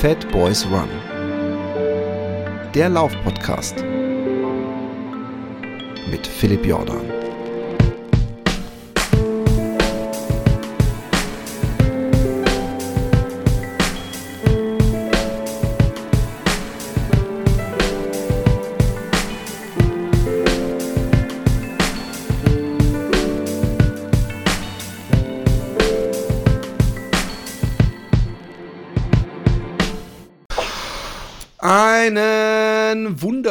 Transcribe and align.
Fat 0.00 0.30
Boys 0.30 0.64
Run. 0.66 0.88
Der 2.72 2.88
Laufpodcast 2.88 3.84
mit 6.08 6.24
Philipp 6.24 6.64
Jordan. 6.64 7.17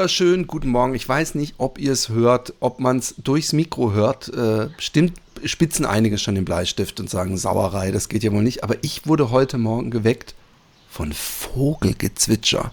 Wunderschönen 0.08 0.48
guten 0.48 0.70
Morgen. 0.70 0.96
Ich 0.96 1.10
weiß 1.10 1.36
nicht, 1.36 1.56
ob 1.58 1.78
ihr 1.78 1.92
es 1.92 2.08
hört, 2.08 2.54
ob 2.62 2.80
man 2.80 3.00
es 3.00 3.14
durchs 3.18 3.52
Mikro 3.52 3.92
hört. 3.92 4.30
Äh, 4.30 4.70
stimmt, 4.78 5.20
spitzen 5.44 5.86
einige 5.86 6.18
schon 6.18 6.36
den 6.36 6.46
Bleistift 6.46 7.02
und 7.02 7.10
sagen 7.10 7.36
Sauerei, 7.36 7.92
das 7.92 8.08
geht 8.08 8.24
ja 8.24 8.32
wohl 8.32 8.42
nicht. 8.42 8.64
Aber 8.64 8.82
ich 8.84 9.06
wurde 9.06 9.32
heute 9.32 9.58
Morgen 9.58 9.92
geweckt 9.92 10.34
von 10.90 11.12
Vogelgezwitscher. 11.12 12.72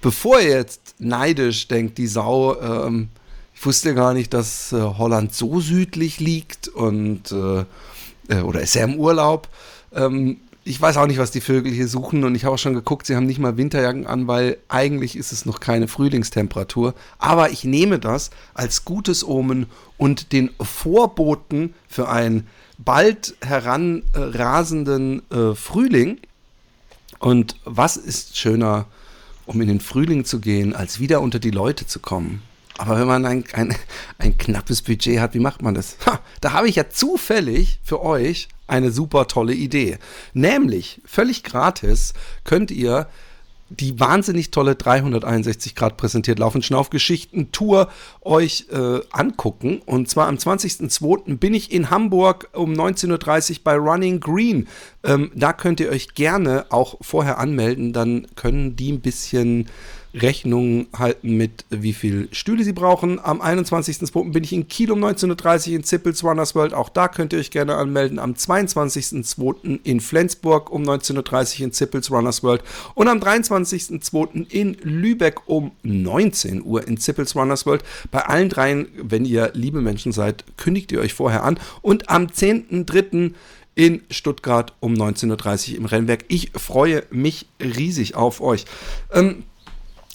Bevor 0.00 0.40
ihr 0.40 0.56
jetzt 0.56 0.96
neidisch 0.98 1.68
denkt, 1.68 1.98
die 1.98 2.08
Sau, 2.08 2.60
ähm, 2.60 3.10
ich 3.54 3.64
wusste 3.64 3.94
gar 3.94 4.12
nicht, 4.12 4.34
dass 4.34 4.72
äh, 4.72 4.80
Holland 4.80 5.32
so 5.32 5.60
südlich 5.60 6.18
liegt 6.18 6.66
und 6.66 7.30
äh, 7.30 7.64
äh 8.28 8.40
oder 8.42 8.60
ist 8.62 8.74
er 8.74 8.86
im 8.86 8.96
Urlaub. 8.96 9.48
Ähm, 9.94 10.38
ich 10.66 10.80
weiß 10.80 10.96
auch 10.96 11.06
nicht, 11.06 11.18
was 11.18 11.30
die 11.30 11.40
Vögel 11.40 11.72
hier 11.72 11.86
suchen 11.86 12.24
und 12.24 12.34
ich 12.34 12.44
habe 12.44 12.54
auch 12.54 12.58
schon 12.58 12.74
geguckt, 12.74 13.06
sie 13.06 13.14
haben 13.14 13.26
nicht 13.26 13.38
mal 13.38 13.56
Winterjacken 13.56 14.04
an, 14.04 14.26
weil 14.26 14.58
eigentlich 14.68 15.16
ist 15.16 15.30
es 15.30 15.46
noch 15.46 15.60
keine 15.60 15.86
Frühlingstemperatur. 15.86 16.94
Aber 17.18 17.50
ich 17.50 17.62
nehme 17.62 18.00
das 18.00 18.30
als 18.52 18.84
gutes 18.84 19.24
Omen 19.24 19.66
und 19.96 20.32
den 20.32 20.50
Vorboten 20.60 21.72
für 21.88 22.08
einen 22.08 22.48
bald 22.78 23.36
heranrasenden 23.42 25.22
äh, 25.30 25.54
Frühling. 25.54 26.18
Und 27.20 27.56
was 27.64 27.96
ist 27.96 28.36
schöner, 28.36 28.86
um 29.46 29.60
in 29.60 29.68
den 29.68 29.80
Frühling 29.80 30.24
zu 30.24 30.40
gehen, 30.40 30.74
als 30.74 30.98
wieder 30.98 31.20
unter 31.20 31.38
die 31.38 31.52
Leute 31.52 31.86
zu 31.86 32.00
kommen? 32.00 32.42
Aber 32.76 32.98
wenn 32.98 33.06
man 33.06 33.24
ein, 33.24 33.44
ein, 33.52 33.74
ein 34.18 34.36
knappes 34.36 34.82
Budget 34.82 35.20
hat, 35.20 35.32
wie 35.34 35.38
macht 35.38 35.62
man 35.62 35.74
das? 35.74 35.96
Ha, 36.06 36.18
da 36.40 36.52
habe 36.52 36.68
ich 36.68 36.74
ja 36.74 36.90
zufällig 36.90 37.78
für 37.84 38.02
euch 38.02 38.48
eine 38.66 38.90
super 38.90 39.28
tolle 39.28 39.54
Idee. 39.54 39.98
Nämlich, 40.34 41.00
völlig 41.04 41.42
gratis 41.42 42.14
könnt 42.44 42.70
ihr 42.70 43.08
die 43.68 43.98
wahnsinnig 43.98 44.50
tolle 44.52 44.76
361 44.76 45.74
Grad 45.74 45.96
präsentiert 45.96 46.38
Lauf- 46.38 46.54
und 46.54 46.64
Schnaufgeschichten 46.64 47.50
Tour 47.50 47.88
euch 48.20 48.66
äh, 48.70 49.00
angucken. 49.10 49.82
Und 49.84 50.08
zwar 50.08 50.28
am 50.28 50.36
20.02. 50.36 51.38
bin 51.38 51.52
ich 51.52 51.72
in 51.72 51.90
Hamburg 51.90 52.48
um 52.52 52.72
19.30 52.72 53.50
Uhr 53.50 53.58
bei 53.64 53.74
Running 53.74 54.20
Green. 54.20 54.68
Ähm, 55.02 55.32
da 55.34 55.52
könnt 55.52 55.80
ihr 55.80 55.90
euch 55.90 56.14
gerne 56.14 56.66
auch 56.70 56.96
vorher 57.00 57.38
anmelden. 57.38 57.92
Dann 57.92 58.28
können 58.36 58.76
die 58.76 58.92
ein 58.92 59.00
bisschen 59.00 59.68
Rechnung 60.16 60.86
halten 60.96 61.36
mit, 61.36 61.66
wie 61.70 61.92
viel 61.92 62.28
Stühle 62.32 62.64
sie 62.64 62.72
brauchen. 62.72 63.20
Am 63.22 63.42
21.02. 63.42 64.32
bin 64.32 64.44
ich 64.44 64.52
in 64.52 64.66
Kiel 64.66 64.90
um 64.90 65.04
19.30 65.04 65.68
Uhr 65.68 65.76
in 65.76 65.84
Zippels 65.84 66.24
Runners 66.24 66.54
World. 66.54 66.72
Auch 66.72 66.88
da 66.88 67.08
könnt 67.08 67.32
ihr 67.32 67.38
euch 67.38 67.50
gerne 67.50 67.76
anmelden. 67.76 68.18
Am 68.18 68.32
22.02. 68.32 69.80
in 69.84 70.00
Flensburg 70.00 70.70
um 70.70 70.84
19.30 70.84 71.58
Uhr 71.60 71.64
in 71.66 71.72
Zippels 71.72 72.10
Runners 72.10 72.42
World. 72.42 72.62
Und 72.94 73.08
am 73.08 73.18
23.02. 73.18 74.50
in 74.50 74.76
Lübeck 74.82 75.48
um 75.48 75.72
19 75.82 76.64
Uhr 76.64 76.86
in 76.86 76.96
Zippels 76.96 77.36
Runners 77.36 77.66
World. 77.66 77.84
Bei 78.10 78.24
allen 78.26 78.48
dreien, 78.48 78.88
wenn 78.96 79.24
ihr 79.26 79.50
liebe 79.52 79.82
Menschen 79.82 80.12
seid, 80.12 80.44
kündigt 80.56 80.92
ihr 80.92 81.00
euch 81.00 81.12
vorher 81.14 81.44
an. 81.44 81.58
Und 81.82 82.08
am 82.08 82.26
10.03 82.26 83.34
in 83.74 84.02
Stuttgart 84.10 84.72
um 84.80 84.94
19.30 84.94 85.72
Uhr 85.72 85.76
im 85.76 85.84
Rennwerk. 85.84 86.24
Ich 86.28 86.52
freue 86.54 87.04
mich 87.10 87.46
riesig 87.60 88.14
auf 88.14 88.40
euch. 88.40 88.64
Ähm, 89.12 89.44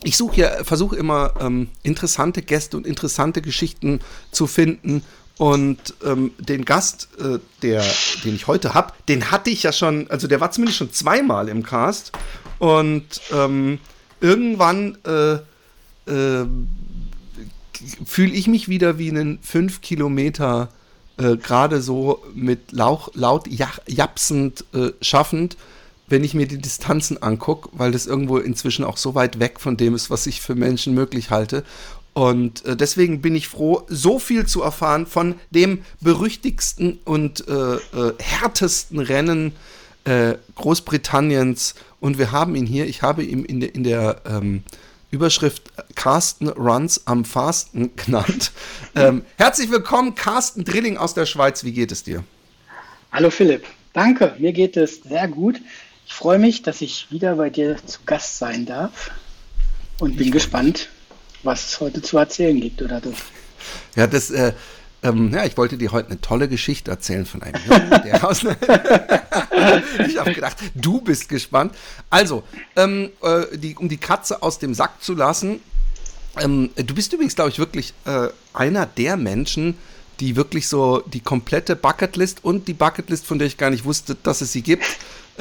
ich 0.03 0.17
suche 0.17 0.41
ja, 0.41 0.63
versuche 0.63 0.95
immer 0.95 1.33
ähm, 1.39 1.69
interessante 1.83 2.41
Gäste 2.41 2.77
und 2.77 2.87
interessante 2.87 3.41
Geschichten 3.41 3.99
zu 4.31 4.47
finden. 4.47 5.03
Und 5.37 5.95
ähm, 6.05 6.31
den 6.37 6.65
Gast, 6.65 7.09
äh, 7.19 7.39
der, 7.61 7.83
den 8.23 8.35
ich 8.35 8.47
heute 8.47 8.73
habe, 8.73 8.93
den 9.07 9.31
hatte 9.31 9.49
ich 9.49 9.63
ja 9.63 9.71
schon, 9.71 10.09
also 10.09 10.27
der 10.27 10.39
war 10.39 10.51
zumindest 10.51 10.77
schon 10.77 10.91
zweimal 10.91 11.49
im 11.49 11.63
Cast. 11.63 12.11
Und 12.59 13.21
ähm, 13.33 13.79
irgendwann 14.19 14.97
äh, 15.05 15.33
äh, 16.11 16.45
fühle 18.05 18.33
ich 18.33 18.47
mich 18.47 18.67
wieder 18.67 18.99
wie 18.99 19.09
einen 19.09 19.39
5 19.41 19.81
Kilometer 19.81 20.69
äh, 21.17 21.37
gerade 21.37 21.81
so 21.81 22.23
mit 22.33 22.71
Lauch, 22.71 23.09
laut 23.13 23.47
japsend 23.47 24.65
äh, 24.73 24.91
schaffend 25.01 25.57
wenn 26.11 26.23
ich 26.23 26.33
mir 26.33 26.47
die 26.47 26.57
Distanzen 26.57 27.21
angucke, 27.23 27.69
weil 27.71 27.91
das 27.91 28.05
irgendwo 28.05 28.37
inzwischen 28.37 28.85
auch 28.85 28.97
so 28.97 29.15
weit 29.15 29.39
weg 29.39 29.59
von 29.59 29.77
dem 29.77 29.95
ist, 29.95 30.09
was 30.09 30.27
ich 30.27 30.41
für 30.41 30.55
Menschen 30.55 30.93
möglich 30.93 31.31
halte. 31.31 31.63
Und 32.13 32.65
äh, 32.65 32.75
deswegen 32.75 33.21
bin 33.21 33.35
ich 33.35 33.47
froh, 33.47 33.85
so 33.87 34.19
viel 34.19 34.45
zu 34.45 34.61
erfahren 34.61 35.07
von 35.07 35.35
dem 35.49 35.83
berüchtigsten 36.01 36.99
und 37.05 37.47
äh, 37.47 37.53
äh, 37.53 37.79
härtesten 38.19 38.99
Rennen 38.99 39.53
äh, 40.03 40.35
Großbritanniens. 40.55 41.75
Und 42.01 42.17
wir 42.17 42.31
haben 42.31 42.55
ihn 42.55 42.65
hier, 42.65 42.85
ich 42.85 43.01
habe 43.01 43.23
ihn 43.23 43.45
in 43.45 43.61
der, 43.61 43.73
in 43.73 43.83
der 43.83 44.21
ähm, 44.25 44.63
Überschrift 45.09 45.71
Carsten 45.95 46.49
Runs 46.49 47.05
am 47.05 47.23
Fasten 47.23 47.91
genannt. 47.95 48.51
Ähm, 48.95 49.23
herzlich 49.37 49.71
willkommen, 49.71 50.15
Carsten 50.15 50.65
Drilling 50.65 50.97
aus 50.97 51.13
der 51.13 51.25
Schweiz. 51.25 51.63
Wie 51.63 51.71
geht 51.71 51.91
es 51.91 52.03
dir? 52.03 52.23
Hallo 53.13 53.29
Philipp, 53.29 53.65
danke. 53.93 54.35
Mir 54.39 54.51
geht 54.51 54.75
es 54.75 55.01
sehr 55.03 55.27
gut. 55.29 55.61
Ich 56.11 56.17
freue 56.17 56.39
mich, 56.39 56.61
dass 56.61 56.81
ich 56.81 57.07
wieder 57.09 57.37
bei 57.37 57.49
dir 57.49 57.77
zu 57.85 57.99
Gast 58.05 58.37
sein 58.37 58.65
darf 58.65 59.11
und 59.97 60.17
bin 60.17 60.29
gespannt, 60.29 60.89
was 61.41 61.69
es 61.69 61.79
heute 61.79 62.01
zu 62.01 62.17
erzählen 62.17 62.59
gibt, 62.59 62.81
oder 62.81 62.99
du? 62.99 63.13
Ja, 63.95 64.07
das, 64.07 64.29
äh, 64.29 64.51
ähm, 65.03 65.33
ja, 65.33 65.45
ich 65.45 65.55
wollte 65.55 65.77
dir 65.77 65.93
heute 65.93 66.09
eine 66.09 66.19
tolle 66.19 66.49
Geschichte 66.49 66.91
erzählen 66.91 67.25
von 67.25 67.41
einem 67.41 67.61
Jungen, 67.65 67.89
der 68.03 68.27
aus. 68.27 68.43
ich 70.05 70.17
habe 70.17 70.33
gedacht, 70.33 70.57
du 70.75 70.99
bist 70.99 71.29
gespannt. 71.29 71.73
Also, 72.09 72.43
ähm, 72.75 73.11
äh, 73.23 73.57
die, 73.57 73.75
um 73.77 73.87
die 73.87 73.97
Katze 73.97 74.43
aus 74.43 74.59
dem 74.59 74.73
Sack 74.73 75.01
zu 75.01 75.15
lassen, 75.15 75.61
ähm, 76.37 76.71
du 76.75 76.93
bist 76.93 77.13
übrigens, 77.13 77.35
glaube 77.35 77.51
ich, 77.51 77.57
wirklich 77.57 77.93
äh, 78.03 78.27
einer 78.53 78.85
der 78.85 79.15
Menschen, 79.15 79.77
die 80.19 80.35
wirklich 80.35 80.67
so 80.67 80.99
die 80.99 81.21
komplette 81.21 81.77
Bucketlist 81.77 82.43
und 82.43 82.67
die 82.67 82.73
Bucketlist, 82.73 83.25
von 83.25 83.39
der 83.39 83.47
ich 83.47 83.57
gar 83.57 83.69
nicht 83.69 83.85
wusste, 83.85 84.15
dass 84.15 84.41
es 84.41 84.51
sie 84.51 84.61
gibt, 84.61 84.85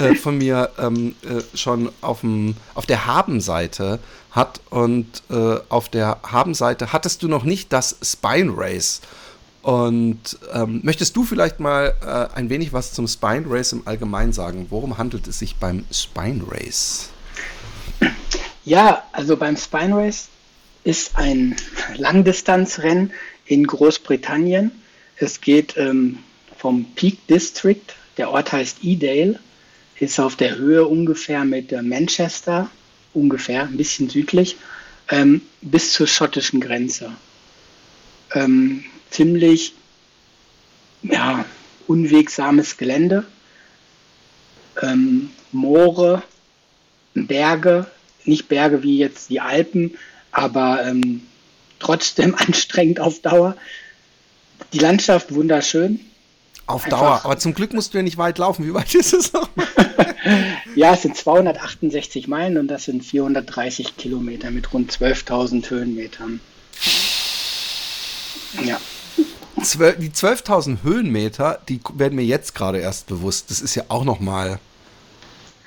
äh, 0.01 0.15
von 0.15 0.39
mir 0.39 0.71
ähm, 0.79 1.15
äh, 1.23 1.57
schon 1.57 1.91
aufm, 2.01 2.57
auf 2.75 2.87
der 2.87 3.07
Habenseite 3.07 3.99
hat. 4.31 4.61
Und 4.71 5.23
äh, 5.31 5.59
auf 5.69 5.89
der 5.89 6.19
Habenseite 6.23 6.93
hattest 6.93 7.23
du 7.23 7.29
noch 7.29 7.45
nicht 7.45 7.73
das 7.73 7.97
Spine 8.03 8.53
Race. 8.57 9.01
Und 9.63 10.39
ähm, 10.55 10.81
möchtest 10.83 11.17
du 11.17 11.25
vielleicht 11.25 11.61
mal 11.61 11.95
äh, 12.01 12.37
ein 12.37 12.49
wenig 12.49 12.73
was 12.73 12.93
zum 12.93 13.07
Spine 13.07 13.45
Race 13.47 13.73
im 13.73 13.87
Allgemeinen 13.87 14.33
sagen? 14.33 14.67
Worum 14.71 14.97
handelt 14.97 15.27
es 15.27 15.39
sich 15.39 15.57
beim 15.57 15.85
Spine 15.93 16.45
Race? 16.51 17.11
Ja, 18.65 19.03
also 19.13 19.37
beim 19.37 19.57
Spine 19.57 19.97
Race 19.97 20.29
ist 20.85 21.17
ein 21.17 21.57
Langdistanzrennen 21.97 23.13
in 23.45 23.67
Großbritannien. 23.67 24.71
Es 25.17 25.43
geht 25.43 25.77
ähm, 25.77 26.21
vom 26.57 26.87
Peak 26.95 27.27
District, 27.27 27.83
der 28.17 28.31
Ort 28.31 28.53
heißt 28.53 28.79
Edale, 28.83 29.39
ist 30.01 30.19
auf 30.19 30.35
der 30.35 30.57
Höhe 30.57 30.87
ungefähr 30.87 31.45
mit 31.45 31.73
Manchester, 31.83 32.69
ungefähr, 33.13 33.65
ein 33.65 33.77
bisschen 33.77 34.09
südlich, 34.09 34.57
ähm, 35.11 35.43
bis 35.61 35.93
zur 35.93 36.07
schottischen 36.07 36.61
Grenze. 36.61 37.13
Ähm, 38.35 38.85
ziemlich 39.11 39.75
ja, 41.03 41.45
unwegsames 41.87 42.77
Gelände, 42.77 43.25
ähm, 44.81 45.31
Moore, 45.53 46.23
Berge, 47.15 47.87
nicht 48.25 48.49
Berge 48.49 48.83
wie 48.83 48.99
jetzt 48.99 49.29
die 49.29 49.41
Alpen, 49.41 49.99
aber 50.33 50.85
ähm, 50.87 51.23
trotzdem 51.79 52.35
anstrengend 52.39 53.01
auf 53.01 53.21
Dauer. 53.21 53.57
Die 54.73 54.79
Landschaft 54.79 55.35
wunderschön, 55.35 56.01
auf 56.71 56.85
Einfach. 56.85 56.99
Dauer. 56.99 57.21
Aber 57.25 57.39
zum 57.39 57.55
Glück 57.55 57.73
musst 57.75 57.93
du 57.93 57.99
ja 57.99 58.03
nicht 58.03 58.17
weit 58.17 58.39
laufen. 58.39 58.65
Wie 58.65 58.73
weit 58.73 58.95
ist 58.95 59.13
es 59.13 59.33
noch? 59.33 59.49
ja, 60.81 60.95
es 60.95 61.03
sind 61.03 61.15
268 61.15 62.27
Meilen 62.27 62.57
und 62.57 62.69
das 62.69 62.85
sind 62.85 63.05
430 63.05 63.99
Kilometer 63.99 64.51
mit 64.51 64.73
rund 64.73 64.91
12.000 64.91 65.69
Höhenmetern. 65.69 66.41
Ja. 68.65 68.81
Die 69.57 70.11
12.000 70.11 70.83
Höhenmeter, 70.83 71.61
die 71.69 71.81
werden 71.95 72.17
mir 72.17 72.25
jetzt 72.25 72.55
gerade 72.55 72.79
erst 72.79 73.09
bewusst. 73.09 73.51
Das 73.51 73.61
ist 73.61 73.75
ja 73.75 73.85
auch 73.89 74.05
noch 74.05 74.21
mal 74.21 74.59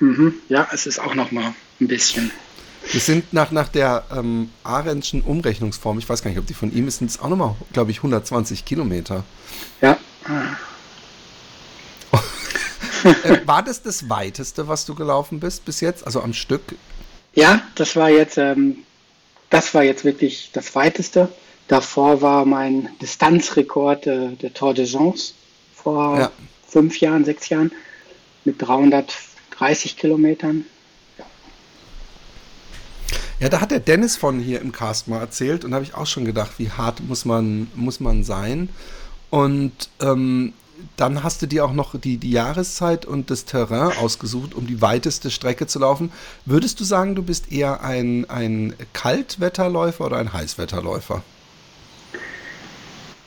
Mhm, 0.00 0.34
ja, 0.48 0.66
es 0.72 0.86
ist 0.86 0.98
auch 0.98 1.14
noch 1.14 1.30
mal 1.30 1.54
ein 1.80 1.88
bisschen. 1.88 2.32
Wir 2.90 3.00
sind 3.00 3.32
nach, 3.32 3.52
nach 3.52 3.68
der 3.68 4.04
ähm, 4.14 4.50
Arendtschen 4.64 5.22
Umrechnungsform, 5.22 5.98
ich 5.98 6.08
weiß 6.08 6.22
gar 6.22 6.30
nicht, 6.30 6.40
ob 6.40 6.46
die 6.46 6.54
von 6.54 6.74
ihm 6.74 6.88
ist, 6.88 6.98
sind 6.98 7.10
es 7.10 7.20
auch 7.20 7.28
nochmal, 7.28 7.54
glaube 7.72 7.92
ich, 7.92 7.98
120 7.98 8.64
Kilometer. 8.64 9.24
Ja. 9.80 9.96
Äh, 13.04 13.46
war 13.46 13.62
das 13.62 13.82
das 13.82 14.08
weiteste, 14.08 14.68
was 14.68 14.84
du 14.86 14.94
gelaufen 14.94 15.40
bist 15.40 15.64
bis 15.64 15.80
jetzt, 15.80 16.06
also 16.06 16.20
am 16.20 16.32
Stück? 16.32 16.62
Ja, 17.34 17.62
das 17.74 17.96
war 17.96 18.10
jetzt, 18.10 18.38
ähm, 18.38 18.78
das 19.50 19.74
war 19.74 19.82
jetzt 19.82 20.04
wirklich 20.04 20.50
das 20.52 20.74
weiteste. 20.74 21.28
Davor 21.68 22.20
war 22.20 22.44
mein 22.44 22.88
Distanzrekord 23.00 24.06
äh, 24.06 24.28
der 24.36 24.52
Tour 24.52 24.74
de 24.74 24.86
France 24.86 25.32
vor 25.74 26.18
ja. 26.18 26.30
fünf 26.66 27.00
Jahren, 27.00 27.24
sechs 27.24 27.48
Jahren 27.48 27.72
mit 28.44 28.60
330 28.60 29.96
Kilometern. 29.96 30.66
Ja, 33.40 33.48
da 33.48 33.60
hat 33.60 33.72
der 33.72 33.80
Dennis 33.80 34.16
von 34.16 34.38
hier 34.38 34.60
im 34.60 34.72
Cast 34.72 35.08
mal 35.08 35.18
erzählt 35.18 35.64
und 35.64 35.72
da 35.72 35.76
habe 35.76 35.84
ich 35.84 35.94
auch 35.94 36.06
schon 36.06 36.24
gedacht, 36.24 36.52
wie 36.58 36.70
hart 36.70 37.00
muss 37.00 37.24
man, 37.24 37.68
muss 37.74 38.00
man 38.00 38.24
sein. 38.24 38.68
Und 39.30 39.72
ähm, 40.00 40.52
dann 40.96 41.22
hast 41.22 41.42
du 41.42 41.46
dir 41.46 41.64
auch 41.64 41.72
noch 41.72 41.98
die, 41.98 42.18
die 42.18 42.30
Jahreszeit 42.30 43.06
und 43.06 43.30
das 43.30 43.44
Terrain 43.44 43.96
ausgesucht, 43.98 44.54
um 44.54 44.66
die 44.66 44.80
weiteste 44.80 45.30
Strecke 45.30 45.66
zu 45.66 45.78
laufen. 45.78 46.12
Würdest 46.44 46.80
du 46.80 46.84
sagen, 46.84 47.14
du 47.14 47.22
bist 47.22 47.50
eher 47.52 47.82
ein, 47.82 48.28
ein 48.28 48.74
Kaltwetterläufer 48.92 50.06
oder 50.06 50.18
ein 50.18 50.32
Heißwetterläufer? 50.32 51.22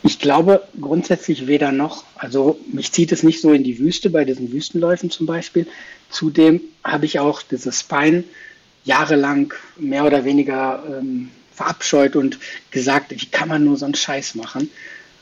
Ich 0.04 0.20
glaube 0.20 0.64
grundsätzlich 0.80 1.48
weder 1.48 1.72
noch. 1.72 2.06
Also 2.16 2.60
mich 2.72 2.92
zieht 2.92 3.12
es 3.12 3.24
nicht 3.24 3.42
so 3.42 3.52
in 3.52 3.64
die 3.64 3.80
Wüste 3.80 4.10
bei 4.10 4.24
diesen 4.24 4.52
Wüstenläufen 4.52 5.10
zum 5.10 5.26
Beispiel. 5.26 5.68
Zudem 6.10 6.62
habe 6.84 7.06
ich 7.06 7.20
auch 7.20 7.42
dieses 7.42 7.82
Spine 7.82 8.24
jahrelang 8.86 9.54
mehr 9.78 10.06
oder 10.06 10.24
weniger 10.24 10.82
ähm, 10.88 11.30
verabscheut 11.54 12.16
und 12.16 12.40
gesagt, 12.72 13.12
wie 13.12 13.26
kann 13.26 13.50
man 13.50 13.66
nur 13.66 13.76
so 13.76 13.86
einen 13.86 13.96
Scheiß 13.96 14.36
machen. 14.36 14.70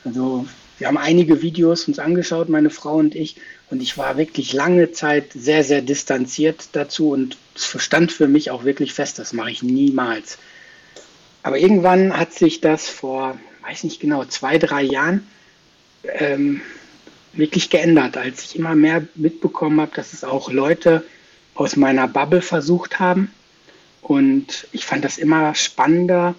Also 0.04 0.46
wir 0.78 0.88
haben 0.88 0.98
einige 0.98 1.42
Videos 1.42 1.88
uns 1.88 1.98
angeschaut, 1.98 2.48
meine 2.48 2.70
Frau 2.70 2.96
und 2.96 3.14
ich, 3.14 3.36
und 3.70 3.82
ich 3.82 3.96
war 3.96 4.16
wirklich 4.16 4.52
lange 4.52 4.92
Zeit 4.92 5.32
sehr, 5.32 5.64
sehr 5.64 5.82
distanziert 5.82 6.68
dazu 6.72 7.10
und 7.10 7.36
es 7.54 7.64
verstand 7.64 8.12
für 8.12 8.28
mich 8.28 8.50
auch 8.50 8.64
wirklich 8.64 8.92
fest, 8.92 9.18
das 9.18 9.32
mache 9.32 9.50
ich 9.50 9.62
niemals. 9.62 10.38
Aber 11.42 11.58
irgendwann 11.58 12.16
hat 12.16 12.34
sich 12.34 12.60
das 12.60 12.88
vor, 12.88 13.38
weiß 13.62 13.84
nicht 13.84 14.00
genau, 14.00 14.24
zwei, 14.24 14.58
drei 14.58 14.82
Jahren 14.82 15.26
ähm, 16.04 16.60
wirklich 17.32 17.70
geändert, 17.70 18.16
als 18.16 18.42
ich 18.42 18.56
immer 18.56 18.74
mehr 18.74 19.06
mitbekommen 19.14 19.80
habe, 19.80 19.92
dass 19.94 20.12
es 20.12 20.24
auch 20.24 20.50
Leute 20.50 21.04
aus 21.54 21.76
meiner 21.76 22.08
Bubble 22.08 22.42
versucht 22.42 22.98
haben. 22.98 23.30
Und 24.02 24.68
ich 24.72 24.84
fand 24.86 25.04
das 25.04 25.18
immer 25.18 25.54
spannender 25.54 26.34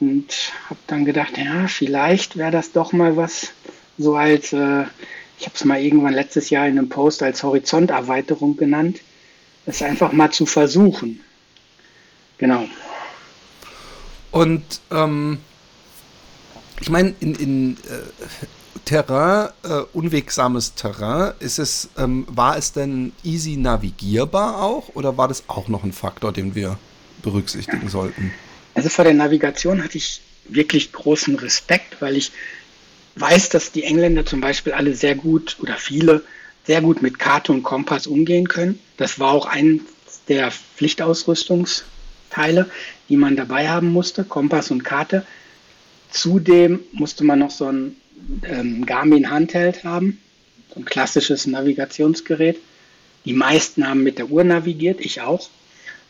und 0.00 0.52
habe 0.68 0.80
dann 0.86 1.04
gedacht, 1.04 1.38
ja, 1.38 1.68
vielleicht 1.68 2.36
wäre 2.36 2.50
das 2.50 2.72
doch 2.72 2.92
mal 2.92 3.16
was 3.16 3.52
so 3.98 4.16
als, 4.16 4.52
äh, 4.52 4.84
ich 5.38 5.46
habe 5.46 5.54
es 5.54 5.64
mal 5.64 5.80
irgendwann 5.80 6.14
letztes 6.14 6.50
Jahr 6.50 6.66
in 6.66 6.78
einem 6.78 6.88
Post 6.88 7.22
als 7.22 7.42
Horizonterweiterung 7.42 8.56
genannt, 8.56 9.00
das 9.64 9.82
einfach 9.82 10.12
mal 10.12 10.30
zu 10.30 10.46
versuchen. 10.46 11.20
Genau. 12.38 12.66
Und 14.30 14.80
ähm, 14.90 15.38
ich 16.80 16.90
meine, 16.90 17.14
in, 17.20 17.34
in 17.34 17.72
äh, 17.74 18.46
Terrain, 18.84 19.50
äh, 19.64 19.80
unwegsames 19.92 20.74
Terrain, 20.74 21.32
ist 21.40 21.58
es, 21.58 21.88
ähm, 21.96 22.26
war 22.28 22.56
es 22.56 22.72
denn 22.72 23.12
easy 23.24 23.56
navigierbar 23.56 24.62
auch 24.62 24.90
oder 24.94 25.16
war 25.16 25.28
das 25.28 25.44
auch 25.48 25.68
noch 25.68 25.84
ein 25.84 25.92
Faktor, 25.92 26.32
den 26.32 26.54
wir 26.54 26.78
berücksichtigen 27.22 27.88
sollten? 27.88 28.32
Also 28.74 28.90
vor 28.90 29.04
der 29.04 29.14
Navigation 29.14 29.82
hatte 29.82 29.96
ich 29.96 30.20
wirklich 30.48 30.92
großen 30.92 31.34
Respekt, 31.36 32.00
weil 32.00 32.16
ich 32.16 32.30
weiß, 33.16 33.48
dass 33.48 33.72
die 33.72 33.84
Engländer 33.84 34.24
zum 34.24 34.40
Beispiel 34.40 34.72
alle 34.72 34.94
sehr 34.94 35.14
gut 35.14 35.56
oder 35.60 35.76
viele 35.76 36.22
sehr 36.64 36.82
gut 36.82 37.02
mit 37.02 37.18
Karte 37.18 37.52
und 37.52 37.62
Kompass 37.62 38.06
umgehen 38.06 38.48
können. 38.48 38.78
Das 38.96 39.18
war 39.18 39.32
auch 39.32 39.46
eins 39.46 39.82
der 40.28 40.50
Pflichtausrüstungsteile, 40.50 42.68
die 43.08 43.16
man 43.16 43.36
dabei 43.36 43.68
haben 43.68 43.92
musste, 43.92 44.24
Kompass 44.24 44.70
und 44.70 44.84
Karte. 44.84 45.24
Zudem 46.10 46.80
musste 46.92 47.24
man 47.24 47.38
noch 47.38 47.50
so 47.50 47.66
ein 47.66 47.96
ähm, 48.44 48.86
Garmin 48.86 49.30
Handheld 49.30 49.84
haben, 49.84 50.18
so 50.72 50.80
ein 50.80 50.84
klassisches 50.84 51.46
Navigationsgerät. 51.46 52.58
Die 53.24 53.32
meisten 53.32 53.88
haben 53.88 54.02
mit 54.02 54.18
der 54.18 54.30
Uhr 54.30 54.44
navigiert, 54.44 55.00
ich 55.00 55.20
auch. 55.20 55.48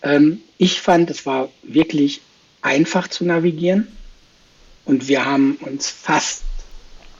Ähm, 0.02 0.41
ich 0.59 0.81
fand, 0.81 1.11
es 1.11 1.26
war 1.26 1.50
wirklich 1.62 2.20
einfach 2.62 3.09
zu 3.09 3.25
navigieren 3.25 3.88
und 4.85 5.09
wir 5.09 5.25
haben 5.25 5.56
uns 5.61 5.91
fast 5.91 6.43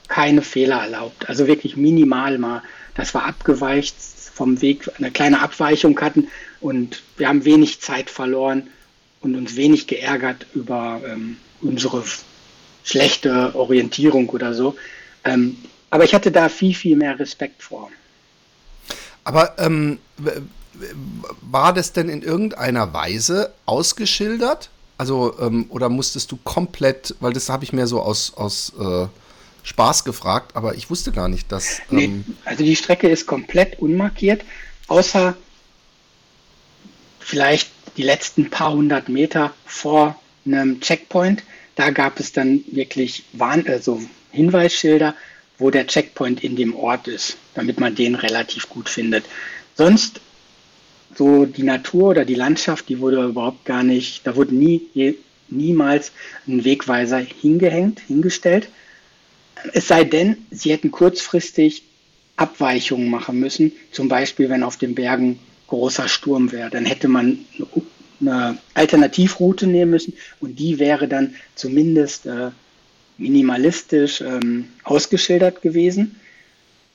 keine 0.09 0.43
Fehler 0.43 0.83
erlaubt. 0.83 1.29
Also 1.29 1.47
wirklich 1.47 1.77
minimal 1.77 2.39
mal. 2.39 2.63
Das 2.95 3.15
war 3.15 3.25
abgeweicht 3.25 3.95
vom 4.33 4.61
Weg, 4.61 4.91
eine 4.99 5.11
kleine 5.11 5.41
Abweichung 5.41 5.99
hatten 6.01 6.29
und 6.61 7.03
wir 7.17 7.29
haben 7.29 7.45
wenig 7.45 7.81
Zeit 7.81 8.11
verloren 8.11 8.69
und 9.21 9.35
uns 9.35 9.57
wenig 9.57 9.87
geärgert 9.87 10.47
über 10.55 11.01
ähm, 11.07 11.39
unsere 11.63 12.05
schlechte 12.85 13.55
Orientierung 13.55 14.29
oder 14.29 14.55
so. 14.55 14.77
Ähm, 15.25 15.57
aber 15.91 16.05
ich 16.05 16.15
hatte 16.15 16.31
da 16.31 16.49
viel, 16.49 16.75
viel 16.75 16.97
mehr 16.97 17.19
Respekt 17.19 17.63
vor. 17.63 17.91
Aber 19.25 19.59
ähm, 19.59 19.99
war 21.41 21.73
das 21.73 21.93
denn 21.93 22.09
in 22.09 22.23
irgendeiner 22.23 22.93
Weise 22.93 23.53
ausgeschildert? 23.65 24.71
Also, 24.99 25.35
ähm, 25.41 25.67
oder 25.69 25.89
musstest 25.89 26.31
du 26.33 26.39
komplett, 26.45 27.15
weil 27.21 27.33
das 27.33 27.49
habe 27.49 27.65
ich 27.65 27.73
mir 27.73 27.87
so 27.87 28.01
aus, 28.01 28.33
aus 28.35 28.73
äh, 28.79 29.07
Spaß 29.67 30.05
gefragt, 30.05 30.55
aber 30.55 30.77
ich 30.77 30.91
wusste 30.91 31.11
gar 31.11 31.29
nicht, 31.29 31.51
dass. 31.51 31.83
Nee, 31.91 32.05
ähm, 32.05 32.25
also 32.45 32.63
die 32.63 32.77
Strecke 32.77 33.09
ist 33.09 33.27
komplett 33.27 33.81
unmarkiert, 33.81 34.45
außer 34.87 35.37
vielleicht 37.19 37.69
die 37.97 38.05
letzten 38.05 38.49
paar 38.49 38.73
hundert 38.73 39.09
Meter 39.09 39.53
vor 39.65 40.21
einem 40.45 40.81
Checkpoint. 40.81 41.43
Da 41.75 41.91
gab 41.91 42.21
es 42.21 42.33
dann 42.33 42.63
wirklich 42.71 43.25
Warn 43.33 43.67
also 43.67 44.01
Hinweisschilder, 44.31 45.17
wo 45.59 45.71
der 45.71 45.89
Checkpoint 45.89 46.45
in 46.45 46.55
dem 46.55 46.77
Ort 46.77 47.09
ist, 47.09 47.37
damit 47.55 47.81
man 47.81 47.97
den 47.97 48.15
relativ 48.15 48.69
gut 48.69 48.89
findet. 48.89 49.25
Sonst 49.75 50.21
so 51.17 51.45
die 51.45 51.65
Natur 51.65 52.11
oder 52.11 52.25
die 52.25 52.35
Landschaft, 52.37 52.89
die 52.89 53.01
wurde 53.01 53.25
überhaupt 53.25 53.65
gar 53.65 53.83
nicht, 53.83 54.25
da 54.27 54.37
wurde 54.37 54.55
nie, 54.55 55.17
niemals 55.49 56.13
ein 56.47 56.65
Wegweiser 56.65 57.19
hingehängt, 57.19 57.99
hingestellt. 57.99 58.69
Es 59.73 59.89
sei 59.89 60.05
denn, 60.05 60.37
sie 60.51 60.71
hätten 60.71 60.91
kurzfristig 60.91 61.83
Abweichungen 62.37 63.09
machen 63.09 63.41
müssen, 63.41 63.73
zum 63.91 64.09
Beispiel 64.09 64.51
wenn 64.51 64.63
auf 64.63 64.77
den 64.77 64.95
Bergen 64.95 65.39
großer 65.69 66.09
Sturm 66.09 66.53
wäre, 66.53 66.71
dann 66.71 66.85
hätte 66.85 67.09
man 67.09 67.45
eine 68.21 68.59
Alternativroute 68.75 69.67
nehmen 69.67 69.91
müssen 69.91 70.15
und 70.41 70.59
die 70.59 70.79
wäre 70.79 71.09
dann 71.09 71.35
zumindest 71.55 72.27
äh, 72.27 72.51
minimalistisch 73.19 74.21
ähm, 74.21 74.69
ausgeschildert 74.85 75.63
gewesen. 75.63 76.21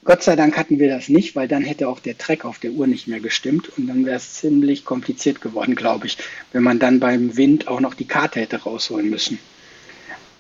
Gott 0.04 0.24
sei 0.24 0.36
Dank 0.36 0.58
hatten 0.58 0.80
wir 0.80 0.90
das 0.90 1.10
nicht, 1.10 1.36
weil 1.36 1.48
dann 1.48 1.64
hätte 1.64 1.88
auch 1.88 2.00
der 2.00 2.18
Track 2.18 2.44
auf 2.44 2.58
der 2.58 2.72
Uhr 2.72 2.88
nicht 2.88 3.08
mehr 3.08 3.20
gestimmt 3.20 3.70
und 3.78 3.86
dann 3.88 4.06
wäre 4.06 4.16
es 4.16 4.34
ziemlich 4.36 4.84
kompliziert 4.84 5.42
geworden, 5.42 5.76
glaube 5.76 6.08
ich, 6.08 6.18
wenn 6.54 6.64
man 6.64 6.80
dann 6.80 7.00
beim 7.00 7.38
Wind 7.38 7.68
auch 7.68 7.82
noch 7.82 7.94
die 7.94 8.08
Karte 8.08 8.40
hätte 8.40 8.64
rausholen 8.64 9.10
müssen. 9.10 9.38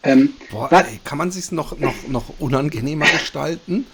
Ähm, 0.04 0.34
Boah, 0.50 0.72
ey, 0.72 1.00
kann 1.04 1.18
man 1.18 1.32
sich 1.32 1.52
noch, 1.52 1.78
noch, 1.78 1.94
noch 2.08 2.40
unangenehmer 2.40 3.06
gestalten? 3.06 3.86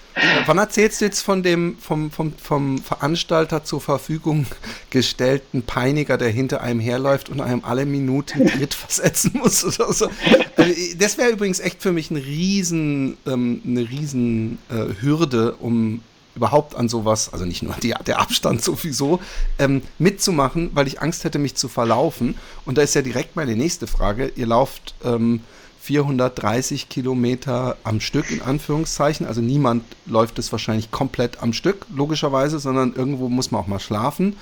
Wann 0.46 0.58
erzählst 0.58 1.02
du 1.02 1.06
jetzt 1.06 1.22
von 1.22 1.44
dem 1.44 1.78
vom, 1.80 2.12
vom, 2.12 2.34
vom 2.42 2.78
Veranstalter 2.78 3.64
zur 3.64 3.82
Verfügung 3.82 4.48
gestellten 4.90 5.64
Peiniger, 5.64 6.18
der 6.18 6.30
hinter 6.30 6.62
einem 6.62 6.80
herläuft 6.80 7.30
und 7.30 7.42
einem 7.42 7.64
alle 7.66 7.86
Minuten 7.86 8.48
Tritt 8.58 8.74
versetzen 8.74 9.34
muss 9.36 9.66
oder 9.66 9.92
so? 9.92 10.10
Also, 10.56 10.74
das 10.98 11.18
wäre 11.18 11.32
übrigens 11.32 11.60
echt 11.60 11.82
für 11.82 11.92
mich 11.92 12.10
ein 12.10 12.18
riesen, 12.18 13.18
ähm, 13.28 13.62
eine 13.66 13.82
riesen 13.82 14.60
äh, 14.70 15.02
Hürde, 15.02 15.56
um 15.60 16.02
überhaupt 16.36 16.76
an 16.76 16.88
sowas, 16.88 17.34
also 17.34 17.46
nicht 17.46 17.64
nur 17.64 17.76
die, 17.82 17.94
der 18.06 18.20
Abstand 18.20 18.64
sowieso, 18.64 19.20
ähm, 19.60 19.82
mitzumachen, 20.00 20.72
weil 20.74 20.88
ich 20.88 21.02
Angst 21.02 21.26
hätte, 21.26 21.40
mich 21.40 21.56
zu 21.56 21.68
verlaufen. 21.68 22.36
Und 22.64 22.78
da 22.78 22.84
ist 22.84 22.96
ja 22.96 23.02
direkt 23.02 23.36
meine 23.36 23.56
nächste 23.56 23.88
Frage. 23.88 24.32
Ihr 24.36 24.48
lauft 24.48 24.96
ähm, 25.04 25.42
430 25.88 26.90
Kilometer 26.90 27.78
am 27.86 28.02
Stück, 28.02 28.30
in 28.30 28.42
Anführungszeichen. 28.42 29.26
Also 29.26 29.40
niemand 29.40 29.86
läuft 30.06 30.38
es 30.38 30.52
wahrscheinlich 30.52 30.92
komplett 30.92 31.42
am 31.42 31.54
Stück, 31.54 31.86
logischerweise, 31.96 32.60
sondern 32.60 32.94
irgendwo 32.94 33.30
muss 33.30 33.52
man 33.52 33.62
auch 33.62 33.68
mal 33.68 33.80
schlafen. 33.80 34.36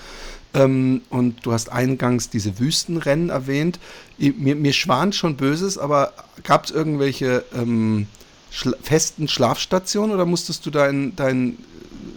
Ähm, 0.56 1.04
und 1.12 1.46
du 1.46 1.54
hast 1.54 1.72
eingangs 1.72 2.32
diese 2.32 2.58
Wüstenrennen 2.58 3.30
erwähnt. 3.30 3.80
Mir, 4.18 4.56
mir 4.56 4.74
schwant 4.74 5.14
schon 5.14 5.38
Böses, 5.38 5.78
aber 5.78 6.14
gab 6.44 6.66
es 6.66 6.72
irgendwelche 6.72 7.46
ähm, 7.56 8.08
schla 8.50 8.76
festen 8.82 9.28
Schlafstationen 9.28 10.16
oder 10.16 10.26
musstest 10.26 10.66
du 10.66 10.72
dein, 10.72 11.16
dein 11.16 11.60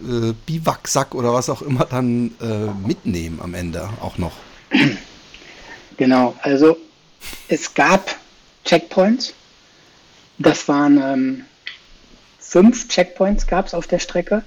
äh, 0.09 0.33
Biwaksack 0.47 1.13
oder 1.13 1.33
was 1.33 1.51
auch 1.51 1.61
immer 1.61 1.85
dann 1.85 2.31
äh, 2.41 2.87
mitnehmen 2.87 3.39
am 3.43 3.53
Ende 3.53 3.89
auch 4.01 4.17
noch? 4.17 4.33
Genau, 5.97 6.33
also 6.41 6.77
es 7.47 7.73
gab 7.75 8.15
Checkpoints. 8.69 9.33
Das 10.37 10.67
waren 10.67 11.01
ähm, 11.01 11.45
fünf 12.37 12.87
Checkpoints 12.87 13.47
gab 13.47 13.65
es 13.65 13.73
auf 13.73 13.87
der 13.87 13.97
Strecke. 13.97 14.43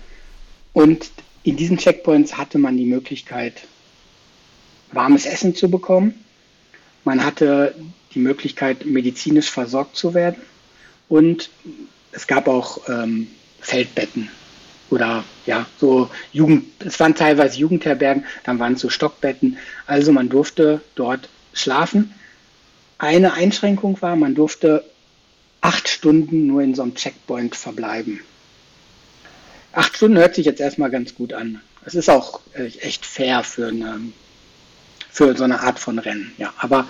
Und 0.72 1.10
in 1.42 1.56
diesen 1.56 1.76
Checkpoints 1.76 2.38
hatte 2.38 2.58
man 2.58 2.76
die 2.76 2.86
Möglichkeit, 2.86 3.62
warmes 4.92 5.26
Essen 5.26 5.56
zu 5.56 5.68
bekommen. 5.68 6.24
Man 7.02 7.24
hatte 7.24 7.74
die 8.14 8.20
Möglichkeit, 8.20 8.86
medizinisch 8.86 9.50
versorgt 9.50 9.96
zu 9.96 10.14
werden. 10.14 10.40
Und 11.08 11.50
es 12.12 12.28
gab 12.28 12.46
auch 12.46 12.88
ähm, 12.88 13.26
Feldbetten 13.58 14.30
oder 14.90 15.24
ja, 15.46 15.66
so 15.80 16.08
Jugend, 16.32 16.66
es 16.78 17.00
waren 17.00 17.16
teilweise 17.16 17.58
Jugendherbergen, 17.58 18.24
dann 18.44 18.60
waren 18.60 18.74
es 18.74 18.82
so 18.82 18.88
Stockbetten. 18.88 19.58
Also 19.88 20.12
man 20.12 20.28
durfte 20.28 20.80
dort 20.94 21.28
schlafen. 21.54 22.14
Eine 23.02 23.32
Einschränkung 23.32 24.00
war, 24.00 24.14
man 24.14 24.36
durfte 24.36 24.84
acht 25.60 25.88
Stunden 25.88 26.46
nur 26.46 26.62
in 26.62 26.76
so 26.76 26.82
einem 26.82 26.94
Checkpoint 26.94 27.56
verbleiben. 27.56 28.20
Acht 29.72 29.96
Stunden 29.96 30.18
hört 30.18 30.36
sich 30.36 30.46
jetzt 30.46 30.60
erstmal 30.60 30.88
ganz 30.88 31.16
gut 31.16 31.32
an. 31.32 31.60
Es 31.84 31.96
ist 31.96 32.08
auch 32.08 32.38
äh, 32.54 32.66
echt 32.78 33.04
fair 33.04 33.42
für, 33.42 33.66
eine, 33.66 33.98
für 35.10 35.36
so 35.36 35.42
eine 35.42 35.62
Art 35.62 35.80
von 35.80 35.98
Rennen. 35.98 36.30
Ja, 36.38 36.54
aber 36.58 36.86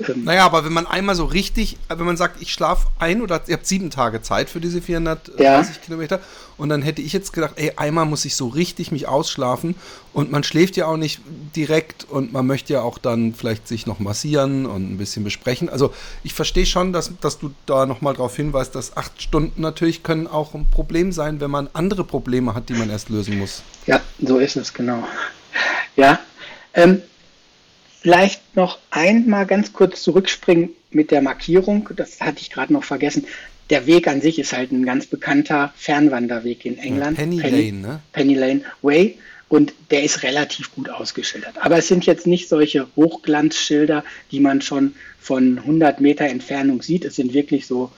ähm, 0.00 0.24
naja, 0.24 0.44
aber 0.44 0.64
wenn 0.64 0.72
man 0.72 0.86
einmal 0.86 1.14
so 1.14 1.24
richtig, 1.24 1.76
wenn 1.88 2.06
man 2.06 2.16
sagt, 2.16 2.40
ich 2.40 2.52
schlafe 2.52 2.88
ein 2.98 3.22
oder 3.22 3.42
ihr 3.46 3.54
habt 3.54 3.66
sieben 3.66 3.90
Tage 3.90 4.22
Zeit 4.22 4.48
für 4.50 4.60
diese 4.60 4.80
430 4.80 5.38
ja. 5.38 5.62
Kilometer 5.84 6.20
und 6.56 6.68
dann 6.68 6.82
hätte 6.82 7.02
ich 7.02 7.12
jetzt 7.12 7.32
gedacht, 7.32 7.54
ey, 7.56 7.72
einmal 7.76 8.06
muss 8.06 8.24
ich 8.24 8.36
so 8.36 8.48
richtig 8.48 8.92
mich 8.92 9.08
ausschlafen 9.08 9.74
und 10.12 10.30
man 10.30 10.44
schläft 10.44 10.76
ja 10.76 10.86
auch 10.86 10.96
nicht 10.96 11.20
direkt 11.54 12.04
und 12.04 12.32
man 12.32 12.46
möchte 12.46 12.72
ja 12.72 12.82
auch 12.82 12.98
dann 12.98 13.34
vielleicht 13.34 13.68
sich 13.68 13.86
noch 13.86 13.98
massieren 13.98 14.66
und 14.66 14.92
ein 14.92 14.98
bisschen 14.98 15.24
besprechen. 15.24 15.68
Also 15.68 15.92
ich 16.22 16.34
verstehe 16.34 16.66
schon, 16.66 16.92
dass, 16.92 17.10
dass 17.20 17.38
du 17.38 17.52
da 17.66 17.86
nochmal 17.86 18.14
darauf 18.14 18.36
hinweist, 18.36 18.74
dass 18.74 18.96
acht 18.96 19.20
Stunden 19.20 19.60
natürlich 19.60 20.02
können 20.02 20.26
auch 20.26 20.54
ein 20.54 20.66
Problem 20.70 21.12
sein, 21.12 21.40
wenn 21.40 21.50
man 21.50 21.68
andere 21.72 22.04
Probleme 22.04 22.54
hat, 22.54 22.68
die 22.68 22.74
man 22.74 22.90
erst 22.90 23.08
lösen 23.08 23.38
muss. 23.38 23.62
Ja, 23.86 24.00
so 24.20 24.38
ist 24.38 24.56
es, 24.56 24.72
genau. 24.72 25.02
Ja, 25.96 26.18
ähm, 26.74 27.02
Vielleicht 28.02 28.56
noch 28.56 28.78
einmal 28.90 29.46
ganz 29.46 29.72
kurz 29.72 30.02
zurückspringen 30.02 30.70
mit 30.90 31.12
der 31.12 31.22
Markierung. 31.22 31.88
Das 31.94 32.20
hatte 32.20 32.40
ich 32.40 32.50
gerade 32.50 32.72
noch 32.72 32.82
vergessen. 32.82 33.26
Der 33.70 33.86
Weg 33.86 34.08
an 34.08 34.20
sich 34.20 34.40
ist 34.40 34.52
halt 34.52 34.72
ein 34.72 34.84
ganz 34.84 35.06
bekannter 35.06 35.72
Fernwanderweg 35.76 36.64
in 36.64 36.78
England. 36.78 37.16
Penny, 37.16 37.38
Penny 37.38 37.70
Lane, 37.70 37.80
ne? 37.80 38.00
Penny 38.12 38.34
Lane 38.34 38.62
Way. 38.82 39.18
Und 39.48 39.72
der 39.92 40.02
ist 40.02 40.24
relativ 40.24 40.74
gut 40.74 40.88
ausgeschildert. 40.88 41.54
Aber 41.60 41.78
es 41.78 41.86
sind 41.86 42.04
jetzt 42.04 42.26
nicht 42.26 42.48
solche 42.48 42.88
Hochglanzschilder, 42.96 44.02
die 44.32 44.40
man 44.40 44.62
schon 44.62 44.96
von 45.20 45.58
100 45.58 46.00
Meter 46.00 46.24
Entfernung 46.24 46.82
sieht. 46.82 47.04
Es 47.04 47.14
sind 47.14 47.34
wirklich 47.34 47.68
so 47.68 47.92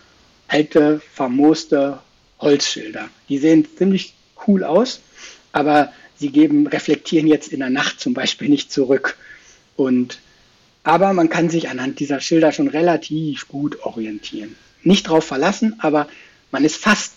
alte, 0.49 1.01
vermooste 1.15 2.01
Holzschilder. 2.41 3.09
Die 3.31 3.39
sehen 3.39 3.67
ziemlich 3.79 4.13
cool 4.47 4.65
aus, 4.65 5.01
aber 5.53 5.93
sie 6.17 6.29
geben, 6.29 6.67
reflektieren 6.67 7.27
jetzt 7.27 7.49
in 7.49 7.61
der 7.61 7.71
Nacht 7.71 8.01
zum 8.01 8.13
Beispiel 8.13 8.51
nicht 8.51 8.71
zurück. 8.71 9.17
Und, 9.77 10.21
aber 10.83 11.13
man 11.13 11.29
kann 11.29 11.51
sich 11.51 11.69
anhand 11.69 12.01
dieser 12.01 12.21
Schilder 12.21 12.53
schon 12.53 12.69
relativ 12.69 13.49
gut 13.49 13.81
orientieren. 13.83 14.57
Nicht 14.83 15.09
drauf 15.09 15.25
verlassen, 15.25 15.77
aber 15.79 16.09
man 16.51 16.65
ist 16.65 16.77
fast, 16.77 17.15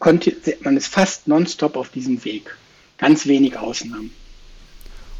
man 0.00 0.76
ist 0.76 0.88
fast 0.88 1.28
nonstop 1.28 1.76
auf 1.76 1.90
diesem 1.90 2.24
Weg. 2.24 2.56
Ganz 2.98 3.26
wenig 3.26 3.56
Ausnahmen. 3.58 4.12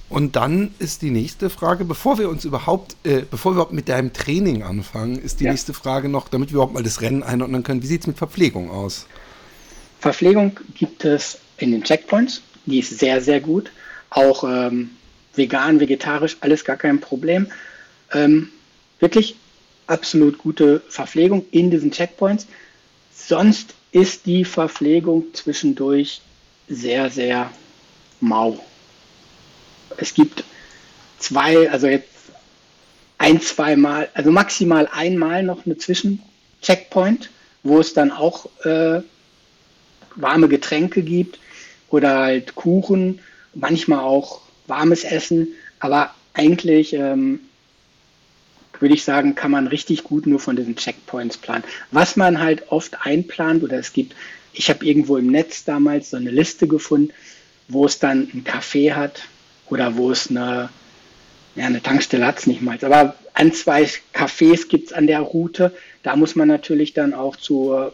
Und 0.09 0.37
dann 0.37 0.75
ist 0.79 1.03
die 1.03 1.11
nächste 1.11 1.51
Frage, 1.51 1.85
bevor 1.85 2.19
wir 2.19 2.29
uns 2.29 2.45
überhaupt, 2.45 2.95
äh, 3.05 3.23
bevor 3.29 3.53
wir 3.53 3.57
überhaupt 3.57 3.73
mit 3.73 3.89
deinem 3.89 4.13
Training 4.13 4.63
anfangen, 4.63 5.19
ist 5.19 5.41
die 5.41 5.45
ja. 5.45 5.51
nächste 5.51 5.75
Frage 5.75 6.09
noch, 6.09 6.29
damit 6.29 6.51
wir 6.51 6.55
überhaupt 6.55 6.75
mal 6.75 6.83
das 6.83 7.01
Rennen 7.01 7.23
einordnen 7.23 7.63
können, 7.63 7.83
wie 7.83 7.87
sieht 7.87 8.03
es 8.03 8.07
mit 8.07 8.19
Verpflegung 8.19 8.71
aus? 8.71 9.07
Verpflegung 10.01 10.61
gibt 10.75 11.05
es 11.05 11.39
in 11.57 11.73
den 11.73 11.83
Checkpoints, 11.83 12.43
die 12.67 12.81
ist 12.81 12.99
sehr, 12.99 13.23
sehr 13.23 13.41
gut. 13.41 13.73
Auch 14.11 14.45
ähm, 14.45 14.91
vegan, 15.37 15.81
vegetarisch, 15.81 16.37
alles 16.41 16.65
gar 16.65 16.77
kein 16.77 17.01
Problem. 17.01 17.47
Ähm, 18.13 18.51
wirklich 19.01 19.37
absolut 19.87 20.39
gute 20.39 20.83
Verpflegung 20.89 21.45
in 21.51 21.71
diesen 21.71 21.91
Checkpoints. 21.91 22.47
Sonst 23.13 23.75
ist 23.93 24.27
die 24.27 24.45
Verpflegung 24.45 25.27
zwischendurch 25.35 26.21
sehr, 26.69 27.11
sehr 27.11 27.51
mau. 28.21 28.59
Es 29.97 30.15
gibt 30.15 30.45
zwei, 31.19 31.71
also 31.71 31.87
jetzt 31.87 32.09
ein, 33.19 33.41
zweimal, 33.41 34.09
also 34.15 34.31
maximal 34.31 34.89
einmal 34.93 35.43
noch 35.43 35.67
eine 35.67 35.77
Zwischencheckpoint, 35.77 37.31
wo 37.63 37.79
es 37.79 37.95
dann 37.95 38.11
auch 38.11 38.47
äh, 38.65 39.03
warme 40.17 40.49
Getränke 40.49 41.03
gibt 41.03 41.39
oder 41.91 42.19
halt 42.19 42.55
Kuchen, 42.55 43.21
manchmal 43.55 44.01
auch 44.01 44.43
warmes 44.67 45.05
Essen, 45.05 45.49
aber 45.81 46.15
eigentlich 46.33 46.93
ähm, 46.95 47.41
würde 48.81 48.95
ich 48.95 49.05
sagen, 49.05 49.35
kann 49.35 49.51
man 49.51 49.67
richtig 49.67 50.05
gut 50.05 50.27
nur 50.27 50.41
von 50.41 50.57
diesen 50.57 50.77
Checkpoints 50.77 51.39
planen. 51.39 51.65
Was 51.91 52.17
man 52.17 52.41
halt 52.41 52.71
oft 52.71 53.07
einplant 53.07 53.63
oder 53.63 53.79
es 53.79 53.93
gibt, 53.93 54.15
ich 54.53 54.69
habe 54.71 54.85
irgendwo 54.85 55.17
im 55.17 55.29
Netz 55.29 55.65
damals 55.65 56.11
so 56.11 56.17
eine 56.17 56.31
Liste 56.31 56.67
gefunden, 56.67 57.13
wo 57.69 57.87
es 57.87 57.99
dann 57.99 58.29
ein 58.35 58.45
Café 58.45 58.95
hat 58.95 59.23
oder 59.71 59.97
wo 59.97 60.11
es 60.11 60.29
eine, 60.29 60.69
ja, 61.57 61.67
eine 61.67 61.83
Tankstelle 61.83 62.27
hat 62.27 62.39
es 62.39 62.47
nicht 62.47 62.63
mal, 62.63 62.79
aber 62.83 63.17
ein, 63.33 63.53
zwei 63.53 63.89
Cafés 64.15 64.69
gibt 64.69 64.89
es 64.89 64.93
an 64.93 65.07
der 65.07 65.21
Route. 65.21 65.75
Da 66.03 66.15
muss 66.15 66.37
man 66.37 66.47
natürlich 66.49 66.95
dann 66.95 67.15
auch 67.15 67.37
zur 67.37 67.93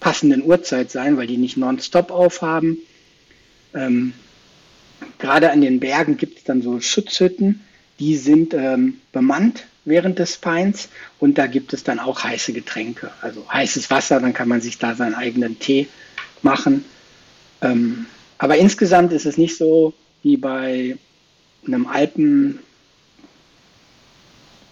passenden 0.00 0.42
Uhrzeit 0.42 0.90
sein, 0.90 1.16
weil 1.16 1.26
die 1.26 1.38
nicht 1.38 1.56
nonstop 1.56 2.10
aufhaben. 2.10 2.78
Ähm, 3.74 4.12
gerade 5.18 5.50
an 5.50 5.60
den 5.60 5.80
Bergen 5.80 6.16
gibt 6.16 6.38
es 6.38 6.44
dann 6.44 6.62
so 6.62 6.80
Schutzhütten, 6.80 7.60
die 7.98 8.16
sind 8.16 8.54
ähm, 8.54 8.98
bemannt 9.12 9.64
während 9.84 10.18
des 10.18 10.36
Peins 10.36 10.88
und 11.18 11.38
da 11.38 11.46
gibt 11.46 11.72
es 11.72 11.84
dann 11.84 11.98
auch 11.98 12.22
heiße 12.22 12.52
Getränke, 12.52 13.10
also 13.20 13.44
heißes 13.52 13.90
Wasser, 13.90 14.20
dann 14.20 14.32
kann 14.32 14.48
man 14.48 14.60
sich 14.60 14.78
da 14.78 14.94
seinen 14.94 15.14
eigenen 15.14 15.58
Tee 15.58 15.88
machen. 16.42 16.84
Ähm, 17.60 18.06
aber 18.38 18.56
insgesamt 18.56 19.12
ist 19.12 19.26
es 19.26 19.38
nicht 19.38 19.56
so 19.56 19.94
wie 20.22 20.36
bei 20.36 20.96
einem 21.66 21.86
Alpen, 21.86 22.58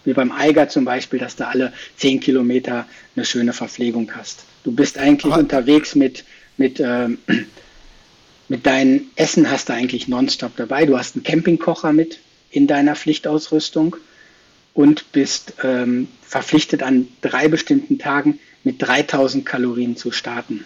wie 0.03 0.13
beim 0.13 0.31
Eiger 0.31 0.67
zum 0.67 0.85
Beispiel, 0.85 1.19
dass 1.19 1.35
du 1.35 1.47
alle 1.47 1.73
zehn 1.95 2.19
Kilometer 2.19 2.85
eine 3.15 3.25
schöne 3.25 3.53
Verpflegung 3.53 4.11
hast. 4.15 4.43
Du 4.63 4.71
bist 4.71 4.97
eigentlich 4.97 5.31
aber 5.31 5.41
unterwegs 5.41 5.95
mit, 5.95 6.23
mit 6.57 6.79
ähm, 6.79 7.17
mit 8.51 8.65
deinem 8.65 9.03
Essen 9.15 9.49
hast 9.49 9.69
du 9.69 9.73
eigentlich 9.73 10.09
nonstop 10.09 10.57
dabei. 10.57 10.85
Du 10.85 10.97
hast 10.97 11.15
einen 11.15 11.23
Campingkocher 11.23 11.93
mit 11.93 12.19
in 12.49 12.67
deiner 12.67 12.97
Pflichtausrüstung 12.97 13.95
und 14.73 15.13
bist 15.13 15.53
ähm, 15.63 16.09
verpflichtet 16.21 16.83
an 16.83 17.07
drei 17.21 17.47
bestimmten 17.47 17.97
Tagen 17.97 18.39
mit 18.65 18.81
3000 18.81 19.45
Kalorien 19.45 19.95
zu 19.95 20.11
starten. 20.11 20.65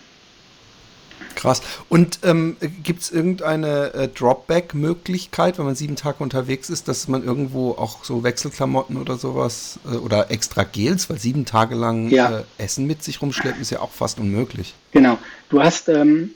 Krass. 1.36 1.62
Und 1.88 2.22
ähm, 2.24 2.58
gibt 2.82 3.04
es 3.04 3.12
irgendeine 3.12 3.94
äh, 3.94 4.08
Dropback-Möglichkeit, 4.08 5.60
wenn 5.60 5.66
man 5.66 5.76
sieben 5.76 5.96
Tage 5.96 6.24
unterwegs 6.24 6.72
ist, 6.72 6.88
dass 6.88 7.08
man 7.08 7.24
irgendwo 7.24 7.74
auch 7.74 8.04
so 8.04 8.24
Wechselklamotten 8.24 8.98
oder 8.98 9.18
sowas 9.18 9.78
äh, 9.86 9.96
oder 9.98 10.32
extra 10.32 10.64
Gels, 10.64 11.08
weil 11.12 11.20
sieben 11.20 11.46
Tage 11.46 11.76
lang 11.76 12.10
ja. 12.10 12.40
äh, 12.40 12.44
Essen 12.58 12.88
mit 12.88 13.04
sich 13.04 13.22
rumschleppen 13.22 13.62
ist 13.62 13.70
ja 13.70 13.82
auch 13.82 13.92
fast 13.92 14.20
unmöglich. 14.20 14.74
Genau. 14.92 15.20
Du 15.50 15.62
hast 15.62 15.88
ähm, 15.90 16.32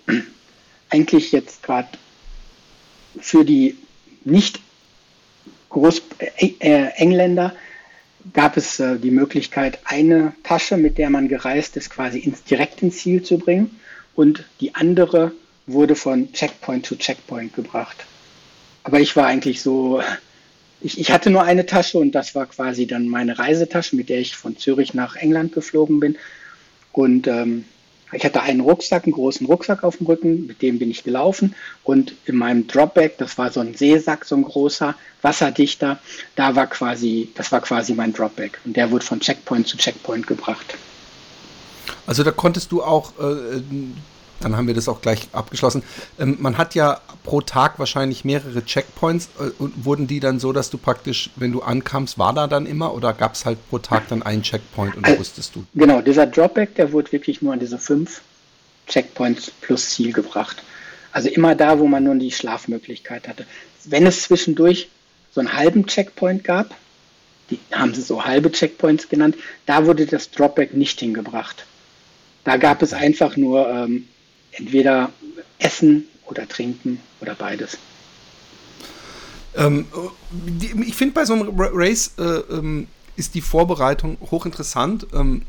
eigentlich 0.89 1.31
jetzt 1.31 1.63
gerade 1.63 1.89
für 3.19 3.45
die 3.45 3.77
nicht 4.23 4.59
Groß 5.69 6.01
äh, 6.17 6.53
äh, 6.59 6.87
Engländer 6.95 7.55
gab 8.33 8.57
es 8.57 8.79
äh, 8.79 8.97
die 8.97 9.11
Möglichkeit, 9.11 9.79
eine 9.85 10.33
Tasche, 10.43 10.77
mit 10.77 10.97
der 10.97 11.09
man 11.09 11.27
gereist 11.27 11.77
ist, 11.77 11.89
quasi 11.89 12.19
ins, 12.19 12.43
direkt 12.43 12.81
ins 12.81 12.97
Ziel 12.97 13.23
zu 13.23 13.37
bringen 13.37 13.79
und 14.15 14.45
die 14.59 14.75
andere 14.75 15.31
wurde 15.67 15.95
von 15.95 16.33
Checkpoint 16.33 16.85
zu 16.85 16.97
Checkpoint 16.97 17.53
gebracht. 17.53 18.05
Aber 18.83 18.99
ich 18.99 19.15
war 19.15 19.27
eigentlich 19.27 19.61
so, 19.61 20.01
ich, 20.81 20.99
ich 20.99 21.11
hatte 21.11 21.29
nur 21.29 21.43
eine 21.43 21.65
Tasche 21.65 21.99
und 21.99 22.13
das 22.13 22.33
war 22.33 22.47
quasi 22.47 22.87
dann 22.87 23.07
meine 23.07 23.37
Reisetasche, 23.37 23.95
mit 23.95 24.09
der 24.09 24.19
ich 24.19 24.35
von 24.35 24.57
Zürich 24.57 24.93
nach 24.93 25.15
England 25.15 25.53
geflogen 25.53 25.99
bin. 25.99 26.17
Und 26.91 27.27
ähm, 27.27 27.65
ich 28.11 28.25
hatte 28.25 28.41
einen 28.41 28.61
Rucksack, 28.61 29.03
einen 29.05 29.13
großen 29.13 29.45
Rucksack 29.45 29.83
auf 29.83 29.97
dem 29.97 30.07
Rücken, 30.07 30.47
mit 30.47 30.61
dem 30.61 30.79
bin 30.79 30.89
ich 30.89 31.03
gelaufen 31.03 31.55
und 31.83 32.13
in 32.25 32.35
meinem 32.35 32.67
Dropback, 32.67 33.17
das 33.17 33.37
war 33.37 33.51
so 33.51 33.59
ein 33.59 33.75
Seesack, 33.75 34.25
so 34.25 34.35
ein 34.35 34.43
großer, 34.43 34.95
wasserdichter, 35.21 35.99
da 36.35 36.55
war 36.55 36.67
quasi, 36.67 37.29
das 37.35 37.51
war 37.51 37.61
quasi 37.61 37.93
mein 37.93 38.13
Dropback 38.13 38.59
und 38.65 38.75
der 38.75 38.91
wurde 38.91 39.05
von 39.05 39.19
Checkpoint 39.19 39.67
zu 39.67 39.77
Checkpoint 39.77 40.27
gebracht. 40.27 40.75
Also 42.07 42.23
da 42.23 42.31
konntest 42.31 42.71
du 42.71 42.81
auch 42.81 43.13
äh, 43.19 43.61
dann 44.41 44.55
haben 44.55 44.67
wir 44.67 44.73
das 44.73 44.87
auch 44.87 45.01
gleich 45.01 45.27
abgeschlossen. 45.31 45.83
Ähm, 46.19 46.37
man 46.39 46.57
hat 46.57 46.75
ja 46.75 47.01
pro 47.23 47.41
Tag 47.41 47.79
wahrscheinlich 47.79 48.25
mehrere 48.25 48.63
Checkpoints. 48.63 49.29
Äh, 49.39 49.49
und 49.59 49.85
wurden 49.85 50.07
die 50.07 50.19
dann 50.19 50.39
so, 50.39 50.53
dass 50.53 50.69
du 50.69 50.77
praktisch, 50.77 51.29
wenn 51.35 51.51
du 51.51 51.61
ankamst, 51.61 52.17
war 52.17 52.33
da 52.33 52.47
dann 52.47 52.65
immer 52.65 52.93
oder 52.93 53.13
gab 53.13 53.33
es 53.33 53.45
halt 53.45 53.57
pro 53.69 53.79
Tag 53.79 54.07
dann 54.09 54.23
einen 54.23 54.43
Checkpoint 54.43 54.95
und 54.95 55.05
also, 55.05 55.19
wusstest 55.19 55.55
du? 55.55 55.65
Genau, 55.75 56.01
dieser 56.01 56.25
Dropback, 56.25 56.75
der 56.75 56.91
wurde 56.91 57.11
wirklich 57.11 57.41
nur 57.41 57.53
an 57.53 57.59
diese 57.59 57.77
fünf 57.77 58.21
Checkpoints 58.87 59.51
plus 59.61 59.89
Ziel 59.89 60.13
gebracht. 60.13 60.63
Also 61.11 61.29
immer 61.29 61.55
da, 61.55 61.79
wo 61.79 61.87
man 61.87 62.03
nur 62.03 62.15
die 62.15 62.31
Schlafmöglichkeit 62.31 63.27
hatte. 63.27 63.45
Wenn 63.85 64.05
es 64.05 64.23
zwischendurch 64.23 64.89
so 65.31 65.39
einen 65.39 65.53
halben 65.53 65.85
Checkpoint 65.85 66.43
gab, 66.43 66.75
die 67.49 67.59
haben 67.71 67.93
sie 67.93 68.01
so 68.01 68.25
halbe 68.25 68.51
Checkpoints 68.51 69.09
genannt, 69.09 69.35
da 69.65 69.85
wurde 69.85 70.05
das 70.05 70.29
Dropback 70.31 70.73
nicht 70.73 70.99
hingebracht. 70.99 71.65
Da 72.43 72.57
gab 72.57 72.81
es 72.81 72.93
einfach 72.93 73.37
nur 73.37 73.67
ähm, 73.69 74.07
entweder 74.51 75.11
Essen 75.57 76.07
oder 76.25 76.47
Trinken 76.47 76.99
oder 77.21 77.35
beides. 77.35 77.77
Ähm, 79.55 79.87
ich 80.85 80.95
finde 80.95 81.13
bei 81.13 81.25
so 81.25 81.33
einem 81.33 81.49
Race 81.57 82.13
äh, 82.17 82.23
ähm, 82.23 82.87
ist 83.15 83.35
die 83.35 83.41
Vorbereitung 83.41 84.17
hochinteressant. 84.31 85.07
Ähm, 85.13 85.43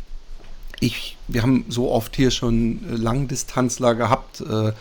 ich, 0.80 1.16
wir 1.28 1.42
haben 1.42 1.66
so 1.68 1.90
oft 1.90 2.16
hier 2.16 2.30
schon 2.30 2.80
äh, 2.88 2.96
Langdistanzler 2.96 3.94
gehabt. 3.94 4.40
Äh, 4.40 4.68
äh 4.68 4.72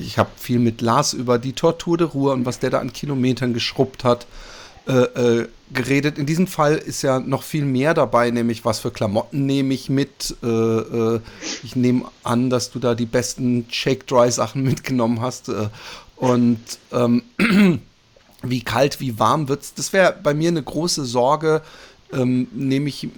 ich 0.00 0.18
habe 0.18 0.30
viel 0.36 0.60
mit 0.60 0.80
Lars 0.80 1.12
über 1.12 1.38
die 1.38 1.52
Tortur 1.52 1.98
de 1.98 2.06
Ruhr 2.06 2.32
und 2.32 2.46
was 2.46 2.60
der 2.60 2.70
da 2.70 2.78
an 2.78 2.92
Kilometern 2.92 3.52
geschrubbt 3.52 4.04
hat. 4.04 4.26
Äh, 4.86 4.92
äh, 4.92 5.48
geredet. 5.72 6.18
In 6.18 6.26
diesem 6.26 6.46
Fall 6.46 6.76
ist 6.76 7.02
ja 7.02 7.20
noch 7.20 7.44
viel 7.44 7.64
mehr 7.64 7.94
dabei, 7.94 8.30
nämlich 8.30 8.64
was 8.64 8.80
für 8.80 8.90
Klamotten 8.90 9.46
nehme 9.46 9.72
ich 9.72 9.88
mit. 9.88 10.36
Äh, 10.42 10.46
äh, 10.46 11.20
ich 11.62 11.76
nehme 11.76 12.06
an, 12.24 12.50
dass 12.50 12.70
du 12.72 12.78
da 12.80 12.94
die 12.94 13.06
besten 13.06 13.66
Shake-Dry-Sachen 13.70 14.62
mitgenommen 14.64 15.20
hast. 15.20 15.48
Äh, 15.48 15.68
und 16.16 16.60
ähm, 16.92 17.22
wie 18.42 18.64
kalt, 18.64 19.00
wie 19.00 19.18
warm 19.18 19.48
wird 19.48 19.62
es. 19.62 19.74
Das 19.74 19.92
wäre 19.92 20.16
bei 20.20 20.34
mir 20.34 20.48
eine 20.48 20.62
große 20.62 21.04
Sorge. 21.04 21.62
Ähm, 22.12 22.48
nehme 22.52 22.88
ich 22.88 23.08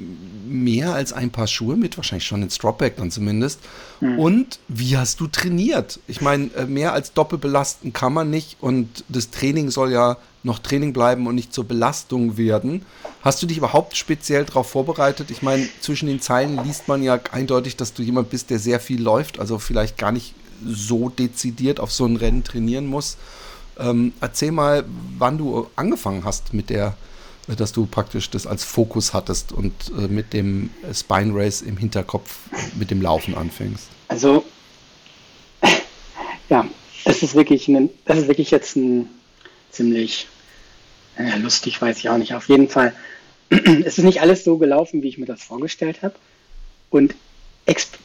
mehr 0.46 0.92
als 0.92 1.14
ein 1.14 1.30
paar 1.30 1.46
Schuhe 1.46 1.76
mit, 1.76 1.96
wahrscheinlich 1.96 2.26
schon 2.26 2.42
ins 2.42 2.58
Dropback 2.58 2.96
dann 2.96 3.10
zumindest. 3.10 3.60
Mhm. 4.00 4.18
Und 4.18 4.58
wie 4.68 4.98
hast 4.98 5.20
du 5.20 5.28
trainiert? 5.28 5.98
Ich 6.06 6.20
meine, 6.20 6.50
äh, 6.54 6.66
mehr 6.66 6.92
als 6.92 7.14
doppelbelasten 7.14 7.94
kann 7.94 8.12
man 8.12 8.28
nicht 8.28 8.58
und 8.60 9.04
das 9.08 9.30
Training 9.30 9.70
soll 9.70 9.92
ja 9.92 10.18
noch 10.42 10.58
Training 10.58 10.92
bleiben 10.92 11.26
und 11.26 11.34
nicht 11.34 11.52
zur 11.52 11.64
Belastung 11.64 12.36
werden. 12.36 12.84
Hast 13.22 13.42
du 13.42 13.46
dich 13.46 13.58
überhaupt 13.58 13.96
speziell 13.96 14.44
darauf 14.44 14.68
vorbereitet? 14.68 15.30
Ich 15.30 15.42
meine, 15.42 15.66
zwischen 15.80 16.08
den 16.08 16.20
Zeilen 16.20 16.62
liest 16.64 16.88
man 16.88 17.02
ja 17.02 17.18
eindeutig, 17.30 17.76
dass 17.76 17.94
du 17.94 18.02
jemand 18.02 18.30
bist, 18.30 18.50
der 18.50 18.58
sehr 18.58 18.80
viel 18.80 19.00
läuft, 19.00 19.38
also 19.38 19.58
vielleicht 19.58 19.96
gar 19.98 20.12
nicht 20.12 20.34
so 20.64 21.08
dezidiert 21.08 21.80
auf 21.80 21.92
so 21.92 22.04
ein 22.04 22.16
Rennen 22.16 22.44
trainieren 22.44 22.86
muss. 22.86 23.16
Ähm, 23.78 24.12
erzähl 24.20 24.52
mal, 24.52 24.84
wann 25.18 25.38
du 25.38 25.66
angefangen 25.76 26.24
hast 26.24 26.52
mit 26.52 26.70
der, 26.70 26.96
dass 27.46 27.72
du 27.72 27.86
praktisch 27.86 28.30
das 28.30 28.46
als 28.46 28.64
Fokus 28.64 29.12
hattest 29.12 29.52
und 29.52 29.72
äh, 29.98 30.08
mit 30.08 30.32
dem 30.32 30.70
Spine 30.92 31.34
Race 31.34 31.62
im 31.62 31.76
Hinterkopf 31.76 32.38
mit 32.76 32.90
dem 32.90 33.02
Laufen 33.02 33.34
anfängst. 33.34 33.88
Also, 34.08 34.44
ja, 36.48 36.66
das 37.04 37.22
ist 37.22 37.34
wirklich, 37.34 37.68
ein, 37.68 37.90
das 38.04 38.18
ist 38.18 38.28
wirklich 38.28 38.50
jetzt 38.50 38.76
ein 38.76 39.08
ziemlich 39.70 40.28
äh, 41.16 41.38
lustig, 41.38 41.80
weiß 41.80 41.98
ich 41.98 42.08
auch 42.08 42.18
nicht. 42.18 42.34
Auf 42.34 42.48
jeden 42.48 42.68
Fall, 42.68 42.94
es 43.50 43.98
ist 43.98 44.04
nicht 44.04 44.20
alles 44.20 44.44
so 44.44 44.58
gelaufen, 44.58 45.02
wie 45.02 45.08
ich 45.08 45.18
mir 45.18 45.26
das 45.26 45.42
vorgestellt 45.42 46.02
habe. 46.02 46.14
Und 46.90 47.14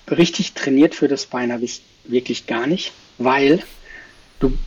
richtig 0.10 0.54
trainiert 0.54 0.96
für 0.96 1.08
das 1.08 1.26
Bein 1.26 1.52
habe 1.52 1.66
ich 1.66 1.82
wirklich 2.06 2.48
gar 2.48 2.68
nicht, 2.68 2.94
weil 3.18 3.62
du 4.40 4.58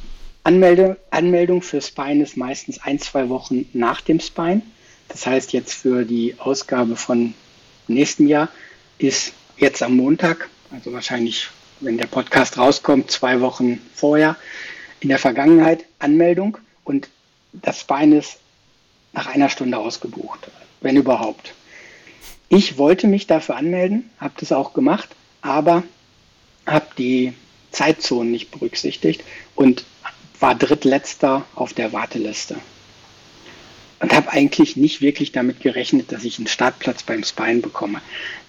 Anmelde, 0.42 0.96
Anmeldung 1.10 1.62
für 1.62 1.80
Spine 1.80 2.22
ist 2.22 2.36
meistens 2.36 2.80
ein, 2.82 2.98
zwei 2.98 3.28
Wochen 3.28 3.66
nach 3.72 4.00
dem 4.00 4.20
Spine. 4.20 4.62
Das 5.08 5.26
heißt, 5.26 5.52
jetzt 5.52 5.74
für 5.74 6.04
die 6.04 6.36
Ausgabe 6.38 6.96
von 6.96 7.34
nächsten 7.88 8.26
Jahr 8.26 8.48
ist 8.98 9.32
jetzt 9.56 9.82
am 9.82 9.96
Montag, 9.96 10.48
also 10.70 10.92
wahrscheinlich, 10.92 11.48
wenn 11.80 11.98
der 11.98 12.06
Podcast 12.06 12.56
rauskommt, 12.56 13.10
zwei 13.10 13.40
Wochen 13.40 13.80
vorher, 13.94 14.36
in 15.00 15.08
der 15.08 15.18
Vergangenheit 15.18 15.84
Anmeldung 15.98 16.58
und 16.84 17.08
das 17.52 17.84
Bein 17.84 18.12
ist 18.12 18.38
nach 19.12 19.26
einer 19.26 19.48
Stunde 19.48 19.78
ausgebucht, 19.78 20.50
wenn 20.80 20.96
überhaupt. 20.96 21.54
Ich 22.48 22.78
wollte 22.78 23.06
mich 23.06 23.26
dafür 23.26 23.56
anmelden, 23.56 24.10
habe 24.18 24.34
das 24.38 24.52
auch 24.52 24.72
gemacht, 24.72 25.08
aber 25.42 25.82
habe 26.66 26.86
die 26.98 27.32
Zeitzonen 27.72 28.30
nicht 28.30 28.50
berücksichtigt 28.50 29.22
und 29.54 29.84
war 30.40 30.54
drittletzter 30.54 31.44
auf 31.54 31.72
der 31.74 31.92
Warteliste. 31.92 32.56
Und 34.00 34.14
habe 34.14 34.32
eigentlich 34.32 34.76
nicht 34.76 35.02
wirklich 35.02 35.32
damit 35.32 35.60
gerechnet, 35.60 36.10
dass 36.10 36.24
ich 36.24 36.38
einen 36.38 36.46
Startplatz 36.46 37.02
beim 37.02 37.22
Spine 37.22 37.60
bekomme. 37.60 38.00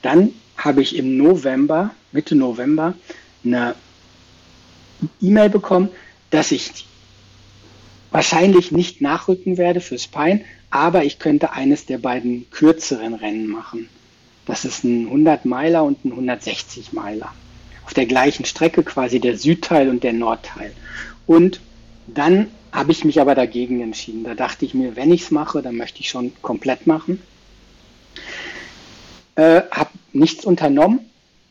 Dann 0.02 0.34
habe 0.56 0.82
ich 0.82 0.96
im 0.96 1.18
November, 1.18 1.92
Mitte 2.14 2.36
November, 2.36 2.94
eine 3.44 3.76
E-Mail 5.20 5.50
bekommen, 5.50 5.90
dass 6.30 6.52
ich 6.52 6.86
wahrscheinlich 8.12 8.72
nicht 8.72 9.02
nachrücken 9.02 9.58
werde 9.58 9.82
fürs 9.82 10.08
Pine, 10.08 10.42
aber 10.70 11.04
ich 11.04 11.20
könnte 11.20 11.52
eines 11.52 11.86
der 11.86 11.98
beiden 11.98 12.50
kürzeren 12.50 13.14
Rennen 13.14 13.48
machen. 13.48 13.90
Das 14.46 14.64
ist 14.64 14.86
ein 14.86 15.06
100 15.08 15.46
Meiler 15.46 15.84
und 15.84 16.06
ein 16.06 16.12
160 16.12 16.94
Meiler. 16.94 17.34
Auf 17.86 17.94
der 17.94 18.06
gleichen 18.06 18.46
Strecke 18.46 18.84
quasi 18.84 19.20
der 19.20 19.38
Südteil 19.38 19.90
und 19.90 20.04
der 20.04 20.14
Nordteil. 20.14 20.72
Und 21.26 21.60
dann 22.14 22.52
habe 22.72 22.92
ich 22.92 23.04
mich 23.04 23.20
aber 23.20 23.36
dagegen 23.36 23.82
entschieden. 23.82 24.24
Da 24.24 24.34
dachte 24.34 24.66
ich 24.66 24.74
mir, 24.74 24.96
wenn 24.96 25.12
ich 25.12 25.24
es 25.24 25.32
mache, 25.32 25.62
dann 25.62 25.76
möchte 25.76 26.00
ich 26.00 26.10
schon 26.10 26.32
komplett 26.42 26.88
machen. 26.88 27.22
Äh, 29.36 29.62
habe 29.72 29.92
nichts 30.14 30.46
unternommen 30.46 31.00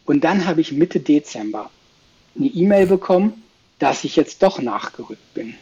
und 0.05 0.25
dann 0.25 0.47
habe 0.47 0.61
ich 0.61 0.73
Mitte 0.73 1.01
Dezember 1.01 1.71
eine 2.37 2.47
E-Mail 2.47 2.87
bekommen, 2.87 3.43
dass 3.79 4.05
ich 4.05 4.17
jetzt 4.17 4.43
doch 4.43 4.61
nachgerückt 4.61 5.35
bin. 5.35 5.55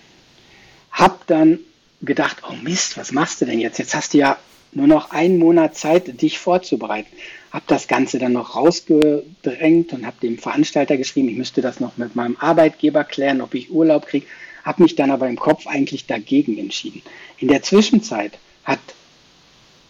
Hab 0.90 1.26
dann 1.26 1.60
gedacht, 2.02 2.38
oh 2.48 2.54
Mist, 2.62 2.96
was 2.96 3.12
machst 3.12 3.40
du 3.40 3.44
denn 3.44 3.60
jetzt? 3.60 3.78
Jetzt 3.78 3.94
hast 3.94 4.14
du 4.14 4.18
ja 4.18 4.36
nur 4.72 4.86
noch 4.86 5.10
einen 5.10 5.38
Monat 5.38 5.76
Zeit, 5.76 6.20
dich 6.20 6.38
vorzubereiten. 6.38 7.10
Hab 7.50 7.66
das 7.66 7.88
Ganze 7.88 8.18
dann 8.18 8.32
noch 8.32 8.54
rausgedrängt 8.54 9.92
und 9.92 10.06
habe 10.06 10.16
dem 10.20 10.38
Veranstalter 10.38 10.96
geschrieben, 10.96 11.28
ich 11.28 11.36
müsste 11.36 11.62
das 11.62 11.80
noch 11.80 11.96
mit 11.96 12.14
meinem 12.14 12.36
Arbeitgeber 12.38 13.04
klären, 13.04 13.40
ob 13.40 13.54
ich 13.54 13.70
Urlaub 13.70 14.06
kriege. 14.06 14.26
Habe 14.64 14.82
mich 14.82 14.96
dann 14.96 15.10
aber 15.10 15.28
im 15.28 15.38
Kopf 15.38 15.66
eigentlich 15.66 16.06
dagegen 16.06 16.58
entschieden. 16.58 17.02
In 17.38 17.48
der 17.48 17.62
Zwischenzeit 17.62 18.38
hat 18.64 18.80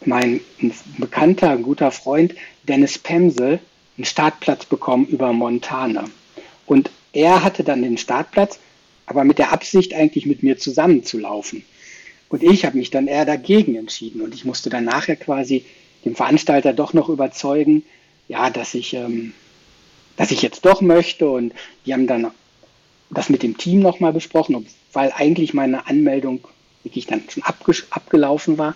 mein 0.05 0.41
bekannter, 0.99 1.57
guter 1.57 1.91
Freund 1.91 2.35
Dennis 2.65 2.99
Pemsel 2.99 3.59
einen 3.97 4.05
Startplatz 4.05 4.67
bekommen 4.67 5.07
über 5.07 5.33
Montana. 5.33 6.05
Und 6.67 6.91
er 7.13 7.43
hatte 7.43 7.65
dann 7.65 7.83
den 7.83 7.99
Startplatz 7.99 8.61
aber 9.09 9.25
mit 9.25 9.39
der 9.39 9.53
Absicht 9.53 9.95
eigentlich 9.95 10.27
mit 10.27 10.43
mir 10.43 10.59
zusammenzulaufen. 10.59 11.65
Und 12.29 12.43
ich 12.43 12.67
habe 12.67 12.77
mich 12.77 12.91
dann 12.91 13.07
eher 13.07 13.25
dagegen 13.25 13.75
entschieden 13.75 14.21
und 14.21 14.35
ich 14.35 14.45
musste 14.45 14.69
dann 14.69 14.85
nachher 14.85 15.17
quasi 15.17 15.65
dem 16.05 16.15
Veranstalter 16.15 16.75
doch 16.75 16.93
noch 16.93 17.09
überzeugen, 17.09 17.85
ja, 18.29 18.51
dass 18.51 18.75
ich, 18.75 18.93
ähm, 18.93 19.33
dass 20.17 20.31
ich 20.31 20.43
jetzt 20.43 20.67
doch 20.67 20.83
möchte 20.83 21.29
und 21.29 21.55
die 21.87 21.95
haben 21.95 22.07
dann 22.07 22.31
das 23.11 23.29
mit 23.29 23.43
dem 23.43 23.57
Team 23.57 23.81
nochmal 23.81 24.13
besprochen, 24.13 24.67
weil 24.93 25.13
eigentlich 25.15 25.55
meine 25.55 25.87
Anmeldung 25.87 26.47
wirklich 26.83 27.07
dann 27.07 27.23
schon 27.29 27.43
abgelaufen 27.43 28.59
war, 28.59 28.75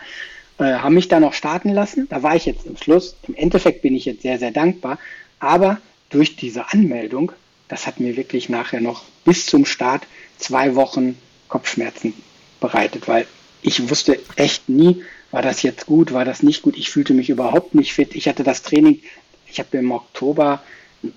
äh, 0.58 0.64
haben 0.64 0.94
mich 0.94 1.08
da 1.08 1.20
noch 1.20 1.32
starten 1.32 1.70
lassen. 1.70 2.08
Da 2.08 2.22
war 2.22 2.36
ich 2.36 2.46
jetzt 2.46 2.66
im 2.66 2.76
Schluss. 2.76 3.16
Im 3.28 3.34
Endeffekt 3.34 3.82
bin 3.82 3.94
ich 3.94 4.04
jetzt 4.04 4.22
sehr, 4.22 4.38
sehr 4.38 4.50
dankbar. 4.50 4.98
Aber 5.38 5.78
durch 6.10 6.36
diese 6.36 6.72
Anmeldung 6.72 7.32
das 7.72 7.86
hat 7.86 8.00
mir 8.00 8.18
wirklich 8.18 8.50
nachher 8.50 8.82
noch 8.82 9.02
bis 9.24 9.46
zum 9.46 9.64
Start 9.64 10.02
zwei 10.36 10.74
Wochen 10.74 11.16
Kopfschmerzen 11.48 12.12
bereitet, 12.60 13.08
weil 13.08 13.26
ich 13.62 13.88
wusste 13.88 14.18
echt 14.36 14.68
nie, 14.68 15.02
war 15.30 15.40
das 15.40 15.62
jetzt 15.62 15.86
gut, 15.86 16.12
war 16.12 16.26
das 16.26 16.42
nicht 16.42 16.60
gut. 16.60 16.76
Ich 16.76 16.90
fühlte 16.90 17.14
mich 17.14 17.30
überhaupt 17.30 17.74
nicht 17.74 17.94
fit. 17.94 18.14
Ich 18.14 18.28
hatte 18.28 18.42
das 18.42 18.60
Training, 18.60 19.00
ich 19.46 19.58
habe 19.58 19.78
im 19.78 19.90
Oktober, 19.90 20.62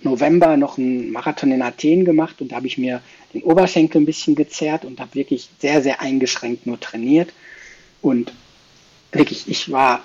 November 0.02 0.58
noch 0.58 0.78
einen 0.78 1.12
Marathon 1.12 1.52
in 1.52 1.62
Athen 1.62 2.06
gemacht 2.06 2.42
und 2.42 2.52
da 2.52 2.58
habe 2.58 2.68
ich 2.68 2.78
mir 2.78 3.02
den 3.34 3.44
Oberschenkel 3.44 4.02
ein 4.02 4.06
bisschen 4.06 4.36
gezerrt 4.36 4.86
und 4.86 5.00
habe 5.00 5.16
wirklich 5.16 5.50
sehr, 5.60 5.82
sehr 5.82 6.02
eingeschränkt 6.02 6.66
nur 6.66 6.80
trainiert. 6.80 7.32
Und 8.02 8.34
wirklich, 9.12 9.48
ich 9.48 9.72
war 9.72 10.04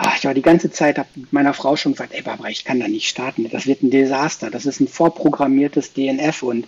ach, 0.00 0.16
ich 0.16 0.24
war 0.24 0.34
die 0.34 0.42
ganze 0.42 0.70
Zeit, 0.70 0.98
habe 0.98 1.08
mit 1.16 1.32
meiner 1.32 1.54
Frau 1.54 1.74
schon 1.74 1.92
gesagt, 1.92 2.14
ey 2.14 2.22
Barbara, 2.22 2.48
ich 2.48 2.64
kann 2.64 2.78
da 2.78 2.86
nicht 2.86 3.08
starten, 3.08 3.48
das 3.50 3.66
wird 3.66 3.82
ein 3.82 3.90
Desaster, 3.90 4.50
das 4.50 4.64
ist 4.64 4.80
ein 4.80 4.86
vorprogrammiertes 4.86 5.92
DNF 5.92 6.42
und, 6.42 6.66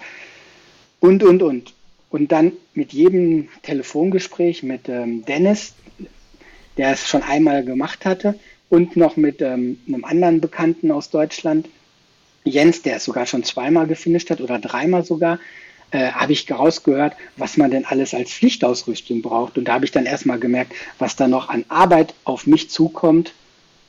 und, 0.98 1.22
und, 1.22 1.42
und. 1.42 1.74
Und 2.10 2.32
dann 2.32 2.52
mit 2.74 2.92
jedem 2.92 3.48
Telefongespräch 3.62 4.64
mit 4.64 4.88
ähm, 4.88 5.24
Dennis, 5.24 5.74
der 6.76 6.92
es 6.92 7.08
schon 7.08 7.22
einmal 7.22 7.64
gemacht 7.64 8.04
hatte, 8.04 8.38
und 8.68 8.96
noch 8.96 9.16
mit 9.16 9.40
ähm, 9.42 9.78
einem 9.86 10.04
anderen 10.04 10.40
Bekannten 10.40 10.90
aus 10.90 11.10
Deutschland, 11.10 11.68
Jens, 12.44 12.82
der 12.82 12.96
es 12.96 13.04
sogar 13.04 13.26
schon 13.26 13.44
zweimal 13.44 13.86
gefinisht 13.86 14.30
hat 14.30 14.40
oder 14.40 14.58
dreimal 14.58 15.04
sogar, 15.04 15.38
äh, 15.90 16.12
habe 16.12 16.32
ich 16.32 16.50
rausgehört, 16.50 17.14
was 17.36 17.56
man 17.56 17.70
denn 17.70 17.84
alles 17.84 18.14
als 18.14 18.30
Pflichtausrüstung 18.30 19.22
braucht. 19.22 19.58
Und 19.58 19.66
da 19.66 19.74
habe 19.74 19.84
ich 19.84 19.90
dann 19.90 20.06
erstmal 20.06 20.38
gemerkt, 20.38 20.72
was 20.98 21.16
da 21.16 21.28
noch 21.28 21.48
an 21.48 21.64
Arbeit 21.68 22.14
auf 22.24 22.46
mich 22.46 22.70
zukommt, 22.70 23.32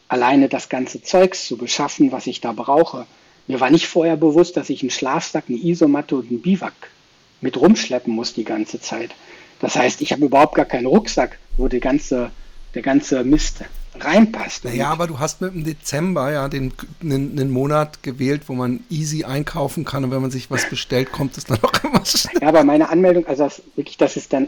alleine 0.08 0.50
das 0.50 0.68
ganze 0.68 1.02
Zeugs 1.02 1.46
zu 1.46 1.58
beschaffen, 1.58 2.12
was 2.12 2.28
ich 2.28 2.42
da 2.42 2.52
brauche. 2.52 3.06
Mir 3.48 3.60
war 3.60 3.70
nicht 3.70 3.88
vorher 3.88 4.18
bewusst, 4.18 4.58
dass 4.58 4.70
ich 4.70 4.82
einen 4.82 4.92
Schlafsack, 4.92 5.46
eine 5.48 5.58
Isomatte 5.58 6.16
und 6.16 6.30
einen 6.30 6.42
Biwak 6.42 6.92
mit 7.40 7.58
rumschleppen 7.58 8.14
muss 8.14 8.34
die 8.34 8.44
ganze 8.44 8.80
Zeit. 8.80 9.12
Das 9.60 9.76
heißt, 9.76 10.02
ich 10.02 10.12
habe 10.12 10.26
überhaupt 10.26 10.56
gar 10.56 10.66
keinen 10.66 10.88
Rucksack, 10.88 11.38
wo 11.58 11.68
die 11.68 11.80
ganze, 11.80 12.32
der 12.74 12.82
ganze 12.82 13.24
Mist 13.24 13.62
reinpasst. 14.04 14.66
Naja, 14.66 14.90
aber 14.90 15.08
du 15.08 15.20
hast 15.20 15.42
mit 15.42 15.54
dem 15.54 15.64
Dezember 15.64 16.32
ja 16.32 16.50
den, 16.50 16.74
einen, 17.02 17.32
einen, 17.32 17.52
Monat 17.52 18.04
gewählt, 18.04 18.44
wo 18.48 18.54
man 18.54 18.82
easy 18.90 19.24
einkaufen 19.24 19.86
kann 19.86 20.04
und 20.04 20.12
wenn 20.12 20.22
man 20.22 20.32
sich 20.32 20.52
was 20.52 20.70
bestellt, 20.70 21.12
kommt 21.12 21.38
es 21.38 21.46
dann 21.46 21.60
auch 21.64 21.84
immer 21.84 22.06
schnell. 22.06 22.42
Ja, 22.42 22.48
aber 22.48 22.64
meine 22.64 22.90
Anmeldung, 22.90 23.26
also 23.28 23.44
das, 23.44 23.62
wirklich, 23.76 23.98
dass 23.98 24.16
es 24.16 24.30
dann 24.30 24.48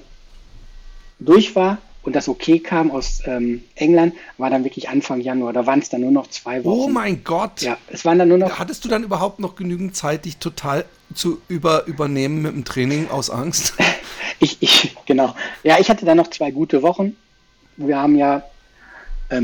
durch 1.19 1.55
war 1.55 1.77
und 2.03 2.15
das 2.15 2.27
okay 2.27 2.59
kam 2.59 2.91
aus 2.91 3.21
ähm, 3.25 3.63
England, 3.75 4.13
war 4.37 4.49
dann 4.49 4.65
wirklich 4.65 4.89
Anfang 4.89 5.21
Januar. 5.21 5.53
Da 5.53 5.65
waren 5.65 5.79
es 5.79 5.89
dann 5.89 6.01
nur 6.01 6.11
noch 6.11 6.27
zwei 6.27 6.63
Wochen. 6.63 6.79
Oh 6.81 6.87
mein 6.89 7.23
Gott! 7.23 7.61
Ja, 7.61 7.77
es 7.87 8.03
waren 8.03 8.19
dann 8.19 8.27
nur 8.27 8.37
noch. 8.37 8.59
Hattest 8.59 8.83
du 8.83 8.89
dann 8.89 9.03
überhaupt 9.03 9.39
noch 9.39 9.55
genügend 9.55 9.95
Zeit, 9.95 10.25
dich 10.25 10.37
total 10.37 10.85
zu 11.15 11.41
über, 11.47 11.85
übernehmen 11.85 12.41
mit 12.41 12.53
dem 12.53 12.65
Training 12.65 13.09
aus 13.09 13.29
Angst? 13.29 13.73
ich, 14.39 14.57
ich, 14.59 14.95
genau. 15.05 15.33
Ja, 15.63 15.79
ich 15.79 15.89
hatte 15.89 16.05
dann 16.05 16.17
noch 16.17 16.29
zwei 16.29 16.51
gute 16.51 16.81
Wochen. 16.81 17.15
Wir 17.77 17.97
haben 17.97 18.17
ja 18.17 18.43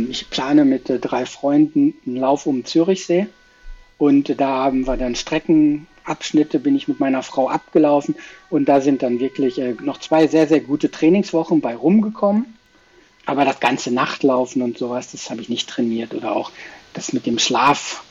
ich 0.10 0.30
plane 0.30 0.66
mit 0.66 0.90
äh, 0.90 1.00
drei 1.00 1.26
Freunden 1.26 1.96
einen 2.06 2.18
Lauf 2.18 2.46
um 2.46 2.66
Zürichsee 2.66 3.28
und 4.00 4.40
da 4.40 4.64
haben 4.64 4.88
wir 4.88 4.96
dann 4.96 5.14
Streckenabschnitte, 5.16 6.60
bin 6.60 6.76
ich 6.76 6.88
mit 6.88 7.02
meiner 7.02 7.22
Frau 7.22 7.50
abgelaufen 7.50 8.16
und 8.50 8.70
da 8.70 8.80
sind 8.80 9.04
dann 9.04 9.20
wirklich 9.20 9.60
äh, 9.60 9.76
noch 9.84 10.00
zwei 10.00 10.28
sehr, 10.28 10.48
sehr 10.48 10.62
gute 10.62 10.90
Trainingswochen 10.90 11.60
bei 11.60 11.76
rumgekommen. 11.76 12.56
Aber 13.26 13.46
das 13.46 13.60
ganze 13.60 13.92
Nachtlaufen 13.92 14.62
und 14.62 14.78
sowas, 14.78 15.12
das 15.12 15.30
habe 15.30 15.42
ich 15.42 15.50
nicht 15.50 15.70
trainiert 15.70 16.14
oder 16.14 16.36
auch 16.36 16.52
das 16.94 17.12
mit 17.12 17.26
dem 17.26 17.38
Schlaf. 17.38 18.04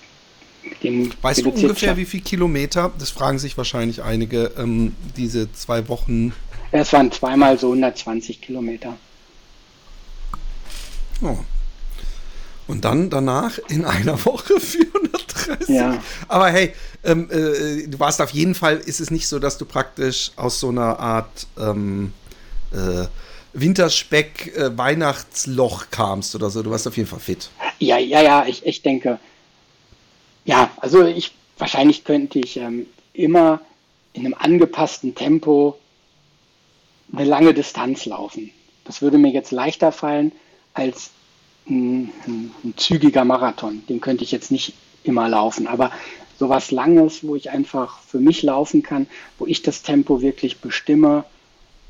Mit 0.63 0.85
dem 0.85 1.11
weißt 1.23 1.45
du 1.45 1.51
ungefähr, 1.51 1.97
wie 1.97 2.05
viele 2.05 2.23
Kilometer? 2.23 2.93
Das 2.99 3.09
fragen 3.11 3.39
sich 3.39 3.57
wahrscheinlich 3.57 4.03
einige, 4.03 4.53
ähm, 4.59 4.95
diese 5.17 5.51
zwei 5.53 5.89
Wochen. 5.89 6.35
Es 6.71 6.93
waren 6.93 7.11
zweimal 7.11 7.59
so 7.59 7.69
120 7.69 8.43
Kilometer. 8.43 8.97
Oh, 11.23 11.39
und 12.69 12.85
dann 12.85 13.11
danach 13.11 13.59
in 13.69 13.85
einer 13.85 14.25
Woche 14.25 14.61
430. 14.61 15.69
Ja. 15.69 16.01
Aber 16.29 16.49
hey, 16.51 16.73
ähm, 17.03 17.29
äh, 17.31 17.89
du 17.89 17.99
warst 17.99 18.21
auf 18.21 18.31
jeden 18.31 18.55
Fall, 18.55 18.77
ist 18.77 19.01
es 19.01 19.11
nicht 19.11 19.27
so, 19.27 19.39
dass 19.39 19.59
du 19.59 19.65
praktisch 19.65 20.31
aus 20.37 20.61
so 20.61 20.69
einer 20.69 21.01
Art 21.01 21.47
ähm, 21.59 22.13
äh, 22.73 23.07
Winterspeck 23.55 24.55
äh, 24.57 24.77
Weihnachtsloch 24.77 25.87
kamst 25.91 26.35
oder 26.35 26.51
so. 26.51 26.63
Du 26.63 26.71
warst 26.71 26.87
auf 26.87 26.97
jeden 26.97 27.09
Fall 27.09 27.19
fit. 27.19 27.51
Ja, 27.79 27.99
ja, 27.99 28.23
ja, 28.23 28.47
ich, 28.47 28.65
ich 28.65 28.83
denke. 28.83 29.19
Ja, 30.45 30.71
also 30.77 31.05
ich 31.05 31.33
wahrscheinlich 31.57 32.05
könnte 32.05 32.39
ich 32.39 32.57
ähm, 32.57 32.87
immer 33.13 33.61
in 34.13 34.27
einem 34.27 34.35
angepassten 34.35 35.15
Tempo 35.15 35.79
eine 37.13 37.25
lange 37.25 37.55
Distanz 37.55 38.05
laufen. 38.07 38.51
Das 38.85 39.03
würde 39.03 39.19
mir 39.19 39.31
jetzt 39.31 39.51
leichter 39.51 39.93
fallen 39.93 40.33
als 40.75 41.11
ein, 41.69 42.13
ein, 42.27 42.75
zügiger 42.77 43.25
Marathon. 43.25 43.83
Den 43.89 44.01
könnte 44.01 44.25
ich 44.25 44.33
jetzt 44.33 44.51
nicht 44.51 44.75
immer 45.05 45.29
laufen, 45.29 45.67
aber 45.67 45.91
sowas 46.39 46.71
Langes, 46.71 47.27
wo 47.27 47.35
ich 47.35 47.51
einfach 47.51 48.01
für 48.01 48.21
mich 48.21 48.43
laufen 48.43 48.83
kann, 48.83 49.07
wo 49.39 49.47
ich 49.47 49.63
das 49.63 49.83
Tempo 49.83 50.21
wirklich 50.21 50.61
bestimme 50.61 51.25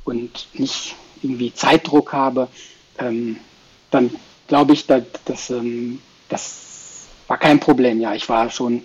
und 0.04 0.48
nicht 0.54 0.94
irgendwie 1.22 1.52
Zeitdruck 1.52 2.12
habe, 2.12 2.48
ähm, 2.98 3.36
dann 3.90 4.10
glaube 4.46 4.72
ich, 4.72 4.86
dass, 4.86 5.02
dass, 5.24 5.50
ähm, 5.50 6.00
das 6.28 7.06
war 7.26 7.38
kein 7.38 7.60
Problem. 7.60 8.00
Ja, 8.00 8.14
ich 8.14 8.28
war 8.28 8.50
schon, 8.50 8.84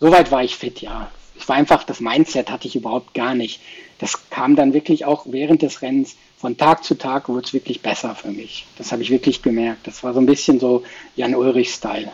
soweit 0.00 0.30
war 0.30 0.42
ich 0.42 0.56
fit, 0.56 0.80
ja. 0.80 1.10
Ich 1.36 1.48
war 1.48 1.56
einfach, 1.56 1.84
das 1.84 2.00
Mindset 2.00 2.50
hatte 2.50 2.68
ich 2.68 2.76
überhaupt 2.76 3.14
gar 3.14 3.34
nicht. 3.34 3.60
Das 3.98 4.28
kam 4.30 4.56
dann 4.56 4.72
wirklich 4.72 5.04
auch 5.04 5.26
während 5.28 5.62
des 5.62 5.82
Rennens 5.82 6.16
von 6.38 6.56
Tag 6.56 6.84
zu 6.84 6.96
Tag 6.96 7.28
wurde 7.28 7.46
es 7.46 7.54
wirklich 7.54 7.80
besser 7.80 8.14
für 8.14 8.30
mich. 8.30 8.66
Das 8.76 8.92
habe 8.92 9.02
ich 9.02 9.10
wirklich 9.10 9.42
gemerkt. 9.42 9.86
Das 9.86 10.02
war 10.02 10.12
so 10.12 10.20
ein 10.20 10.26
bisschen 10.26 10.60
so 10.60 10.82
Jan 11.16 11.34
Ulrich-Style. 11.34 12.10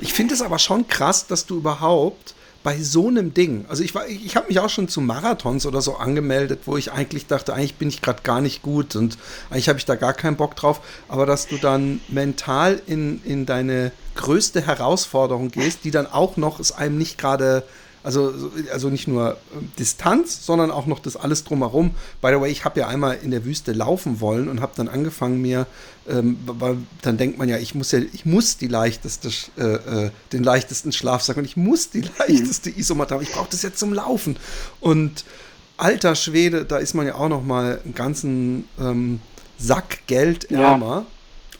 Ich 0.00 0.12
finde 0.12 0.34
es 0.34 0.42
aber 0.42 0.58
schon 0.58 0.88
krass, 0.88 1.26
dass 1.26 1.46
du 1.46 1.58
überhaupt 1.58 2.34
bei 2.62 2.78
so 2.78 3.08
einem 3.08 3.32
Ding, 3.32 3.64
also 3.68 3.82
ich, 3.82 3.94
ich, 4.08 4.26
ich 4.26 4.36
habe 4.36 4.48
mich 4.48 4.60
auch 4.60 4.68
schon 4.68 4.88
zu 4.88 5.00
Marathons 5.00 5.64
oder 5.64 5.80
so 5.80 5.96
angemeldet, 5.96 6.60
wo 6.66 6.76
ich 6.76 6.92
eigentlich 6.92 7.26
dachte, 7.26 7.54
eigentlich 7.54 7.76
bin 7.76 7.88
ich 7.88 8.02
gerade 8.02 8.22
gar 8.22 8.42
nicht 8.42 8.60
gut 8.60 8.96
und 8.96 9.16
eigentlich 9.48 9.68
habe 9.70 9.78
ich 9.78 9.86
da 9.86 9.94
gar 9.94 10.12
keinen 10.12 10.36
Bock 10.36 10.56
drauf, 10.56 10.80
aber 11.08 11.24
dass 11.24 11.46
du 11.46 11.56
dann 11.56 12.00
mental 12.08 12.80
in, 12.86 13.22
in 13.24 13.46
deine 13.46 13.92
größte 14.14 14.66
Herausforderung 14.66 15.50
gehst, 15.50 15.84
die 15.84 15.90
dann 15.90 16.06
auch 16.06 16.36
noch 16.36 16.60
es 16.60 16.72
einem 16.72 16.98
nicht 16.98 17.16
gerade 17.16 17.64
also, 18.02 18.32
also 18.72 18.88
nicht 18.88 19.08
nur 19.08 19.36
ähm, 19.54 19.70
Distanz, 19.78 20.44
sondern 20.46 20.70
auch 20.70 20.86
noch 20.86 21.00
das 21.00 21.16
alles 21.16 21.44
drumherum. 21.44 21.90
By 22.22 22.28
the 22.28 22.40
way, 22.40 22.50
ich 22.50 22.64
habe 22.64 22.80
ja 22.80 22.88
einmal 22.88 23.18
in 23.22 23.30
der 23.30 23.44
Wüste 23.44 23.72
laufen 23.72 24.20
wollen 24.20 24.48
und 24.48 24.60
habe 24.60 24.72
dann 24.74 24.88
angefangen 24.88 25.40
mir, 25.42 25.66
ähm, 26.08 26.38
weil 26.46 26.78
dann 27.02 27.18
denkt 27.18 27.38
man 27.38 27.48
ja, 27.48 27.58
ich 27.58 27.74
muss 27.74 27.92
ja, 27.92 27.98
ich 27.98 28.24
muss 28.24 28.56
die 28.56 28.68
leichteste, 28.68 29.28
äh, 29.58 30.06
äh, 30.06 30.10
den 30.32 30.42
leichtesten 30.42 30.92
Schlafsack 30.92 31.36
und 31.36 31.44
ich 31.44 31.56
muss 31.56 31.90
die 31.90 32.00
leichteste 32.18 32.70
Isomatte 32.70 33.14
haben. 33.14 33.22
Ich 33.22 33.32
brauche 33.32 33.50
das 33.50 33.62
jetzt 33.62 33.78
zum 33.78 33.92
Laufen. 33.92 34.36
Und 34.80 35.24
alter 35.76 36.14
Schwede, 36.14 36.64
da 36.64 36.78
ist 36.78 36.94
man 36.94 37.06
ja 37.06 37.16
auch 37.16 37.28
noch 37.28 37.42
mal 37.42 37.80
einen 37.84 37.94
ganzen 37.94 38.64
ähm, 38.78 39.20
Sack 39.58 40.06
Geld 40.06 40.50
ärmer. 40.50 40.86
Ja. 40.86 41.06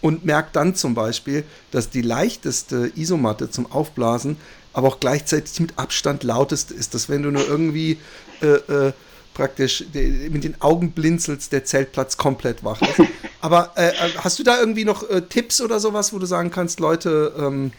Und 0.03 0.24
merkt 0.24 0.57
dann 0.57 0.74
zum 0.74 0.94
Beispiel, 0.94 1.44
dass 1.72 1.90
die 1.90 2.00
leichteste 2.00 2.90
Isomatte 2.96 3.50
zum 3.50 3.70
Aufblasen 3.70 4.38
aber 4.72 4.88
auch 4.88 5.00
gleichzeitig 5.00 5.59
mit 5.61 5.78
Abstand 5.78 6.22
lauteste 6.22 6.74
ist, 6.74 6.94
dass 6.94 7.09
wenn 7.09 7.22
du 7.22 7.30
nur 7.30 7.46
irgendwie 7.46 7.98
äh, 8.40 8.46
äh, 8.46 8.92
praktisch 9.35 9.85
mit 9.92 10.44
den 10.44 10.61
Augen 10.61 10.92
blinzelst, 10.92 11.52
der 11.52 11.64
Zeltplatz 11.64 12.16
komplett 12.16 12.64
wach 12.64 12.83
ist. 12.83 13.09
Aber 13.40 13.72
äh, 13.76 13.92
hast 14.18 14.38
du 14.38 14.42
da 14.42 14.59
irgendwie 14.59 14.85
noch 14.85 15.09
äh, 15.09 15.22
Tipps 15.22 15.61
oder 15.61 15.80
sowas, 15.80 16.12
wo 16.12 16.18
du 16.18 16.26
sagen 16.26 16.50
kannst, 16.50 16.80
Leute, 16.80 17.33
ähm, 17.38 17.72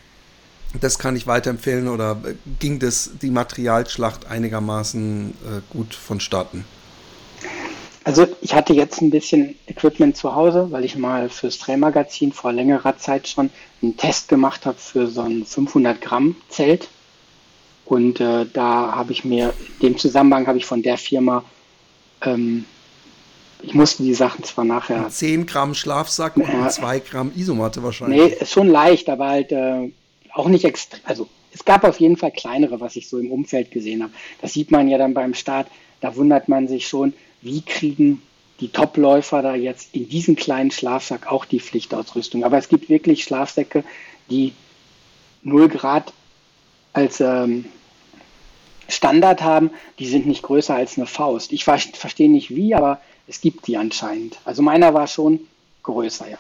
das 0.79 0.97
kann 0.97 1.15
ich 1.15 1.27
weiterempfehlen 1.27 1.87
oder 1.87 2.19
äh, 2.25 2.33
ging 2.59 2.79
das 2.79 3.11
die 3.21 3.29
Materialschlacht 3.29 4.25
einigermaßen 4.25 5.31
äh, 5.31 5.61
gut 5.69 5.93
vonstatten? 5.93 6.65
Also 8.03 8.27
ich 8.41 8.55
hatte 8.55 8.73
jetzt 8.73 9.01
ein 9.01 9.11
bisschen 9.11 9.55
Equipment 9.67 10.17
zu 10.17 10.33
Hause, 10.33 10.67
weil 10.71 10.85
ich 10.85 10.95
mal 10.95 11.29
fürs 11.29 11.59
Trailmagazin 11.59 12.33
vor 12.33 12.51
längerer 12.51 12.97
Zeit 12.97 13.27
schon 13.27 13.51
einen 13.81 13.95
Test 13.95 14.27
gemacht 14.27 14.65
habe 14.65 14.77
für 14.77 15.07
so 15.07 15.21
ein 15.21 15.45
500 15.45 16.01
Gramm 16.01 16.35
Zelt. 16.49 16.89
Und 17.85 18.19
äh, 18.19 18.45
da 18.51 18.95
habe 18.95 19.11
ich 19.11 19.23
mir, 19.23 19.53
in 19.79 19.89
dem 19.89 19.97
Zusammenhang 19.97 20.47
habe 20.47 20.57
ich 20.57 20.65
von 20.65 20.81
der 20.81 20.97
Firma, 20.97 21.43
ähm, 22.21 22.65
ich 23.61 23.75
musste 23.75 24.01
die 24.01 24.13
Sachen 24.15 24.43
zwar 24.43 24.65
nachher... 24.65 25.09
10 25.09 25.45
Gramm 25.45 25.75
Schlafsack 25.75 26.37
und 26.37 26.49
äh, 26.49 26.69
2 26.69 26.99
Gramm 26.99 27.31
Isomatte 27.35 27.83
wahrscheinlich. 27.83 28.19
Nee, 28.19 28.37
ist 28.39 28.51
schon 28.51 28.67
leicht, 28.67 29.09
aber 29.09 29.27
halt 29.27 29.51
äh, 29.51 29.91
auch 30.33 30.47
nicht 30.47 30.65
extrem, 30.65 31.01
also 31.03 31.27
es 31.53 31.65
gab 31.65 31.83
auf 31.83 31.99
jeden 31.99 32.17
Fall 32.17 32.31
kleinere, 32.31 32.79
was 32.79 32.95
ich 32.95 33.09
so 33.09 33.19
im 33.19 33.31
Umfeld 33.31 33.71
gesehen 33.71 34.01
habe. 34.01 34.13
Das 34.41 34.53
sieht 34.53 34.71
man 34.71 34.87
ja 34.87 34.97
dann 34.97 35.13
beim 35.13 35.33
Start, 35.33 35.67
da 35.99 36.15
wundert 36.15 36.47
man 36.47 36.67
sich 36.67 36.87
schon, 36.87 37.13
wie 37.41 37.61
kriegen 37.61 38.21
die 38.59 38.69
Topläufer 38.69 39.41
da 39.41 39.55
jetzt 39.55 39.93
in 39.93 40.07
diesen 40.07 40.35
kleinen 40.35 40.71
Schlafsack 40.71 41.27
auch 41.27 41.45
die 41.45 41.59
Pflichtausrüstung. 41.59 42.43
Aber 42.43 42.57
es 42.57 42.69
gibt 42.69 42.89
wirklich 42.89 43.23
Schlafsäcke, 43.23 43.83
die 44.29 44.53
0 45.41 45.67
Grad 45.67 46.13
als 46.93 47.19
ähm, 47.19 47.65
Standard 48.87 49.41
haben, 49.41 49.71
die 49.97 50.07
sind 50.07 50.27
nicht 50.27 50.43
größer 50.43 50.75
als 50.75 50.97
eine 50.97 51.07
Faust. 51.07 51.51
Ich 51.53 51.63
verstehe 51.63 52.29
nicht 52.29 52.55
wie, 52.55 52.75
aber 52.75 53.01
es 53.27 53.41
gibt 53.41 53.65
die 53.67 53.77
anscheinend. 53.77 54.37
Also 54.45 54.61
meiner 54.61 54.93
war 54.93 55.07
schon 55.07 55.39
größer, 55.83 56.29
ja. 56.29 56.37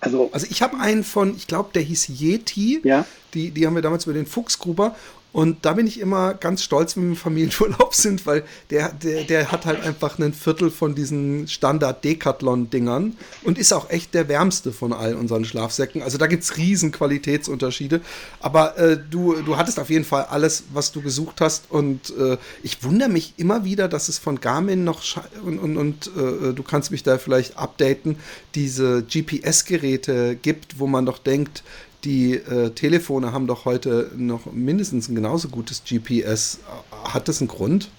Also, 0.00 0.30
also 0.32 0.46
ich 0.50 0.62
habe 0.62 0.78
einen 0.78 1.04
von, 1.04 1.36
ich 1.36 1.46
glaube, 1.46 1.70
der 1.74 1.82
hieß 1.82 2.08
Yeti. 2.20 2.80
Ja. 2.84 3.06
Die, 3.34 3.50
die 3.50 3.66
haben 3.66 3.74
wir 3.74 3.82
damals 3.82 4.04
über 4.04 4.14
den 4.14 4.26
Fuchsgruber. 4.26 4.94
Und 5.36 5.66
da 5.66 5.74
bin 5.74 5.86
ich 5.86 6.00
immer 6.00 6.32
ganz 6.32 6.62
stolz, 6.62 6.96
wenn 6.96 7.02
wir 7.02 7.10
im 7.10 7.16
Familienurlaub 7.16 7.94
sind, 7.94 8.24
weil 8.24 8.42
der, 8.70 8.90
der, 8.94 9.24
der 9.24 9.52
hat 9.52 9.66
halt 9.66 9.82
einfach 9.82 10.18
ein 10.18 10.32
Viertel 10.32 10.70
von 10.70 10.94
diesen 10.94 11.46
Standard-Decathlon-Dingern 11.46 13.18
und 13.44 13.58
ist 13.58 13.74
auch 13.74 13.90
echt 13.90 14.14
der 14.14 14.28
wärmste 14.28 14.72
von 14.72 14.94
all 14.94 15.14
unseren 15.14 15.44
Schlafsäcken. 15.44 16.00
Also 16.00 16.16
da 16.16 16.26
gibt 16.26 16.42
es 16.42 16.56
riesen 16.56 16.90
Qualitätsunterschiede. 16.90 18.00
Aber 18.40 18.78
äh, 18.78 18.96
du, 19.10 19.34
du 19.42 19.58
hattest 19.58 19.78
auf 19.78 19.90
jeden 19.90 20.06
Fall 20.06 20.24
alles, 20.24 20.64
was 20.72 20.90
du 20.90 21.02
gesucht 21.02 21.42
hast. 21.42 21.64
Und 21.68 22.14
äh, 22.18 22.38
ich 22.62 22.82
wundere 22.82 23.10
mich 23.10 23.34
immer 23.36 23.62
wieder, 23.62 23.88
dass 23.88 24.08
es 24.08 24.16
von 24.16 24.40
Garmin 24.40 24.84
noch 24.84 25.02
und, 25.44 25.58
und, 25.58 25.76
und 25.76 26.06
äh, 26.16 26.54
du 26.54 26.62
kannst 26.62 26.90
mich 26.90 27.02
da 27.02 27.18
vielleicht 27.18 27.58
updaten, 27.58 28.16
diese 28.54 29.02
GPS-Geräte 29.02 30.34
gibt, 30.36 30.78
wo 30.78 30.86
man 30.86 31.04
doch 31.04 31.18
denkt, 31.18 31.62
die 32.06 32.34
äh, 32.34 32.70
Telefone 32.70 33.32
haben 33.32 33.46
doch 33.46 33.64
heute 33.64 34.10
noch 34.16 34.46
mindestens 34.52 35.08
ein 35.08 35.14
genauso 35.14 35.48
gutes 35.48 35.82
GPS. 35.84 36.60
Hat 37.04 37.28
das 37.28 37.40
einen 37.40 37.48
Grund? 37.48 37.90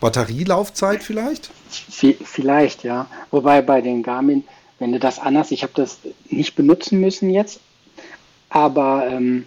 Batterielaufzeit 0.00 1.02
vielleicht? 1.02 1.50
Vielleicht, 2.24 2.84
ja. 2.84 3.08
Wobei 3.30 3.62
bei 3.62 3.80
den 3.80 4.02
Garmin, 4.02 4.44
wenn 4.78 4.92
du 4.92 4.98
das 4.98 5.18
anders, 5.18 5.50
ich 5.50 5.62
habe 5.62 5.72
das 5.74 5.98
nicht 6.28 6.54
benutzen 6.54 7.00
müssen 7.00 7.30
jetzt, 7.30 7.60
aber 8.48 9.08
ähm, 9.10 9.44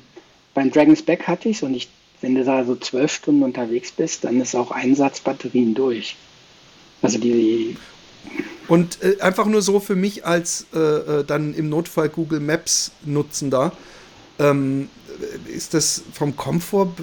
beim 0.54 0.72
Dragon's 0.72 1.02
Back 1.02 1.28
hatte 1.28 1.50
ich 1.50 1.58
es 1.58 1.64
und 1.64 1.74
ich, 1.74 1.90
wenn 2.22 2.36
du 2.36 2.44
da 2.44 2.64
so 2.66 2.76
zwölf 2.76 3.12
Stunden 3.12 3.44
unterwegs 3.44 3.92
bist, 3.92 4.24
dann 4.24 4.40
ist 4.42 4.56
auch 4.56 4.72
Einsatzbatterien 4.72 5.74
durch. 5.74 6.16
Also 7.02 7.20
die. 7.20 7.78
Und 8.68 9.00
äh, 9.04 9.20
einfach 9.22 9.46
nur 9.46 9.62
so 9.62 9.80
für 9.80 9.96
mich 9.96 10.26
als 10.26 10.68
äh, 10.74 10.80
äh 10.80 11.24
dann 11.24 11.54
im 11.54 11.70
Notfall 11.70 12.10
Google 12.10 12.40
Maps 12.40 12.92
Nutzender. 13.06 13.72
Ähm, 14.40 14.90
ist 15.48 15.74
das 15.74 16.04
vom 16.12 16.36
Komfort, 16.36 16.94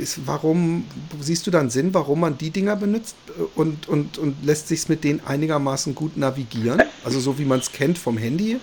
ist, 0.00 0.26
warum 0.26 0.86
siehst 1.20 1.46
du 1.46 1.50
dann 1.50 1.70
Sinn, 1.70 1.94
warum 1.94 2.20
man 2.20 2.36
die 2.36 2.50
Dinger 2.50 2.74
benutzt 2.74 3.14
und, 3.54 3.88
und, 3.88 4.18
und 4.18 4.44
lässt 4.44 4.68
sich 4.68 4.88
mit 4.88 5.04
denen 5.04 5.20
einigermaßen 5.24 5.94
gut 5.94 6.16
navigieren? 6.16 6.82
Also 7.04 7.20
so 7.20 7.38
wie 7.38 7.44
man 7.44 7.60
es 7.60 7.70
kennt 7.70 7.96
vom 7.96 8.18
Handy? 8.18 8.58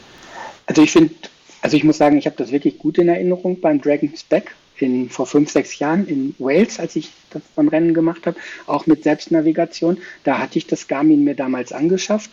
Also 0.65 0.81
ich 0.81 0.91
finde, 0.91 1.13
also 1.61 1.77
ich 1.77 1.83
muss 1.83 1.97
sagen, 1.97 2.17
ich 2.17 2.25
habe 2.25 2.35
das 2.35 2.51
wirklich 2.51 2.77
gut 2.77 2.97
in 2.97 3.07
Erinnerung 3.07 3.61
beim 3.61 3.81
Dragon's 3.81 4.23
Back 4.23 4.55
in, 4.81 5.09
vor 5.09 5.27
fünf, 5.27 5.51
sechs 5.51 5.79
Jahren 5.79 6.07
in 6.07 6.35
Wales, 6.39 6.79
als 6.79 6.95
ich 6.95 7.11
das 7.29 7.41
von 7.55 7.67
Rennen 7.67 7.93
gemacht 7.93 8.25
habe, 8.25 8.37
auch 8.67 8.85
mit 8.85 9.03
Selbstnavigation. 9.03 9.97
Da 10.23 10.39
hatte 10.39 10.57
ich 10.57 10.67
das 10.67 10.87
Garmin 10.87 11.23
mir 11.23 11.35
damals 11.35 11.71
angeschafft 11.71 12.31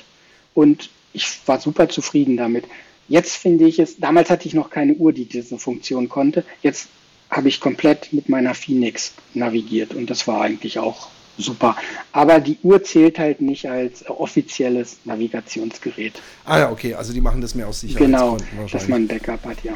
und 0.54 0.90
ich 1.12 1.40
war 1.46 1.61
super 1.61 1.88
zufrieden 1.88 2.37
damit. 2.37 2.64
Jetzt 3.08 3.37
finde 3.37 3.66
ich 3.66 3.78
es, 3.78 3.98
damals 3.98 4.28
hatte 4.30 4.46
ich 4.46 4.54
noch 4.54 4.70
keine 4.70 4.94
Uhr, 4.94 5.12
die 5.12 5.24
diese 5.24 5.58
Funktion 5.58 6.08
konnte. 6.08 6.44
Jetzt 6.62 6.88
habe 7.30 7.48
ich 7.48 7.61
komplett 7.61 8.12
mit 8.12 8.28
meiner 8.28 8.54
Phoenix 8.54 9.12
navigiert 9.34 9.94
und 9.94 10.11
das 10.11 10.26
war 10.26 10.42
eigentlich 10.42 10.78
auch 10.78 11.08
super. 11.38 11.76
Aber 12.12 12.40
die 12.40 12.58
Uhr 12.62 12.82
zählt 12.82 13.18
halt 13.18 13.40
nicht 13.40 13.68
als 13.68 14.08
offizielles 14.08 14.98
Navigationsgerät. 15.04 16.20
Ah 16.44 16.58
ja, 16.58 16.70
okay, 16.70 16.94
also 16.94 17.12
die 17.12 17.20
machen 17.20 17.40
das 17.40 17.54
mehr 17.54 17.68
aus 17.68 17.80
Sicherheitsgründen 17.80 18.48
Genau, 18.56 18.66
dass 18.70 18.88
man 18.88 19.02
ein 19.02 19.08
Backup 19.08 19.44
hat, 19.44 19.62
ja. 19.64 19.74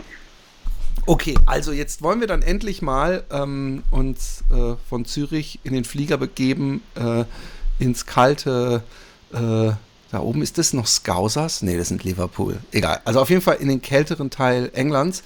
Okay, 1.07 1.35
also 1.46 1.72
jetzt 1.72 2.02
wollen 2.02 2.20
wir 2.20 2.26
dann 2.26 2.42
endlich 2.42 2.83
mal 2.83 3.24
ähm, 3.31 3.83
uns 3.90 4.44
äh, 4.50 4.74
von 4.88 5.05
Zürich 5.05 5.59
in 5.64 5.72
den 5.72 5.85
Flieger 5.85 6.16
begeben, 6.16 6.83
äh, 6.94 7.24
ins 7.78 8.07
kalte 8.07 8.83
äh, 9.33 9.72
da 10.12 10.20
oben 10.20 10.42
ist 10.42 10.59
das 10.59 10.74
noch 10.74 10.87
Scousers? 10.87 11.62
Nee, 11.62 11.78
das 11.78 11.88
sind 11.88 12.05
Liverpool. 12.05 12.59
Egal. 12.70 13.00
Also 13.07 13.18
auf 13.18 13.31
jeden 13.31 13.40
Fall 13.40 13.57
in 13.57 13.68
den 13.68 13.81
kälteren 13.81 14.28
Teil 14.28 14.70
Englands. 14.74 15.22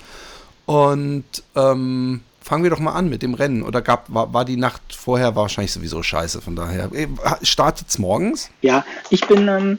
Und 0.64 1.24
ähm, 1.56 2.20
fangen 2.40 2.62
wir 2.62 2.70
doch 2.70 2.78
mal 2.78 2.92
an 2.92 3.08
mit 3.08 3.22
dem 3.22 3.34
Rennen. 3.34 3.64
Oder 3.64 3.82
gab, 3.82 4.14
war, 4.14 4.32
war 4.32 4.44
die 4.44 4.56
Nacht 4.56 4.94
vorher 4.94 5.34
wahrscheinlich 5.34 5.72
sowieso 5.72 6.04
scheiße, 6.04 6.40
von 6.40 6.54
daher. 6.54 6.92
Äh, 6.92 7.08
Startet 7.42 7.88
es 7.88 7.98
morgens? 7.98 8.48
Ja, 8.62 8.84
ich 9.10 9.26
bin, 9.26 9.48
ähm, 9.48 9.78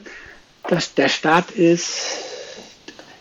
das, 0.68 0.92
der 0.92 1.08
Start 1.08 1.52
ist, 1.52 2.18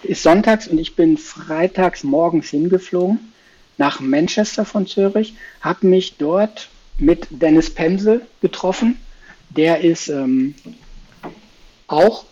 ist 0.07 0.23
sonntags 0.23 0.67
und 0.67 0.77
ich 0.77 0.95
bin 0.95 1.17
freitags 1.17 2.03
morgens 2.03 2.49
hingeflogen 2.49 3.19
nach 3.77 3.99
Manchester 3.99 4.65
von 4.65 4.87
Zürich, 4.87 5.35
habe 5.61 5.87
mich 5.87 6.17
dort 6.17 6.69
mit 6.97 7.27
Dennis 7.29 7.69
Pemsel 7.69 8.25
getroffen. 8.41 8.97
Der 9.49 9.81
ist 9.81 10.07
ähm, 10.09 10.55
auch 11.87 12.25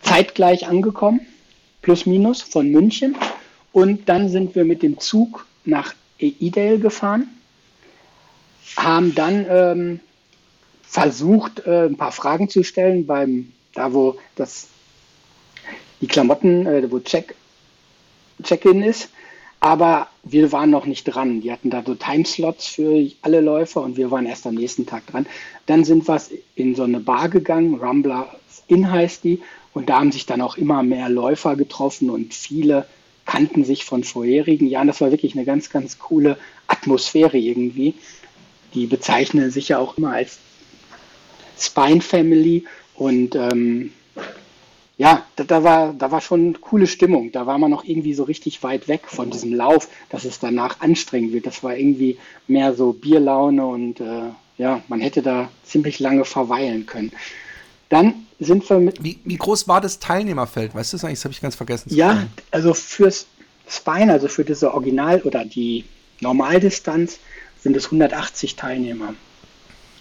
zeitgleich 0.00 0.66
angekommen, 0.66 1.20
plus 1.82 2.06
minus 2.06 2.42
von 2.42 2.70
München. 2.70 3.16
Und 3.72 4.08
dann 4.08 4.28
sind 4.28 4.54
wir 4.54 4.64
mit 4.64 4.82
dem 4.82 5.00
Zug 5.00 5.46
nach 5.64 5.94
Edale 6.18 6.78
gefahren, 6.78 7.28
haben 8.76 9.14
dann 9.14 9.46
ähm, 9.48 10.00
versucht, 10.82 11.66
äh, 11.66 11.86
ein 11.86 11.96
paar 11.96 12.12
Fragen 12.12 12.48
zu 12.48 12.62
stellen 12.62 13.06
beim, 13.06 13.52
da 13.74 13.92
wo 13.92 14.16
das, 14.36 14.68
die 16.00 16.06
Klamotten, 16.06 16.66
äh, 16.66 16.90
wo 16.90 16.98
Check, 17.00 17.34
Check-in 18.42 18.82
ist. 18.82 19.10
Aber 19.60 20.08
wir 20.22 20.52
waren 20.52 20.70
noch 20.70 20.84
nicht 20.84 21.04
dran. 21.04 21.40
Die 21.40 21.50
hatten 21.50 21.70
da 21.70 21.82
so 21.84 21.94
Timeslots 21.94 22.66
für 22.66 23.10
alle 23.22 23.40
Läufer 23.40 23.80
und 23.80 23.96
wir 23.96 24.10
waren 24.10 24.26
erst 24.26 24.46
am 24.46 24.54
nächsten 24.54 24.84
Tag 24.84 25.06
dran. 25.06 25.26
Dann 25.66 25.84
sind 25.84 26.06
wir 26.06 26.20
in 26.54 26.74
so 26.74 26.82
eine 26.82 27.00
Bar 27.00 27.30
gegangen, 27.30 27.76
Rumbler 27.76 28.36
in 28.68 28.90
heißt 28.90 29.24
die. 29.24 29.40
Und 29.72 29.88
da 29.88 30.00
haben 30.00 30.12
sich 30.12 30.26
dann 30.26 30.40
auch 30.40 30.56
immer 30.56 30.82
mehr 30.82 31.08
Läufer 31.08 31.56
getroffen 31.56 32.10
und 32.10 32.34
viele 32.34 32.86
kannten 33.24 33.64
sich 33.64 33.84
von 33.84 34.04
vorherigen 34.04 34.66
Jahren. 34.66 34.86
Das 34.86 35.00
war 35.00 35.10
wirklich 35.10 35.34
eine 35.34 35.44
ganz, 35.44 35.70
ganz 35.70 35.98
coole 35.98 36.36
Atmosphäre 36.66 37.38
irgendwie. 37.38 37.94
Die 38.74 38.86
bezeichnen 38.86 39.50
sich 39.50 39.68
ja 39.68 39.78
auch 39.78 39.96
immer 39.96 40.12
als 40.12 40.38
Spine 41.58 42.00
Family 42.00 42.64
und 42.94 43.34
ähm, 43.34 43.92
ja, 44.96 45.24
da, 45.36 45.44
da, 45.44 45.64
war, 45.64 45.92
da 45.92 46.10
war 46.10 46.20
schon 46.20 46.60
coole 46.60 46.86
Stimmung. 46.86 47.32
Da 47.32 47.46
war 47.46 47.58
man 47.58 47.70
noch 47.70 47.84
irgendwie 47.84 48.14
so 48.14 48.22
richtig 48.22 48.62
weit 48.62 48.86
weg 48.86 49.02
von 49.06 49.30
diesem 49.30 49.52
Lauf, 49.52 49.88
dass 50.08 50.24
es 50.24 50.38
danach 50.38 50.80
anstrengend 50.80 51.32
wird. 51.32 51.46
Das 51.46 51.64
war 51.64 51.76
irgendwie 51.76 52.18
mehr 52.46 52.74
so 52.74 52.92
Bierlaune 52.92 53.66
und 53.66 54.00
äh, 54.00 54.30
ja, 54.56 54.82
man 54.86 55.00
hätte 55.00 55.22
da 55.22 55.50
ziemlich 55.64 55.98
lange 55.98 56.24
verweilen 56.24 56.86
können. 56.86 57.10
Dann 57.88 58.26
sind 58.38 58.68
wir 58.70 58.78
mit. 58.78 59.02
Wie, 59.02 59.18
wie 59.24 59.36
groß 59.36 59.66
war 59.66 59.80
das 59.80 59.98
Teilnehmerfeld? 59.98 60.74
Weißt 60.74 60.92
du 60.92 60.96
das 60.96 61.04
eigentlich? 61.04 61.18
Das 61.18 61.24
habe 61.24 61.32
ich 61.32 61.40
ganz 61.40 61.56
vergessen. 61.56 61.92
Ja, 61.92 62.26
also 62.52 62.72
fürs 62.72 63.26
Spine, 63.68 64.12
also 64.12 64.28
für 64.28 64.44
diese 64.44 64.72
Original- 64.74 65.22
oder 65.22 65.44
die 65.44 65.84
Normaldistanz, 66.20 67.18
sind 67.60 67.76
es 67.76 67.86
180 67.86 68.56
Teilnehmer 68.56 69.14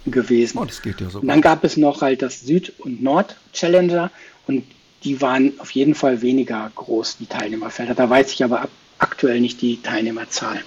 gewesen. 0.06 0.58
Oh, 0.60 0.66
das 0.66 0.82
geht 0.82 1.02
ja 1.02 1.10
so. 1.10 1.20
Und 1.20 1.28
dann 1.28 1.42
gab 1.42 1.64
es 1.64 1.78
noch 1.78 2.02
halt 2.02 2.22
das 2.22 2.42
Süd- 2.42 2.74
und 2.80 3.02
Nord-Challenger 3.02 4.12
und 4.48 4.64
die 5.04 5.22
waren 5.22 5.54
auf 5.60 5.72
jeden 5.72 5.96
Fall 5.96 6.22
weniger 6.22 6.72
groß, 6.76 7.18
die 7.18 7.26
Teilnehmerfelder. 7.26 7.94
Da 7.96 8.10
weiß 8.10 8.32
ich 8.34 8.44
aber 8.44 8.68
aktuell 8.98 9.42
nicht 9.42 9.62
die 9.62 9.82
Teilnehmerzahl. 9.82 10.64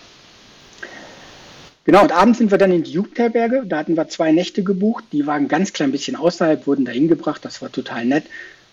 Genau, 1.85 2.03
und 2.03 2.11
abends 2.11 2.39
sind 2.39 2.51
wir 2.51 2.59
dann 2.59 2.73
in 2.73 2.83
die 2.83 2.91
Jugendherberge. 2.91 3.63
Da 3.65 3.79
hatten 3.79 3.97
wir 3.97 4.09
zwei 4.09 4.33
Nächte 4.33 4.65
gebucht. 4.65 5.05
Die 5.13 5.27
waren 5.27 5.47
ganz 5.47 5.73
klein 5.73 5.93
bisschen 5.93 6.17
außerhalb, 6.17 6.67
wurden 6.67 6.85
da 6.85 6.91
hingebracht. 6.91 7.45
Das 7.45 7.63
war 7.63 7.71
total 7.71 8.05
nett. 8.05 8.25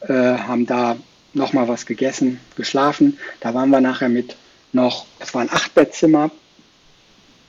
Äh, 0.01 0.13
haben 0.13 0.65
da 0.65 0.97
nochmal 1.33 1.67
was 1.67 1.85
gegessen, 1.85 2.39
geschlafen. 2.55 3.19
Da 3.39 3.53
waren 3.53 3.69
wir 3.69 3.81
nachher 3.81 4.09
mit 4.09 4.35
noch, 4.71 5.05
es 5.19 5.33
waren 5.35 5.49
acht 5.51 5.75
Bettzimmer. 5.75 6.31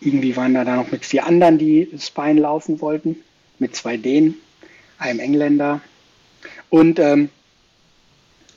Irgendwie 0.01 0.37
waren 0.37 0.53
da, 0.53 0.65
da 0.65 0.77
noch 0.77 0.93
mit 0.93 1.07
vier 1.07 1.25
anderen, 1.25 1.57
die 1.57 1.89
Spine 1.99 2.43
laufen 2.43 2.83
wollten. 2.83 3.17
Mit 3.59 3.75
zwei 3.75 3.97
Dänen, 3.97 4.35
einem 4.99 5.19
Engländer. 5.19 5.81
Und 6.69 6.99
ähm, 6.99 7.31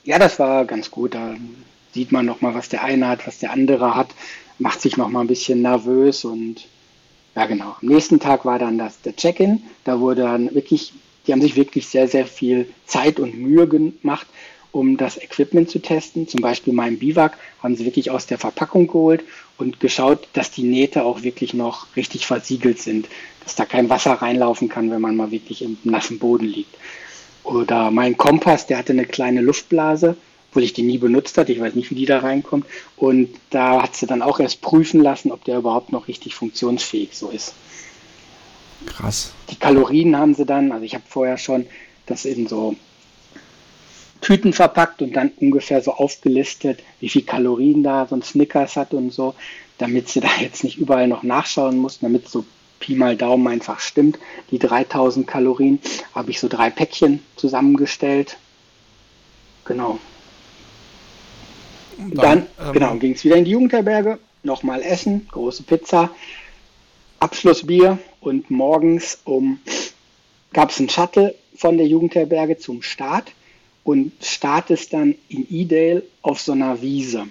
ja, 0.04 0.18
das 0.18 0.38
war 0.38 0.64
ganz 0.64 0.90
gut. 0.90 1.14
Da 1.14 1.36
sieht 1.92 2.12
man 2.12 2.26
nochmal, 2.26 2.54
was 2.54 2.68
der 2.68 2.84
eine 2.84 3.08
hat, 3.08 3.26
was 3.26 3.38
der 3.38 3.52
andere 3.52 3.94
hat. 3.94 4.08
Macht 4.58 4.80
sich 4.80 4.96
nochmal 4.96 5.24
ein 5.24 5.28
bisschen 5.28 5.62
nervös 5.62 6.24
und 6.24 6.66
ja, 7.34 7.46
genau. 7.46 7.76
Am 7.80 7.88
nächsten 7.88 8.18
Tag 8.18 8.44
war 8.44 8.58
dann 8.58 8.78
das, 8.78 9.00
der 9.02 9.14
Check-in. 9.14 9.62
Da 9.84 10.00
wurde 10.00 10.22
dann 10.22 10.54
wirklich, 10.54 10.92
die 11.26 11.32
haben 11.32 11.40
sich 11.40 11.56
wirklich 11.56 11.86
sehr, 11.86 12.08
sehr 12.08 12.26
viel 12.26 12.68
Zeit 12.86 13.20
und 13.20 13.38
Mühe 13.38 13.68
gemacht, 13.68 14.26
um 14.72 14.96
das 14.96 15.16
Equipment 15.16 15.70
zu 15.70 15.78
testen. 15.78 16.26
Zum 16.26 16.40
Beispiel 16.40 16.72
mein 16.72 16.98
Biwak 16.98 17.38
haben 17.62 17.76
sie 17.76 17.84
wirklich 17.84 18.10
aus 18.10 18.26
der 18.26 18.38
Verpackung 18.38 18.86
geholt 18.86 19.22
und 19.56 19.80
geschaut, 19.80 20.28
dass 20.32 20.50
die 20.50 20.64
Nähte 20.64 21.04
auch 21.04 21.22
wirklich 21.22 21.54
noch 21.54 21.94
richtig 21.96 22.26
versiegelt 22.26 22.80
sind, 22.80 23.08
dass 23.44 23.54
da 23.54 23.64
kein 23.64 23.88
Wasser 23.88 24.14
reinlaufen 24.14 24.68
kann, 24.68 24.90
wenn 24.90 25.00
man 25.00 25.16
mal 25.16 25.30
wirklich 25.30 25.62
im 25.62 25.78
nassen 25.84 26.18
Boden 26.18 26.46
liegt. 26.46 26.74
Oder 27.48 27.90
mein 27.90 28.18
Kompass, 28.18 28.66
der 28.66 28.76
hatte 28.76 28.92
eine 28.92 29.06
kleine 29.06 29.40
Luftblase, 29.40 30.16
obwohl 30.50 30.64
ich 30.64 30.74
die 30.74 30.82
nie 30.82 30.98
benutzt 30.98 31.38
hatte. 31.38 31.52
Ich 31.52 31.60
weiß 31.60 31.74
nicht, 31.74 31.90
wie 31.90 31.94
die 31.94 32.04
da 32.04 32.18
reinkommt. 32.18 32.66
Und 32.96 33.30
da 33.48 33.82
hat 33.82 33.96
sie 33.96 34.06
dann 34.06 34.20
auch 34.20 34.38
erst 34.38 34.60
prüfen 34.60 35.02
lassen, 35.02 35.32
ob 35.32 35.44
der 35.44 35.58
überhaupt 35.58 35.90
noch 35.90 36.08
richtig 36.08 36.34
funktionsfähig 36.34 37.16
so 37.16 37.30
ist. 37.30 37.54
Krass. 38.86 39.32
Die 39.50 39.56
Kalorien 39.56 40.16
haben 40.16 40.34
sie 40.34 40.44
dann, 40.44 40.72
also 40.72 40.84
ich 40.84 40.94
habe 40.94 41.04
vorher 41.08 41.38
schon 41.38 41.66
das 42.06 42.26
in 42.26 42.46
so 42.46 42.76
Tüten 44.20 44.52
verpackt 44.52 45.00
und 45.00 45.14
dann 45.14 45.30
ungefähr 45.40 45.80
so 45.80 45.92
aufgelistet, 45.92 46.80
wie 47.00 47.08
viel 47.08 47.22
Kalorien 47.22 47.82
da 47.82 48.06
so 48.06 48.14
ein 48.14 48.22
Snickers 48.22 48.76
hat 48.76 48.92
und 48.92 49.10
so, 49.10 49.34
damit 49.78 50.08
sie 50.08 50.20
da 50.20 50.28
jetzt 50.40 50.64
nicht 50.64 50.76
überall 50.76 51.08
noch 51.08 51.22
nachschauen 51.22 51.78
mussten, 51.78 52.04
damit 52.04 52.28
so 52.28 52.44
Pi 52.78 52.94
mal 52.94 53.16
Daumen 53.16 53.46
einfach 53.48 53.80
stimmt. 53.80 54.18
Die 54.50 54.58
3000 54.58 55.26
Kalorien 55.26 55.80
habe 56.14 56.30
ich 56.30 56.40
so 56.40 56.48
drei 56.48 56.70
Päckchen 56.70 57.22
zusammengestellt. 57.36 58.36
Genau. 59.64 59.98
Dann, 61.98 62.14
dann 62.14 62.46
ähm, 62.68 62.72
genau, 62.72 62.94
ging 62.94 63.12
es 63.14 63.24
wieder 63.24 63.36
in 63.36 63.44
die 63.44 63.50
Jugendherberge, 63.50 64.18
nochmal 64.42 64.82
essen, 64.82 65.26
große 65.30 65.64
Pizza, 65.64 66.10
Abschlussbier 67.18 67.98
und 68.20 68.50
morgens 68.50 69.18
um 69.24 69.58
gab 70.52 70.70
es 70.70 70.78
einen 70.78 70.88
Shuttle 70.88 71.34
von 71.56 71.76
der 71.76 71.86
Jugendherberge 71.86 72.56
zum 72.56 72.82
Start 72.82 73.32
und 73.84 74.12
startest 74.22 74.92
dann 74.92 75.16
in 75.28 75.46
Edale 75.50 76.04
auf 76.22 76.40
so 76.40 76.52
einer 76.52 76.80
Wiese. 76.80 77.26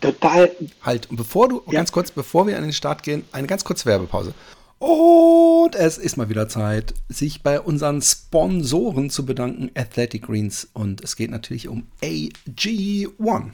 Total. 0.00 0.50
Halt, 0.82 1.08
bevor 1.10 1.48
du, 1.48 1.62
ja. 1.66 1.72
ganz 1.72 1.92
kurz, 1.92 2.10
bevor 2.10 2.46
wir 2.46 2.56
an 2.56 2.62
den 2.62 2.72
Start 2.72 3.02
gehen, 3.02 3.24
eine 3.32 3.46
ganz 3.46 3.64
kurze 3.64 3.86
Werbepause. 3.86 4.34
Und 4.78 5.74
es 5.74 5.98
ist 5.98 6.16
mal 6.16 6.28
wieder 6.28 6.48
Zeit, 6.48 6.94
sich 7.08 7.42
bei 7.42 7.60
unseren 7.60 8.00
Sponsoren 8.00 9.10
zu 9.10 9.26
bedanken, 9.26 9.70
Athletic 9.74 10.26
Greens. 10.26 10.68
Und 10.72 11.02
es 11.02 11.16
geht 11.16 11.30
natürlich 11.30 11.68
um 11.68 11.86
AG1. 12.00 13.50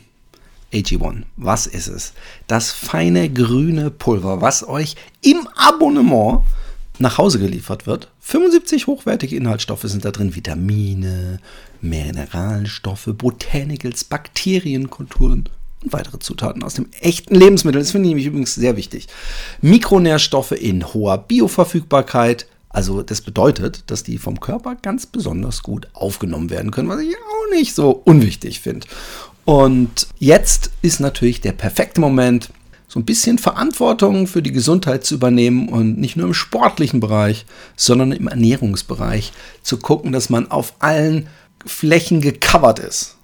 AG1, 0.73 1.23
was 1.37 1.67
ist 1.67 1.87
es? 1.87 2.13
Das 2.47 2.73
feine 2.73 3.31
grüne 3.31 3.91
Pulver, 3.91 4.41
was 4.41 4.67
euch 4.67 4.97
im 5.23 5.49
Abonnement 5.57 6.43
nach 6.99 7.19
Hause 7.19 7.39
geliefert 7.39 7.87
wird. 7.87 8.11
75 8.21 8.87
hochwertige 8.87 9.37
Inhaltsstoffe 9.37 9.83
sind 9.83 10.05
da 10.05 10.11
drin, 10.11 10.35
Vitamine, 10.35 11.41
Mineralstoffe, 11.81 13.11
Botanicals, 13.17 14.05
Bakterienkulturen 14.05 15.49
und 15.85 15.93
weitere 15.93 16.19
Zutaten 16.19 16.63
aus 16.63 16.75
dem 16.75 16.89
echten 17.01 17.35
Lebensmittel. 17.35 17.81
Das 17.81 17.93
finde 17.93 18.09
ich 18.09 18.11
nämlich 18.11 18.27
übrigens 18.27 18.55
sehr 18.55 18.77
wichtig. 18.77 19.07
Mikronährstoffe 19.61 20.53
in 20.53 20.93
hoher 20.95 21.19
Bioverfügbarkeit. 21.19 22.47
Also 22.69 23.03
das 23.03 23.21
bedeutet, 23.21 23.85
dass 23.87 24.03
die 24.03 24.19
vom 24.19 24.41
Körper 24.41 24.75
ganz 24.75 25.07
besonders 25.07 25.63
gut 25.63 25.89
aufgenommen 25.93 26.51
werden 26.51 26.71
können, 26.71 26.89
was 26.89 27.01
ich 27.01 27.15
auch 27.15 27.57
nicht 27.57 27.75
so 27.75 27.91
unwichtig 27.91 28.61
finde. 28.61 28.87
Und 29.45 30.09
jetzt 30.19 30.71
ist 30.83 31.01
natürlich 31.01 31.41
der 31.41 31.53
perfekte 31.53 32.01
Moment, 32.01 32.51
so 32.89 33.01
ein 33.01 33.05
bisschen 33.05 33.39
Verantwortung 33.39 34.27
für 34.27 34.41
die 34.41 34.53
Gesundheit 34.53 35.05
zu 35.05 35.17
übernehmen 35.17 35.69
und 35.69 35.99
nicht 35.99 36.17
nur 36.17 36.27
im 36.27 36.35
sportlichen 36.35 37.01
Bereich, 37.01 37.45
sondern 37.77 38.13
im 38.13 38.29
Ernährungsbereich 38.29 39.33
zu 39.63 39.79
gucken, 39.79 40.13
dass 40.13 40.31
man 40.31 40.51
auf 40.51 40.75
allen 40.79 41.29
Flächen 41.67 42.21
gecovert 42.21 42.79
ist. 42.79 43.17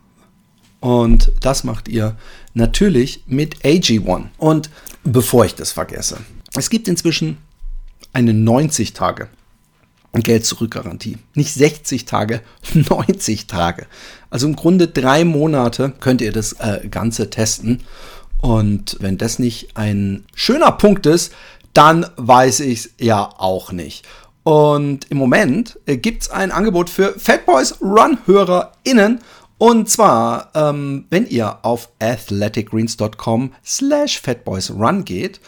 Und 0.80 1.30
das 1.40 1.62
macht 1.62 1.88
ihr 1.88 2.16
natürlich 2.54 3.24
mit 3.26 3.58
AG1. 3.62 4.26
Und 4.38 4.70
bevor 5.04 5.44
ich 5.44 5.54
das 5.54 5.72
vergesse, 5.72 6.18
es 6.56 6.70
gibt 6.70 6.88
inzwischen 6.88 7.38
eine 8.12 8.34
90 8.34 8.92
Tage 8.92 9.28
Geld-Zurück-Garantie. 10.12 11.18
Nicht 11.34 11.54
60 11.54 12.04
Tage, 12.04 12.40
90 12.74 13.46
Tage. 13.46 13.86
Also 14.28 14.46
im 14.46 14.56
Grunde 14.56 14.88
drei 14.88 15.24
Monate 15.24 15.92
könnt 16.00 16.20
ihr 16.20 16.32
das 16.32 16.54
äh, 16.54 16.88
Ganze 16.90 17.30
testen. 17.30 17.82
Und 18.40 18.96
wenn 19.00 19.18
das 19.18 19.38
nicht 19.38 19.76
ein 19.76 20.24
schöner 20.34 20.72
Punkt 20.72 21.06
ist, 21.06 21.32
dann 21.72 22.06
weiß 22.16 22.60
ich 22.60 22.80
es 22.80 22.90
ja 22.98 23.28
auch 23.38 23.70
nicht. 23.70 24.04
Und 24.42 25.10
im 25.10 25.18
Moment 25.18 25.78
äh, 25.86 25.96
gibt 25.96 26.22
es 26.22 26.30
ein 26.30 26.50
Angebot 26.50 26.90
für 26.90 27.14
Fatboys 27.18 27.80
Run-HörerInnen. 27.80 29.20
Und 29.62 29.90
zwar, 29.90 30.48
ähm, 30.54 31.04
wenn 31.10 31.26
ihr 31.26 31.58
auf 31.66 31.90
athleticgreens.com 31.98 33.52
slash 33.62 34.18
fatboysrun 34.18 35.04
geht, 35.04 35.38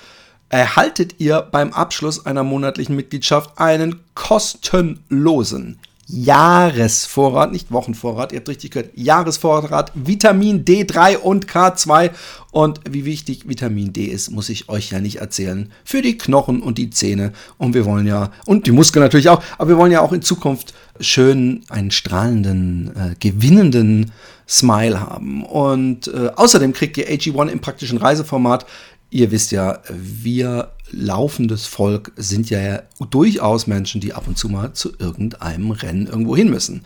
erhaltet 0.50 1.14
ihr 1.16 1.40
beim 1.40 1.72
Abschluss 1.72 2.26
einer 2.26 2.42
monatlichen 2.42 2.94
Mitgliedschaft 2.94 3.58
einen 3.58 4.00
kostenlosen 4.14 5.78
Jahresvorrat, 6.06 7.52
nicht 7.52 7.70
Wochenvorrat, 7.70 8.32
ihr 8.32 8.38
habt 8.38 8.48
richtig 8.48 8.72
gehört, 8.72 8.90
Jahresvorrat, 8.94 9.92
Vitamin 9.94 10.64
D3 10.64 11.16
und 11.16 11.46
K2. 11.46 12.10
Und 12.50 12.80
wie 12.88 13.04
wichtig 13.04 13.48
Vitamin 13.48 13.92
D 13.92 14.04
ist, 14.04 14.30
muss 14.30 14.48
ich 14.48 14.68
euch 14.68 14.90
ja 14.90 15.00
nicht 15.00 15.16
erzählen. 15.16 15.70
Für 15.84 16.02
die 16.02 16.18
Knochen 16.18 16.60
und 16.60 16.76
die 16.76 16.90
Zähne. 16.90 17.32
Und 17.56 17.74
wir 17.74 17.84
wollen 17.84 18.06
ja, 18.06 18.30
und 18.44 18.66
die 18.66 18.72
Muskeln 18.72 19.02
natürlich 19.02 19.28
auch, 19.28 19.42
aber 19.58 19.70
wir 19.70 19.78
wollen 19.78 19.92
ja 19.92 20.00
auch 20.00 20.12
in 20.12 20.22
Zukunft 20.22 20.74
schön 21.00 21.64
einen 21.70 21.90
strahlenden, 21.90 22.92
äh, 22.94 23.14
gewinnenden 23.18 24.12
Smile 24.46 25.00
haben. 25.00 25.44
Und 25.44 26.08
äh, 26.08 26.30
außerdem 26.34 26.72
kriegt 26.74 26.98
ihr 26.98 27.08
AG1 27.08 27.48
im 27.48 27.60
praktischen 27.60 27.98
Reiseformat 27.98 28.66
Ihr 29.12 29.30
wisst 29.30 29.52
ja, 29.52 29.80
wir 29.90 30.72
laufendes 30.92 31.66
Volk 31.66 32.12
sind 32.16 32.50
ja 32.50 32.82
durchaus 33.10 33.66
Menschen, 33.66 34.00
die 34.00 34.12
ab 34.12 34.24
und 34.26 34.38
zu 34.38 34.48
mal 34.48 34.72
zu 34.74 34.92
irgendeinem 34.98 35.70
Rennen 35.70 36.06
irgendwo 36.06 36.36
hin 36.36 36.50
müssen. 36.50 36.82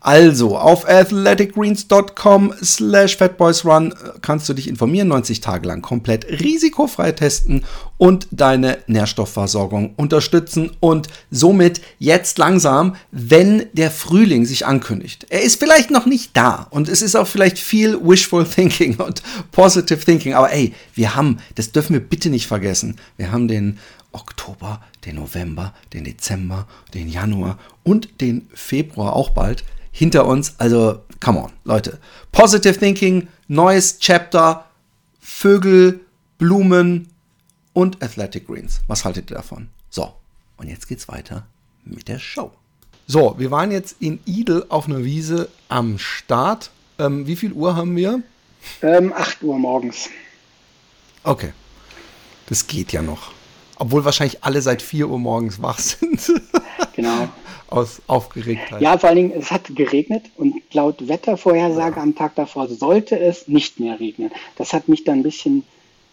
Also 0.00 0.56
auf 0.56 0.88
athleticgreens.com 0.88 2.54
slash 2.62 3.16
fatboysrun 3.16 3.94
kannst 4.22 4.48
du 4.48 4.54
dich 4.54 4.68
informieren, 4.68 5.08
90 5.08 5.40
Tage 5.40 5.66
lang 5.66 5.82
komplett 5.82 6.26
risikofrei 6.40 7.12
testen 7.12 7.64
und 7.98 8.28
deine 8.30 8.78
Nährstoffversorgung 8.86 9.94
unterstützen 9.96 10.70
und 10.80 11.08
somit 11.30 11.80
jetzt 11.98 12.38
langsam, 12.38 12.96
wenn 13.10 13.66
der 13.72 13.90
Frühling 13.90 14.44
sich 14.44 14.66
ankündigt. 14.66 15.26
Er 15.30 15.42
ist 15.42 15.58
vielleicht 15.58 15.90
noch 15.90 16.06
nicht 16.06 16.36
da 16.36 16.66
und 16.70 16.88
es 16.88 17.02
ist 17.02 17.16
auch 17.16 17.26
vielleicht 17.26 17.58
viel 17.58 17.98
wishful 18.02 18.44
thinking 18.44 18.96
und 18.96 19.22
positive 19.50 20.04
thinking, 20.04 20.34
aber 20.34 20.52
ey, 20.52 20.74
wir 20.94 21.16
haben, 21.16 21.38
das 21.54 21.72
dürfen 21.72 21.94
wir 21.94 22.00
bitte 22.00 22.28
nicht 22.28 22.46
vergessen, 22.46 22.96
wir 23.16 23.32
haben 23.32 23.45
den 23.48 23.78
Oktober, 24.12 24.82
den 25.04 25.16
November, 25.16 25.74
den 25.92 26.04
Dezember, 26.04 26.66
den 26.94 27.08
Januar 27.08 27.58
und 27.84 28.20
den 28.20 28.48
Februar 28.54 29.14
auch 29.14 29.30
bald 29.30 29.64
hinter 29.92 30.26
uns. 30.26 30.54
Also, 30.58 31.00
come 31.20 31.40
on, 31.40 31.52
Leute. 31.64 31.98
Positive 32.32 32.78
Thinking, 32.78 33.28
neues 33.48 33.98
Chapter, 33.98 34.66
Vögel, 35.20 36.00
Blumen 36.38 37.08
und 37.72 38.02
Athletic 38.02 38.46
Greens. 38.46 38.80
Was 38.86 39.04
haltet 39.04 39.30
ihr 39.30 39.36
davon? 39.36 39.68
So, 39.90 40.14
und 40.56 40.68
jetzt 40.68 40.88
geht's 40.88 41.08
weiter 41.08 41.46
mit 41.84 42.08
der 42.08 42.18
Show. 42.18 42.52
So, 43.06 43.36
wir 43.38 43.50
waren 43.50 43.70
jetzt 43.70 43.96
in 44.00 44.18
Idel 44.24 44.66
auf 44.68 44.86
einer 44.86 45.04
Wiese 45.04 45.48
am 45.68 45.98
Start. 45.98 46.70
Ähm, 46.98 47.26
wie 47.26 47.36
viel 47.36 47.52
Uhr 47.52 47.76
haben 47.76 47.94
wir? 47.94 48.22
Ähm, 48.82 49.12
8 49.12 49.42
Uhr 49.42 49.58
morgens. 49.58 50.08
Okay. 51.22 51.52
Das 52.48 52.66
geht 52.66 52.92
ja 52.92 53.02
noch. 53.02 53.32
Obwohl 53.76 54.04
wahrscheinlich 54.04 54.42
alle 54.42 54.62
seit 54.62 54.82
4 54.82 55.08
Uhr 55.08 55.18
morgens 55.18 55.60
wach 55.60 55.78
sind. 55.78 56.32
genau. 56.96 57.28
Aus 57.68 58.00
Aufgeregtheit. 58.06 58.80
Ja, 58.80 58.96
vor 58.96 59.08
allen 59.08 59.16
Dingen, 59.16 59.32
es 59.32 59.50
hat 59.50 59.74
geregnet 59.74 60.26
und 60.36 60.62
laut 60.72 61.08
Wettervorhersage 61.08 61.96
ja. 61.96 62.02
am 62.02 62.14
Tag 62.14 62.36
davor 62.36 62.68
sollte 62.68 63.18
es 63.18 63.48
nicht 63.48 63.80
mehr 63.80 63.98
regnen. 63.98 64.30
Das 64.56 64.72
hat 64.72 64.88
mich 64.88 65.04
dann 65.04 65.18
ein 65.18 65.22
bisschen 65.22 65.64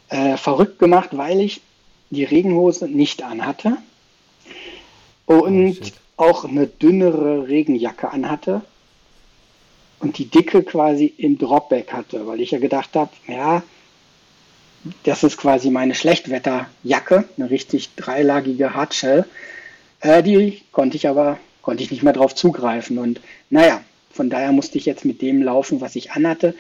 äh, 0.10 0.36
verrückt 0.36 0.80
gemacht, 0.80 1.10
weil 1.14 1.40
ich 1.40 1.62
die 2.10 2.24
Regenhose 2.24 2.88
nicht 2.88 3.24
anhatte 3.24 3.78
und 5.26 5.80
oh, 6.18 6.24
auch 6.24 6.46
eine 6.46 6.68
dünnere 6.68 7.48
Regenjacke 7.48 8.12
anhatte 8.12 8.62
und 10.00 10.18
die 10.18 10.26
dicke 10.26 10.64
quasi 10.64 11.14
im 11.18 11.38
Dropback 11.38 11.94
hatte, 11.94 12.28
weil 12.28 12.42
ich 12.42 12.52
ja 12.52 12.60
gedacht 12.60 12.96
habe, 12.96 13.12
ja, 13.28 13.64
das 15.04 15.24
ist 15.24 15.38
quasi 15.38 15.70
meine 15.70 15.96
Schlechtwetterjacke, 15.96 17.26
eine 17.38 17.50
richtig 17.50 17.96
dreilagige 17.96 18.74
Hardshell. 18.74 19.26
Äh, 20.02 20.24
die 20.24 20.62
konnte 20.72 20.98
ich 20.98 21.08
aber, 21.08 21.40
konnte 21.62 21.84
ich 21.84 21.92
nicht 21.92 22.04
mehr 22.04 22.14
drauf 22.14 22.36
zugreifen. 22.36 22.98
Und 22.98 23.22
naja, 23.50 23.82
von 24.12 24.30
daher 24.30 24.52
musste 24.52 24.78
ich 24.78 24.86
jetzt 24.86 25.06
mit 25.06 25.22
dem 25.22 25.42
laufen, 25.42 25.82
was 25.82 25.96
ich 25.96 26.12
anhatte. 26.12 26.56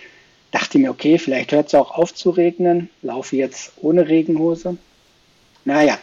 Dachte 0.51 0.79
mir, 0.79 0.91
okay, 0.91 1.17
vielleicht 1.17 1.51
hört 1.51 1.67
es 1.67 1.75
auch 1.75 1.91
auf 1.91 2.13
zu 2.13 2.29
regnen. 2.29 2.89
Laufe 3.01 3.35
jetzt 3.35 3.73
ohne 3.81 4.07
Regenhose. 4.07 4.77
Naja, 5.65 5.97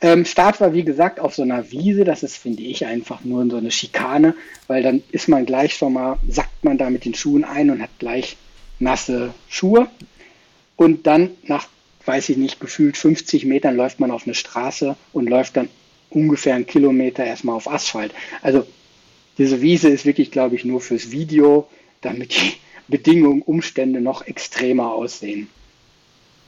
ähm, 0.00 0.24
Start 0.24 0.60
war 0.60 0.74
wie 0.74 0.84
gesagt 0.84 1.18
auf 1.18 1.34
so 1.34 1.42
einer 1.42 1.70
Wiese. 1.70 2.04
Das 2.04 2.22
ist, 2.22 2.36
finde 2.36 2.62
ich, 2.62 2.86
einfach 2.86 3.24
nur 3.24 3.48
so 3.48 3.56
eine 3.56 3.70
Schikane, 3.70 4.34
weil 4.66 4.82
dann 4.82 5.02
ist 5.10 5.28
man 5.28 5.46
gleich 5.46 5.74
schon 5.74 5.94
mal, 5.94 6.18
sackt 6.28 6.64
man 6.64 6.78
da 6.78 6.90
mit 6.90 7.04
den 7.04 7.14
Schuhen 7.14 7.44
ein 7.44 7.70
und 7.70 7.80
hat 7.80 7.90
gleich 7.98 8.36
nasse 8.78 9.32
Schuhe. 9.48 9.88
Und 10.76 11.06
dann 11.06 11.30
nach, 11.44 11.68
weiß 12.04 12.28
ich 12.30 12.36
nicht, 12.36 12.60
gefühlt 12.60 12.96
50 12.96 13.44
Metern 13.44 13.76
läuft 13.76 14.00
man 14.00 14.10
auf 14.10 14.24
eine 14.24 14.34
Straße 14.34 14.96
und 15.12 15.28
läuft 15.28 15.56
dann 15.56 15.68
ungefähr 16.10 16.54
einen 16.54 16.66
Kilometer 16.66 17.24
erstmal 17.24 17.56
auf 17.56 17.70
Asphalt. 17.70 18.12
Also 18.42 18.66
diese 19.38 19.60
Wiese 19.60 19.88
ist 19.88 20.06
wirklich, 20.06 20.30
glaube 20.30 20.54
ich, 20.56 20.64
nur 20.64 20.80
fürs 20.80 21.10
Video, 21.10 21.68
damit 22.00 22.34
die 22.34 22.52
Bedingungen, 22.88 23.42
Umstände 23.42 24.00
noch 24.00 24.26
extremer 24.26 24.92
aussehen. 24.92 25.48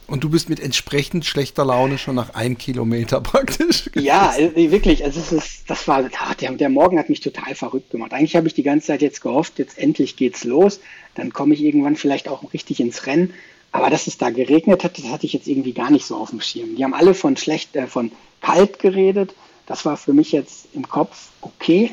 Und 0.07 0.23
du 0.23 0.31
bist 0.31 0.49
mit 0.49 0.61
entsprechend 0.61 1.25
schlechter 1.25 1.65
Laune 1.65 1.99
schon 1.99 2.15
nach 2.15 2.35
einem 2.35 2.59
Kilometer 2.59 3.21
praktisch. 3.23 3.91
Ja, 3.95 4.37
äh, 4.37 4.71
wirklich. 4.71 5.03
Also 5.05 5.19
es 5.19 5.33
ist, 5.33 5.69
das 5.69 5.89
war, 5.89 6.09
der, 6.41 6.53
der 6.53 6.69
Morgen 6.69 6.99
hat 6.99 7.09
mich 7.09 7.21
total 7.21 7.55
verrückt 7.55 7.91
gemacht. 7.91 8.13
Eigentlich 8.13 8.37
habe 8.37 8.47
ich 8.47 8.55
die 8.55 8.63
ganze 8.63 8.89
Zeit 8.89 9.03
jetzt 9.03 9.21
gehofft, 9.21 9.59
jetzt 9.59 9.79
endlich 9.79 10.17
geht's 10.17 10.45
los. 10.45 10.81
Dann 11.15 11.33
komme 11.33 11.55
ich 11.55 11.63
irgendwann 11.63 11.97
vielleicht 11.97 12.29
auch 12.29 12.53
richtig 12.53 12.79
ins 12.79 13.07
Rennen. 13.07 13.35
Aber 13.77 13.91
dass 13.91 14.07
es 14.07 14.17
da 14.17 14.31
geregnet 14.31 14.85
hat, 14.85 14.97
das 14.97 15.09
hatte 15.09 15.27
ich 15.27 15.35
jetzt 15.35 15.47
irgendwie 15.47 15.75
gar 15.75 15.91
nicht 15.91 16.07
so 16.07 16.17
auf 16.17 16.31
dem 16.31 16.41
Schirm. 16.41 16.77
Die 16.77 16.83
haben 16.83 16.95
alle 16.95 17.13
von 17.13 17.37
schlecht, 17.37 17.77
äh, 17.77 17.87
von 17.87 18.11
kalt 18.41 18.79
geredet. 18.79 19.35
Das 19.67 19.85
war 19.85 19.99
für 19.99 20.15
mich 20.15 20.33
jetzt 20.33 20.69
im 20.73 20.89
Kopf 20.89 21.29
okay. 21.43 21.93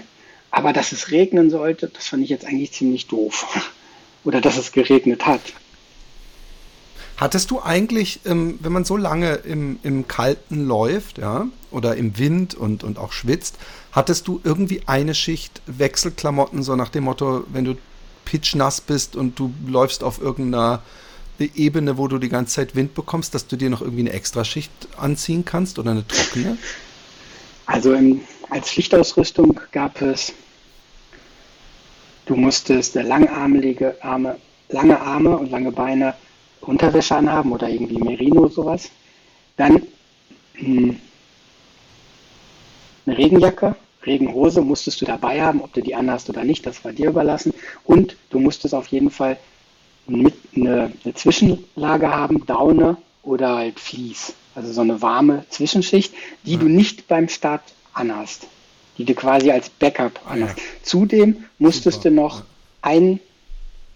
Aber 0.49 0.71
dass 0.71 0.93
es 0.93 1.11
regnen 1.11 1.49
sollte, 1.49 1.89
das 1.89 2.07
fand 2.07 2.23
ich 2.23 2.29
jetzt 2.29 2.45
eigentlich 2.45 2.71
ziemlich 2.71 3.07
doof. 3.07 3.45
Oder 4.23 4.39
dass 4.39 4.57
es 4.57 4.71
geregnet 4.71 5.25
hat. 5.25 5.41
Hattest 7.17 7.51
du 7.51 7.61
eigentlich, 7.61 8.21
ähm, 8.23 8.59
wenn 8.61 8.71
man 8.71 8.85
so 8.85 8.95
lange 8.95 9.33
im, 9.33 9.77
im 9.83 10.07
Kalten 10.07 10.65
läuft, 10.65 11.17
ja, 11.17 11.47
oder 11.69 11.95
im 11.95 12.17
Wind 12.17 12.55
und, 12.55 12.85
und 12.85 12.97
auch 12.97 13.11
schwitzt, 13.11 13.57
hattest 13.91 14.27
du 14.29 14.39
irgendwie 14.43 14.83
eine 14.85 15.13
Schicht 15.13 15.61
Wechselklamotten, 15.65 16.63
so 16.63 16.77
nach 16.77 16.89
dem 16.89 17.03
Motto, 17.03 17.43
wenn 17.51 17.65
du 17.65 17.75
pitchnass 18.23 18.79
bist 18.79 19.17
und 19.17 19.37
du 19.37 19.53
läufst 19.67 20.03
auf 20.03 20.21
irgendeiner 20.21 20.81
Ebene, 21.39 21.97
wo 21.97 22.07
du 22.07 22.17
die 22.19 22.29
ganze 22.29 22.55
Zeit 22.55 22.75
Wind 22.75 22.93
bekommst, 22.93 23.33
dass 23.33 23.47
du 23.47 23.55
dir 23.55 23.69
noch 23.69 23.81
irgendwie 23.81 24.01
eine 24.01 24.13
Extraschicht 24.13 24.71
anziehen 24.97 25.45
kannst 25.45 25.79
oder 25.79 25.91
eine 25.91 26.07
trockene? 26.07 26.57
Also 27.65 27.93
im, 27.93 28.21
als 28.49 28.69
Pflichtausrüstung 28.69 29.59
gab 29.71 30.01
es, 30.01 30.33
du 32.25 32.35
musstest 32.35 32.95
langarmige 32.95 33.95
Arme, 34.03 34.37
lange 34.69 34.99
Arme 34.99 35.37
und 35.37 35.51
lange 35.51 35.71
Beine 35.71 36.13
Unterwäsche 36.61 37.15
anhaben 37.15 37.51
oder 37.51 37.69
irgendwie 37.69 37.97
Merino 37.97 38.47
sowas. 38.47 38.89
Dann 39.57 39.83
hm, 40.53 40.99
eine 43.05 43.17
Regenjacke, 43.17 43.75
Regenhose 44.05 44.61
musstest 44.61 45.01
du 45.01 45.05
dabei 45.05 45.41
haben, 45.41 45.61
ob 45.61 45.73
du 45.73 45.81
die 45.81 45.95
anhast 45.95 46.29
oder 46.29 46.43
nicht, 46.43 46.65
das 46.65 46.83
war 46.83 46.91
dir 46.91 47.09
überlassen. 47.09 47.53
Und 47.83 48.17
du 48.29 48.39
musstest 48.39 48.73
auf 48.73 48.87
jeden 48.87 49.09
Fall 49.09 49.37
mit 50.07 50.33
eine, 50.55 50.91
eine 51.03 51.13
Zwischenlage 51.13 52.09
haben, 52.13 52.45
Daune 52.45 52.97
oder 53.23 53.55
halt 53.55 53.79
Vlies. 53.79 54.33
Also 54.55 54.71
so 54.71 54.81
eine 54.81 55.01
warme 55.01 55.45
Zwischenschicht, 55.49 56.13
die 56.43 56.53
ja. 56.53 56.59
du 56.59 56.67
nicht 56.67 57.07
beim 57.07 57.29
Start 57.29 57.63
anhast, 57.93 58.47
die 58.97 59.05
du 59.05 59.13
quasi 59.15 59.51
als 59.51 59.69
Backup 59.69 60.19
anhast. 60.25 60.57
Ja. 60.57 60.63
Zudem 60.83 61.45
musstest 61.57 62.03
Super. 62.03 62.09
du 62.09 62.15
noch 62.15 62.43
ein 62.81 63.19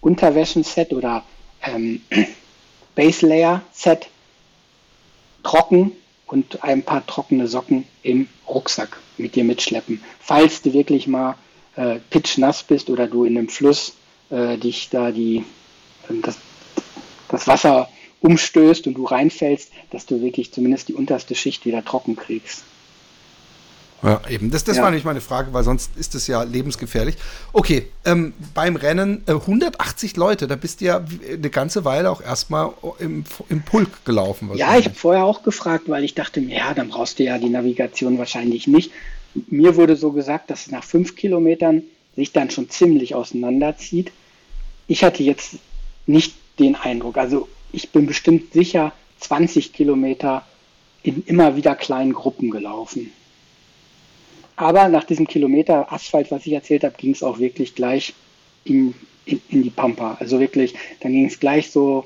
Unterwäschenset 0.00 0.92
oder 0.92 1.24
ähm, 1.62 2.02
Base 2.94 3.26
Layer 3.26 3.62
Set 3.72 4.08
trocken 5.42 5.92
und 6.26 6.62
ein 6.62 6.82
paar 6.82 7.06
trockene 7.06 7.46
Socken 7.46 7.84
im 8.02 8.28
Rucksack 8.48 8.98
mit 9.16 9.34
dir 9.34 9.44
mitschleppen. 9.44 10.02
Falls 10.20 10.62
du 10.62 10.72
wirklich 10.72 11.06
mal 11.06 11.36
äh, 11.76 12.00
pitchnass 12.10 12.62
bist 12.62 12.90
oder 12.90 13.06
du 13.06 13.24
in 13.24 13.38
einem 13.38 13.48
Fluss 13.48 13.94
äh, 14.30 14.58
dich 14.58 14.90
da 14.90 15.10
die, 15.10 15.44
das, 16.22 16.36
das 17.28 17.46
Wasser 17.46 17.88
umstößt 18.20 18.86
und 18.86 18.94
du 18.94 19.04
reinfällst, 19.04 19.70
dass 19.90 20.06
du 20.06 20.20
wirklich 20.20 20.52
zumindest 20.52 20.88
die 20.88 20.94
unterste 20.94 21.34
Schicht 21.34 21.64
wieder 21.66 21.84
trocken 21.84 22.16
kriegst. 22.16 22.64
Ja, 24.02 24.20
eben. 24.28 24.50
Das, 24.50 24.62
das 24.62 24.76
ja. 24.76 24.84
war 24.84 24.90
nicht 24.92 25.04
meine 25.04 25.20
Frage, 25.20 25.52
weil 25.52 25.64
sonst 25.64 25.96
ist 25.96 26.14
es 26.14 26.28
ja 26.28 26.42
lebensgefährlich. 26.44 27.16
Okay, 27.52 27.88
ähm, 28.04 28.32
beim 28.54 28.76
Rennen 28.76 29.22
äh, 29.26 29.32
180 29.32 30.16
Leute, 30.16 30.46
da 30.46 30.54
bist 30.54 30.80
du 30.80 30.84
ja 30.84 31.04
eine 31.32 31.50
ganze 31.50 31.84
Weile 31.84 32.10
auch 32.10 32.20
erstmal 32.20 32.72
im, 33.00 33.24
im 33.48 33.62
Pulk 33.62 34.04
gelaufen. 34.04 34.50
Ja, 34.54 34.78
ich 34.78 34.84
habe 34.84 34.94
vorher 34.94 35.24
auch 35.24 35.42
gefragt, 35.42 35.88
weil 35.88 36.04
ich 36.04 36.14
dachte, 36.14 36.40
ja, 36.40 36.74
dann 36.74 36.88
brauchst 36.88 37.18
du 37.18 37.24
ja 37.24 37.38
die 37.38 37.48
Navigation 37.48 38.18
wahrscheinlich 38.18 38.68
nicht. 38.68 38.92
Mir 39.48 39.76
wurde 39.76 39.96
so 39.96 40.12
gesagt, 40.12 40.50
dass 40.50 40.66
es 40.66 40.70
nach 40.70 40.84
fünf 40.84 41.16
Kilometern 41.16 41.82
sich 42.14 42.32
dann 42.32 42.50
schon 42.50 42.70
ziemlich 42.70 43.14
auseinanderzieht. 43.16 44.12
Ich 44.86 45.02
hatte 45.02 45.22
jetzt 45.22 45.56
nicht 46.08 46.34
den 46.58 46.74
Eindruck. 46.74 47.18
Also 47.18 47.48
ich 47.72 47.90
bin 47.90 48.06
bestimmt 48.06 48.52
sicher 48.52 48.92
20 49.20 49.72
Kilometer 49.72 50.44
in 51.02 51.22
immer 51.26 51.56
wieder 51.56 51.74
kleinen 51.74 52.12
Gruppen 52.12 52.50
gelaufen. 52.50 53.12
Aber 54.56 54.88
nach 54.88 55.04
diesem 55.04 55.28
Kilometer 55.28 55.92
Asphalt, 55.92 56.30
was 56.30 56.44
ich 56.46 56.52
erzählt 56.52 56.82
habe, 56.82 56.96
ging 56.98 57.12
es 57.12 57.22
auch 57.22 57.38
wirklich 57.38 57.74
gleich 57.76 58.14
in, 58.64 58.94
in, 59.24 59.40
in, 59.48 59.62
die 59.62 59.70
Pampa. 59.70 60.16
Also 60.18 60.40
wirklich, 60.40 60.74
dann 61.00 61.12
ging 61.12 61.26
es 61.26 61.38
gleich 61.38 61.70
so 61.70 62.04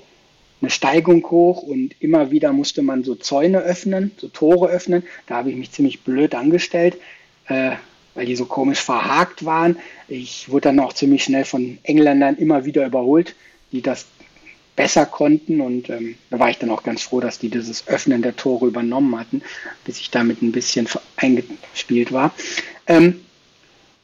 eine 0.60 0.70
Steigung 0.70 1.24
hoch 1.30 1.62
und 1.62 1.94
immer 2.00 2.30
wieder 2.30 2.52
musste 2.52 2.82
man 2.82 3.04
so 3.04 3.14
Zäune 3.14 3.60
öffnen, 3.60 4.12
so 4.18 4.28
Tore 4.28 4.68
öffnen. 4.68 5.02
Da 5.26 5.36
habe 5.36 5.50
ich 5.50 5.56
mich 5.56 5.70
ziemlich 5.70 6.02
blöd 6.02 6.34
angestellt, 6.34 6.98
äh, 7.46 7.72
weil 8.14 8.26
die 8.26 8.36
so 8.36 8.44
komisch 8.44 8.80
verhakt 8.80 9.46
waren. 9.46 9.78
Ich 10.08 10.50
wurde 10.50 10.68
dann 10.68 10.80
auch 10.80 10.92
ziemlich 10.92 11.24
schnell 11.24 11.46
von 11.46 11.78
Engländern 11.84 12.36
immer 12.36 12.66
wieder 12.66 12.84
überholt, 12.84 13.34
die 13.72 13.82
das 13.82 14.06
besser 14.76 15.06
konnten. 15.06 15.60
Und 15.60 15.90
ähm, 15.90 16.16
da 16.30 16.38
war 16.38 16.50
ich 16.50 16.58
dann 16.58 16.70
auch 16.70 16.82
ganz 16.82 17.02
froh, 17.02 17.20
dass 17.20 17.38
die 17.38 17.48
dieses 17.48 17.88
Öffnen 17.88 18.22
der 18.22 18.36
Tore 18.36 18.66
übernommen 18.66 19.18
hatten, 19.18 19.42
bis 19.84 19.98
ich 19.98 20.10
damit 20.10 20.42
ein 20.42 20.52
bisschen 20.52 20.88
eingespielt 21.16 22.12
war. 22.12 22.32
Ähm, 22.86 23.20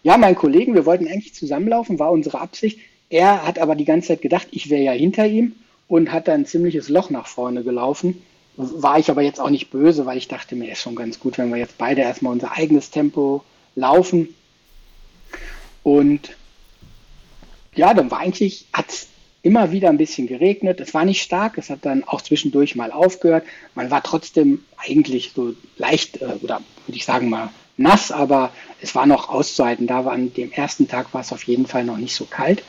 ja, 0.02 0.16
mein 0.16 0.34
Kollegen, 0.34 0.74
wir 0.74 0.86
wollten 0.86 1.06
eigentlich 1.06 1.34
zusammenlaufen, 1.34 1.98
war 1.98 2.12
unsere 2.12 2.40
Absicht. 2.40 2.78
Er 3.10 3.46
hat 3.46 3.58
aber 3.58 3.74
die 3.74 3.84
ganze 3.84 4.08
Zeit 4.08 4.22
gedacht, 4.22 4.48
ich 4.50 4.70
wäre 4.70 4.82
ja 4.82 4.92
hinter 4.92 5.26
ihm 5.26 5.54
und 5.88 6.12
hat 6.12 6.28
dann 6.28 6.42
ein 6.42 6.46
ziemliches 6.46 6.88
Loch 6.88 7.10
nach 7.10 7.26
vorne 7.26 7.62
gelaufen. 7.62 8.22
War 8.56 8.98
ich 8.98 9.10
aber 9.10 9.22
jetzt 9.22 9.40
auch 9.40 9.50
nicht 9.50 9.70
böse, 9.70 10.04
weil 10.04 10.18
ich 10.18 10.28
dachte 10.28 10.56
mir, 10.56 10.70
ist 10.70 10.82
schon 10.82 10.96
ganz 10.96 11.20
gut, 11.20 11.38
wenn 11.38 11.50
wir 11.50 11.56
jetzt 11.56 11.78
beide 11.78 12.02
erstmal 12.02 12.32
unser 12.32 12.52
eigenes 12.52 12.90
Tempo 12.90 13.44
laufen. 13.74 14.34
Und 15.82 16.36
ja, 17.74 17.94
dann 17.94 18.10
war 18.10 18.18
eigentlich, 18.18 18.66
hat 18.72 18.88
es 18.90 19.06
immer 19.42 19.72
wieder 19.72 19.88
ein 19.88 19.98
bisschen 19.98 20.26
geregnet. 20.26 20.80
Es 20.80 20.94
war 20.94 21.04
nicht 21.04 21.22
stark, 21.22 21.58
es 21.58 21.70
hat 21.70 21.80
dann 21.82 22.04
auch 22.04 22.20
zwischendurch 22.20 22.74
mal 22.74 22.90
aufgehört. 22.90 23.44
Man 23.74 23.90
war 23.90 24.02
trotzdem 24.02 24.64
eigentlich 24.76 25.32
so 25.34 25.54
leicht, 25.76 26.20
äh, 26.20 26.36
oder 26.42 26.60
würde 26.86 26.96
ich 26.96 27.04
sagen 27.04 27.28
mal, 27.28 27.50
nass, 27.76 28.10
aber 28.10 28.52
es 28.80 28.94
war 28.94 29.06
noch 29.06 29.28
auszuhalten. 29.28 29.86
Da 29.86 30.04
war 30.04 30.12
an 30.12 30.32
dem 30.34 30.52
ersten 30.52 30.88
Tag 30.88 31.14
war 31.14 31.20
es 31.20 31.32
auf 31.32 31.44
jeden 31.44 31.66
Fall 31.66 31.84
noch 31.84 31.96
nicht 31.96 32.14
so 32.14 32.24
kalt. 32.24 32.62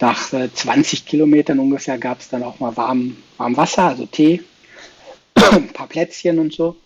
Nach 0.00 0.32
äh, 0.32 0.52
20 0.52 1.06
Kilometern 1.06 1.58
ungefähr 1.58 1.98
gab 1.98 2.20
es 2.20 2.28
dann 2.28 2.42
auch 2.42 2.60
mal 2.60 2.76
warm, 2.76 3.16
warm 3.38 3.56
Wasser, 3.56 3.84
also 3.84 4.06
Tee, 4.06 4.42
ein 5.34 5.68
paar 5.72 5.86
Plätzchen 5.86 6.38
und 6.38 6.52
so. 6.52 6.76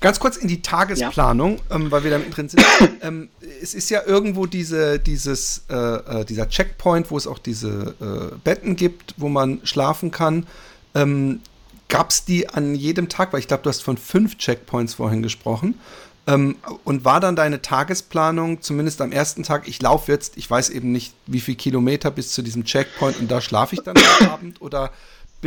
Ganz 0.00 0.20
kurz 0.20 0.36
in 0.36 0.46
die 0.46 0.60
Tagesplanung, 0.60 1.56
ja. 1.56 1.76
ähm, 1.76 1.90
weil 1.90 2.04
wir 2.04 2.10
damit 2.10 2.36
drin 2.36 2.48
sind. 2.48 2.64
ähm, 3.02 3.28
es 3.62 3.74
ist 3.74 3.88
ja 3.88 4.02
irgendwo 4.04 4.46
diese, 4.46 4.98
dieses, 4.98 5.64
äh, 5.70 5.74
äh, 5.74 6.24
dieser 6.24 6.48
Checkpoint, 6.48 7.10
wo 7.10 7.16
es 7.16 7.26
auch 7.26 7.38
diese 7.38 7.94
äh, 8.00 8.36
Betten 8.44 8.76
gibt, 8.76 9.14
wo 9.16 9.28
man 9.28 9.60
schlafen 9.64 10.10
kann. 10.10 10.46
Ähm, 10.94 11.40
Gab 11.88 12.10
es 12.10 12.24
die 12.24 12.48
an 12.48 12.74
jedem 12.74 13.08
Tag? 13.08 13.32
Weil 13.32 13.40
ich 13.40 13.48
glaube, 13.48 13.62
du 13.62 13.68
hast 13.68 13.82
von 13.82 13.96
fünf 13.96 14.36
Checkpoints 14.38 14.94
vorhin 14.94 15.22
gesprochen. 15.22 15.78
Ähm, 16.26 16.56
und 16.82 17.04
war 17.04 17.20
dann 17.20 17.36
deine 17.36 17.62
Tagesplanung, 17.62 18.60
zumindest 18.60 19.00
am 19.00 19.12
ersten 19.12 19.44
Tag, 19.44 19.68
ich 19.68 19.80
laufe 19.80 20.10
jetzt, 20.10 20.36
ich 20.36 20.50
weiß 20.50 20.70
eben 20.70 20.90
nicht, 20.90 21.14
wie 21.26 21.40
viele 21.40 21.56
Kilometer 21.56 22.10
bis 22.10 22.32
zu 22.32 22.42
diesem 22.42 22.64
Checkpoint 22.64 23.20
und 23.20 23.30
da 23.30 23.40
schlafe 23.40 23.76
ich 23.76 23.82
dann 23.82 23.96
am 23.96 24.28
Abend 24.30 24.60
oder 24.60 24.90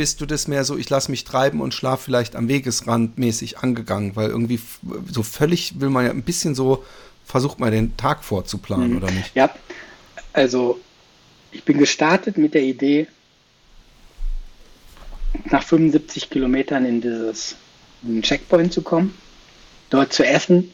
bist 0.00 0.22
du 0.22 0.24
das 0.24 0.48
mehr 0.48 0.64
so, 0.64 0.78
ich 0.78 0.88
lasse 0.88 1.10
mich 1.10 1.24
treiben 1.24 1.60
und 1.60 1.74
schlaf 1.74 2.00
vielleicht 2.00 2.34
am 2.34 2.48
Wegesrand 2.48 3.18
mäßig 3.18 3.58
angegangen? 3.58 4.16
Weil 4.16 4.30
irgendwie 4.30 4.58
so 5.12 5.22
völlig 5.22 5.78
will 5.78 5.90
man 5.90 6.06
ja 6.06 6.10
ein 6.10 6.22
bisschen 6.22 6.54
so, 6.54 6.82
versucht 7.26 7.60
mal 7.60 7.70
den 7.70 7.98
Tag 7.98 8.24
vorzuplanen, 8.24 8.92
mhm. 8.92 8.96
oder 8.96 9.10
nicht? 9.10 9.30
Ja, 9.34 9.54
also 10.32 10.80
ich 11.52 11.64
bin 11.64 11.76
gestartet 11.76 12.38
mit 12.38 12.54
der 12.54 12.62
Idee, 12.62 13.08
nach 15.50 15.64
75 15.64 16.30
Kilometern 16.30 16.86
in 16.86 17.02
dieses 17.02 17.56
in 18.02 18.22
Checkpoint 18.22 18.72
zu 18.72 18.80
kommen, 18.80 19.14
dort 19.90 20.14
zu 20.14 20.24
essen 20.24 20.72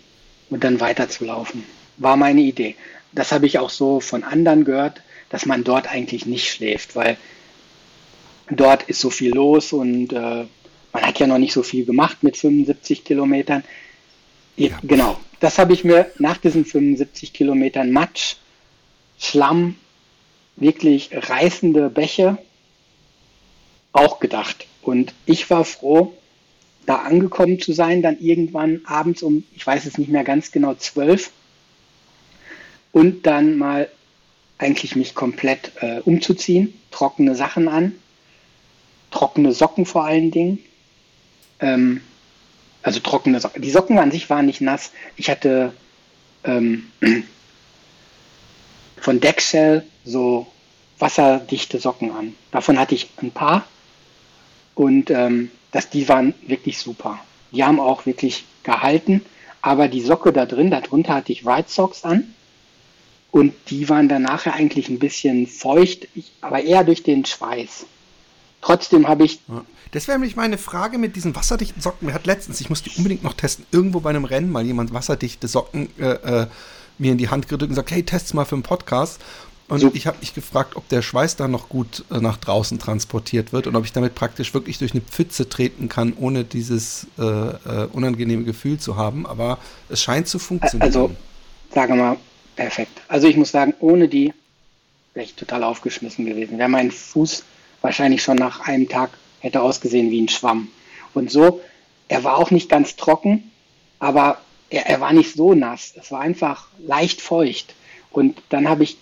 und 0.50 0.62
dann 0.62 0.78
weiterzulaufen. 0.78 1.64
War 1.96 2.16
meine 2.16 2.42
Idee. 2.42 2.76
Das 3.10 3.32
habe 3.32 3.46
ich 3.46 3.58
auch 3.58 3.70
so 3.70 3.98
von 3.98 4.22
anderen 4.22 4.64
gehört, 4.64 5.02
dass 5.30 5.46
man 5.46 5.64
dort 5.64 5.88
eigentlich 5.88 6.26
nicht 6.26 6.48
schläft, 6.48 6.94
weil 6.94 7.16
Dort 8.50 8.84
ist 8.84 9.00
so 9.00 9.10
viel 9.10 9.34
los 9.34 9.72
und 9.72 10.12
äh, 10.12 10.46
man 10.92 11.02
hat 11.02 11.18
ja 11.18 11.26
noch 11.26 11.38
nicht 11.38 11.52
so 11.52 11.62
viel 11.62 11.84
gemacht 11.84 12.22
mit 12.22 12.36
75 12.36 13.04
Kilometern. 13.04 13.64
Ja. 14.56 14.78
Genau, 14.82 15.18
das 15.40 15.58
habe 15.58 15.72
ich 15.72 15.84
mir 15.84 16.10
nach 16.18 16.38
diesen 16.38 16.64
75 16.64 17.32
Kilometern 17.32 17.90
Matsch, 17.90 18.36
Schlamm, 19.18 19.76
wirklich 20.56 21.10
reißende 21.12 21.90
Bäche 21.90 22.38
auch 23.92 24.20
gedacht. 24.20 24.66
Und 24.82 25.12
ich 25.26 25.50
war 25.50 25.64
froh, 25.64 26.14
da 26.86 26.96
angekommen 26.96 27.60
zu 27.60 27.72
sein, 27.72 28.02
dann 28.02 28.18
irgendwann 28.20 28.80
abends 28.86 29.22
um, 29.22 29.44
ich 29.54 29.66
weiß 29.66 29.86
es 29.86 29.98
nicht 29.98 30.10
mehr 30.10 30.24
ganz 30.24 30.52
genau, 30.52 30.74
zwölf 30.74 31.32
und 32.92 33.26
dann 33.26 33.58
mal 33.58 33.90
eigentlich 34.58 34.96
mich 34.96 35.14
komplett 35.14 35.72
äh, 35.80 36.00
umzuziehen, 36.00 36.72
trockene 36.90 37.34
Sachen 37.34 37.68
an, 37.68 37.92
trockene 39.16 39.52
Socken 39.52 39.86
vor 39.86 40.04
allen 40.04 40.30
Dingen. 40.30 40.58
Ähm, 41.60 42.02
also 42.82 43.00
trockene 43.00 43.40
Socken. 43.40 43.62
Die 43.62 43.70
Socken 43.70 43.98
an 43.98 44.10
sich 44.10 44.28
waren 44.28 44.44
nicht 44.44 44.60
nass. 44.60 44.92
Ich 45.16 45.30
hatte 45.30 45.72
ähm, 46.44 46.90
von 49.00 49.20
Dexel 49.20 49.84
so 50.04 50.46
wasserdichte 50.98 51.78
Socken 51.78 52.10
an. 52.10 52.34
Davon 52.50 52.78
hatte 52.78 52.94
ich 52.94 53.08
ein 53.22 53.30
paar 53.30 53.66
und 54.74 55.10
ähm, 55.10 55.50
das, 55.72 55.88
die 55.88 56.08
waren 56.08 56.34
wirklich 56.46 56.78
super. 56.78 57.18
Die 57.52 57.64
haben 57.64 57.80
auch 57.80 58.04
wirklich 58.04 58.44
gehalten, 58.64 59.24
aber 59.62 59.88
die 59.88 60.02
Socke 60.02 60.32
da 60.32 60.44
drin, 60.44 60.70
darunter 60.70 61.14
hatte 61.14 61.32
ich 61.32 61.46
White 61.46 61.70
Socks 61.70 62.04
an 62.04 62.34
und 63.30 63.54
die 63.70 63.88
waren 63.88 64.08
dann 64.08 64.22
nachher 64.22 64.54
eigentlich 64.54 64.88
ein 64.90 64.98
bisschen 64.98 65.46
feucht, 65.46 66.06
aber 66.42 66.62
eher 66.62 66.84
durch 66.84 67.02
den 67.02 67.24
Schweiß. 67.24 67.86
Trotzdem 68.66 69.06
habe 69.06 69.24
ich. 69.24 69.38
Das 69.92 70.08
wäre 70.08 70.18
nämlich 70.18 70.34
meine 70.34 70.58
Frage 70.58 70.98
mit 70.98 71.14
diesen 71.14 71.36
wasserdichten 71.36 71.80
Socken. 71.80 72.06
Mir 72.06 72.14
hat 72.14 72.26
letztens, 72.26 72.60
ich 72.60 72.68
muss 72.68 72.82
die 72.82 72.90
unbedingt 72.96 73.22
noch 73.22 73.34
testen, 73.34 73.64
irgendwo 73.70 74.00
bei 74.00 74.10
einem 74.10 74.24
Rennen 74.24 74.50
mal 74.50 74.66
jemand 74.66 74.92
wasserdichte 74.92 75.46
Socken 75.46 75.88
äh, 76.00 76.42
äh, 76.42 76.46
mir 76.98 77.12
in 77.12 77.18
die 77.18 77.28
Hand 77.28 77.46
gedrückt 77.46 77.70
und 77.70 77.76
sagt, 77.76 77.92
hey, 77.92 78.02
test's 78.02 78.34
mal 78.34 78.44
für 78.44 78.56
einen 78.56 78.64
Podcast. 78.64 79.20
Und 79.68 79.80
so. 79.80 79.90
ich 79.94 80.08
habe 80.08 80.18
mich 80.18 80.34
gefragt, 80.34 80.74
ob 80.74 80.88
der 80.88 81.00
Schweiß 81.00 81.36
da 81.36 81.46
noch 81.46 81.68
gut 81.68 82.04
äh, 82.10 82.18
nach 82.18 82.38
draußen 82.38 82.80
transportiert 82.80 83.52
wird 83.52 83.68
und 83.68 83.76
ob 83.76 83.84
ich 83.84 83.92
damit 83.92 84.16
praktisch 84.16 84.52
wirklich 84.52 84.78
durch 84.78 84.92
eine 84.92 85.00
Pfütze 85.00 85.48
treten 85.48 85.88
kann, 85.88 86.12
ohne 86.18 86.42
dieses 86.42 87.06
äh, 87.18 87.22
äh, 87.22 87.88
unangenehme 87.92 88.42
Gefühl 88.42 88.80
zu 88.80 88.96
haben. 88.96 89.26
Aber 89.26 89.58
es 89.88 90.02
scheint 90.02 90.26
zu 90.26 90.40
funktionieren. 90.40 90.82
Also, 90.82 91.12
sage 91.72 91.94
mal, 91.94 92.16
perfekt. 92.56 93.00
Also 93.06 93.28
ich 93.28 93.36
muss 93.36 93.52
sagen, 93.52 93.74
ohne 93.78 94.08
die 94.08 94.34
wäre 95.14 95.24
ich 95.24 95.34
total 95.34 95.62
aufgeschmissen 95.62 96.26
gewesen. 96.26 96.58
Wäre 96.58 96.68
mein 96.68 96.90
Fuß 96.90 97.44
wahrscheinlich 97.80 98.22
schon 98.22 98.36
nach 98.36 98.60
einem 98.60 98.88
Tag 98.88 99.10
hätte 99.40 99.62
ausgesehen 99.62 100.10
wie 100.10 100.20
ein 100.20 100.28
Schwamm. 100.28 100.68
Und 101.14 101.30
so, 101.30 101.60
er 102.08 102.24
war 102.24 102.36
auch 102.36 102.50
nicht 102.50 102.68
ganz 102.68 102.96
trocken, 102.96 103.50
aber 103.98 104.38
er, 104.70 104.86
er 104.86 105.00
war 105.00 105.12
nicht 105.12 105.34
so 105.34 105.54
nass. 105.54 105.94
Es 105.96 106.10
war 106.10 106.20
einfach 106.20 106.68
leicht 106.78 107.20
feucht. 107.20 107.74
Und 108.10 108.42
dann 108.48 108.68
habe 108.68 108.84
ich 108.84 108.96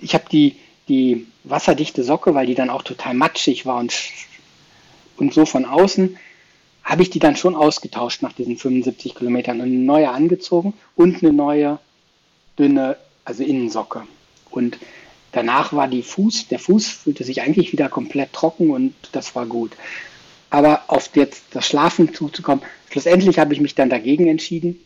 ich 0.00 0.14
habe 0.14 0.24
die, 0.30 0.56
die 0.88 1.26
wasserdichte 1.44 2.04
Socke, 2.04 2.34
weil 2.34 2.46
die 2.46 2.54
dann 2.54 2.70
auch 2.70 2.82
total 2.82 3.14
matschig 3.14 3.66
war 3.66 3.78
und, 3.78 3.94
und 5.16 5.34
so 5.34 5.46
von 5.46 5.64
außen, 5.64 6.16
habe 6.84 7.02
ich 7.02 7.10
die 7.10 7.18
dann 7.18 7.36
schon 7.36 7.54
ausgetauscht 7.54 8.22
nach 8.22 8.32
diesen 8.32 8.56
75 8.56 9.14
Kilometern 9.14 9.60
und 9.60 9.66
eine 9.66 9.76
neue 9.76 10.10
angezogen 10.10 10.74
und 10.96 11.22
eine 11.22 11.32
neue 11.32 11.78
dünne, 12.58 12.96
also 13.24 13.42
Innensocke. 13.42 14.04
Und 14.50 14.78
danach 15.32 15.72
war 15.72 15.88
die 15.88 16.02
Fuß, 16.02 16.48
der 16.48 16.58
Fuß 16.58 16.88
fühlte 16.88 17.24
sich 17.24 17.42
eigentlich 17.42 17.72
wieder 17.72 17.88
komplett 17.88 18.32
trocken 18.32 18.70
und 18.70 18.94
das 19.12 19.34
war 19.34 19.46
gut. 19.46 19.72
Aber 20.50 20.82
auf 20.88 21.10
jetzt 21.14 21.44
das 21.50 21.66
Schlafen 21.66 22.14
zuzukommen, 22.14 22.64
schlussendlich 22.90 23.38
habe 23.38 23.52
ich 23.52 23.60
mich 23.60 23.74
dann 23.74 23.90
dagegen 23.90 24.26
entschieden, 24.28 24.80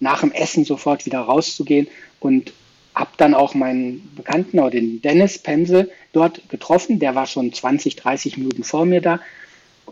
nach 0.00 0.20
dem 0.20 0.32
Essen 0.32 0.64
sofort 0.64 1.06
wieder 1.06 1.20
rauszugehen 1.20 1.88
und 2.20 2.52
habe 2.94 3.10
dann 3.16 3.34
auch 3.34 3.54
meinen 3.54 4.12
Bekannten, 4.16 4.58
oder 4.58 4.70
den 4.70 5.00
Dennis 5.02 5.38
Pense, 5.38 5.88
dort 6.12 6.48
getroffen. 6.48 6.98
Der 6.98 7.14
war 7.14 7.26
schon 7.26 7.52
20, 7.52 7.96
30 7.96 8.38
Minuten 8.38 8.64
vor 8.64 8.86
mir 8.86 9.00
da. 9.00 9.20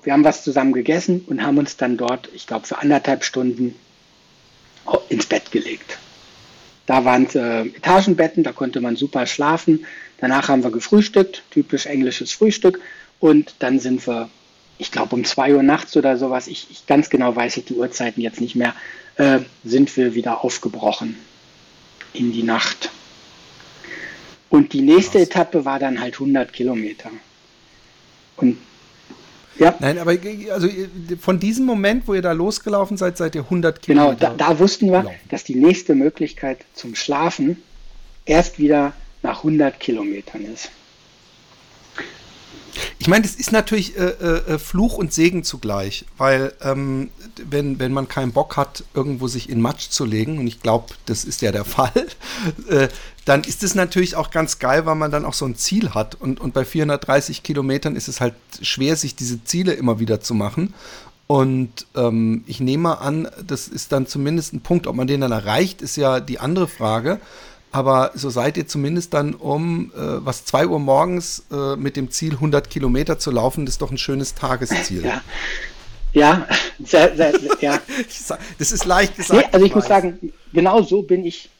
Wir 0.03 0.13
haben 0.13 0.25
was 0.25 0.45
zusammen 0.45 0.73
gegessen 0.73 1.25
und 1.27 1.43
haben 1.43 1.59
uns 1.59 1.77
dann 1.77 1.97
dort, 1.97 2.29
ich 2.35 2.47
glaube, 2.47 2.67
für 2.67 2.79
anderthalb 2.79 3.25
Stunden 3.25 3.75
ins 5.09 5.27
Bett 5.27 5.51
gelegt. 5.51 5.99
Da 6.87 7.05
waren 7.05 7.27
äh, 7.35 7.63
Etagenbetten, 7.67 8.45
da 8.45 8.53
konnte 8.53 8.81
man 8.81 8.97
super 8.97 9.27
schlafen. 9.27 9.85
Danach 10.19 10.49
haben 10.49 10.63
wir 10.63 10.71
gefrühstückt, 10.71 11.43
typisch 11.51 11.87
englisches 11.87 12.33
Frühstück. 12.33 12.81
Und 13.19 13.57
dann 13.59 13.81
sind 13.81 14.07
wir, 14.07 14.31
ich 14.79 14.93
glaube, 14.93 15.15
um 15.15 15.25
zwei 15.25 15.55
Uhr 15.55 15.63
nachts 15.63 15.97
oder 15.97 16.17
sowas, 16.17 16.47
ich, 16.47 16.69
ich 16.71 16.87
ganz 16.87 17.11
genau 17.11 17.35
weiß 17.35 17.57
ich 17.57 17.65
die 17.65 17.75
Uhrzeiten 17.75 18.21
jetzt 18.21 18.41
nicht 18.41 18.55
mehr, 18.55 18.75
äh, 19.17 19.41
sind 19.65 19.97
wir 19.97 20.15
wieder 20.15 20.45
aufgebrochen 20.45 21.17
in 22.13 22.33
die 22.33 22.45
Nacht. 22.45 22.91
Und 24.49 24.73
die 24.73 24.83
nächste 24.83 25.19
Krass. 25.19 25.29
Etappe 25.29 25.65
war 25.65 25.79
dann 25.79 26.01
halt 26.01 26.15
100 26.15 26.53
Kilometer. 26.53 27.11
Und 28.37 28.59
ja. 29.59 29.75
Nein, 29.81 29.99
aber 29.99 30.17
also 30.53 30.69
von 31.21 31.39
diesem 31.41 31.65
Moment, 31.67 32.07
wo 32.07 32.15
ihr 32.15 32.23
da 32.23 32.33
losgelaufen 32.33 32.97
seid, 32.97 33.17
seid 33.17 33.35
ihr 33.35 33.43
100 33.43 33.83
Kilometer. 33.83 34.15
Genau, 34.15 34.37
da, 34.37 34.53
da 34.53 34.59
wussten 34.59 34.87
wir, 34.87 35.03
laufen. 35.03 35.17
dass 35.31 35.45
die 35.45 35.55
nächste 35.55 35.95
Möglichkeit 35.95 36.59
zum 36.75 36.95
Schlafen 36.95 37.63
erst 38.25 38.59
wieder 38.59 38.93
nach 39.23 39.39
100 39.39 39.79
Kilometern 39.81 40.43
ist. 40.45 40.71
Ich 42.99 43.09
meine, 43.09 43.23
das 43.23 43.35
ist 43.35 43.53
natürlich 43.53 43.97
äh, 43.97 44.05
äh, 44.05 44.55
äh, 44.55 44.59
Fluch 44.59 44.99
und 44.99 45.13
Segen 45.13 45.45
zugleich, 45.45 46.05
weil 46.19 46.53
ähm, 46.61 47.11
wenn, 47.37 47.79
wenn 47.79 47.93
man 47.93 48.09
keinen 48.09 48.33
Bock 48.33 48.57
hat, 48.57 48.85
irgendwo 48.95 49.29
sich 49.29 49.49
in 49.49 49.61
Matsch 49.61 49.89
zu 49.89 50.05
legen, 50.05 50.39
und 50.39 50.47
ich 50.47 50.61
glaube, 50.61 50.95
das 51.07 51.25
ist 51.25 51.41
ja 51.41 51.53
der 51.53 51.65
Fall, 51.77 52.07
äh, 52.69 52.89
dann 53.27 53.43
ist 53.43 53.65
es 53.65 53.75
natürlich 53.75 54.15
auch 54.15 54.31
ganz 54.31 54.61
geil, 54.61 54.87
weil 54.87 54.95
man 54.95 55.11
dann 55.11 55.25
auch 55.25 55.35
so 55.35 55.45
ein 55.45 55.57
Ziel 55.57 55.91
hat. 55.91 56.15
Und, 56.15 56.41
und 56.41 56.55
bei 56.55 56.65
430 56.65 57.43
Kilometern 57.43 57.97
ist 57.97 58.07
es 58.07 58.21
halt 58.21 58.35
schwer, 58.63 58.95
sich 58.97 59.17
diese 59.17 59.43
Ziele 59.43 59.73
immer 59.73 59.99
wieder 59.99 60.21
zu 60.21 60.33
machen. 60.33 60.73
Und 61.27 61.89
ähm, 61.97 62.45
ich 62.47 62.61
nehme 62.61 62.99
an, 63.01 63.29
das 63.45 63.67
ist 63.67 63.91
dann 63.91 64.07
zumindest 64.07 64.55
ein 64.55 64.61
Punkt. 64.61 64.87
Ob 64.87 64.95
man 64.95 65.09
den 65.09 65.23
dann 65.23 65.33
erreicht, 65.33 65.83
ist 65.83 65.97
ja 65.97 66.21
die 66.21 66.39
andere 66.39 66.69
Frage. 66.69 67.19
Aber 67.73 68.13
so 68.15 68.31
seid 68.31 68.57
ihr 68.57 68.69
zumindest 68.69 69.13
dann 69.13 69.35
um 69.35 69.91
äh, 69.97 70.25
was 70.25 70.45
2 70.45 70.69
Uhr 70.69 70.79
morgens 70.79 71.47
äh, 71.51 71.75
mit 71.75 71.97
dem 71.97 72.13
Ziel 72.13 72.35
100 72.35 72.71
Kilometer 72.71 73.19
zu 73.19 73.33
laufen, 73.33 73.67
das 73.67 73.75
ist 73.75 73.83
doch 73.83 73.91
ein 73.91 73.99
schönes 73.99 74.35
Tagesziel. 74.37 75.05
Ja, 75.05 75.21
ja, 76.13 76.47
sehr, 76.83 77.15
sehr, 77.17 77.35
ja. 77.61 77.81
das 78.59 78.73
ist 78.73 78.85
leicht 78.85 79.17
gesagt. 79.17 79.41
Nee, 79.41 79.49
also 79.53 79.67
ich 79.67 79.75
muss 79.75 79.87
sagen, 79.87 80.33
genau 80.53 80.81
so 80.83 81.03
bin 81.03 81.27
ich 81.27 81.51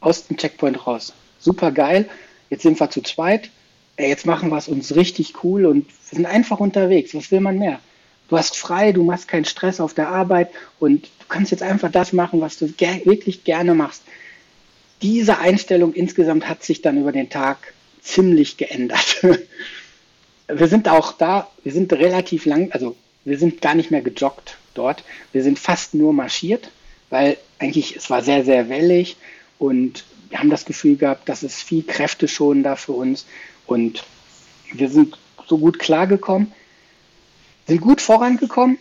aus 0.00 0.26
dem 0.26 0.36
Checkpoint 0.36 0.86
raus. 0.86 1.12
Super 1.38 1.72
geil. 1.72 2.08
Jetzt 2.48 2.62
sind 2.62 2.80
wir 2.80 2.90
zu 2.90 3.02
zweit. 3.02 3.50
Jetzt 3.98 4.26
machen 4.26 4.50
wir 4.50 4.56
es 4.56 4.68
uns 4.68 4.96
richtig 4.96 5.44
cool 5.44 5.66
und 5.66 5.86
wir 5.86 6.16
sind 6.16 6.26
einfach 6.26 6.58
unterwegs. 6.58 7.14
Was 7.14 7.30
will 7.30 7.40
man 7.40 7.58
mehr? 7.58 7.80
Du 8.28 8.38
hast 8.38 8.56
frei, 8.56 8.92
du 8.92 9.02
machst 9.02 9.28
keinen 9.28 9.44
Stress 9.44 9.80
auf 9.80 9.92
der 9.92 10.08
Arbeit 10.08 10.50
und 10.78 11.04
du 11.04 11.26
kannst 11.28 11.50
jetzt 11.50 11.62
einfach 11.62 11.90
das 11.90 12.12
machen, 12.12 12.40
was 12.40 12.58
du 12.58 12.68
ger 12.68 13.04
wirklich 13.04 13.44
gerne 13.44 13.74
machst. 13.74 14.02
Diese 15.02 15.38
Einstellung 15.38 15.92
insgesamt 15.92 16.48
hat 16.48 16.62
sich 16.62 16.80
dann 16.82 16.98
über 16.98 17.12
den 17.12 17.28
Tag 17.28 17.74
ziemlich 18.00 18.56
geändert. 18.56 19.26
wir 20.48 20.68
sind 20.68 20.88
auch 20.88 21.12
da, 21.12 21.50
wir 21.64 21.72
sind 21.72 21.92
relativ 21.92 22.46
lang, 22.46 22.70
also 22.72 22.96
wir 23.24 23.38
sind 23.38 23.60
gar 23.60 23.74
nicht 23.74 23.90
mehr 23.90 24.02
gejoggt 24.02 24.56
dort. 24.74 25.04
Wir 25.32 25.42
sind 25.42 25.58
fast 25.58 25.94
nur 25.94 26.12
marschiert, 26.12 26.70
weil 27.10 27.36
eigentlich 27.58 27.96
es 27.96 28.08
war 28.10 28.22
sehr, 28.22 28.44
sehr 28.44 28.68
wellig 28.68 29.16
und 29.60 30.04
wir 30.30 30.38
haben 30.38 30.50
das 30.50 30.64
Gefühl 30.64 30.96
gehabt, 30.96 31.28
dass 31.28 31.42
es 31.42 31.62
viel 31.62 31.82
Kräfte 31.82 32.26
schon 32.26 32.62
da 32.62 32.76
für 32.76 32.92
uns 32.92 33.26
und 33.66 34.04
wir 34.72 34.88
sind 34.88 35.18
so 35.46 35.58
gut 35.58 35.78
klargekommen, 35.78 36.50
sind 37.66 37.80
gut 37.80 38.00
vorangekommen. 38.00 38.78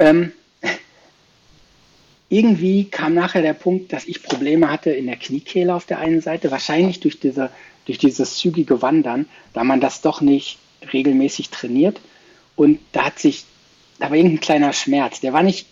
Ähm, 0.00 0.32
irgendwie 2.28 2.84
kam 2.86 3.14
nachher 3.14 3.42
der 3.42 3.52
Punkt, 3.52 3.92
dass 3.92 4.06
ich 4.06 4.24
Probleme 4.24 4.68
hatte 4.68 4.90
in 4.90 5.06
der 5.06 5.16
Kniekehle 5.16 5.72
auf 5.72 5.86
der 5.86 6.00
einen 6.00 6.20
Seite, 6.20 6.50
wahrscheinlich 6.50 6.98
durch, 6.98 7.20
diese, 7.20 7.50
durch 7.84 7.98
dieses 7.98 8.36
zügige 8.36 8.82
Wandern, 8.82 9.26
da 9.52 9.62
man 9.62 9.80
das 9.80 10.00
doch 10.00 10.22
nicht 10.22 10.58
regelmäßig 10.92 11.50
trainiert. 11.50 12.00
Und 12.56 12.80
da 12.90 13.04
hat 13.04 13.20
sich, 13.20 13.44
da 14.00 14.10
war 14.10 14.16
irgendein 14.16 14.40
kleiner 14.40 14.72
Schmerz. 14.72 15.20
Der 15.20 15.32
war 15.32 15.44
nicht 15.44 15.66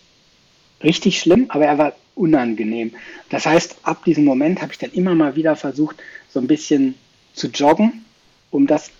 richtig 0.83 1.19
schlimm, 1.19 1.45
aber 1.49 1.65
er 1.65 1.77
war 1.77 1.93
unangenehm. 2.15 2.93
Das 3.29 3.45
heißt, 3.45 3.77
ab 3.83 4.03
diesem 4.05 4.25
Moment 4.25 4.61
habe 4.61 4.71
ich 4.71 4.77
dann 4.77 4.91
immer 4.91 5.15
mal 5.15 5.35
wieder 5.35 5.55
versucht, 5.55 5.97
so 6.29 6.39
ein 6.39 6.47
bisschen 6.47 6.95
zu 7.33 7.47
joggen, 7.47 8.05
um 8.51 8.67
das, 8.67 8.91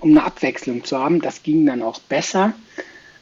um 0.00 0.10
eine 0.10 0.24
Abwechslung 0.24 0.84
zu 0.84 0.98
haben. 0.98 1.20
Das 1.20 1.42
ging 1.42 1.66
dann 1.66 1.82
auch 1.82 2.00
besser. 2.00 2.54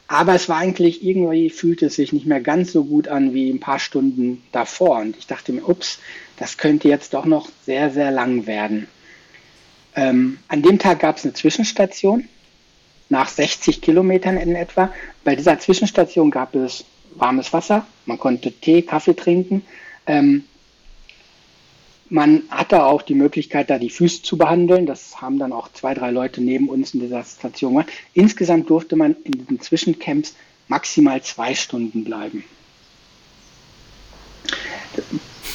Aber 0.09 0.35
es 0.35 0.49
war 0.49 0.59
eigentlich 0.59 1.03
irgendwie 1.03 1.49
fühlte 1.49 1.87
es 1.87 1.95
sich 1.95 2.13
nicht 2.13 2.27
mehr 2.27 2.41
ganz 2.41 2.73
so 2.73 2.85
gut 2.85 3.09
an 3.09 3.33
wie 3.33 3.51
ein 3.51 3.61
paar 3.61 3.79
Stunden 3.79 4.43
davor. 4.53 4.99
Und 4.99 5.17
ich 5.17 5.27
dachte 5.27 5.53
mir, 5.53 5.67
ups, 5.67 6.01
das 6.37 6.59
könnte 6.59 6.89
jetzt 6.89 7.15
doch 7.15 7.25
noch 7.25 7.49
sehr, 7.65 7.91
sehr 7.91 8.11
lang 8.11 8.47
werden. 8.47 8.89
Ähm, 9.95 10.39
an 10.49 10.63
dem 10.63 10.79
Tag 10.79 11.01
gab 11.01 11.17
es 11.17 11.25
eine 11.25 11.33
Zwischenstation 11.33 12.29
nach 13.09 13.29
60 13.29 13.81
Kilometern 13.81 14.37
in 14.37 14.55
etwa. 14.55 14.93
Bei 15.25 15.37
dieser 15.37 15.59
Zwischenstation 15.59 16.31
gab 16.31 16.55
es 16.55 16.85
warmes 17.17 17.53
Wasser, 17.53 17.87
man 18.07 18.19
konnte 18.19 18.53
Tee, 18.53 18.83
Kaffee 18.83 19.15
trinken. 19.15 19.65
Ähm, 20.07 20.45
man 22.09 22.43
hatte 22.51 22.85
auch 22.85 23.01
die 23.01 23.15
Möglichkeit, 23.15 23.71
da 23.71 23.79
die 23.79 23.89
Füße 23.89 24.23
zu 24.23 24.37
behandeln. 24.37 24.85
Das 24.85 25.23
haben 25.23 25.39
dann 25.39 25.53
auch 25.53 25.73
zwei, 25.73 25.95
drei 25.95 26.11
Leute 26.11 26.43
neben 26.43 26.69
uns 26.69 26.93
in 26.93 27.01
dieser 27.01 27.25
Station 27.25 27.73
gemacht. 27.73 27.91
Insgesamt 28.13 28.69
durfte 28.69 28.97
man 28.97 29.17
in 29.25 29.33
diesen 29.33 29.61
Zwischencamps 29.61 30.35
maximal 30.69 31.23
zwei 31.23 31.55
Stunden 31.55 32.05
bleiben. 32.05 32.45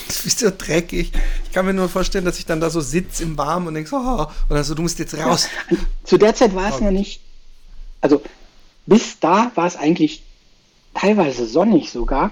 Das 0.08 0.26
ist 0.26 0.40
so 0.40 0.50
dreckig. 0.50 1.12
Ich 1.44 1.52
kann 1.52 1.66
mir 1.66 1.74
nur 1.74 1.90
vorstellen, 1.90 2.26
dass 2.26 2.40
ich 2.40 2.46
dann 2.46 2.60
da 2.60 2.72
so 2.72 2.82
sitze 2.82 3.24
im 3.24 3.38
Warmen 3.38 3.68
und 3.68 3.76
denke, 3.76 3.92
oh, 3.94 4.26
und 4.50 4.56
also 4.56 4.74
du 4.74 4.82
musst 4.82 4.98
jetzt 4.98 5.16
raus. 5.16 5.50
Ja, 5.70 5.78
zu 6.04 6.18
der 6.18 6.34
Zeit 6.34 6.56
war 6.56 6.74
es 6.74 6.82
noch 6.82 6.92
nicht, 6.92 7.22
also 8.02 8.24
bis 8.88 9.20
da 9.20 9.52
war 9.56 9.68
es 9.68 9.76
eigentlich 9.76 10.24
teilweise 10.98 11.46
sonnig 11.46 11.92
sogar. 11.92 12.32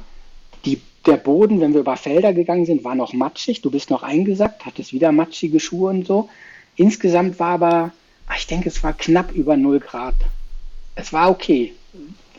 Die, 0.66 0.82
der 1.06 1.18
Boden, 1.18 1.62
wenn 1.62 1.74
wir 1.74 1.82
über 1.82 1.98
Felder 1.98 2.34
gegangen 2.34 2.66
sind, 2.66 2.84
war 2.84 2.96
noch 2.96 3.14
matschig. 3.14 3.62
Du 3.62 3.70
bist 3.70 3.90
noch 3.90 4.04
eingesackt, 4.04 4.66
hattest 4.66 4.92
wieder 4.94 5.12
matschige 5.12 5.60
Schuhe 5.60 5.92
und 5.92 6.08
so. 6.08 6.30
Insgesamt 6.76 7.40
war 7.40 7.52
aber, 7.52 7.92
ich 8.36 8.48
denke, 8.48 8.70
es 8.70 8.84
war 8.84 8.94
knapp 8.94 9.32
über 9.32 9.56
0 9.56 9.80
Grad. 9.80 10.16
Es 10.96 11.14
war 11.14 11.30
okay. 11.30 11.74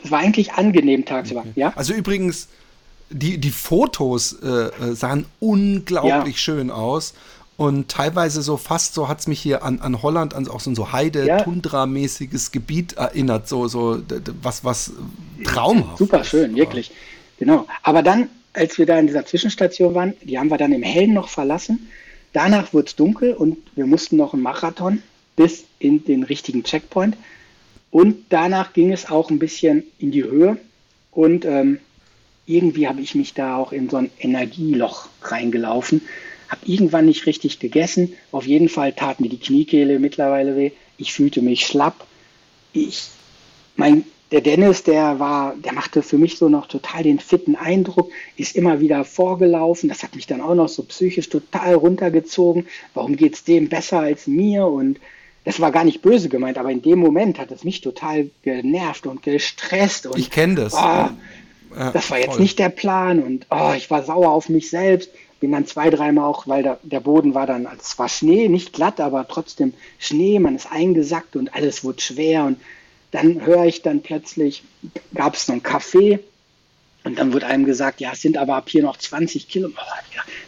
Es 0.03 0.11
war 0.11 0.19
eigentlich 0.19 0.55
angenehm 0.55 1.05
tagsüber. 1.05 1.41
Okay. 1.41 1.53
Ja? 1.55 1.73
Also 1.77 1.95
übrigens, 1.95 2.49
die, 3.11 3.39
die 3.39 3.51
Fotos 3.51 4.33
äh, 4.43 4.47
äh 4.47 4.95
sahen 4.95 5.27
unglaublich 5.39 6.35
ja. 6.35 6.41
schön 6.41 6.71
aus. 6.71 7.15
Und 7.57 7.89
teilweise 7.89 8.43
so 8.43 8.59
fast, 8.59 8.93
so 8.93 9.09
hat 9.09 9.21
es 9.21 9.27
mich 9.29 9.41
hier 9.41 9.63
an, 9.63 9.81
an 9.81 10.03
Holland, 10.03 10.35
an 10.35 10.47
auch 10.49 10.61
so 10.61 10.71
ein 10.71 10.75
so 10.75 10.93
Heide-Tundra-mäßiges 10.93 12.53
Gebiet 12.53 12.95
erinnert, 12.95 13.49
so, 13.49 13.67
so 13.67 14.03
was, 14.43 14.63
was 14.63 14.93
traumhaft. 15.43 15.99
Super 15.99 16.23
schön, 16.23 16.55
wirklich. 16.55 16.93
Genau. 17.39 17.67
Aber 17.83 18.03
dann, 18.03 18.29
als 18.53 18.77
wir 18.77 18.85
da 18.85 18.99
in 18.99 19.07
dieser 19.07 19.25
Zwischenstation 19.25 19.95
waren, 19.95 20.13
die 20.23 20.39
haben 20.39 20.51
wir 20.51 20.59
dann 20.59 20.73
im 20.73 20.83
Hellen 20.83 21.15
noch 21.15 21.31
verlassen, 21.31 21.89
danach 22.35 22.75
wurde 22.75 22.89
es 22.89 22.97
dunkel 22.97 23.33
und 23.33 23.57
wir 23.75 23.87
mussten 23.87 24.17
noch 24.17 24.35
einen 24.35 24.43
Marathon 24.43 25.03
bis 25.35 25.65
in 25.79 26.05
den 26.05 26.25
richtigen 26.25 26.63
Checkpoint. 26.63 27.17
Und 27.91 28.27
danach 28.29 28.75
ging 28.75 28.93
es 28.93 29.09
auch 29.09 29.31
ein 29.31 29.39
bisschen 29.39 29.85
in 29.99 30.11
die 30.11 30.25
Höhe. 30.25 30.59
Und 31.11 31.47
ähm, 31.47 31.79
irgendwie 32.45 32.87
habe 32.87 33.01
ich 33.01 33.15
mich 33.15 33.33
da 33.33 33.57
auch 33.57 33.73
in 33.73 33.89
so 33.89 33.97
ein 33.97 34.11
Energieloch 34.19 35.09
reingelaufen. 35.23 36.03
Habe 36.49 36.61
irgendwann 36.65 37.07
nicht 37.07 37.27
richtig 37.27 37.59
gegessen. 37.59 38.15
Auf 38.33 38.47
jeden 38.47 38.69
Fall 38.69 38.93
tat 38.93 39.21
mir 39.21 39.29
die 39.29 39.39
Kniekehle 39.39 39.99
mittlerweile 39.99 40.57
weh. 40.57 40.71
Ich 40.97 41.13
fühlte 41.13 41.43
mich 41.43 41.67
schlapp. 41.67 42.07
Ich, 42.73 43.09
mein, 43.77 44.05
der 44.33 44.41
Dennis, 44.41 44.83
der 44.83 45.19
war, 45.19 45.55
der 45.57 45.73
machte 45.73 46.03
für 46.03 46.19
mich 46.19 46.37
so 46.37 46.49
noch 46.49 46.67
total 46.67 47.05
den 47.05 47.21
fitten 47.21 47.55
Eindruck, 47.55 48.11
ist 48.37 48.57
immer 48.57 48.81
wieder 48.81 49.05
vorgelaufen. 49.05 49.89
Das 49.89 50.03
hat 50.03 50.17
mich 50.17 50.27
dann 50.27 50.41
auch 50.41 50.55
noch 50.55 50.69
so 50.69 50.83
psychisch 50.83 51.29
total 51.29 51.75
runtergezogen. 51.75 52.67
Warum 52.95 53.17
geht 53.17 53.35
es 53.35 53.45
dem 53.45 53.69
besser 53.69 54.01
als 54.01 54.27
mir? 54.27 54.67
Und 54.67 54.99
das 55.45 55.61
war 55.61 55.71
gar 55.71 55.85
nicht 55.85 56.03
böse 56.03 56.29
gemeint, 56.29 56.59
aber 56.59 56.71
in 56.71 56.83
dem 56.83 56.99
Moment 56.99 57.39
hat 57.39 57.53
es 57.53 57.63
mich 57.63 57.81
total 57.81 58.31
genervt 58.43 59.07
und 59.07 59.23
gestresst. 59.23 60.07
Und, 60.07 60.19
ich 60.19 60.31
kenne 60.31 60.57
das. 60.57 60.75
Oh, 60.75 60.77
ja, 60.77 61.17
das 61.93 62.11
war 62.11 62.19
jetzt 62.19 62.33
voll. 62.33 62.41
nicht 62.41 62.59
der 62.59 62.69
Plan 62.69 63.23
und 63.23 63.47
oh, 63.51 63.73
ich 63.77 63.91
war 63.91 64.03
sauer 64.03 64.31
auf 64.31 64.49
mich 64.49 64.71
selbst. 64.71 65.11
Bin 65.47 65.53
dann 65.53 65.67
zwei, 65.67 65.91
dreimal 65.91 66.25
auch, 66.25 66.49
weil 66.49 66.65
der, 66.65 66.81
der 66.83 66.99
Boden 66.99 67.33
war 67.33 67.47
dann, 67.47 67.69
also 67.69 67.81
es 67.81 67.97
war 68.01 68.09
Schnee, 68.09 68.49
nicht 68.49 68.73
glatt, 68.73 68.99
aber 68.99 69.29
trotzdem 69.29 69.75
Schnee, 69.97 70.41
man 70.41 70.57
ist 70.57 70.73
eingesackt 70.73 71.37
und 71.37 71.55
alles 71.55 71.85
wurde 71.85 72.01
schwer. 72.01 72.47
Und 72.47 72.61
dann 73.13 73.47
höre 73.47 73.65
ich 73.65 73.81
dann 73.81 74.03
plötzlich, 74.03 74.65
gab 75.15 75.37
es 75.37 75.47
noch 75.47 75.53
einen 75.53 75.63
Kaffee 75.63 76.19
und 77.05 77.21
dann 77.21 77.33
wird 77.33 77.45
einem 77.45 77.65
gesagt, 77.65 78.01
ja, 78.01 78.11
es 78.13 78.23
sind 78.23 78.37
aber 78.37 78.57
ab 78.57 78.69
hier 78.69 78.83
noch 78.83 78.97
20 78.97 79.47
Kilometer. 79.47 79.81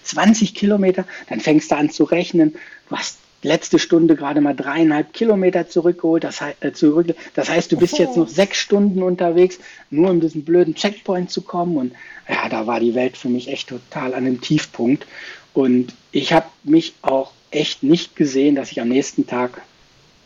20 0.03 0.57
Kilometer, 0.57 1.07
dann 1.29 1.39
fängst 1.39 1.71
du 1.71 1.77
an 1.77 1.91
zu 1.91 2.03
rechnen. 2.03 2.57
Hast 2.91 3.19
letzte 3.43 3.79
Stunde 3.79 4.17
gerade 4.17 4.41
mal 4.41 4.55
dreieinhalb 4.55 5.13
Kilometer 5.13 5.69
zurückgeholt. 5.69 6.25
Das, 6.25 6.41
äh, 6.61 6.73
zurück, 6.73 7.15
das 7.35 7.49
heißt, 7.49 7.71
du 7.71 7.77
bist 7.77 7.99
jetzt 7.99 8.17
noch 8.17 8.29
sechs 8.29 8.59
Stunden 8.59 9.03
unterwegs, 9.03 9.59
nur 9.91 10.11
um 10.11 10.21
diesen 10.21 10.45
blöden 10.45 10.75
Checkpoint 10.75 11.31
zu 11.31 11.43
kommen. 11.43 11.77
Und 11.77 11.93
ja, 12.29 12.49
da 12.49 12.67
war 12.67 12.81
die 12.81 12.95
Welt 12.95 13.17
für 13.17 13.29
mich 13.29 13.49
echt 13.49 13.69
total 13.69 14.15
an 14.15 14.27
einem 14.27 14.41
Tiefpunkt. 14.41 15.07
Und 15.55 15.95
ich 16.13 16.33
habe 16.33 16.47
mich 16.65 16.95
auch 17.03 17.33
echt 17.51 17.83
nicht 17.83 18.17
gesehen, 18.17 18.55
dass 18.55 18.73
ich 18.73 18.81
am 18.81 18.89
nächsten 18.89 19.27
Tag 19.27 19.63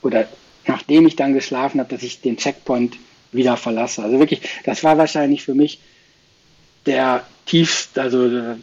oder 0.02 0.28
nachdem 0.66 1.06
ich 1.06 1.16
dann 1.16 1.34
geschlafen 1.34 1.80
habe, 1.80 1.90
dass 1.90 2.02
ich 2.02 2.20
den 2.20 2.36
Checkpoint 2.36 2.96
wieder 3.30 3.56
verlasse. 3.56 4.02
Also 4.02 4.18
wirklich, 4.18 4.42
das 4.64 4.84
war 4.84 4.98
wahrscheinlich 4.98 5.42
für 5.42 5.54
mich 5.54 5.80
der 6.86 7.24
tiefste, 7.46 8.02
also 8.02 8.56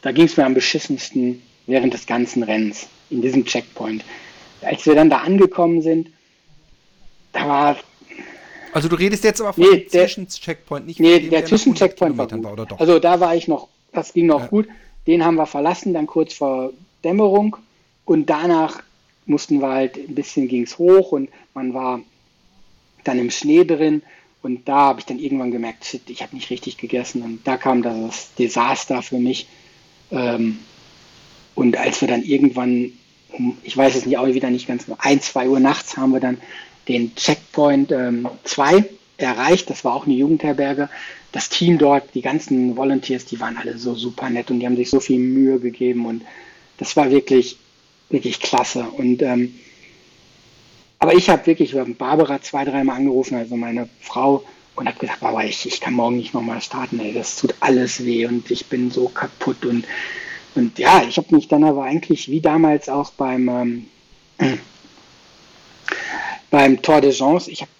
da 0.00 0.12
ging 0.12 0.24
es 0.24 0.36
mir 0.36 0.44
am 0.44 0.54
beschissensten 0.54 1.42
während 1.66 1.94
des 1.94 2.06
ganzen 2.06 2.42
Rennens 2.42 2.88
in 3.12 3.22
diesem 3.22 3.44
Checkpoint. 3.44 4.04
Als 4.62 4.86
wir 4.86 4.94
dann 4.94 5.10
da 5.10 5.18
angekommen 5.18 5.82
sind, 5.82 6.08
da 7.32 7.48
war. 7.48 7.76
Also 8.72 8.88
du 8.88 8.96
redest 8.96 9.24
jetzt 9.24 9.40
aber 9.40 9.52
von 9.52 9.64
nee, 9.64 9.80
dem 9.80 9.88
Zwischencheckpoint, 9.88 10.86
nicht 10.86 11.00
Nee, 11.00 11.20
dem, 11.20 11.30
der, 11.30 11.40
der 11.40 11.48
Zwischencheckpoint 11.48 12.16
war, 12.16 12.26
gut. 12.26 12.44
war 12.70 12.80
Also 12.80 12.98
da 12.98 13.20
war 13.20 13.36
ich 13.36 13.48
noch, 13.48 13.68
das 13.92 14.12
ging 14.12 14.26
noch 14.26 14.40
ja. 14.40 14.46
gut. 14.46 14.68
Den 15.06 15.24
haben 15.24 15.34
wir 15.34 15.46
verlassen, 15.46 15.92
dann 15.94 16.06
kurz 16.06 16.32
vor 16.34 16.72
Dämmerung. 17.04 17.56
Und 18.04 18.26
danach 18.26 18.82
mussten 19.26 19.60
wir 19.60 19.68
halt, 19.68 19.96
ein 19.96 20.14
bisschen 20.14 20.48
ging 20.48 20.62
es 20.62 20.78
hoch 20.78 21.12
und 21.12 21.28
man 21.54 21.74
war 21.74 22.00
dann 23.04 23.18
im 23.18 23.30
Schnee 23.30 23.64
drin. 23.64 24.02
Und 24.42 24.68
da 24.68 24.76
habe 24.76 25.00
ich 25.00 25.06
dann 25.06 25.18
irgendwann 25.18 25.52
gemerkt, 25.52 25.84
shit, 25.84 26.08
ich 26.08 26.22
habe 26.22 26.34
nicht 26.34 26.50
richtig 26.50 26.76
gegessen. 26.76 27.22
Und 27.22 27.46
da 27.46 27.56
kam 27.56 27.82
das 27.82 28.34
Desaster 28.34 29.02
für 29.02 29.18
mich. 29.18 29.46
Ähm, 30.10 30.58
und 31.54 31.76
als 31.76 32.00
wir 32.00 32.08
dann 32.08 32.22
irgendwann 32.22 32.92
ich 33.62 33.76
weiß 33.76 33.94
es 33.94 34.06
nicht 34.06 34.18
auch 34.18 34.26
wieder 34.26 34.50
nicht 34.50 34.66
ganz 34.66 34.86
ein, 34.98 35.20
zwei 35.20 35.48
Uhr 35.48 35.60
nachts 35.60 35.96
haben 35.96 36.12
wir 36.12 36.20
dann 36.20 36.38
den 36.88 37.14
Checkpoint 37.14 37.90
2 38.44 38.76
ähm, 38.76 38.84
erreicht. 39.16 39.70
Das 39.70 39.84
war 39.84 39.94
auch 39.94 40.06
eine 40.06 40.14
Jugendherberge. 40.14 40.88
Das 41.30 41.48
Team 41.48 41.78
dort, 41.78 42.14
die 42.14 42.22
ganzen 42.22 42.76
Volunteers, 42.76 43.24
die 43.24 43.40
waren 43.40 43.56
alle 43.56 43.78
so 43.78 43.94
super 43.94 44.28
nett 44.28 44.50
und 44.50 44.60
die 44.60 44.66
haben 44.66 44.76
sich 44.76 44.90
so 44.90 45.00
viel 45.00 45.18
Mühe 45.18 45.58
gegeben 45.60 46.06
und 46.06 46.22
das 46.76 46.96
war 46.96 47.10
wirklich, 47.10 47.56
wirklich 48.10 48.40
klasse. 48.40 48.84
Und 48.84 49.22
ähm, 49.22 49.54
aber 50.98 51.14
ich 51.14 51.30
habe 51.30 51.46
wirklich 51.46 51.74
Barbara 51.98 52.40
zwei, 52.42 52.64
dreimal 52.64 52.96
angerufen, 52.96 53.36
also 53.36 53.56
meine 53.56 53.88
Frau, 54.00 54.44
und 54.76 54.86
habe 54.86 54.98
gesagt, 54.98 55.20
Barbara, 55.20 55.44
ich, 55.44 55.66
ich 55.66 55.80
kann 55.80 55.94
morgen 55.94 56.16
nicht 56.16 56.32
nochmal 56.34 56.60
starten, 56.60 57.00
ey, 57.00 57.12
das 57.12 57.36
tut 57.36 57.54
alles 57.60 58.04
weh 58.04 58.26
und 58.26 58.50
ich 58.50 58.66
bin 58.66 58.90
so 58.90 59.08
kaputt 59.08 59.64
und 59.64 59.84
und 60.54 60.78
ja, 60.78 61.02
ich 61.02 61.16
habe 61.16 61.34
mich 61.34 61.48
dann 61.48 61.64
aber 61.64 61.84
eigentlich 61.84 62.28
wie 62.28 62.40
damals 62.40 62.88
auch 62.88 63.10
beim, 63.12 63.48
ähm, 63.48 63.86
beim 66.50 66.82
Tour 66.82 67.00
de 67.00 67.16
Gens, 67.16 67.48
ich 67.48 67.62
habe 67.62 67.70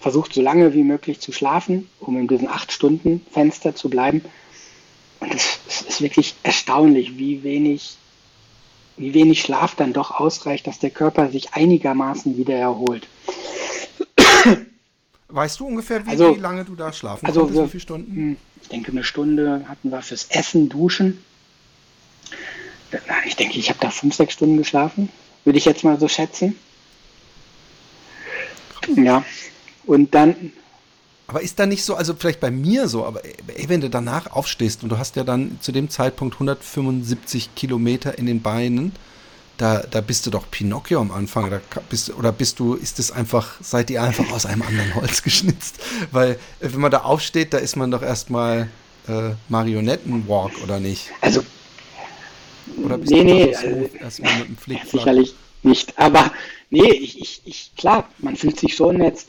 versucht, 0.00 0.34
so 0.34 0.42
lange 0.42 0.74
wie 0.74 0.82
möglich 0.82 1.20
zu 1.20 1.32
schlafen, 1.32 1.88
um 2.00 2.16
in 2.16 2.28
diesem 2.28 2.48
8-Stunden-Fenster 2.48 3.74
zu 3.74 3.88
bleiben. 3.88 4.22
Und 5.20 5.34
es, 5.34 5.58
es, 5.68 5.82
ist 5.82 6.00
wirklich 6.00 6.34
erstaunlich, 6.42 7.18
wie 7.18 7.42
wenig, 7.42 7.96
wie 8.96 9.14
wenig 9.14 9.42
Schlaf 9.42 9.74
dann 9.74 9.92
doch 9.92 10.12
ausreicht, 10.12 10.66
dass 10.66 10.78
der 10.78 10.90
Körper 10.90 11.30
sich 11.30 11.54
einigermaßen 11.54 12.36
wieder 12.36 12.54
erholt. 12.54 13.08
Weißt 15.28 15.60
du 15.60 15.66
ungefähr, 15.66 16.06
wie, 16.06 16.10
also, 16.10 16.36
wie 16.36 16.40
lange 16.40 16.64
du 16.64 16.74
da 16.74 16.92
schlafen 16.92 17.26
also 17.26 17.40
konntest? 17.40 17.64
Wie 17.64 17.68
viele 17.68 17.80
Stunden? 17.80 18.12
Hm, 18.12 18.36
ich 18.62 18.68
denke, 18.68 18.92
eine 18.92 19.04
Stunde 19.04 19.64
hatten 19.68 19.90
wir 19.90 20.02
fürs 20.02 20.26
Essen, 20.30 20.68
Duschen 20.68 21.22
ich 23.26 23.36
denke, 23.36 23.58
ich 23.58 23.68
habe 23.68 23.78
da 23.80 23.90
fünf, 23.90 24.14
sechs 24.14 24.34
Stunden 24.34 24.56
geschlafen, 24.56 25.10
würde 25.44 25.58
ich 25.58 25.64
jetzt 25.64 25.84
mal 25.84 25.98
so 25.98 26.08
schätzen. 26.08 26.56
Ja, 28.96 29.24
und 29.86 30.14
dann. 30.14 30.52
Aber 31.26 31.42
ist 31.42 31.58
da 31.58 31.66
nicht 31.66 31.84
so, 31.84 31.94
also 31.94 32.14
vielleicht 32.14 32.40
bei 32.40 32.50
mir 32.50 32.88
so, 32.88 33.04
aber 33.04 33.22
ey, 33.24 33.68
wenn 33.68 33.82
du 33.82 33.90
danach 33.90 34.32
aufstehst 34.32 34.82
und 34.82 34.88
du 34.88 34.96
hast 34.98 35.16
ja 35.16 35.24
dann 35.24 35.58
zu 35.60 35.72
dem 35.72 35.90
Zeitpunkt 35.90 36.36
175 36.36 37.54
Kilometer 37.54 38.16
in 38.16 38.24
den 38.24 38.40
Beinen, 38.40 38.92
da, 39.58 39.80
da 39.80 40.00
bist 40.00 40.24
du 40.24 40.30
doch 40.30 40.50
Pinocchio 40.50 41.00
am 41.00 41.10
Anfang. 41.10 41.50
Da 41.50 41.60
bist, 41.90 42.14
oder 42.14 42.32
bist 42.32 42.58
du, 42.60 42.74
ist 42.74 42.98
es 42.98 43.10
einfach, 43.10 43.56
seid 43.60 43.90
ihr 43.90 44.02
einfach 44.02 44.30
aus 44.32 44.46
einem 44.46 44.62
anderen 44.62 44.94
Holz 44.94 45.22
geschnitzt? 45.24 45.80
Weil, 46.12 46.32
äh, 46.32 46.36
wenn 46.60 46.80
man 46.80 46.90
da 46.90 46.98
aufsteht, 46.98 47.52
da 47.52 47.58
ist 47.58 47.76
man 47.76 47.90
doch 47.90 48.02
erstmal 48.02 48.68
äh, 49.08 49.32
Marionettenwalk, 49.48 50.52
oder 50.62 50.80
nicht? 50.80 51.10
Also, 51.20 51.42
oder 52.84 52.98
bist 52.98 53.12
nee, 53.12 53.18
du 53.18 53.24
nee, 53.24 53.54
so 53.54 53.66
also, 53.66 53.88
erstmal 54.00 54.38
mit 54.38 54.48
dem 54.48 54.56
Flick 54.56 54.84
Sicherlich 54.84 55.34
nicht. 55.62 55.98
Aber 55.98 56.32
nee, 56.70 56.90
ich, 56.90 57.20
ich, 57.20 57.42
ich, 57.44 57.70
klar, 57.76 58.08
man 58.18 58.36
fühlt 58.36 58.58
sich 58.58 58.74
schon 58.74 59.02
jetzt 59.02 59.28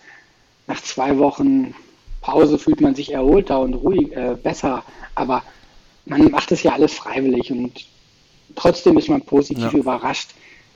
nach 0.68 0.82
zwei 0.82 1.18
Wochen 1.18 1.74
Pause 2.22 2.60
fühlt 2.60 2.82
man 2.82 2.96
sich 2.96 3.14
erholter 3.14 3.60
und 3.60 3.74
ruhig, 3.74 4.16
äh, 4.16 4.36
besser. 4.42 4.84
Aber 5.16 5.44
man 6.06 6.32
macht 6.32 6.52
es 6.52 6.64
ja 6.64 6.74
alles 6.74 6.94
freiwillig 6.94 7.52
und 7.52 7.86
trotzdem 8.56 8.98
ist 8.98 9.10
man 9.10 9.22
positiv 9.22 9.74
ja. 9.74 9.80
überrascht, 9.80 10.32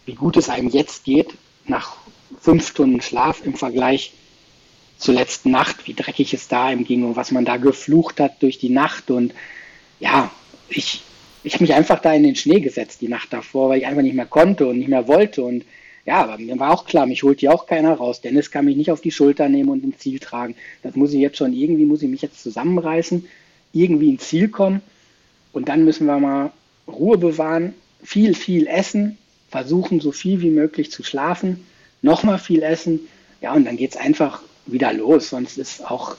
wie 0.05 0.15
gut 0.15 0.37
es 0.37 0.49
einem 0.49 0.69
jetzt 0.69 1.03
geht, 1.03 1.33
nach 1.65 1.97
fünf 2.39 2.67
Stunden 2.67 3.01
Schlaf 3.01 3.45
im 3.45 3.55
Vergleich 3.55 4.13
zur 4.97 5.13
letzten 5.13 5.51
Nacht, 5.51 5.87
wie 5.87 5.93
dreckig 5.93 6.33
es 6.33 6.47
da 6.47 6.71
ihm 6.71 6.85
ging 6.85 7.03
und 7.03 7.15
was 7.15 7.31
man 7.31 7.45
da 7.45 7.57
geflucht 7.57 8.19
hat 8.19 8.41
durch 8.41 8.57
die 8.57 8.69
Nacht. 8.69 9.11
Und 9.11 9.33
ja, 9.99 10.31
ich, 10.69 11.01
ich 11.43 11.53
habe 11.53 11.63
mich 11.63 11.73
einfach 11.73 11.99
da 11.99 12.13
in 12.13 12.23
den 12.23 12.35
Schnee 12.35 12.59
gesetzt 12.59 13.01
die 13.01 13.07
Nacht 13.07 13.33
davor, 13.33 13.69
weil 13.69 13.79
ich 13.79 13.87
einfach 13.87 14.01
nicht 14.01 14.15
mehr 14.15 14.25
konnte 14.25 14.67
und 14.67 14.79
nicht 14.79 14.87
mehr 14.87 15.07
wollte. 15.07 15.43
Und 15.43 15.65
ja, 16.05 16.23
aber 16.23 16.37
mir 16.37 16.57
war 16.59 16.71
auch 16.71 16.85
klar, 16.85 17.05
mich 17.05 17.23
holt 17.23 17.41
hier 17.41 17.53
auch 17.53 17.65
keiner 17.65 17.93
raus. 17.93 18.21
Dennis 18.21 18.51
kann 18.51 18.65
mich 18.65 18.77
nicht 18.77 18.91
auf 18.91 19.01
die 19.01 19.11
Schulter 19.11 19.49
nehmen 19.49 19.69
und 19.69 19.83
ins 19.83 19.99
Ziel 19.99 20.19
tragen. 20.19 20.55
Das 20.81 20.95
muss 20.95 21.13
ich 21.13 21.19
jetzt 21.19 21.37
schon 21.37 21.53
irgendwie, 21.53 21.85
muss 21.85 22.01
ich 22.01 22.09
mich 22.09 22.21
jetzt 22.21 22.41
zusammenreißen, 22.41 23.27
irgendwie 23.73 24.09
ins 24.09 24.27
Ziel 24.27 24.49
kommen. 24.49 24.81
Und 25.51 25.69
dann 25.69 25.85
müssen 25.85 26.07
wir 26.07 26.19
mal 26.19 26.51
Ruhe 26.87 27.17
bewahren, 27.17 27.73
viel, 28.03 28.35
viel 28.35 28.67
essen, 28.67 29.17
versuchen 29.49 29.99
so 29.99 30.11
viel 30.11 30.41
wie 30.41 30.49
möglich 30.49 30.91
zu 30.91 31.03
schlafen, 31.03 31.65
nochmal 32.01 32.39
viel 32.39 32.63
essen. 32.63 33.01
Ja, 33.41 33.53
und 33.53 33.65
dann 33.65 33.77
geht 33.77 33.91
es 33.91 33.97
einfach 33.97 34.41
wieder 34.65 34.93
los. 34.93 35.29
Sonst 35.29 35.57
ist 35.57 35.89
auch 35.89 36.15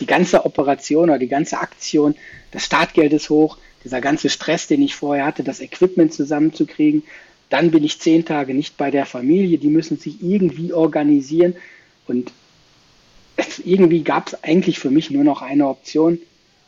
die 0.00 0.06
ganze 0.06 0.44
Operation 0.44 1.10
oder 1.10 1.18
die 1.18 1.28
ganze 1.28 1.58
Aktion, 1.58 2.14
das 2.50 2.64
Startgeld 2.64 3.12
ist 3.12 3.30
hoch, 3.30 3.58
dieser 3.84 4.00
ganze 4.00 4.28
Stress, 4.28 4.66
den 4.66 4.82
ich 4.82 4.94
vorher 4.94 5.26
hatte, 5.26 5.42
das 5.42 5.60
Equipment 5.60 6.12
zusammenzukriegen. 6.12 7.02
Dann 7.48 7.70
bin 7.70 7.84
ich 7.84 8.00
zehn 8.00 8.24
Tage 8.24 8.54
nicht 8.54 8.76
bei 8.76 8.90
der 8.90 9.06
Familie, 9.06 9.58
die 9.58 9.68
müssen 9.68 9.98
sich 9.98 10.22
irgendwie 10.22 10.72
organisieren. 10.72 11.54
Und 12.06 12.32
es, 13.36 13.58
irgendwie 13.58 14.02
gab 14.02 14.28
es 14.28 14.44
eigentlich 14.44 14.78
für 14.78 14.90
mich 14.90 15.10
nur 15.10 15.24
noch 15.24 15.42
eine 15.42 15.68
Option, 15.68 16.18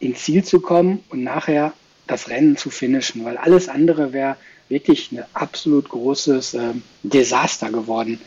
ins 0.00 0.24
Ziel 0.24 0.44
zu 0.44 0.60
kommen 0.60 1.02
und 1.08 1.22
nachher 1.22 1.72
das 2.06 2.28
Rennen 2.28 2.56
zu 2.56 2.70
finishen, 2.70 3.24
weil 3.24 3.36
alles 3.36 3.68
andere 3.68 4.12
wäre 4.12 4.36
wirklich 4.68 5.12
ein 5.12 5.24
absolut 5.32 5.88
großes 5.88 6.54
äh, 6.54 6.72
Desaster 7.02 7.70
geworden. 7.70 8.20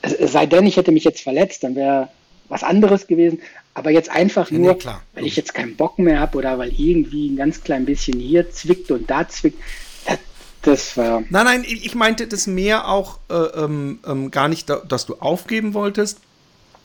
Es, 0.00 0.12
es 0.12 0.32
sei 0.32 0.46
denn, 0.46 0.66
ich 0.66 0.76
hätte 0.76 0.92
mich 0.92 1.04
jetzt 1.04 1.20
verletzt, 1.20 1.64
dann 1.64 1.74
wäre 1.74 2.08
was 2.48 2.62
anderes 2.62 3.06
gewesen. 3.06 3.40
Aber 3.74 3.90
jetzt 3.90 4.10
einfach 4.10 4.50
nur, 4.50 4.74
nee, 4.74 4.90
weil 5.14 5.26
ich 5.26 5.36
jetzt 5.36 5.54
keinen 5.54 5.76
Bock 5.76 5.98
mehr 5.98 6.20
habe 6.20 6.36
oder 6.38 6.58
weil 6.58 6.72
irgendwie 6.78 7.28
ein 7.28 7.36
ganz 7.36 7.62
klein 7.62 7.84
bisschen 7.84 8.18
hier 8.18 8.50
zwickt 8.50 8.90
und 8.90 9.08
da 9.08 9.28
zwickt, 9.28 9.58
das, 10.06 10.18
Das 10.62 10.96
war. 10.96 11.22
Nein, 11.30 11.44
nein, 11.44 11.64
ich 11.64 11.94
meinte 11.94 12.26
das 12.26 12.46
mehr 12.46 12.88
auch 12.88 13.18
äh, 13.30 13.34
ähm, 13.34 14.00
ähm, 14.06 14.30
gar 14.30 14.48
nicht, 14.48 14.68
dass 14.68 15.06
du 15.06 15.16
aufgeben 15.20 15.74
wolltest, 15.74 16.18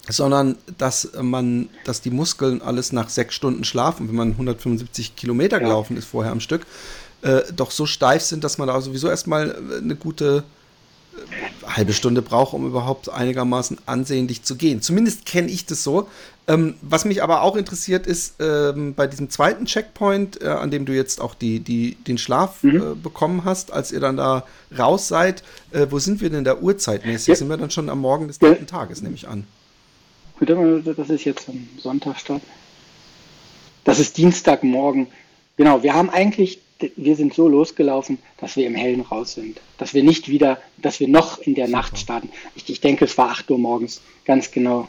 sondern 0.07 0.57
dass 0.77 1.11
man, 1.19 1.69
dass 1.85 2.01
die 2.01 2.11
Muskeln 2.11 2.61
alles 2.61 2.91
nach 2.91 3.09
sechs 3.09 3.35
Stunden 3.35 3.63
schlafen, 3.63 4.07
wenn 4.07 4.15
man 4.15 4.31
175 4.31 5.15
Kilometer 5.15 5.57
ja. 5.57 5.63
gelaufen 5.63 5.97
ist 5.97 6.05
vorher 6.05 6.31
am 6.31 6.41
Stück, 6.41 6.65
äh, 7.23 7.41
doch 7.55 7.71
so 7.71 7.85
steif 7.85 8.21
sind, 8.21 8.43
dass 8.43 8.57
man 8.57 8.67
da 8.67 8.79
sowieso 8.81 9.09
erstmal 9.09 9.49
äh, 9.49 9.77
eine 9.77 9.95
gute 9.95 10.37
äh, 10.37 10.62
halbe 11.65 11.93
Stunde 11.93 12.21
braucht, 12.21 12.53
um 12.53 12.67
überhaupt 12.67 13.09
einigermaßen 13.09 13.77
ansehnlich 13.85 14.43
zu 14.43 14.55
gehen. 14.55 14.81
Zumindest 14.81 15.25
kenne 15.25 15.49
ich 15.49 15.65
das 15.65 15.83
so. 15.83 16.07
Ähm, 16.45 16.75
was 16.81 17.05
mich 17.05 17.23
aber 17.23 17.41
auch 17.41 17.55
interessiert 17.55 18.05
ist, 18.05 18.35
ähm, 18.41 18.93
bei 18.95 19.07
diesem 19.07 19.29
zweiten 19.29 19.65
Checkpoint, 19.65 20.41
äh, 20.41 20.47
an 20.47 20.71
dem 20.71 20.85
du 20.85 20.93
jetzt 20.93 21.21
auch 21.21 21.35
die, 21.35 21.61
die, 21.61 21.95
den 21.95 22.17
Schlaf 22.17 22.63
mhm. 22.63 22.75
äh, 22.75 22.95
bekommen 22.95 23.45
hast, 23.45 23.71
als 23.71 23.93
ihr 23.93 24.01
dann 24.01 24.17
da 24.17 24.45
raus 24.77 25.07
seid, 25.07 25.43
äh, 25.71 25.87
wo 25.89 25.99
sind 25.99 26.19
wir 26.19 26.29
denn 26.29 26.43
da 26.43 26.57
uhrzeitmäßig? 26.57 27.29
Ja. 27.29 27.35
Sind 27.35 27.47
wir 27.47 27.57
dann 27.57 27.71
schon 27.71 27.89
am 27.89 27.99
Morgen 27.99 28.27
des 28.27 28.39
dritten 28.39 28.65
ja. 28.65 28.77
Tages, 28.77 29.01
nehme 29.01 29.15
ich 29.15 29.27
an. 29.27 29.45
Das 30.39 31.09
ist 31.09 31.23
jetzt 31.23 31.47
am 31.47 31.69
Sonntag 31.77 32.19
statt. 32.19 32.41
Das 33.85 33.99
ist 33.99 34.17
Dienstagmorgen. 34.17 35.07
Genau, 35.55 35.83
wir 35.83 35.93
haben 35.93 36.09
eigentlich, 36.09 36.59
wir 36.95 37.15
sind 37.15 37.33
so 37.33 37.47
losgelaufen, 37.47 38.19
dass 38.37 38.55
wir 38.55 38.67
im 38.67 38.75
Hellen 38.75 39.01
raus 39.01 39.33
sind. 39.33 39.59
Dass 39.77 39.93
wir 39.93 40.03
nicht 40.03 40.29
wieder, 40.29 40.59
dass 40.77 40.99
wir 40.99 41.07
noch 41.07 41.39
in 41.39 41.55
der 41.55 41.67
Super. 41.67 41.77
Nacht 41.77 41.97
starten. 41.97 42.29
Ich, 42.55 42.69
ich 42.69 42.81
denke, 42.81 43.05
es 43.05 43.17
war 43.17 43.29
8 43.29 43.49
Uhr 43.51 43.57
morgens, 43.57 44.01
ganz 44.25 44.51
genau. 44.51 44.87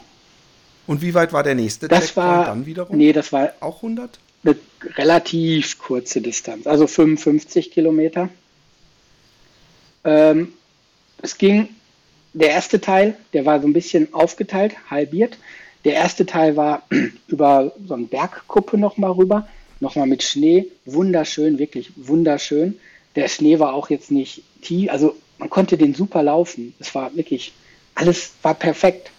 Und 0.87 1.01
wie 1.01 1.13
weit 1.13 1.33
war 1.33 1.43
der 1.43 1.55
nächste 1.55 1.87
das 1.87 2.07
Checkpoint 2.07 2.27
war, 2.27 2.45
dann 2.45 2.65
wiederum? 2.65 2.97
Nee, 2.97 3.13
das 3.13 3.31
war 3.31 3.53
auch 3.59 3.77
100? 3.77 4.19
Eine 4.43 4.55
relativ 4.97 5.79
kurze 5.79 6.21
Distanz, 6.21 6.67
also 6.67 6.85
55 6.85 7.71
Kilometer. 7.71 8.29
Ähm, 10.03 10.53
es 11.21 11.37
ging 11.37 11.69
der 12.33 12.49
erste 12.49 12.79
Teil, 12.81 13.17
der 13.33 13.45
war 13.45 13.61
so 13.61 13.67
ein 13.67 13.73
bisschen 13.73 14.13
aufgeteilt, 14.13 14.75
halbiert. 14.89 15.37
Der 15.85 15.93
erste 15.93 16.25
Teil 16.25 16.55
war 16.55 16.83
über 17.27 17.71
so 17.87 17.93
eine 17.95 18.05
Bergkuppe 18.05 18.77
nochmal 18.77 19.11
rüber, 19.11 19.47
nochmal 19.79 20.07
mit 20.07 20.23
Schnee. 20.23 20.67
Wunderschön, 20.85 21.59
wirklich 21.59 21.91
wunderschön. 21.95 22.79
Der 23.15 23.27
Schnee 23.27 23.59
war 23.59 23.73
auch 23.73 23.89
jetzt 23.89 24.11
nicht 24.11 24.43
tief, 24.61 24.89
also 24.91 25.15
man 25.37 25.49
konnte 25.49 25.77
den 25.77 25.93
super 25.93 26.23
laufen. 26.23 26.73
Es 26.79 26.93
war 26.95 27.15
wirklich, 27.15 27.53
alles 27.93 28.33
war 28.41 28.53
perfekt. 28.53 29.11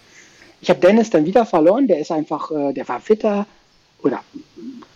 Ich 0.61 0.69
habe 0.69 0.79
Dennis 0.79 1.09
dann 1.09 1.25
wieder 1.25 1.45
verloren, 1.45 1.87
der 1.87 1.99
ist 1.99 2.11
einfach, 2.11 2.51
äh, 2.51 2.73
der 2.73 2.87
war 2.87 2.99
fitter 2.99 3.45
oder 4.03 4.23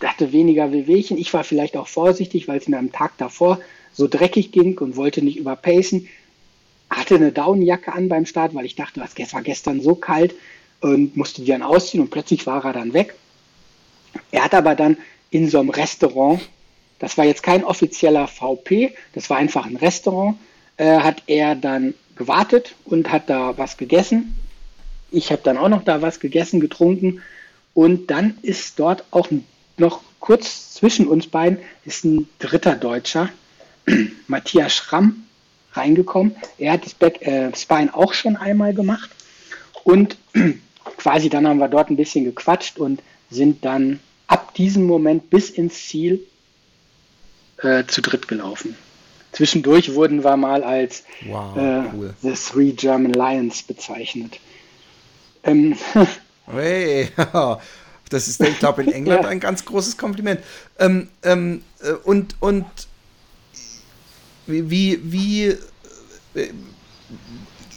hatte 0.02 0.32
weniger 0.32 0.72
Wehwehchen. 0.72 1.18
Ich 1.18 1.32
war 1.32 1.44
vielleicht 1.44 1.76
auch 1.76 1.86
vorsichtig, 1.86 2.48
weil 2.48 2.58
es 2.58 2.68
mir 2.68 2.78
am 2.78 2.92
Tag 2.92 3.16
davor 3.18 3.60
so 3.92 4.08
dreckig 4.08 4.52
ging 4.52 4.78
und 4.78 4.96
wollte 4.96 5.22
nicht 5.22 5.36
überpacen 5.36 6.08
hatte 6.96 7.14
eine 7.16 7.32
Daunenjacke 7.32 7.92
an 7.92 8.08
beim 8.08 8.26
Start, 8.26 8.54
weil 8.54 8.66
ich 8.66 8.76
dachte, 8.76 9.02
es 9.16 9.34
war 9.34 9.42
gestern 9.42 9.80
so 9.80 9.94
kalt 9.94 10.34
und 10.80 11.16
musste 11.16 11.42
die 11.42 11.50
dann 11.50 11.62
ausziehen 11.62 12.02
und 12.02 12.10
plötzlich 12.10 12.46
war 12.46 12.64
er 12.64 12.72
dann 12.72 12.92
weg. 12.92 13.14
Er 14.30 14.44
hat 14.44 14.54
aber 14.54 14.74
dann 14.74 14.98
in 15.32 15.48
so 15.48 15.58
einem 15.58 15.70
Restaurant, 15.70 16.40
das 16.98 17.18
war 17.18 17.24
jetzt 17.24 17.42
kein 17.42 17.64
offizieller 17.64 18.28
VP, 18.28 18.94
das 19.14 19.28
war 19.30 19.38
einfach 19.38 19.66
ein 19.66 19.76
Restaurant, 19.76 20.36
äh, 20.76 21.00
hat 21.00 21.22
er 21.26 21.56
dann 21.56 21.94
gewartet 22.14 22.76
und 22.84 23.10
hat 23.10 23.28
da 23.28 23.56
was 23.58 23.76
gegessen. 23.76 24.36
Ich 25.10 25.32
habe 25.32 25.42
dann 25.42 25.56
auch 25.58 25.70
noch 25.70 25.84
da 25.84 26.02
was 26.02 26.20
gegessen, 26.20 26.60
getrunken 26.60 27.22
und 27.74 28.10
dann 28.10 28.38
ist 28.42 28.78
dort 28.78 29.04
auch 29.10 29.28
noch 29.78 30.02
kurz 30.20 30.74
zwischen 30.74 31.08
uns 31.08 31.26
beiden 31.26 31.58
ist 31.84 32.04
ein 32.04 32.28
dritter 32.38 32.76
Deutscher, 32.76 33.30
Matthias 34.26 34.74
Schramm, 34.74 35.24
reingekommen. 35.72 36.36
Er 36.58 36.72
hat 36.74 36.84
das 36.84 36.94
Back, 36.94 37.22
äh, 37.22 37.54
Spine 37.56 37.94
auch 37.94 38.12
schon 38.12 38.36
einmal 38.36 38.74
gemacht 38.74 39.10
und 39.82 40.18
quasi 40.98 41.30
dann 41.30 41.48
haben 41.48 41.58
wir 41.58 41.68
dort 41.68 41.88
ein 41.88 41.96
bisschen 41.96 42.26
gequatscht 42.26 42.78
und 42.78 43.02
sind 43.30 43.64
dann 43.64 44.00
ab 44.32 44.54
diesem 44.54 44.86
Moment 44.86 45.28
bis 45.28 45.50
ins 45.50 45.86
Ziel 45.86 46.26
äh, 47.58 47.84
zu 47.86 48.00
dritt 48.00 48.28
gelaufen. 48.28 48.76
Zwischendurch 49.32 49.94
wurden 49.94 50.24
wir 50.24 50.36
mal 50.38 50.64
als 50.64 51.04
wow, 51.26 51.56
äh, 51.56 51.82
cool. 51.94 52.14
The 52.22 52.32
Three 52.32 52.72
German 52.72 53.12
Lions 53.12 53.62
bezeichnet. 53.62 54.40
Ähm, 55.44 55.76
hey, 56.46 57.10
das 58.08 58.28
ist, 58.28 58.40
ich 58.40 58.58
glaube, 58.58 58.82
in 58.82 58.92
England 58.92 59.24
ja. 59.24 59.28
ein 59.28 59.40
ganz 59.40 59.66
großes 59.66 59.98
Kompliment. 59.98 60.40
Ähm, 60.78 61.08
ähm, 61.22 61.62
äh, 61.82 61.92
und, 61.92 62.36
und 62.40 62.64
wie, 64.46 64.98
wie 65.02 65.56
äh, 66.34 66.48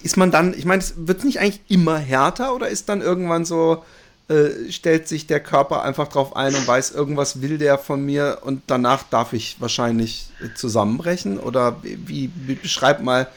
ist 0.03 0.15
man 0.15 0.31
dann, 0.31 0.53
ich 0.57 0.65
meine, 0.65 0.83
wird 0.95 1.19
es 1.19 1.25
nicht 1.25 1.39
eigentlich 1.39 1.61
immer 1.67 1.97
härter 1.97 2.55
oder 2.55 2.69
ist 2.69 2.87
dann 2.87 3.01
irgendwann 3.01 3.43
so, 3.43 3.83
äh, 4.27 4.71
stellt 4.71 5.07
sich 5.07 5.27
der 5.27 5.39
Körper 5.39 5.83
einfach 5.83 6.07
drauf 6.07 6.35
ein 6.35 6.55
und 6.55 6.67
weiß, 6.67 6.91
irgendwas 6.91 7.43
will 7.43 7.59
der 7.59 7.77
von 7.77 8.03
mir 8.03 8.39
und 8.41 8.63
danach 8.65 9.03
darf 9.03 9.33
ich 9.33 9.57
wahrscheinlich 9.59 10.29
zusammenbrechen? 10.55 11.39
Oder 11.39 11.77
wie, 11.83 12.31
wie 12.33 12.55
beschreibt 12.55 13.03
mal, 13.03 13.27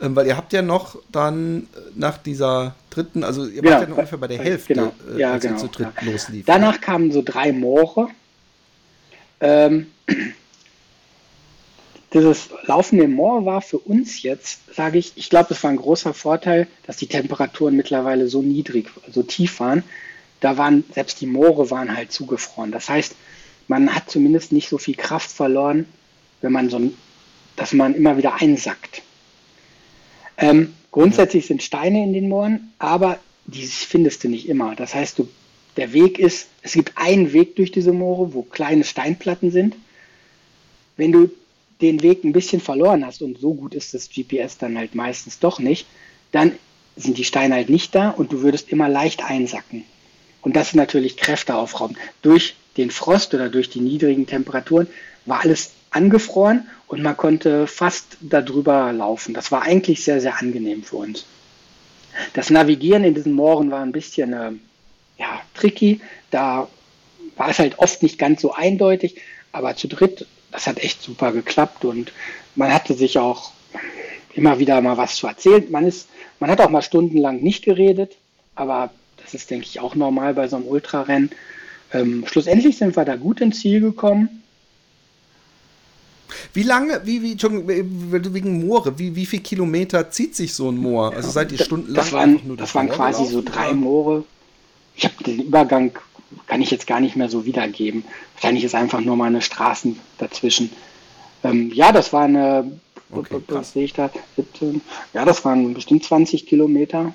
äh, 0.00 0.08
weil 0.08 0.26
ihr 0.26 0.38
habt 0.38 0.54
ja 0.54 0.62
noch 0.62 0.96
dann 1.12 1.66
nach 1.94 2.16
dieser 2.16 2.74
dritten, 2.88 3.24
also 3.24 3.46
ihr 3.46 3.60
genau, 3.60 3.74
wart 3.74 3.88
ja 3.88 3.94
ungefähr 3.94 4.18
bei 4.18 4.26
der 4.28 4.38
Hälfte, 4.38 4.74
genau, 4.74 4.92
äh, 5.14 5.20
ja, 5.20 5.32
als 5.32 5.42
genau, 5.42 5.56
ihr 5.56 5.60
zu 5.60 5.68
dritt 5.68 5.88
ja. 6.00 6.10
loslief. 6.10 6.46
Danach 6.46 6.80
kamen 6.80 7.12
so 7.12 7.22
drei 7.22 7.52
Moore. 7.52 8.08
Ähm, 9.40 9.88
dieses 12.14 12.48
Laufen 12.64 13.02
im 13.02 13.12
Moor 13.12 13.44
war 13.44 13.60
für 13.60 13.78
uns 13.78 14.22
jetzt, 14.22 14.74
sage 14.74 14.96
ich, 14.96 15.12
ich 15.16 15.28
glaube, 15.28 15.52
es 15.52 15.62
war 15.62 15.70
ein 15.70 15.76
großer 15.76 16.14
Vorteil, 16.14 16.68
dass 16.86 16.96
die 16.96 17.06
Temperaturen 17.06 17.76
mittlerweile 17.76 18.28
so 18.28 18.40
niedrig, 18.40 18.88
so 19.12 19.22
tief 19.22 19.60
waren. 19.60 19.84
Da 20.40 20.56
waren, 20.56 20.84
selbst 20.92 21.20
die 21.20 21.26
Moore 21.26 21.70
waren 21.70 21.96
halt 21.96 22.12
zugefroren. 22.12 22.70
Das 22.70 22.88
heißt, 22.88 23.14
man 23.66 23.94
hat 23.94 24.10
zumindest 24.10 24.52
nicht 24.52 24.68
so 24.68 24.78
viel 24.78 24.94
Kraft 24.94 25.30
verloren, 25.30 25.86
wenn 26.40 26.52
man 26.52 26.70
so, 26.70 26.80
dass 27.56 27.72
man 27.72 27.94
immer 27.94 28.16
wieder 28.16 28.34
einsackt. 28.34 29.02
Ähm, 30.36 30.74
grundsätzlich 30.90 31.46
sind 31.46 31.62
Steine 31.62 32.02
in 32.02 32.12
den 32.12 32.28
Mooren, 32.28 32.72
aber 32.78 33.18
die 33.46 33.66
findest 33.66 34.24
du 34.24 34.28
nicht 34.28 34.48
immer. 34.48 34.74
Das 34.76 34.94
heißt, 34.94 35.18
du, 35.18 35.28
der 35.76 35.92
Weg 35.92 36.18
ist, 36.18 36.48
es 36.62 36.72
gibt 36.72 36.92
einen 36.96 37.32
Weg 37.32 37.56
durch 37.56 37.72
diese 37.72 37.92
Moore, 37.92 38.34
wo 38.34 38.42
kleine 38.42 38.84
Steinplatten 38.84 39.50
sind. 39.50 39.76
Wenn 40.96 41.12
du 41.12 41.30
den 41.80 42.02
Weg 42.02 42.24
ein 42.24 42.32
bisschen 42.32 42.60
verloren 42.60 43.06
hast 43.06 43.22
und 43.22 43.38
so 43.38 43.54
gut 43.54 43.74
ist 43.74 43.94
das 43.94 44.08
GPS 44.10 44.58
dann 44.58 44.76
halt 44.76 44.94
meistens 44.94 45.38
doch 45.38 45.58
nicht, 45.60 45.86
dann 46.32 46.52
sind 46.96 47.18
die 47.18 47.24
Steine 47.24 47.54
halt 47.54 47.68
nicht 47.68 47.94
da 47.94 48.10
und 48.10 48.32
du 48.32 48.42
würdest 48.42 48.70
immer 48.70 48.88
leicht 48.88 49.24
einsacken. 49.24 49.84
Und 50.42 50.56
das 50.56 50.68
ist 50.68 50.74
natürlich 50.74 51.16
Kräfte 51.16 51.54
aufrauben. 51.54 51.96
Durch 52.22 52.56
den 52.76 52.90
Frost 52.90 53.34
oder 53.34 53.48
durch 53.48 53.70
die 53.70 53.80
niedrigen 53.80 54.26
Temperaturen 54.26 54.86
war 55.26 55.40
alles 55.40 55.72
angefroren 55.90 56.68
und 56.86 57.02
man 57.02 57.16
konnte 57.16 57.66
fast 57.66 58.16
darüber 58.20 58.92
laufen. 58.92 59.34
Das 59.34 59.50
war 59.50 59.62
eigentlich 59.62 60.04
sehr, 60.04 60.20
sehr 60.20 60.38
angenehm 60.38 60.82
für 60.82 60.96
uns. 60.96 61.24
Das 62.34 62.50
Navigieren 62.50 63.04
in 63.04 63.14
diesen 63.14 63.32
Mooren 63.32 63.70
war 63.70 63.82
ein 63.82 63.92
bisschen 63.92 64.32
äh, 64.32 64.52
ja, 65.18 65.40
tricky. 65.54 66.00
Da 66.30 66.68
war 67.36 67.48
es 67.48 67.58
halt 67.58 67.78
oft 67.78 68.02
nicht 68.02 68.18
ganz 68.18 68.40
so 68.40 68.52
eindeutig, 68.52 69.16
aber 69.52 69.76
zu 69.76 69.88
dritt 69.88 70.26
das 70.50 70.66
hat 70.66 70.78
echt 70.78 71.02
super 71.02 71.32
geklappt 71.32 71.84
und 71.84 72.12
man 72.54 72.72
hatte 72.72 72.94
sich 72.94 73.18
auch 73.18 73.52
immer 74.34 74.58
wieder 74.58 74.80
mal 74.80 74.96
was 74.96 75.16
zu 75.16 75.26
erzählen. 75.26 75.70
Man, 75.70 75.86
ist, 75.86 76.08
man 76.40 76.50
hat 76.50 76.60
auch 76.60 76.70
mal 76.70 76.82
stundenlang 76.82 77.40
nicht 77.40 77.64
geredet, 77.64 78.16
aber 78.54 78.90
das 79.32 79.42
ist, 79.42 79.50
denke 79.50 79.66
ich, 79.66 79.80
auch 79.80 79.94
normal 79.94 80.34
bei 80.34 80.48
so 80.48 80.56
einem 80.56 80.66
Ultrarennen. 80.66 81.30
Ähm, 81.92 82.24
schlussendlich 82.26 82.78
sind 82.78 82.96
wir 82.96 83.04
da 83.04 83.16
gut 83.16 83.40
ins 83.40 83.60
Ziel 83.60 83.80
gekommen. 83.80 84.42
Wie 86.52 86.62
lange, 86.62 87.00
wie, 87.04 87.22
wie, 87.22 88.34
wegen 88.34 88.66
Moore, 88.66 88.98
wie, 88.98 89.14
wie 89.16 89.26
viel 89.26 89.40
Kilometer 89.40 90.10
zieht 90.10 90.34
sich 90.34 90.54
so 90.54 90.70
ein 90.70 90.76
Moor? 90.76 91.14
Also 91.14 91.30
seid 91.30 91.52
ihr 91.52 91.58
stundenlang 91.58 92.04
das 92.04 92.12
waren, 92.12 92.40
nur 92.46 92.56
Das 92.56 92.74
waren 92.74 92.88
quasi 92.88 93.26
so 93.26 93.42
drei 93.42 93.72
Moore. 93.72 94.24
Ich 94.94 95.04
habe 95.04 95.24
den 95.24 95.40
Übergang 95.40 95.92
kann 96.46 96.60
ich 96.60 96.70
jetzt 96.70 96.86
gar 96.86 97.00
nicht 97.00 97.16
mehr 97.16 97.28
so 97.28 97.46
wiedergeben. 97.46 98.04
Wahrscheinlich 98.34 98.64
ist 98.64 98.74
einfach 98.74 99.00
nur 99.00 99.16
mal 99.16 99.26
eine 99.26 99.42
Straßen 99.42 99.98
dazwischen. 100.18 100.70
Ähm, 101.42 101.70
ja, 101.72 101.92
das 101.92 102.12
war 102.12 102.24
eine, 102.24 102.78
okay, 103.10 103.40
was 103.48 103.72
sehe 103.72 103.84
ich 103.84 103.92
da? 103.92 104.10
Ja, 105.14 105.24
das 105.24 105.44
waren 105.44 105.72
bestimmt 105.74 106.04
20 106.04 106.46
Kilometer. 106.46 107.14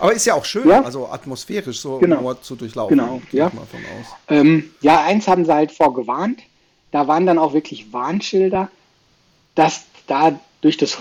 Aber 0.00 0.12
ist 0.12 0.24
ja 0.24 0.34
auch 0.34 0.44
schön, 0.44 0.68
ja? 0.68 0.82
also 0.82 1.08
atmosphärisch 1.08 1.80
so 1.80 1.98
genau. 1.98 2.34
zu 2.34 2.56
durchlaufen. 2.56 2.96
Genau, 2.96 3.22
ja. 3.32 3.50
Ähm, 4.28 4.70
ja, 4.80 5.04
eins 5.04 5.28
haben 5.28 5.44
sie 5.44 5.52
halt 5.52 5.72
vorgewarnt. 5.72 6.40
Da 6.90 7.06
waren 7.06 7.26
dann 7.26 7.38
auch 7.38 7.52
wirklich 7.52 7.92
Warnschilder, 7.92 8.68
dass 9.54 9.84
da 10.06 10.38
durch, 10.60 10.76
das, 10.76 10.98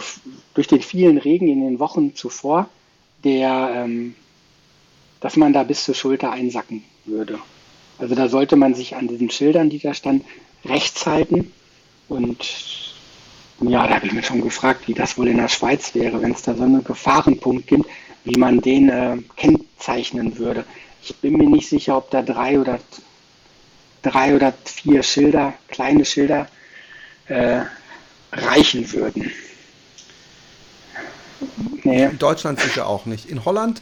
durch 0.53 0.67
den 0.67 0.81
vielen 0.81 1.17
Regen 1.17 1.47
in 1.47 1.61
den 1.61 1.79
Wochen 1.79 2.15
zuvor 2.15 2.69
der 3.23 3.71
ähm, 3.75 4.15
dass 5.19 5.35
man 5.35 5.53
da 5.53 5.63
bis 5.63 5.83
zur 5.83 5.95
Schulter 5.95 6.31
einsacken 6.31 6.83
würde. 7.05 7.39
Also 7.97 8.15
da 8.15 8.29
sollte 8.29 8.55
man 8.55 8.73
sich 8.73 8.95
an 8.95 9.07
diesen 9.07 9.29
Schildern, 9.29 9.69
die 9.69 9.79
da 9.79 9.93
standen, 9.93 10.25
rechts 10.63 11.05
halten 11.05 11.51
Und 12.07 12.93
ja, 13.61 13.85
da 13.85 13.95
habe 13.95 14.07
ich 14.07 14.13
mich 14.13 14.25
schon 14.25 14.41
gefragt, 14.41 14.87
wie 14.87 14.93
das 14.93 15.17
wohl 15.17 15.27
in 15.27 15.37
der 15.37 15.49
Schweiz 15.49 15.93
wäre, 15.93 16.21
wenn 16.21 16.31
es 16.31 16.43
da 16.43 16.55
so 16.55 16.63
einen 16.63 16.83
Gefahrenpunkt 16.83 17.67
gibt, 17.67 17.89
wie 18.23 18.37
man 18.37 18.61
den 18.61 18.89
äh, 18.89 19.17
kennzeichnen 19.35 20.37
würde. 20.37 20.65
Ich 21.01 21.15
bin 21.15 21.33
mir 21.33 21.49
nicht 21.49 21.69
sicher, 21.69 21.97
ob 21.97 22.11
da 22.11 22.21
drei 22.21 22.59
oder 22.59 22.79
drei 24.01 24.35
oder 24.35 24.53
vier 24.65 25.03
Schilder, 25.03 25.53
kleine 25.67 26.05
Schilder, 26.05 26.47
äh, 27.27 27.61
reichen 28.31 28.91
würden. 28.91 29.31
Nee. 31.83 32.05
In 32.05 32.19
Deutschland 32.19 32.59
sicher 32.59 32.87
auch 32.87 33.05
nicht. 33.05 33.29
In 33.29 33.45
Holland 33.45 33.81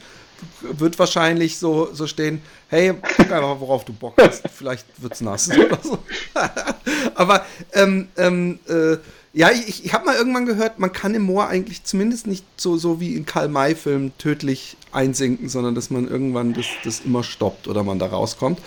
wird 0.62 1.00
wahrscheinlich 1.00 1.58
so, 1.58 1.94
so 1.94 2.06
stehen, 2.06 2.42
hey, 2.70 2.94
guck 2.94 3.32
einfach, 3.32 3.60
worauf 3.60 3.86
du 3.86 3.94
Bock 3.94 4.14
hast. 4.22 4.44
Vielleicht 4.54 4.86
wird 5.02 5.14
es 5.14 5.22
nass 5.22 5.50
oder 5.50 5.80
so. 5.82 6.00
Aber 7.16 7.46
ähm, 7.74 8.10
ähm, 8.18 8.60
äh, 8.68 8.98
ja, 9.38 9.52
ich, 9.52 9.86
ich 9.86 9.94
habe 9.94 10.06
mal 10.06 10.16
irgendwann 10.16 10.48
gehört, 10.48 10.80
man 10.80 10.92
kann 10.92 11.14
im 11.14 11.22
Moor 11.22 11.48
eigentlich 11.48 11.84
zumindest 11.84 12.26
nicht 12.26 12.44
so, 12.58 12.76
so 12.78 13.00
wie 13.00 13.14
in 13.14 13.28
Karl-May-Filmen 13.28 14.18
tödlich 14.18 14.78
einsinken, 14.92 15.48
sondern 15.48 15.76
dass 15.76 15.92
man 15.92 16.08
irgendwann 16.08 16.54
das, 16.54 16.66
das 16.84 17.02
immer 17.02 17.24
stoppt 17.24 17.68
oder 17.68 17.84
man 17.84 18.00
da 18.00 18.08
rauskommt. 18.08 18.60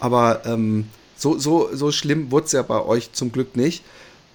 Aber 0.00 0.42
ähm, 0.44 0.84
so, 1.16 1.38
so, 1.38 1.70
so 1.72 1.90
schlimm 1.92 2.30
wurde 2.30 2.44
es 2.44 2.52
ja 2.52 2.60
bei 2.60 2.84
euch 2.84 3.12
zum 3.12 3.32
Glück 3.32 3.56
nicht. 3.56 3.82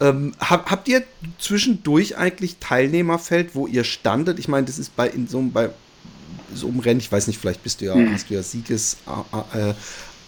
Ähm, 0.02 0.34
hab, 0.40 0.72
habt 0.72 0.88
ihr 0.88 1.04
zwischendurch 1.38 2.18
eigentlich 2.18 2.58
Teilnehmerfeld, 2.60 3.54
wo 3.54 3.68
ihr 3.68 3.84
standet? 3.84 4.40
Ich 4.40 4.48
meine, 4.48 4.66
das 4.66 4.80
ist 4.80 4.96
bei 4.96 5.08
in 5.08 5.28
so, 5.28 5.44
bei 5.44 5.70
so 6.56 6.70
einem 6.70 6.80
Rennen, 6.80 7.02
ich 7.02 7.12
weiß 7.12 7.28
nicht, 7.28 7.40
vielleicht 7.40 7.62
bist 7.62 7.82
du 7.82 7.86
ja, 7.86 7.94
hm. 7.94 8.12
hast 8.12 8.32
du 8.32 8.34
ja 8.34 8.42
Sieges 8.42 8.98
äh, 9.54 9.76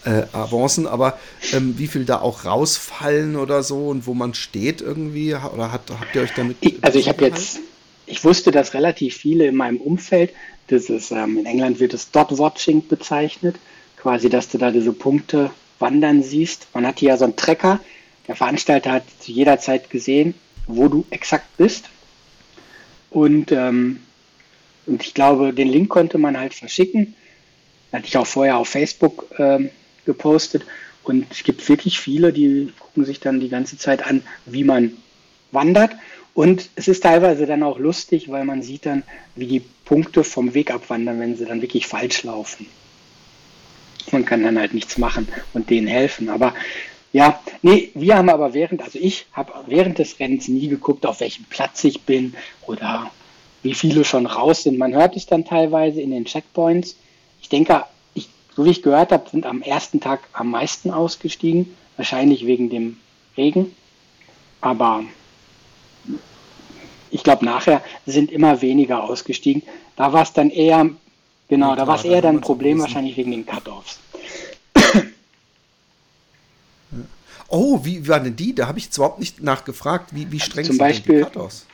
äh, 0.06 0.22
Avancen, 0.32 0.86
aber 0.86 1.18
ähm, 1.52 1.74
wie 1.78 1.88
viel 1.88 2.04
da 2.04 2.20
auch 2.20 2.44
rausfallen 2.44 3.36
oder 3.36 3.62
so 3.62 3.88
und 3.88 4.06
wo 4.06 4.14
man 4.14 4.34
steht 4.34 4.80
irgendwie? 4.80 5.34
Oder 5.34 5.72
hat, 5.72 5.82
habt 5.90 6.14
ihr 6.14 6.22
euch 6.22 6.32
damit. 6.34 6.56
Ich, 6.60 6.82
also 6.82 6.98
ich 6.98 7.08
habe 7.08 7.24
jetzt, 7.24 7.58
ich 8.06 8.24
wusste, 8.24 8.52
dass 8.52 8.72
relativ 8.72 9.16
viele 9.16 9.46
in 9.46 9.56
meinem 9.56 9.78
Umfeld, 9.78 10.32
das 10.68 10.88
ist, 10.88 11.10
ähm, 11.10 11.38
in 11.38 11.46
England 11.46 11.80
wird 11.80 11.92
es 11.92 12.10
Dot-Watching 12.12 12.86
bezeichnet, 12.86 13.56
quasi, 13.96 14.28
dass 14.28 14.48
du 14.48 14.58
da 14.58 14.70
diese 14.70 14.92
Punkte 14.92 15.50
wandern 15.80 16.22
siehst. 16.22 16.68
Man 16.72 16.86
hat 16.86 17.00
hier 17.00 17.10
ja 17.10 17.16
so 17.16 17.24
einen 17.24 17.36
Trecker, 17.36 17.80
der 18.28 18.36
Veranstalter 18.36 18.92
hat 18.92 19.04
zu 19.20 19.32
jeder 19.32 19.58
Zeit 19.58 19.90
gesehen, 19.90 20.34
wo 20.68 20.88
du 20.88 21.04
exakt 21.10 21.56
bist. 21.56 21.90
Und, 23.10 23.50
ähm, 23.50 24.00
und 24.86 25.02
ich 25.02 25.14
glaube, 25.14 25.52
den 25.52 25.68
Link 25.68 25.88
konnte 25.88 26.18
man 26.18 26.38
halt 26.38 26.54
verschicken. 26.54 27.14
Hatte 27.92 28.06
ich 28.06 28.16
auch 28.16 28.26
vorher 28.26 28.58
auf 28.58 28.68
Facebook 28.68 29.26
ähm, 29.38 29.70
gepostet. 30.06 30.64
Und 31.04 31.26
es 31.30 31.44
gibt 31.44 31.68
wirklich 31.68 32.00
viele, 32.00 32.32
die 32.32 32.72
gucken 32.78 33.04
sich 33.04 33.20
dann 33.20 33.40
die 33.40 33.48
ganze 33.48 33.76
Zeit 33.76 34.04
an, 34.06 34.22
wie 34.46 34.64
man 34.64 34.92
wandert. 35.52 35.92
Und 36.34 36.68
es 36.74 36.88
ist 36.88 37.02
teilweise 37.02 37.46
dann 37.46 37.62
auch 37.62 37.78
lustig, 37.78 38.30
weil 38.30 38.44
man 38.44 38.62
sieht 38.62 38.86
dann, 38.86 39.04
wie 39.36 39.46
die 39.46 39.62
Punkte 39.84 40.24
vom 40.24 40.52
Weg 40.52 40.70
abwandern, 40.70 41.20
wenn 41.20 41.36
sie 41.36 41.46
dann 41.46 41.62
wirklich 41.62 41.86
falsch 41.86 42.24
laufen. 42.24 42.66
Man 44.12 44.24
kann 44.24 44.42
dann 44.42 44.58
halt 44.58 44.74
nichts 44.74 44.98
machen 44.98 45.28
und 45.54 45.70
denen 45.70 45.86
helfen. 45.86 46.28
Aber 46.28 46.54
ja, 47.12 47.40
nee, 47.62 47.90
wir 47.94 48.16
haben 48.16 48.28
aber 48.28 48.52
während, 48.52 48.82
also 48.82 48.98
ich 49.00 49.26
habe 49.32 49.52
während 49.66 49.98
des 49.98 50.20
Rennens 50.20 50.48
nie 50.48 50.68
geguckt, 50.68 51.06
auf 51.06 51.20
welchem 51.20 51.44
Platz 51.44 51.82
ich 51.84 52.02
bin 52.02 52.34
oder 52.66 53.10
wie 53.62 53.74
viele 53.74 54.04
schon 54.04 54.26
raus 54.26 54.64
sind. 54.64 54.78
Man 54.78 54.94
hört 54.94 55.16
es 55.16 55.26
dann 55.26 55.44
teilweise 55.44 56.00
in 56.00 56.10
den 56.10 56.26
Checkpoints. 56.26 56.96
Ich 57.40 57.48
denke, 57.48 57.84
so 58.56 58.64
wie 58.64 58.70
ich 58.70 58.82
gehört 58.82 59.12
habe, 59.12 59.28
sind 59.28 59.44
am 59.44 59.60
ersten 59.60 60.00
Tag 60.00 60.20
am 60.32 60.50
meisten 60.50 60.90
ausgestiegen, 60.90 61.76
wahrscheinlich 61.96 62.46
wegen 62.46 62.70
dem 62.70 62.96
Regen. 63.36 63.76
Aber 64.62 65.04
ich 67.10 67.22
glaube, 67.22 67.44
nachher 67.44 67.82
sind 68.06 68.32
immer 68.32 68.62
weniger 68.62 69.04
ausgestiegen. 69.04 69.62
Da 69.94 70.14
war 70.14 70.22
es 70.22 70.32
dann 70.32 70.48
eher, 70.48 70.88
genau, 71.48 71.70
ja, 71.70 71.76
da 71.76 71.86
war 71.86 71.96
es 71.96 72.04
eher 72.04 72.22
dann 72.22 72.36
ein 72.36 72.40
Problem 72.40 72.80
wahrscheinlich 72.80 73.16
wegen 73.18 73.30
den 73.30 73.44
Cut-Offs. 73.44 74.00
Oh, 77.48 77.84
wie 77.84 78.08
waren 78.08 78.24
denn 78.24 78.34
die? 78.36 78.54
Da 78.54 78.66
habe 78.66 78.78
ich 78.78 78.86
jetzt 78.86 78.96
überhaupt 78.96 79.20
nicht 79.20 79.40
nachgefragt. 79.40 80.12
Wie, 80.12 80.32
wie 80.32 80.40
streng 80.40 80.64
Zum 80.64 80.76
sind 80.76 80.78
Beispiel, 80.78 81.18
die 81.18 81.24
Cut-Offs? 81.24 81.66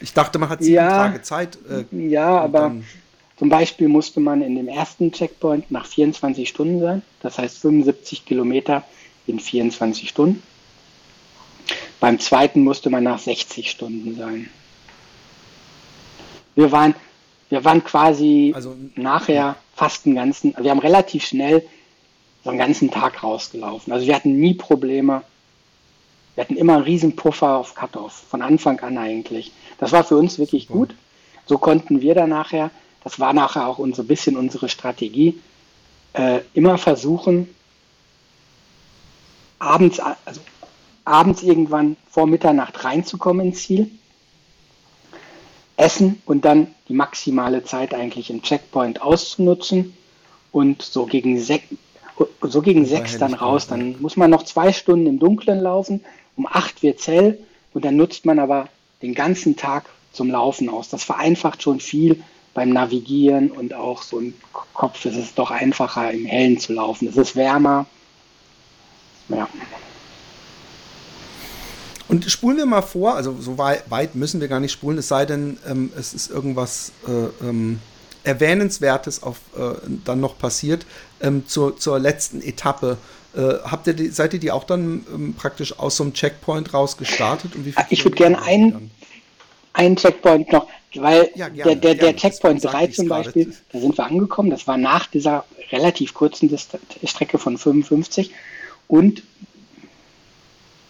Ich 0.00 0.12
dachte, 0.12 0.40
man 0.40 0.48
hat 0.48 0.60
sieben 0.60 0.74
ja, 0.74 0.88
Tage 0.88 1.22
Zeit. 1.22 1.58
Äh, 1.70 2.08
ja, 2.08 2.40
aber 2.40 2.74
zum 3.42 3.48
Beispiel 3.48 3.88
musste 3.88 4.20
man 4.20 4.40
in 4.40 4.54
dem 4.54 4.68
ersten 4.68 5.10
Checkpoint 5.10 5.68
nach 5.72 5.84
24 5.84 6.48
Stunden 6.48 6.78
sein. 6.78 7.02
Das 7.22 7.38
heißt 7.38 7.58
75 7.58 8.24
Kilometer 8.24 8.84
in 9.26 9.40
24 9.40 10.08
Stunden. 10.08 10.40
Beim 11.98 12.20
zweiten 12.20 12.62
musste 12.62 12.88
man 12.88 13.02
nach 13.02 13.18
60 13.18 13.68
Stunden 13.68 14.14
sein. 14.14 14.48
Wir 16.54 16.70
waren, 16.70 16.94
wir 17.48 17.64
waren 17.64 17.82
quasi 17.82 18.52
also, 18.54 18.76
nachher 18.94 19.56
fast 19.74 20.06
einen 20.06 20.14
ganzen, 20.14 20.54
wir 20.56 20.70
haben 20.70 20.78
relativ 20.78 21.26
schnell 21.26 21.66
so 22.44 22.50
einen 22.50 22.60
ganzen 22.60 22.92
Tag 22.92 23.24
rausgelaufen. 23.24 23.92
Also 23.92 24.06
wir 24.06 24.14
hatten 24.14 24.38
nie 24.38 24.54
Probleme. 24.54 25.22
Wir 26.36 26.44
hatten 26.44 26.56
immer 26.56 26.76
einen 26.76 26.84
riesen 26.84 27.16
Puffer 27.16 27.56
auf 27.56 27.74
Cut-Off, 27.74 28.12
von 28.12 28.40
Anfang 28.40 28.78
an 28.78 28.98
eigentlich. 28.98 29.50
Das 29.78 29.90
war 29.90 30.04
für 30.04 30.16
uns 30.16 30.38
wirklich 30.38 30.68
gut. 30.68 30.94
So 31.46 31.58
konnten 31.58 32.02
wir 32.02 32.14
dann 32.14 32.30
nachher, 32.30 32.70
das 33.04 33.18
war 33.18 33.32
nachher 33.32 33.66
auch 33.66 33.78
so 33.78 34.02
ein 34.02 34.06
bisschen 34.06 34.36
unsere 34.36 34.68
Strategie, 34.68 35.40
äh, 36.12 36.40
immer 36.54 36.78
versuchen, 36.78 37.48
abends, 39.58 40.00
also 40.00 40.40
abends 41.04 41.42
irgendwann 41.42 41.96
vor 42.10 42.26
Mitternacht 42.26 42.84
reinzukommen 42.84 43.48
ins 43.48 43.62
Ziel, 43.62 43.90
essen 45.76 46.22
und 46.26 46.44
dann 46.44 46.68
die 46.88 46.94
maximale 46.94 47.64
Zeit 47.64 47.94
eigentlich 47.94 48.30
im 48.30 48.42
Checkpoint 48.42 49.02
auszunutzen 49.02 49.96
und 50.52 50.82
so 50.82 51.06
gegen 51.06 51.40
so 52.42 52.62
gegen 52.62 52.84
sechs 52.84 53.18
dann 53.18 53.34
raus. 53.34 53.66
Dann 53.66 54.00
muss 54.00 54.16
man 54.16 54.30
noch 54.30 54.44
zwei 54.44 54.72
Stunden 54.72 55.06
im 55.06 55.18
Dunkeln 55.18 55.60
laufen. 55.60 56.04
Um 56.36 56.46
acht 56.46 56.82
wird 56.82 57.04
hell 57.06 57.38
und 57.72 57.84
dann 57.84 57.96
nutzt 57.96 58.24
man 58.24 58.38
aber 58.38 58.68
den 59.00 59.14
ganzen 59.14 59.56
Tag 59.56 59.84
zum 60.12 60.30
Laufen 60.30 60.68
aus. 60.68 60.88
Das 60.88 61.04
vereinfacht 61.04 61.62
schon 61.62 61.80
viel 61.80 62.22
beim 62.54 62.70
Navigieren 62.70 63.50
und 63.50 63.74
auch 63.74 64.02
so 64.02 64.18
im 64.18 64.34
Kopf 64.74 65.04
ist 65.04 65.16
es 65.16 65.34
doch 65.34 65.50
einfacher, 65.50 66.10
im 66.10 66.26
Hellen 66.26 66.58
zu 66.58 66.74
laufen. 66.74 67.08
Es 67.08 67.16
ist 67.16 67.36
wärmer. 67.36 67.86
Ja. 69.28 69.48
Und 72.08 72.30
spulen 72.30 72.58
wir 72.58 72.66
mal 72.66 72.82
vor, 72.82 73.14
also 73.14 73.34
so 73.40 73.56
weit 73.56 74.14
müssen 74.14 74.40
wir 74.40 74.48
gar 74.48 74.60
nicht 74.60 74.72
spulen, 74.72 74.98
es 74.98 75.08
sei 75.08 75.24
denn, 75.24 75.56
ähm, 75.66 75.90
es 75.96 76.12
ist 76.12 76.30
irgendwas 76.30 76.92
äh, 77.08 77.46
ähm, 77.46 77.78
Erwähnenswertes 78.24 79.22
auf, 79.22 79.38
äh, 79.56 79.74
dann 80.04 80.20
noch 80.20 80.38
passiert 80.38 80.84
ähm, 81.22 81.46
zur, 81.46 81.78
zur 81.78 81.98
letzten 81.98 82.42
Etappe. 82.42 82.98
Äh, 83.34 83.54
habt 83.64 83.86
ihr 83.86 83.94
die, 83.94 84.08
seid 84.08 84.34
ihr 84.34 84.40
die 84.40 84.50
auch 84.50 84.64
dann 84.64 85.06
ähm, 85.12 85.34
praktisch 85.34 85.78
aus 85.78 85.96
so 85.96 86.04
einem 86.04 86.12
Checkpoint 86.12 86.74
raus 86.74 86.98
gestartet? 86.98 87.56
Und 87.56 87.64
wie 87.64 87.74
ich 87.88 88.04
würde 88.04 88.16
gerne 88.16 88.42
einen, 88.42 88.90
einen 89.72 89.96
Checkpoint 89.96 90.52
noch, 90.52 90.68
weil 90.94 91.30
ja, 91.34 91.48
gerne, 91.48 91.76
der, 91.76 91.94
der, 91.94 92.12
der 92.12 92.16
Checkpoint 92.16 92.64
3 92.64 92.88
zum 92.88 93.08
Beispiel, 93.08 93.54
da 93.72 93.78
sind 93.80 93.96
wir 93.96 94.04
angekommen, 94.04 94.50
das 94.50 94.66
war 94.66 94.76
nach 94.76 95.06
dieser 95.06 95.44
relativ 95.70 96.14
kurzen 96.14 96.50
Strecke 97.04 97.38
von 97.38 97.58
55 97.58 98.30
und 98.88 99.22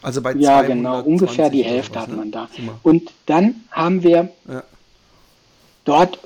also 0.03 0.21
bei 0.21 0.35
Ja, 0.35 0.63
genau, 0.63 1.01
ungefähr 1.03 1.49
die 1.49 1.63
Hälfte 1.63 1.95
was, 1.95 2.03
hat 2.03 2.17
man 2.17 2.33
da. 2.33 2.49
Und 2.83 3.13
dann 3.27 3.63
haben 3.71 4.03
wir 4.03 4.31
ja. 4.49 4.65
dort 5.85 6.19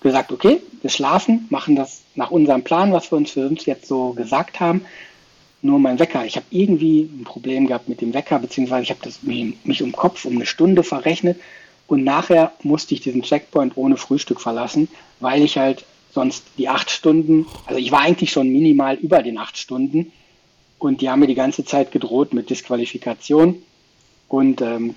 gesagt, 0.00 0.30
okay, 0.30 0.60
wir 0.82 0.90
schlafen, 0.90 1.46
machen 1.50 1.74
das 1.74 2.02
nach 2.14 2.30
unserem 2.30 2.62
Plan, 2.62 2.92
was 2.92 3.10
wir 3.10 3.18
uns 3.18 3.32
für 3.32 3.48
uns 3.48 3.66
jetzt 3.66 3.88
so 3.88 4.12
gesagt 4.12 4.60
haben. 4.60 4.82
Nur 5.62 5.78
mein 5.78 5.98
Wecker, 5.98 6.24
ich 6.24 6.36
habe 6.36 6.46
irgendwie 6.50 7.00
ein 7.02 7.24
Problem 7.24 7.66
gehabt 7.66 7.88
mit 7.88 8.00
dem 8.00 8.14
Wecker, 8.14 8.38
beziehungsweise 8.38 8.82
ich 8.84 8.90
habe 8.90 9.00
mich, 9.22 9.56
mich 9.64 9.82
um 9.82 9.92
Kopf 9.92 10.26
um 10.26 10.36
eine 10.36 10.46
Stunde 10.46 10.84
verrechnet 10.84 11.40
und 11.86 12.04
nachher 12.04 12.52
musste 12.62 12.94
ich 12.94 13.00
diesen 13.00 13.22
Checkpoint 13.22 13.76
ohne 13.76 13.96
Frühstück 13.96 14.40
verlassen, 14.40 14.88
weil 15.20 15.42
ich 15.42 15.58
halt 15.58 15.84
sonst 16.12 16.44
die 16.58 16.68
acht 16.68 16.90
Stunden, 16.90 17.46
also 17.66 17.78
ich 17.78 17.90
war 17.92 18.00
eigentlich 18.00 18.30
schon 18.30 18.48
minimal 18.48 18.96
über 18.96 19.22
den 19.22 19.38
acht 19.38 19.58
Stunden 19.58 20.12
und 20.78 21.00
die 21.00 21.10
haben 21.10 21.20
mir 21.20 21.26
die 21.26 21.34
ganze 21.34 21.64
Zeit 21.64 21.92
gedroht 21.92 22.32
mit 22.32 22.50
Disqualifikation 22.50 23.62
und 24.28 24.60
ähm, 24.60 24.94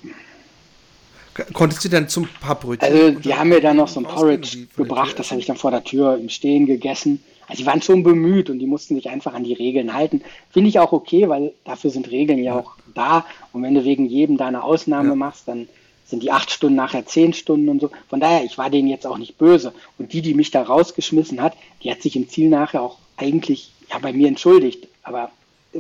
Konntest 1.54 1.86
du 1.86 1.90
dann 1.90 2.10
zum 2.10 2.28
paar 2.28 2.56
Brötchen? 2.56 2.92
Also, 2.92 3.20
die 3.20 3.36
haben 3.36 3.50
mir 3.50 3.62
dann 3.62 3.78
noch 3.78 3.88
so 3.88 4.00
ein 4.00 4.06
Porridge 4.06 4.68
gebracht, 4.76 5.20
das 5.20 5.30
habe 5.30 5.40
ich 5.40 5.46
dann 5.46 5.58
vor 5.58 5.72
der 5.72 5.84
Tür 5.84 6.18
im 6.18 6.30
Stehen 6.30 6.66
gegessen. 6.66 7.24
Also, 7.48 7.62
die 7.62 7.68
waren 7.68 7.82
schon 7.82 8.04
bemüht 8.04 8.50
und 8.50 8.60
die 8.60 8.66
mussten 8.66 8.96
sich 8.96 9.10
einfach 9.10 9.34
an 9.34 9.44
die 9.44 9.54
Regeln 9.54 9.94
halten. 9.94 10.22
Finde 10.50 10.70
ich 10.70 10.80
auch 10.80 10.92
okay, 10.92 11.30
weil 11.30 11.54
dafür 11.64 11.92
sind 11.92 12.10
Regeln 12.10 12.40
ja, 12.40 12.56
ja. 12.56 12.60
auch 12.60 12.74
da. 12.96 13.26
Und 13.54 13.62
wenn 13.64 13.76
du 13.76 13.86
wegen 13.86 14.08
jedem 14.08 14.38
da 14.38 14.48
eine 14.48 14.64
Ausnahme 14.64 15.10
ja. 15.10 15.16
machst, 15.16 15.48
dann 15.48 15.68
sind 16.08 16.24
die 16.24 16.32
acht 16.32 16.50
Stunden 16.52 16.76
nachher 16.76 17.06
zehn 17.06 17.34
Stunden 17.34 17.70
und 17.70 17.82
so. 17.82 17.92
Von 18.10 18.20
daher, 18.20 18.44
ich 18.44 18.58
war 18.58 18.70
denen 18.70 18.88
jetzt 18.88 19.06
auch 19.06 19.18
nicht 19.18 19.38
böse. 19.38 19.74
Und 19.98 20.14
die, 20.14 20.22
die 20.22 20.34
mich 20.34 20.52
da 20.52 20.64
rausgeschmissen 20.64 21.42
hat, 21.42 21.56
die 21.84 21.92
hat 21.92 22.02
sich 22.02 22.16
im 22.16 22.30
Ziel 22.30 22.50
nachher 22.50 22.82
auch 22.82 22.98
eigentlich 23.18 23.72
ja, 23.90 24.00
bei 24.00 24.14
mir 24.14 24.28
entschuldigt. 24.28 24.88
Aber 25.04 25.32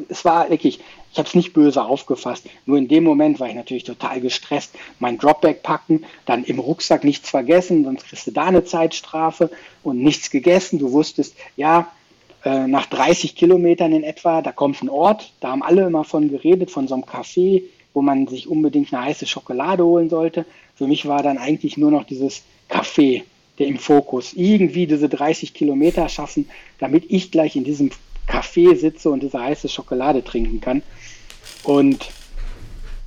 es 0.09 0.25
war 0.25 0.49
wirklich, 0.49 0.79
ich 1.11 1.17
habe 1.17 1.27
es 1.27 1.35
nicht 1.35 1.53
böse 1.53 1.83
aufgefasst. 1.83 2.45
Nur 2.65 2.77
in 2.77 2.87
dem 2.87 3.03
Moment 3.03 3.39
war 3.39 3.47
ich 3.47 3.55
natürlich 3.55 3.85
total 3.85 4.19
gestresst. 4.19 4.75
Mein 4.99 5.17
Dropback 5.17 5.63
packen, 5.63 6.03
dann 6.25 6.43
im 6.43 6.59
Rucksack 6.59 7.03
nichts 7.03 7.29
vergessen, 7.29 7.85
sonst 7.85 8.05
kriegst 8.05 8.27
du 8.27 8.31
da 8.31 8.45
eine 8.45 8.65
Zeitstrafe 8.65 9.49
und 9.83 10.03
nichts 10.03 10.29
gegessen. 10.29 10.79
Du 10.79 10.91
wusstest, 10.91 11.35
ja, 11.55 11.91
äh, 12.43 12.67
nach 12.67 12.85
30 12.87 13.35
Kilometern 13.35 13.93
in 13.93 14.03
etwa, 14.03 14.41
da 14.41 14.51
kommt 14.51 14.81
ein 14.83 14.89
Ort, 14.89 15.31
da 15.39 15.49
haben 15.49 15.63
alle 15.63 15.85
immer 15.85 16.03
von 16.03 16.29
geredet, 16.29 16.69
von 16.69 16.87
so 16.87 16.93
einem 16.93 17.03
Café, 17.03 17.63
wo 17.97 18.03
man 18.03 18.27
sich 18.27 18.47
unbedingt 18.47 18.93
eine 18.93 19.05
heiße 19.05 19.25
Schokolade 19.25 19.83
holen 19.83 20.07
sollte. 20.07 20.45
Für 20.75 20.85
mich 20.85 21.07
war 21.07 21.23
dann 21.23 21.39
eigentlich 21.39 21.77
nur 21.77 21.89
noch 21.89 22.03
dieses 22.03 22.43
Café, 22.69 23.23
der 23.57 23.65
im 23.65 23.79
Fokus. 23.79 24.33
Irgendwie 24.33 24.85
diese 24.85 25.09
30 25.09 25.51
Kilometer 25.55 26.07
schaffen, 26.07 26.47
damit 26.77 27.05
ich 27.09 27.31
gleich 27.31 27.55
in 27.55 27.63
diesem 27.63 27.89
Café 28.27 28.75
sitze 28.75 29.09
und 29.09 29.23
diese 29.23 29.41
heiße 29.41 29.67
Schokolade 29.67 30.23
trinken 30.23 30.61
kann. 30.61 30.83
Und 31.63 32.11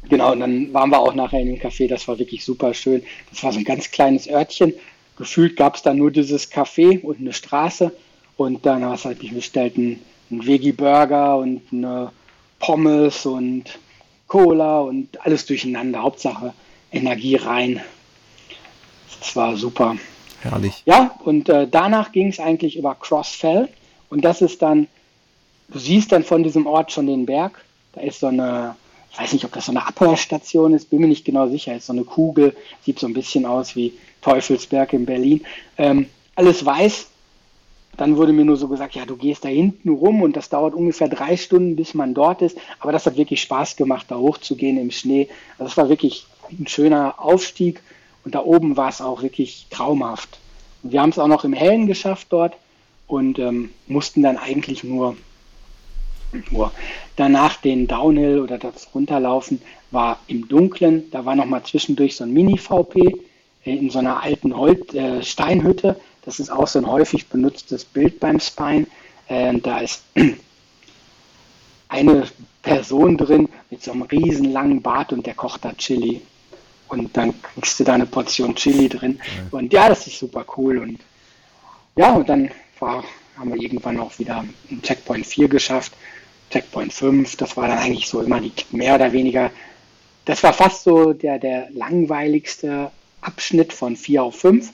genau, 0.08 0.32
und 0.32 0.40
dann 0.40 0.74
waren 0.74 0.90
wir 0.90 0.98
auch 0.98 1.14
nachher 1.14 1.38
in 1.38 1.54
dem 1.54 1.60
Café, 1.60 1.86
das 1.86 2.08
war 2.08 2.18
wirklich 2.18 2.44
super 2.44 2.74
schön. 2.74 3.04
Das 3.30 3.44
war 3.44 3.52
so 3.52 3.60
ein 3.60 3.64
ganz 3.64 3.92
kleines 3.92 4.28
Örtchen. 4.28 4.74
Gefühlt 5.16 5.54
gab 5.54 5.76
es 5.76 5.82
da 5.82 5.94
nur 5.94 6.10
dieses 6.10 6.50
Café 6.50 7.00
und 7.00 7.20
eine 7.20 7.32
Straße. 7.32 7.92
Und 8.36 8.66
dann 8.66 8.84
hast 8.84 9.04
du 9.04 9.10
halt 9.10 9.20
bestellt 9.32 9.76
einen, 9.76 10.00
einen 10.32 10.44
Veggie-Burger 10.44 11.36
und 11.36 11.62
eine 11.70 12.10
Pommes 12.58 13.24
und 13.24 13.78
Cola 14.30 14.80
und 14.80 15.24
alles 15.26 15.44
durcheinander. 15.44 16.02
Hauptsache 16.02 16.54
Energie 16.90 17.36
rein. 17.36 17.82
Das 19.20 19.36
war 19.36 19.56
super. 19.56 19.96
Herrlich. 20.40 20.82
Ja, 20.86 21.14
und 21.24 21.50
äh, 21.50 21.68
danach 21.70 22.12
ging 22.12 22.28
es 22.28 22.40
eigentlich 22.40 22.76
über 22.78 22.94
Crossfell. 22.94 23.68
Und 24.08 24.24
das 24.24 24.40
ist 24.40 24.62
dann 24.62 24.88
du 25.70 25.78
siehst 25.78 26.12
dann 26.12 26.24
von 26.24 26.42
diesem 26.42 26.66
Ort 26.66 26.92
schon 26.92 27.06
den 27.06 27.26
Berg. 27.26 27.64
Da 27.92 28.00
ist 28.00 28.20
so 28.20 28.28
eine, 28.28 28.76
ich 29.12 29.18
weiß 29.18 29.32
nicht, 29.32 29.44
ob 29.44 29.52
das 29.52 29.66
so 29.66 29.72
eine 29.72 29.86
Abhörstation 29.86 30.74
ist, 30.74 30.90
bin 30.90 31.00
mir 31.00 31.08
nicht 31.08 31.24
genau 31.24 31.48
sicher. 31.48 31.74
Ist 31.74 31.86
so 31.86 31.92
eine 31.92 32.04
Kugel, 32.04 32.56
sieht 32.84 32.98
so 32.98 33.06
ein 33.06 33.14
bisschen 33.14 33.46
aus 33.46 33.76
wie 33.76 33.92
Teufelsberg 34.22 34.92
in 34.92 35.06
Berlin. 35.06 35.44
Ähm, 35.78 36.06
alles 36.34 36.64
weiß. 36.64 37.08
Dann 38.00 38.16
wurde 38.16 38.32
mir 38.32 38.46
nur 38.46 38.56
so 38.56 38.66
gesagt, 38.66 38.94
ja, 38.94 39.04
du 39.04 39.14
gehst 39.14 39.44
da 39.44 39.50
hinten 39.50 39.90
rum 39.90 40.22
und 40.22 40.34
das 40.34 40.48
dauert 40.48 40.72
ungefähr 40.72 41.10
drei 41.10 41.36
Stunden, 41.36 41.76
bis 41.76 41.92
man 41.92 42.14
dort 42.14 42.40
ist. 42.40 42.56
Aber 42.78 42.92
das 42.92 43.04
hat 43.04 43.18
wirklich 43.18 43.42
Spaß 43.42 43.76
gemacht, 43.76 44.06
da 44.08 44.16
hochzugehen 44.16 44.78
im 44.78 44.90
Schnee. 44.90 45.28
Also 45.58 45.64
das 45.64 45.76
war 45.76 45.90
wirklich 45.90 46.24
ein 46.58 46.66
schöner 46.66 47.16
Aufstieg 47.18 47.82
und 48.24 48.34
da 48.34 48.42
oben 48.42 48.78
war 48.78 48.88
es 48.88 49.02
auch 49.02 49.20
wirklich 49.20 49.66
traumhaft. 49.68 50.38
Und 50.82 50.92
wir 50.92 51.02
haben 51.02 51.10
es 51.10 51.18
auch 51.18 51.26
noch 51.26 51.44
im 51.44 51.52
Hellen 51.52 51.86
geschafft 51.86 52.28
dort 52.30 52.54
und 53.06 53.38
ähm, 53.38 53.68
mussten 53.86 54.22
dann 54.22 54.38
eigentlich 54.38 54.82
nur 54.82 55.14
nur 56.50 56.72
danach 57.16 57.56
den 57.56 57.86
Downhill 57.86 58.40
oder 58.40 58.56
das 58.56 58.94
Runterlaufen 58.94 59.60
war 59.90 60.20
im 60.26 60.48
Dunkeln. 60.48 61.10
Da 61.10 61.26
war 61.26 61.36
nochmal 61.36 61.64
zwischendurch 61.64 62.16
so 62.16 62.24
ein 62.24 62.32
Mini-VP 62.32 62.98
äh, 63.66 63.76
in 63.76 63.90
so 63.90 63.98
einer 63.98 64.22
alten 64.22 64.56
Holz, 64.56 64.94
äh, 64.94 65.22
Steinhütte. 65.22 66.00
Das 66.24 66.40
ist 66.40 66.50
auch 66.50 66.66
so 66.66 66.78
ein 66.78 66.86
häufig 66.86 67.28
benutztes 67.28 67.84
Bild 67.84 68.20
beim 68.20 68.40
Spine. 68.40 68.86
Äh, 69.28 69.58
da 69.58 69.80
ist 69.80 70.02
eine 71.88 72.26
Person 72.62 73.16
drin 73.16 73.48
mit 73.70 73.82
so 73.82 73.92
einem 73.92 74.02
riesen 74.02 74.52
langen 74.52 74.82
Bart 74.82 75.12
und 75.12 75.26
der 75.26 75.34
kocht 75.34 75.64
da 75.64 75.72
Chili. 75.72 76.22
Und 76.88 77.16
dann 77.16 77.34
kriegst 77.42 77.78
du 77.78 77.84
da 77.84 77.94
eine 77.94 78.06
Portion 78.06 78.54
Chili 78.54 78.88
drin. 78.88 79.20
Und 79.50 79.72
ja, 79.72 79.88
das 79.88 80.06
ist 80.06 80.18
super 80.18 80.44
cool. 80.56 80.78
Und 80.78 81.00
ja, 81.96 82.14
und 82.14 82.28
dann 82.28 82.50
war, 82.78 83.04
haben 83.38 83.52
wir 83.52 83.60
irgendwann 83.60 84.00
auch 84.00 84.18
wieder 84.18 84.38
einen 84.38 84.82
Checkpoint 84.82 85.26
4 85.26 85.48
geschafft. 85.48 85.92
Checkpoint 86.50 86.92
5, 86.92 87.36
das 87.36 87.56
war 87.56 87.68
dann 87.68 87.78
eigentlich 87.78 88.08
so 88.08 88.20
immer 88.20 88.40
die 88.40 88.52
mehr 88.72 88.96
oder 88.96 89.12
weniger, 89.12 89.50
das 90.24 90.42
war 90.42 90.52
fast 90.52 90.82
so 90.82 91.12
der, 91.12 91.38
der 91.38 91.70
langweiligste 91.70 92.90
Abschnitt 93.20 93.72
von 93.72 93.96
4 93.96 94.22
auf 94.22 94.36
5 94.36 94.72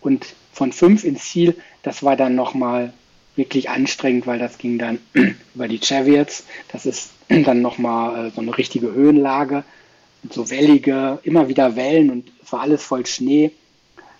und 0.00 0.26
von 0.56 0.72
5 0.72 1.04
ins 1.04 1.30
Ziel, 1.30 1.54
das 1.82 2.02
war 2.02 2.16
dann 2.16 2.34
nochmal 2.34 2.94
wirklich 3.36 3.68
anstrengend, 3.68 4.26
weil 4.26 4.38
das 4.38 4.56
ging 4.56 4.78
dann 4.78 4.98
über 5.54 5.68
die 5.68 5.80
Chariots, 5.82 6.44
das 6.72 6.86
ist 6.86 7.10
dann 7.28 7.60
nochmal 7.60 8.28
äh, 8.28 8.30
so 8.30 8.40
eine 8.40 8.56
richtige 8.56 8.90
Höhenlage, 8.90 9.64
so 10.30 10.48
wellige, 10.48 11.18
immer 11.24 11.48
wieder 11.48 11.76
Wellen 11.76 12.10
und 12.10 12.32
es 12.42 12.52
war 12.52 12.62
alles 12.62 12.82
voll 12.82 13.04
Schnee. 13.04 13.50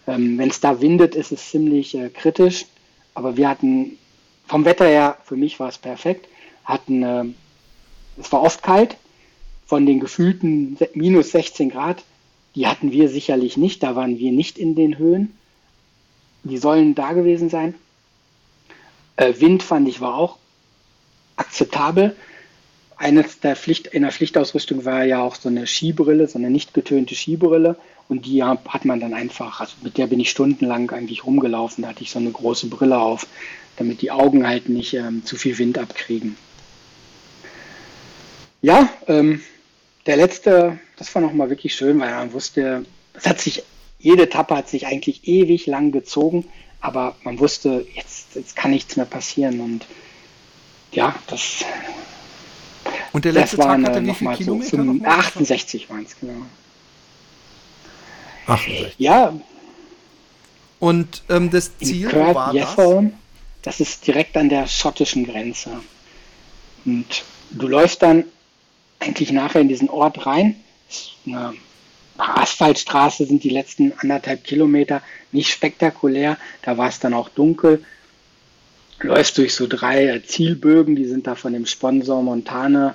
Ähm, 0.07 0.37
Wenn 0.37 0.51
es 0.51 0.61
da 0.61 0.83
windet, 0.83 1.15
ist 1.15 1.33
es 1.33 1.51
ziemlich 1.51 1.95
äh, 1.95 2.11
kritisch, 2.11 2.67
aber 3.15 3.39
wir 3.39 3.49
hatten 3.49 3.97
vom 4.47 4.67
Wetter 4.67 4.87
her, 4.87 5.17
für 5.25 5.37
mich 5.37 5.59
war 5.59 5.71
es 5.71 5.79
perfekt. 5.79 6.29
Hatten, 6.67 7.03
äh, 7.03 7.25
es 8.21 8.31
war 8.31 8.43
oft 8.43 8.63
kalt, 8.63 8.99
von 9.65 9.87
den 9.87 10.01
gefühlten 10.01 10.77
minus 10.93 11.31
16 11.31 11.71
Grad, 11.71 12.05
die 12.55 12.67
hatten 12.67 12.93
wir 12.93 13.09
sicherlich 13.09 13.57
nicht, 13.57 13.83
da 13.83 13.97
waren 13.97 14.19
wir 14.19 14.33
nicht 14.33 14.59
in 14.59 14.75
den 14.75 14.99
Höhen. 14.99 15.33
Die 16.49 16.59
sollen 16.59 16.95
da 16.95 17.13
gewesen 17.13 17.51
sein. 17.51 17.75
Äh, 19.17 19.35
Wind 19.39 19.63
fand 19.65 19.89
ich 19.89 20.01
war 20.01 20.15
auch 20.15 20.37
akzeptabel. 21.35 22.15
Eines 22.97 23.41
der 23.41 23.57
Pflicht, 23.57 23.89
in 23.89 24.03
der 24.03 24.13
Pflichtausrüstung 24.13 24.85
war 24.85 25.05
ja 25.05 25.21
auch 25.23 25.35
so 25.35 25.49
eine 25.49 25.67
Skibrille, 25.67 26.29
so 26.29 26.39
eine 26.39 26.51
nicht 26.51 26.73
getönte 26.73 27.15
Skibrille. 27.15 27.77
Und 28.09 28.27
die 28.27 28.45
hat 28.45 28.85
man 28.85 29.01
dann 29.01 29.13
einfach, 29.13 29.61
also 29.61 29.75
mit 29.83 29.99
der 29.99 30.07
bin 30.07 30.21
ich 30.21 30.31
stundenlang 30.31 30.91
eigentlich 30.91 31.27
rumgelaufen. 31.27 31.83
Da 31.83 31.89
hatte 31.89 32.03
ich 32.03 32.13
so 32.13 32.21
eine 32.21 32.31
große 32.31 32.69
Brille 32.69 32.99
auf, 32.99 33.27
damit 33.77 34.01
die 34.01 34.13
Augen 34.13 34.47
halt 34.47 34.69
nicht 34.69 34.95
ähm, 34.95 35.25
zu 35.25 35.37
viel 35.37 35.59
Wind 35.59 35.79
abkriegen. 35.79 36.37
Ja, 38.63 38.89
ähm, 39.09 39.41
der 40.07 40.17
letzte, 40.17 40.79
das 40.97 41.13
war 41.15 41.23
nochmal 41.23 41.51
wirklich 41.51 41.75
schön, 41.75 41.99
weil 41.99 42.11
man 42.11 42.33
wusste, 42.33 42.87
es 43.15 43.27
hat 43.27 43.41
sich, 43.41 43.65
jede 43.99 44.25
Etappe 44.25 44.57
hat 44.57 44.69
sich 44.69 44.87
eigentlich 44.87 45.27
ewig 45.27 45.67
lang 45.67 45.93
gezogen, 45.93 46.45
aber 46.81 47.17
man 47.23 47.39
wusste, 47.39 47.87
jetzt, 47.95 48.35
jetzt 48.35 48.57
kann 48.57 48.71
nichts 48.71 48.97
mehr 48.97 49.07
passieren 49.07 49.61
und 49.61 49.87
ja, 50.93 51.15
das. 51.27 51.65
Und 53.13 53.25
der 53.25 53.33
letzte 53.33 53.57
Tag 53.57 53.83
hatte 53.85 54.07
wie 54.07 54.35
Kilometer? 54.37 54.85
So 54.85 55.05
68 55.05 55.91
waren 55.91 56.05
es, 56.05 56.19
genau. 56.19 56.47
68. 58.47 58.95
Ja. 58.99 59.35
Und 60.79 61.23
ähm, 61.29 61.51
das 61.51 61.77
Ziel 61.79 62.11
Kurt 62.11 62.35
war 62.35 62.55
Jeffholm, 62.55 63.15
das? 63.63 63.79
das 63.79 63.89
ist 63.89 64.07
direkt 64.07 64.37
an 64.37 64.49
der 64.49 64.67
schottischen 64.67 65.25
Grenze. 65.25 65.81
Und 66.85 67.25
du 67.51 67.67
läufst 67.67 68.03
dann 68.03 68.25
eigentlich 69.01 69.33
nachher 69.33 69.61
in 69.61 69.69
diesen 69.69 69.89
Ort 69.89 70.27
rein. 70.27 70.57
Eine 71.27 71.55
Asphaltstraße 72.19 73.27
sind 73.27 73.45
die 73.45 73.51
letzten 73.51 73.93
anderthalb 73.99 74.45
Kilometer 74.45 75.03
nicht 75.33 75.51
spektakulär. 75.51 76.37
Da 76.63 76.79
war 76.79 76.89
es 76.89 76.99
dann 76.99 77.15
auch 77.15 77.29
dunkel. 77.29 77.85
Läufst 79.01 79.37
durch 79.39 79.55
so 79.55 79.67
drei 79.67 80.23
Zielbögen, 80.27 80.97
die 80.97 81.05
sind 81.05 81.27
da 81.27 81.35
von 81.35 81.53
dem 81.53 81.67
Sponsor 81.67 82.23
Montane 82.23 82.95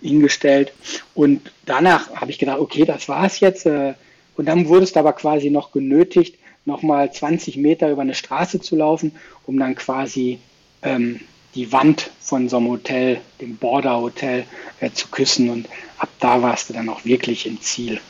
hingestellt. 0.00 0.72
Und 1.14 1.52
danach 1.66 2.14
habe 2.14 2.30
ich 2.30 2.38
gedacht, 2.38 2.58
okay, 2.58 2.84
das 2.84 3.08
war's 3.08 3.40
jetzt. 3.40 3.66
Äh, 3.66 3.94
und 4.36 4.46
dann 4.46 4.68
wurdest 4.68 4.96
du 4.96 5.00
aber 5.00 5.12
quasi 5.12 5.50
noch 5.50 5.72
genötigt, 5.72 6.38
nochmal 6.64 7.12
20 7.12 7.56
Meter 7.56 7.90
über 7.90 8.02
eine 8.02 8.14
Straße 8.14 8.60
zu 8.60 8.76
laufen, 8.76 9.12
um 9.46 9.58
dann 9.58 9.74
quasi 9.74 10.38
ähm, 10.82 11.20
die 11.54 11.70
Wand 11.72 12.10
von 12.20 12.48
so 12.48 12.56
einem 12.56 12.68
Hotel, 12.68 13.20
dem 13.40 13.56
Border 13.56 14.00
Hotel, 14.00 14.44
äh, 14.80 14.90
zu 14.90 15.08
küssen. 15.08 15.50
Und 15.50 15.68
ab 15.98 16.08
da 16.20 16.42
warst 16.42 16.70
du 16.70 16.72
dann 16.72 16.88
auch 16.88 17.04
wirklich 17.04 17.46
im 17.46 17.60
Ziel. 17.60 18.00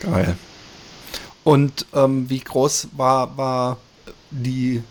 Geil. 0.00 0.36
Und 1.44 1.86
ähm, 1.94 2.28
wie 2.30 2.40
groß 2.40 2.88
war, 2.92 3.36
war 3.36 3.78
die, 4.30 4.82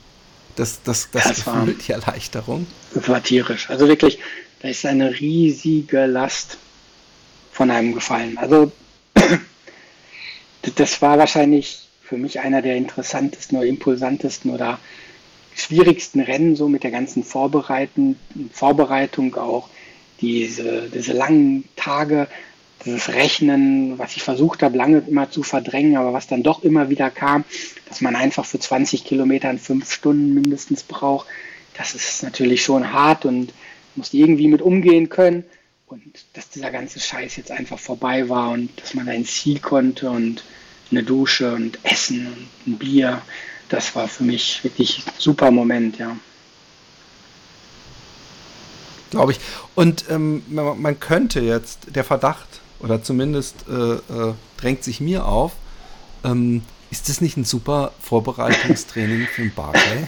das, 0.56 0.82
das, 0.84 1.10
das, 1.12 1.24
das 1.24 1.36
Gefühl, 1.38 1.54
war, 1.54 1.66
die 1.66 1.92
Erleichterung? 1.92 2.68
Das 2.94 3.10
war 3.10 3.24
tierisch. 3.24 3.70
Also 3.70 3.88
wirklich, 3.88 4.20
da 4.62 4.68
ist 4.68 4.86
eine 4.86 5.20
riesige 5.20 6.06
Last 6.06 6.58
von 7.52 7.72
einem 7.72 7.94
gefallen. 7.94 8.38
Also 8.38 8.72
das 10.76 11.02
war 11.02 11.18
wahrscheinlich 11.18 11.88
für 12.04 12.18
mich 12.18 12.40
einer 12.40 12.62
der 12.62 12.76
interessantesten 12.76 13.58
oder 13.58 13.68
impulsantesten 13.68 14.52
oder 14.52 14.80
schwierigsten 15.56 16.20
Rennen, 16.20 16.56
so 16.56 16.68
mit 16.68 16.84
der 16.84 16.92
ganzen 16.92 17.24
Vorbereitung, 17.24 18.16
Vorbereitung 18.52 19.36
auch, 19.36 19.70
diese, 20.22 20.90
diese 20.90 21.14
langen 21.14 21.66
Tage, 21.76 22.28
dieses 22.86 23.10
Rechnen, 23.10 23.98
was 23.98 24.16
ich 24.16 24.24
versucht 24.24 24.64
habe, 24.64 24.78
lange 24.78 25.04
immer 25.08 25.30
zu 25.30 25.44
verdrängen, 25.44 25.98
aber 25.98 26.14
was 26.14 26.28
dann 26.28 26.44
doch 26.44 26.64
immer 26.64 26.90
wieder 26.90 27.10
kam, 27.10 27.44
dass 27.90 28.02
man 28.02 28.16
einfach 28.16 28.46
für 28.46 28.60
20 28.60 29.04
Kilometer 29.04 29.56
fünf 29.58 29.92
Stunden 29.92 30.34
mindestens 30.34 30.84
braucht, 30.84 31.28
das 31.78 31.96
ist 31.96 32.24
natürlich 32.24 32.64
schon 32.64 32.92
hart 32.92 33.26
und 33.26 33.54
musste 33.96 34.18
irgendwie 34.18 34.48
mit 34.48 34.62
umgehen 34.62 35.10
können. 35.10 35.44
Und 35.88 36.26
dass 36.34 36.50
dieser 36.50 36.72
ganze 36.72 37.00
Scheiß 37.00 37.36
jetzt 37.36 37.52
einfach 37.52 37.78
vorbei 37.78 38.30
war 38.30 38.52
und 38.52 38.70
dass 38.82 38.94
man 38.94 39.08
ins 39.08 39.34
Ziel 39.34 39.60
konnte 39.60 40.10
und 40.10 40.44
eine 40.90 41.04
Dusche 41.04 41.54
und 41.54 41.80
Essen 41.84 42.28
und 42.28 42.48
ein 42.68 42.78
Bier, 42.78 43.22
das 43.70 43.96
war 43.96 44.08
für 44.08 44.24
mich 44.24 44.64
wirklich 44.64 45.04
ein 45.06 45.14
super 45.18 45.52
Moment, 45.52 45.98
ja. 45.98 46.16
glaube 49.14 49.32
ich. 49.32 49.40
Und 49.76 50.06
ähm, 50.10 50.44
man, 50.50 51.00
könnte 51.00 51.40
jetzt, 51.40 51.96
der 51.96 52.04
Verdacht, 52.04 52.62
oder 52.84 53.02
zumindest 53.02 53.56
äh, 53.70 53.74
äh, 53.74 54.34
drängt 54.58 54.84
sich 54.84 55.00
mir 55.00 55.26
auf, 55.26 55.54
ähm, 56.24 56.62
ist 56.92 57.10
das 57.10 57.22
nicht 57.22 57.38
ein 57.38 57.46
super 57.46 57.94
Vorbereitungstraining 58.02 59.28
für 59.28 59.42
den 59.42 59.54
Barclay? 59.54 60.08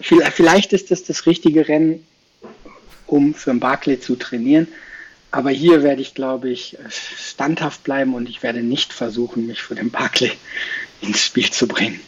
Vielleicht 0.00 0.72
ist 0.72 0.90
das 0.90 1.04
das 1.04 1.26
richtige 1.26 1.68
Rennen, 1.68 2.06
um 3.06 3.34
für 3.34 3.50
den 3.50 3.60
Barclay 3.60 4.00
zu 4.00 4.16
trainieren. 4.16 4.68
Aber 5.30 5.50
hier 5.50 5.82
werde 5.82 6.02
ich, 6.02 6.14
glaube 6.14 6.50
ich, 6.50 6.76
standhaft 6.90 7.84
bleiben 7.84 8.14
und 8.14 8.28
ich 8.28 8.42
werde 8.42 8.62
nicht 8.62 8.92
versuchen, 8.92 9.46
mich 9.46 9.62
für 9.62 9.74
den 9.74 9.90
Barclay 9.90 10.32
ins 11.00 11.24
Spiel 11.24 11.50
zu 11.50 11.68
bringen. 11.68 12.00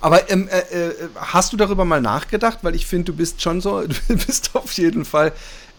Aber 0.00 0.30
ähm, 0.30 0.48
äh, 0.48 0.58
äh, 0.58 0.94
hast 1.16 1.52
du 1.52 1.56
darüber 1.56 1.84
mal 1.84 2.00
nachgedacht? 2.00 2.58
Weil 2.62 2.74
ich 2.74 2.86
finde, 2.86 3.12
du 3.12 3.16
bist 3.16 3.42
schon 3.42 3.60
so, 3.60 3.86
du 4.08 4.16
bist 4.16 4.54
auf 4.54 4.72
jeden 4.72 5.04
Fall. 5.04 5.32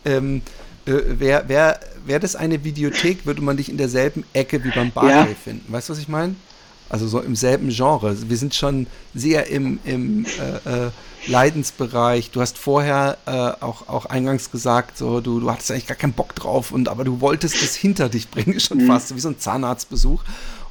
Ähm, 0.04 0.42
äh, 0.86 1.20
Wäre 1.20 1.48
wär, 1.48 1.80
wär 2.06 2.20
das 2.20 2.36
eine 2.36 2.64
Videothek, 2.64 3.26
würde 3.26 3.42
man 3.42 3.58
dich 3.58 3.70
in 3.70 3.78
derselben 3.78 4.24
Ecke 4.34 4.64
wie 4.64 4.72
beim 4.72 4.92
Barclay 4.92 5.32
ja. 5.32 5.36
finden. 5.36 5.72
Weißt 5.72 5.90
du, 5.90 5.94
was 5.94 6.00
ich 6.00 6.08
meine? 6.08 6.36
Also 6.90 7.08
so 7.08 7.22
im 7.22 7.38
selben 7.38 7.70
Genre. 7.70 8.18
Wir 8.30 8.38
sind 8.38 8.54
schon 8.54 8.88
sehr 9.14 9.48
im, 9.48 9.80
im 9.86 10.26
äh, 10.66 10.88
äh, 10.88 10.92
Leidensbereich. 11.28 12.32
Du 12.32 12.42
hast 12.42 12.58
vorher 12.58 13.18
äh, 13.26 13.32
auch, 13.64 13.88
auch 13.88 14.08
eingangs 14.08 14.52
gesagt, 14.52 14.98
so 14.98 15.22
du, 15.22 15.40
du 15.40 15.50
hattest 15.50 15.72
eigentlich 15.72 15.88
gar 15.88 15.96
keinen 15.96 16.14
Bock 16.14 16.36
drauf, 16.36 16.72
und 16.72 16.90
aber 16.90 17.06
du 17.06 17.22
wolltest 17.22 17.62
es 17.62 17.76
hinter 17.76 18.10
dich 18.10 18.30
bringen, 18.30 18.60
schon 18.60 18.80
mhm. 18.80 18.88
fast, 18.88 19.16
wie 19.16 19.22
so 19.22 19.30
ein 19.30 19.40
Zahnarztbesuch. 19.40 20.24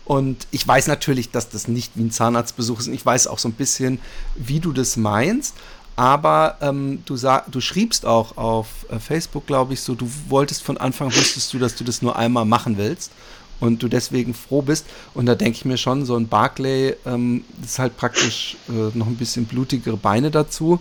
Und 0.05 0.47
ich 0.51 0.67
weiß 0.67 0.89
natürlich, 0.89 1.31
dass 1.31 1.51
das 1.51 1.69
nicht 1.69 1.93
wie 1.95 2.03
ein 2.03 2.11
Zahnarztbesuch 2.11 2.81
ist. 2.81 2.89
Und 2.89 2.95
ich 2.95 3.07
weiß 3.07 3.29
auch 3.29 3.39
so 3.39 3.49
ein 3.49 3.53
bisschen, 3.53 4.01
wie 4.35 4.59
du 4.59 4.73
das 4.73 4.97
meinst. 4.97 5.55
Aber 6.01 6.57
ähm, 6.63 7.03
du, 7.05 7.15
du 7.51 7.61
schriebst 7.61 8.07
auch 8.07 8.39
auf 8.39 8.87
äh, 8.89 8.99
Facebook, 8.99 9.47
glaube 9.47 9.75
ich, 9.75 9.83
so, 9.83 9.95
du 9.95 10.11
wolltest 10.31 10.63
von 10.63 10.79
Anfang, 10.79 11.15
wusstest 11.15 11.53
du, 11.53 11.59
dass 11.59 11.77
du 11.77 11.85
das 11.85 12.01
nur 12.01 12.17
einmal 12.17 12.47
machen 12.47 12.79
willst 12.79 13.13
und 13.61 13.83
du 13.83 13.89
deswegen 13.89 14.33
froh 14.33 14.63
bist. 14.63 14.87
Und 15.13 15.27
da 15.27 15.35
denke 15.35 15.59
ich 15.59 15.67
mir 15.67 15.77
schon, 15.77 16.07
so 16.07 16.17
ein 16.17 16.27
Barclay 16.27 16.95
ähm, 17.05 17.45
ist 17.63 17.79
halt 17.79 17.99
praktisch 17.99 18.57
äh, 18.71 18.97
noch 18.97 19.09
ein 19.09 19.17
bisschen 19.17 19.45
blutigere 19.45 19.99
Beine 19.99 20.31
dazu. 20.31 20.81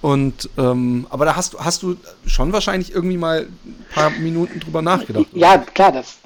Und 0.00 0.48
ähm, 0.56 1.06
aber 1.10 1.26
da 1.26 1.36
hast 1.36 1.52
du 1.52 1.58
hast 1.58 1.82
du 1.82 1.96
schon 2.24 2.50
wahrscheinlich 2.54 2.94
irgendwie 2.94 3.18
mal 3.18 3.48
ein 3.66 3.86
paar 3.92 4.08
Minuten 4.08 4.60
drüber 4.60 4.80
nachgedacht. 4.80 5.26
Ja, 5.34 5.56
oder? 5.56 5.66
klar, 5.74 5.92
das 5.92 6.16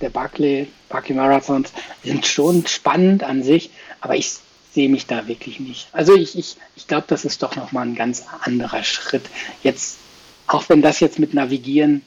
der 0.00 0.10
Barclay, 0.10 0.66
Barclay 0.88 1.14
Marathons 1.14 1.72
sind 2.02 2.26
schon 2.26 2.66
spannend 2.66 3.22
an 3.22 3.44
sich, 3.44 3.70
aber 4.00 4.16
ich 4.16 4.40
sehe 4.72 4.88
mich 4.88 5.06
da 5.06 5.26
wirklich 5.26 5.60
nicht. 5.60 5.88
Also 5.92 6.14
ich, 6.14 6.38
ich, 6.38 6.56
ich 6.76 6.86
glaube, 6.86 7.04
das 7.08 7.24
ist 7.24 7.42
doch 7.42 7.56
nochmal 7.56 7.86
ein 7.86 7.94
ganz 7.94 8.24
anderer 8.42 8.84
Schritt. 8.84 9.22
Jetzt, 9.62 9.98
auch 10.46 10.68
wenn 10.68 10.82
das 10.82 11.00
jetzt 11.00 11.18
mit 11.18 11.34
Navigieren 11.34 12.02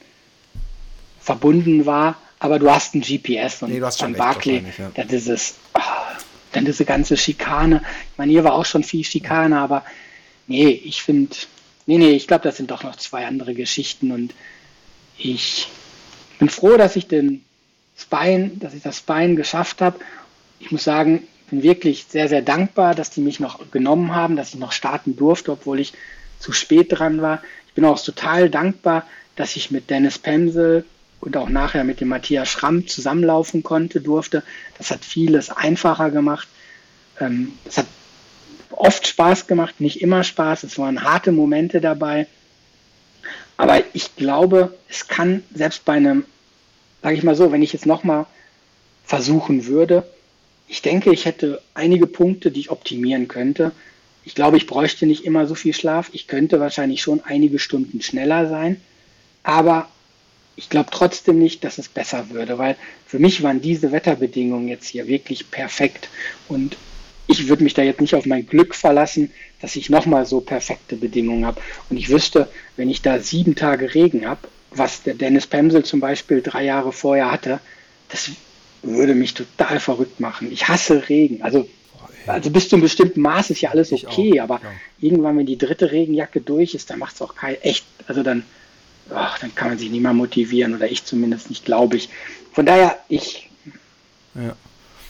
verbunden 1.20 1.86
war, 1.86 2.16
aber 2.39 2.59
du 2.59 2.70
hast 2.70 2.95
ein 2.95 3.01
GPS 3.01 3.64
und 3.64 3.72
nee, 3.72 3.80
beim 3.80 4.14
Barclay, 4.14 4.64
ja. 4.78 4.91
dann 4.93 5.07
dieses, 5.07 5.55
oh, 5.74 5.80
dann 6.51 6.66
diese 6.66 6.86
ganze 6.86 7.18
Schikane. 7.18 7.82
Ich 8.11 8.18
meine, 8.18 8.32
hier 8.32 8.43
war 8.43 8.53
auch 8.53 8.66
schon 8.66 8.84
viel 8.84 9.03
Schikane, 9.03 9.57
aber 9.57 9.84
nee, 10.47 10.70
ich 10.70 11.01
finde, 11.01 11.36
nee, 11.86 11.97
nee, 11.97 12.11
ich 12.11 12.28
glaube, 12.28 12.43
das 12.43 12.57
sind 12.57 12.72
doch 12.72 12.84
noch 12.84 12.95
zwei 12.97 13.26
andere 13.26 13.53
Geschichten 13.53 14.11
und 14.11 14.34
ich 15.18 15.70
bin 16.39 16.49
froh, 16.49 16.76
dass 16.78 16.95
ich 16.95 17.07
den 17.07 17.43
Spine, 17.97 18.51
dass 18.55 18.74
ich 18.74 18.84
das 18.84 18.97
Spine 18.97 19.36
geschafft 19.36 19.82
habe. 19.82 19.99
Ich 20.59 20.72
muss 20.72 20.84
sagen, 20.84 21.28
bin 21.54 21.62
wirklich 21.62 22.08
sehr, 22.10 22.28
sehr 22.30 22.41
dankbar, 22.41 22.95
dass 22.95 23.12
die 23.12 23.22
mich 23.22 23.39
noch 23.39 23.70
genommen 23.70 24.16
haben, 24.16 24.36
dass 24.36 24.56
ich 24.56 24.60
noch 24.60 24.72
starten 24.72 25.16
durfte, 25.16 25.51
obwohl 25.51 25.80
ich 25.80 25.93
zu 26.39 26.51
spät 26.51 26.88
dran 26.89 27.22
war. 27.22 27.43
Ich 27.68 27.74
bin 27.74 27.86
auch 27.86 28.04
total 28.04 28.49
dankbar, 28.49 29.06
dass 29.36 29.56
ich 29.56 29.70
mit 29.70 29.91
Dennis 29.91 30.18
Pemsel 30.18 30.84
und 31.20 31.38
auch 31.38 31.49
nachher 31.49 31.84
mit 31.84 32.01
dem 32.01 32.08
Matthias 32.08 32.49
Schramm 32.49 32.88
zusammenlaufen 32.88 33.62
konnte, 33.62 34.01
durfte. 34.01 34.41
Das 34.80 34.89
hat 34.89 35.06
vieles 35.06 35.51
einfacher 35.51 36.10
gemacht. 36.10 36.47
Ähm, 37.20 37.54
es 37.66 37.78
hat 37.78 37.86
oft 38.72 39.06
Spaß 39.06 39.45
gemacht, 39.45 39.80
nicht 39.80 40.01
immer 40.01 40.24
Spaß. 40.24 40.64
Es 40.64 40.80
waren 40.80 41.04
harte 41.04 41.32
Momente 41.32 41.82
dabei. 41.82 42.26
Aber 43.58 43.84
ich 43.93 44.16
glaube, 44.16 44.74
es 44.89 45.08
kann 45.08 45.43
selbst 45.54 45.86
bei 45.86 45.93
einem, 45.93 46.26
sage 47.04 47.16
ich 47.16 47.22
mal 47.22 47.36
so, 47.36 47.51
wenn 47.51 47.62
ich 47.62 47.74
jetzt 47.74 47.86
nochmal 47.86 48.26
versuchen 49.06 49.68
würde, 49.68 50.04
ich 50.74 50.82
denke, 50.82 51.14
ich 51.14 51.26
hätte 51.26 51.62
einige 51.76 52.08
Punkte, 52.08 52.50
die 52.50 52.62
ich 52.62 52.72
optimieren 52.72 53.28
könnte. 53.28 53.74
Ich 54.26 54.34
glaube, 54.34 54.58
ich 54.58 54.66
bräuchte 54.66 55.06
nicht 55.06 55.24
immer 55.24 55.46
so 55.46 55.54
viel 55.54 55.72
Schlaf. 55.72 56.10
Ich 56.14 56.26
könnte 56.26 56.60
wahrscheinlich 56.60 57.00
schon 57.00 57.22
einige 57.24 57.60
Stunden 57.60 58.02
schneller 58.02 58.50
sein. 58.50 58.82
Aber 59.44 59.88
ich 60.56 60.72
glaube 60.72 60.90
trotzdem 60.92 61.38
nicht, 61.38 61.64
dass 61.64 61.78
es 61.78 61.90
besser 61.90 62.32
würde, 62.32 62.58
weil 62.58 62.76
für 63.06 63.20
mich 63.20 63.44
waren 63.44 63.62
diese 63.62 63.92
Wetterbedingungen 63.92 64.68
jetzt 64.68 64.88
hier 64.88 65.06
wirklich 65.06 65.52
perfekt. 65.52 66.10
Und 66.50 66.76
ich 67.28 67.48
würde 67.48 67.64
mich 67.64 67.76
da 67.76 67.84
jetzt 67.84 68.02
nicht 68.02 68.16
auf 68.16 68.26
mein 68.26 68.48
Glück 68.48 68.74
verlassen, 68.74 69.30
dass 69.62 69.76
ich 69.76 69.92
nochmal 69.92 70.26
so 70.26 70.42
perfekte 70.42 70.96
Bedingungen 70.96 71.46
habe. 71.46 71.62
Und 71.92 71.98
ich 71.98 72.10
wüsste, 72.10 72.50
wenn 72.78 72.90
ich 72.90 73.04
da 73.04 73.20
sieben 73.20 73.54
Tage 73.54 73.94
Regen 73.94 74.28
habe, 74.28 74.48
was 74.72 75.04
der 75.04 75.14
Dennis 75.14 75.46
Pemsel 75.46 75.86
zum 75.86 76.00
Beispiel 76.00 76.42
drei 76.42 76.66
Jahre 76.66 76.92
vorher 76.92 77.32
hatte, 77.32 77.60
das 78.10 78.32
würde 78.84 79.16
mich 79.16 79.34
total 79.34 79.80
verrückt 79.80 80.20
machen. 80.20 80.52
Ich 80.52 80.68
hasse 80.68 81.10
Regen. 81.10 81.42
Also, 81.42 81.68
also 82.28 82.50
bis 82.52 82.70
zu 82.70 82.76
einem 82.76 82.84
bestimmten 82.84 83.22
Maß 83.22 83.50
ist 83.50 83.62
ja 83.62 83.72
alles 83.72 83.92
okay, 83.92 84.40
aber 84.40 84.62
ja. 84.64 84.72
irgendwann, 85.00 85.38
wenn 85.38 85.46
die 85.46 85.58
dritte 85.58 85.92
Regenjacke 85.92 86.42
durch 86.42 86.76
ist, 86.76 86.90
dann 86.90 87.00
macht 87.00 87.16
es 87.16 87.22
auch 87.22 87.36
kein 87.36 87.56
echt, 87.62 87.86
also 88.08 88.24
dann 88.24 88.44
ach, 89.10 89.40
dann 89.40 89.54
kann 89.56 89.70
man 89.70 89.78
sich 89.78 89.90
nicht 89.90 90.02
mehr 90.02 90.14
motivieren 90.14 90.76
oder 90.76 90.90
ich 90.90 91.06
zumindest 91.06 91.50
nicht, 91.50 91.66
glaube 91.66 91.98
ich. 91.98 92.10
Von 92.52 92.66
daher, 92.66 92.98
ich. 93.10 93.50
Ja. 94.36 94.56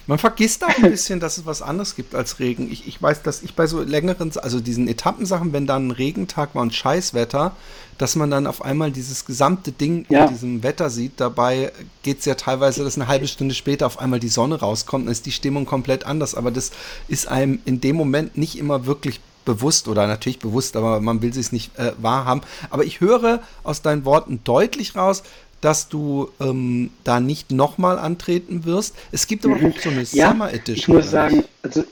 Man 0.05 0.17
vergisst 0.17 0.63
auch 0.65 0.75
ein 0.77 0.91
bisschen, 0.91 1.19
dass 1.19 1.37
es 1.37 1.45
was 1.45 1.61
anderes 1.61 1.95
gibt 1.95 2.13
als 2.13 2.39
Regen. 2.39 2.69
Ich, 2.71 2.87
ich 2.87 3.01
weiß, 3.01 3.23
dass 3.23 3.41
ich 3.41 3.55
bei 3.55 3.67
so 3.67 3.81
längeren, 3.81 4.31
also 4.37 4.59
diesen 4.59 4.87
Etappensachen, 4.87 5.53
wenn 5.53 5.65
dann 5.65 5.87
ein 5.87 5.91
Regentag 5.91 6.55
war 6.55 6.61
und 6.61 6.73
Scheißwetter, 6.73 7.55
dass 7.97 8.15
man 8.15 8.29
dann 8.29 8.47
auf 8.47 8.63
einmal 8.63 8.91
dieses 8.91 9.25
gesamte 9.25 9.71
Ding 9.71 10.05
ja. 10.09 10.25
in 10.25 10.31
diesem 10.31 10.63
Wetter 10.63 10.89
sieht. 10.89 11.13
Dabei 11.17 11.71
geht 12.01 12.19
es 12.19 12.25
ja 12.25 12.35
teilweise, 12.35 12.83
dass 12.83 12.95
eine 12.95 13.07
halbe 13.07 13.27
Stunde 13.27 13.55
später 13.55 13.85
auf 13.85 13.99
einmal 13.99 14.19
die 14.19 14.29
Sonne 14.29 14.59
rauskommt, 14.59 15.05
dann 15.05 15.11
ist 15.11 15.25
die 15.25 15.31
Stimmung 15.31 15.65
komplett 15.65 16.05
anders. 16.05 16.35
Aber 16.35 16.51
das 16.51 16.71
ist 17.07 17.27
einem 17.27 17.59
in 17.63 17.79
dem 17.79 17.95
Moment 17.95 18.37
nicht 18.37 18.57
immer 18.57 18.85
wirklich 18.85 19.21
bewusst 19.45 19.87
oder 19.87 20.07
natürlich 20.07 20.39
bewusst, 20.39 20.75
aber 20.75 21.01
man 21.01 21.21
will 21.21 21.37
es 21.37 21.51
nicht 21.51 21.77
äh, 21.77 21.93
wahrhaben. 21.97 22.41
Aber 22.69 22.83
ich 22.83 23.01
höre 23.01 23.41
aus 23.63 23.81
deinen 23.81 24.05
Worten 24.05 24.41
deutlich 24.43 24.95
raus, 24.95 25.23
dass 25.63 25.87
du 25.87 26.29
ähm, 26.41 26.91
da 27.05 27.21
nicht 27.21 27.51
nochmal 27.51 27.97
antreten 27.97 28.65
wirst. 28.65 28.95
Es 29.13 29.27
gibt 29.27 29.45
aber 29.45 29.55
auch 29.55 29.79
so 29.79 29.89
eine 29.89 30.03
ja, 30.11 30.31
Summer 30.31 30.51
Edition. 30.51 30.75
Ich 30.75 30.87
muss 30.89 31.09
sagen, 31.09 31.45
also 31.61 31.85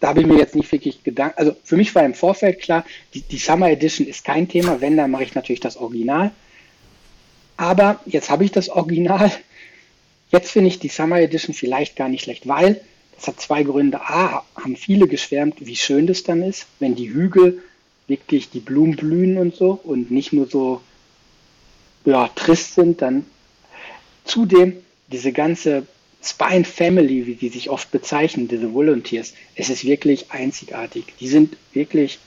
da 0.00 0.08
habe 0.08 0.22
ich 0.22 0.26
mir 0.26 0.38
jetzt 0.38 0.54
nicht 0.54 0.72
wirklich 0.72 1.04
Gedanken. 1.04 1.38
Also 1.38 1.54
für 1.64 1.76
mich 1.76 1.94
war 1.94 2.02
im 2.02 2.14
Vorfeld 2.14 2.60
klar, 2.60 2.84
die, 3.12 3.20
die 3.20 3.36
Summer 3.36 3.70
Edition 3.70 4.06
ist 4.06 4.24
kein 4.24 4.48
Thema. 4.48 4.80
Wenn, 4.80 4.96
dann 4.96 5.10
mache 5.10 5.24
ich 5.24 5.34
natürlich 5.34 5.60
das 5.60 5.76
Original. 5.76 6.30
Aber 7.58 8.00
jetzt 8.06 8.30
habe 8.30 8.44
ich 8.44 8.52
das 8.52 8.70
Original. 8.70 9.30
Jetzt 10.30 10.50
finde 10.50 10.68
ich 10.68 10.78
die 10.78 10.88
Summer 10.88 11.20
Edition 11.20 11.54
vielleicht 11.54 11.96
gar 11.96 12.08
nicht 12.08 12.24
schlecht, 12.24 12.48
weil 12.48 12.80
das 13.16 13.28
hat 13.28 13.40
zwei 13.40 13.62
Gründe. 13.64 14.00
A, 14.00 14.44
haben 14.56 14.76
viele 14.76 15.08
geschwärmt, 15.08 15.56
wie 15.60 15.76
schön 15.76 16.06
das 16.06 16.22
dann 16.22 16.42
ist, 16.42 16.66
wenn 16.80 16.94
die 16.94 17.12
Hügel 17.12 17.62
wirklich 18.06 18.50
die 18.50 18.60
Blumen 18.60 18.96
blühen 18.96 19.38
und 19.38 19.54
so 19.54 19.78
und 19.82 20.10
nicht 20.10 20.32
nur 20.32 20.46
so 20.46 20.80
ja, 22.04 22.28
trist 22.28 22.74
sind. 22.74 23.02
Dann 23.02 23.26
zudem 24.24 24.76
diese 25.08 25.32
ganze 25.32 25.86
Spine 26.22 26.64
Family, 26.64 27.26
wie 27.26 27.34
die 27.34 27.50
sich 27.50 27.68
oft 27.68 27.90
bezeichnen, 27.90 28.48
diese 28.48 28.72
Volunteers, 28.72 29.34
es 29.54 29.68
ist 29.68 29.84
wirklich 29.84 30.30
einzigartig. 30.30 31.04
Die 31.20 31.28
sind 31.28 31.56
wirklich, 31.72 32.18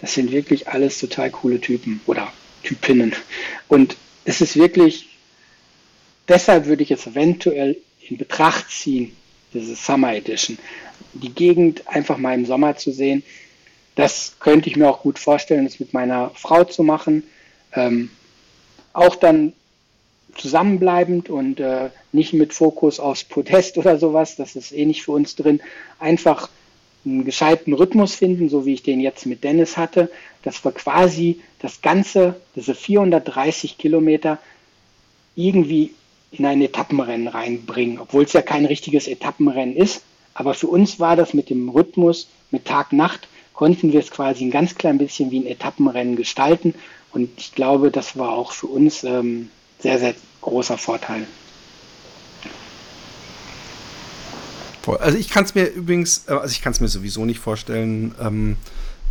das 0.00 0.14
sind 0.14 0.32
wirklich 0.32 0.68
alles 0.68 0.98
total 0.98 1.30
coole 1.30 1.60
Typen 1.60 2.00
oder 2.06 2.32
Typinnen. 2.64 3.14
Und 3.68 3.96
es 4.24 4.40
ist 4.40 4.56
wirklich, 4.56 5.08
deshalb 6.28 6.66
würde 6.66 6.82
ich 6.82 6.90
es 6.90 7.06
eventuell 7.06 7.76
in 8.00 8.16
Betracht 8.16 8.70
ziehen, 8.70 9.14
diese 9.52 9.76
Summer 9.76 10.14
Edition. 10.14 10.58
Die 11.12 11.32
Gegend 11.32 11.86
einfach 11.86 12.18
mal 12.18 12.34
im 12.34 12.46
Sommer 12.46 12.76
zu 12.76 12.90
sehen, 12.90 13.22
das 13.94 14.34
könnte 14.40 14.68
ich 14.68 14.76
mir 14.76 14.88
auch 14.88 15.02
gut 15.02 15.20
vorstellen, 15.20 15.64
das 15.64 15.78
mit 15.78 15.92
meiner 15.92 16.30
Frau 16.34 16.64
zu 16.64 16.82
machen. 16.82 17.22
Ähm, 17.72 18.10
auch 18.94 19.16
dann 19.16 19.52
zusammenbleibend 20.36 21.28
und 21.28 21.60
äh, 21.60 21.90
nicht 22.12 22.32
mit 22.32 22.54
Fokus 22.54 22.98
aufs 22.98 23.24
Podest 23.24 23.76
oder 23.78 23.98
sowas, 23.98 24.36
das 24.36 24.56
ist 24.56 24.72
eh 24.72 24.86
nicht 24.86 25.02
für 25.02 25.12
uns 25.12 25.36
drin. 25.36 25.60
Einfach 25.98 26.48
einen 27.04 27.24
gescheiten 27.24 27.74
Rhythmus 27.74 28.14
finden, 28.14 28.48
so 28.48 28.64
wie 28.64 28.72
ich 28.72 28.82
den 28.82 29.00
jetzt 29.00 29.26
mit 29.26 29.44
Dennis 29.44 29.76
hatte, 29.76 30.10
dass 30.42 30.64
wir 30.64 30.72
quasi 30.72 31.40
das 31.58 31.82
Ganze, 31.82 32.36
diese 32.56 32.74
430 32.74 33.76
Kilometer, 33.76 34.38
irgendwie 35.36 35.92
in 36.32 36.46
ein 36.46 36.62
Etappenrennen 36.62 37.28
reinbringen, 37.28 37.98
obwohl 37.98 38.24
es 38.24 38.32
ja 38.32 38.42
kein 38.42 38.64
richtiges 38.64 39.06
Etappenrennen 39.06 39.76
ist. 39.76 40.02
Aber 40.32 40.54
für 40.54 40.66
uns 40.66 40.98
war 40.98 41.16
das 41.16 41.34
mit 41.34 41.50
dem 41.50 41.68
Rhythmus, 41.68 42.28
mit 42.50 42.64
Tag-Nacht, 42.64 43.28
konnten 43.52 43.92
wir 43.92 44.00
es 44.00 44.10
quasi 44.10 44.44
ein 44.44 44.50
ganz 44.50 44.74
klein 44.74 44.98
bisschen 44.98 45.30
wie 45.30 45.40
ein 45.40 45.46
Etappenrennen 45.46 46.16
gestalten. 46.16 46.74
Und 47.14 47.30
ich 47.36 47.54
glaube, 47.54 47.90
das 47.90 48.18
war 48.18 48.30
auch 48.30 48.52
für 48.52 48.66
uns 48.66 49.04
ähm, 49.04 49.48
sehr, 49.78 49.98
sehr 49.98 50.14
großer 50.40 50.76
Vorteil. 50.76 51.26
Also 55.00 55.16
ich 55.16 55.30
kann 55.30 55.44
es 55.44 55.54
mir 55.54 55.66
übrigens, 55.66 56.24
äh, 56.28 56.32
also 56.32 56.52
ich 56.52 56.60
kann 56.60 56.72
es 56.72 56.80
mir 56.80 56.88
sowieso 56.88 57.24
nicht 57.24 57.38
vorstellen, 57.38 58.14
ähm, 58.20 58.56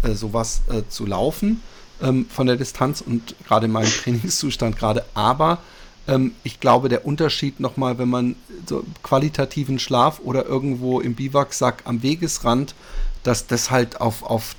äh, 0.03 0.11
sowas 0.11 0.61
äh, 0.69 0.83
zu 0.89 1.05
laufen 1.05 1.61
ähm, 2.01 2.27
von 2.29 2.45
der 2.45 2.57
Distanz 2.57 3.01
und 3.01 3.35
gerade 3.47 3.65
in 3.65 3.71
meinem 3.71 3.91
Trainingszustand 4.03 4.77
gerade. 4.77 5.05
Aber 5.13 5.59
ähm, 6.07 6.33
ich 6.43 6.59
glaube, 6.59 6.89
der 6.89 7.05
Unterschied 7.05 7.59
nochmal, 7.59 7.97
wenn 7.97 8.09
man 8.09 8.35
so 8.67 8.83
qualitativen 9.01 9.79
Schlaf 9.79 10.19
oder 10.19 10.45
irgendwo 10.45 10.99
im 10.99 11.15
Biwaksack 11.15 11.83
am 11.85 12.03
Wegesrand, 12.03 12.75
dass 13.23 13.47
das 13.47 13.71
halt 13.71 14.01
auf, 14.01 14.23
auf 14.23 14.55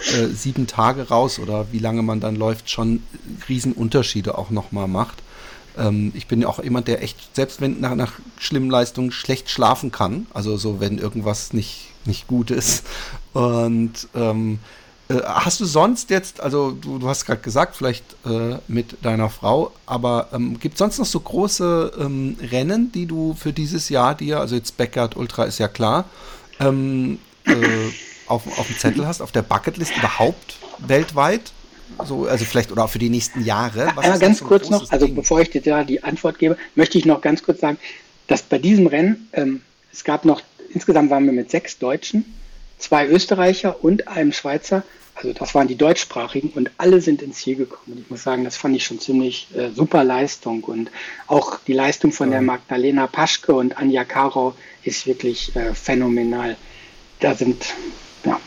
äh, 0.00 0.26
sieben 0.26 0.66
Tage 0.66 1.08
raus 1.08 1.38
oder 1.38 1.72
wie 1.72 1.78
lange 1.78 2.02
man 2.02 2.20
dann 2.20 2.36
läuft, 2.36 2.70
schon 2.70 3.02
Riesenunterschiede 3.48 4.36
auch 4.36 4.50
nochmal 4.50 4.88
macht. 4.88 5.22
Ähm, 5.76 6.12
ich 6.14 6.26
bin 6.26 6.42
ja 6.42 6.48
auch 6.48 6.62
jemand, 6.62 6.88
der 6.88 7.02
echt, 7.02 7.34
selbst 7.34 7.60
wenn 7.60 7.80
nach, 7.80 7.94
nach 7.94 8.12
schlimmen 8.36 8.70
Leistungen 8.70 9.12
schlecht 9.12 9.50
schlafen 9.50 9.92
kann, 9.92 10.26
also 10.34 10.56
so, 10.56 10.80
wenn 10.80 10.98
irgendwas 10.98 11.52
nicht, 11.52 11.88
nicht 12.04 12.26
gut 12.26 12.50
ist. 12.50 12.84
Und 13.32 14.08
ähm, 14.14 14.58
äh, 15.08 15.20
hast 15.24 15.60
du 15.60 15.64
sonst 15.64 16.10
jetzt, 16.10 16.40
also 16.40 16.72
du, 16.72 16.98
du 16.98 17.08
hast 17.08 17.24
gerade 17.24 17.40
gesagt, 17.40 17.76
vielleicht 17.76 18.04
äh, 18.26 18.58
mit 18.66 18.96
deiner 19.04 19.30
Frau, 19.30 19.72
aber 19.86 20.28
ähm, 20.32 20.58
gibt 20.58 20.74
es 20.74 20.78
sonst 20.78 20.98
noch 20.98 21.06
so 21.06 21.20
große 21.20 21.92
ähm, 21.98 22.36
Rennen, 22.42 22.92
die 22.92 23.06
du 23.06 23.34
für 23.34 23.52
dieses 23.52 23.88
Jahr 23.88 24.14
dir, 24.14 24.40
also 24.40 24.54
jetzt 24.54 24.76
Backyard 24.76 25.16
Ultra 25.16 25.44
ist 25.44 25.58
ja 25.58 25.68
klar, 25.68 26.04
ähm, 26.60 27.18
äh, 27.48 27.92
auf, 28.26 28.58
auf 28.58 28.66
dem 28.66 28.78
Zettel 28.78 29.06
hast, 29.06 29.20
auf 29.20 29.32
der 29.32 29.42
Bucketlist 29.42 29.96
überhaupt 29.96 30.56
weltweit? 30.78 31.52
So, 32.04 32.26
also 32.26 32.44
vielleicht 32.44 32.70
oder 32.70 32.84
auch 32.84 32.90
für 32.90 32.98
die 32.98 33.08
nächsten 33.08 33.44
Jahre. 33.44 33.90
Was 33.94 34.06
ja, 34.06 34.16
ganz 34.18 34.40
kurz 34.40 34.68
noch, 34.70 34.90
also 34.90 35.06
Ding? 35.06 35.14
bevor 35.14 35.40
ich 35.40 35.50
dir 35.50 35.62
da 35.62 35.84
die 35.84 36.04
Antwort 36.04 36.38
gebe, 36.38 36.56
möchte 36.74 36.98
ich 36.98 37.06
noch 37.06 37.20
ganz 37.20 37.42
kurz 37.42 37.60
sagen, 37.60 37.78
dass 38.26 38.42
bei 38.42 38.58
diesem 38.58 38.86
Rennen, 38.86 39.28
ähm, 39.32 39.62
es 39.90 40.04
gab 40.04 40.24
noch, 40.24 40.42
insgesamt 40.72 41.10
waren 41.10 41.24
wir 41.24 41.32
mit 41.32 41.50
sechs 41.50 41.78
Deutschen, 41.78 42.24
zwei 42.78 43.06
Österreicher 43.06 43.82
und 43.82 44.06
einem 44.08 44.32
Schweizer. 44.32 44.82
Also 45.14 45.32
das 45.32 45.54
waren 45.54 45.66
die 45.66 45.76
deutschsprachigen 45.76 46.50
und 46.50 46.70
alle 46.78 47.00
sind 47.00 47.22
ins 47.22 47.38
Ziel 47.38 47.56
gekommen. 47.56 47.94
Und 47.94 48.00
ich 48.00 48.10
muss 48.10 48.22
sagen, 48.22 48.44
das 48.44 48.56
fand 48.56 48.76
ich 48.76 48.84
schon 48.84 49.00
ziemlich 49.00 49.48
äh, 49.56 49.70
super 49.70 50.04
Leistung. 50.04 50.62
Und 50.62 50.92
auch 51.26 51.58
die 51.66 51.72
Leistung 51.72 52.12
von 52.12 52.28
ja. 52.28 52.34
der 52.34 52.42
Magdalena 52.42 53.08
Paschke 53.08 53.54
und 53.54 53.76
Anja 53.76 54.04
Karo 54.04 54.54
ist 54.84 55.06
wirklich 55.08 55.56
äh, 55.56 55.74
phänomenal. 55.74 56.56
Da 57.20 57.34
sind, 57.34 57.74
ja. 58.24 58.40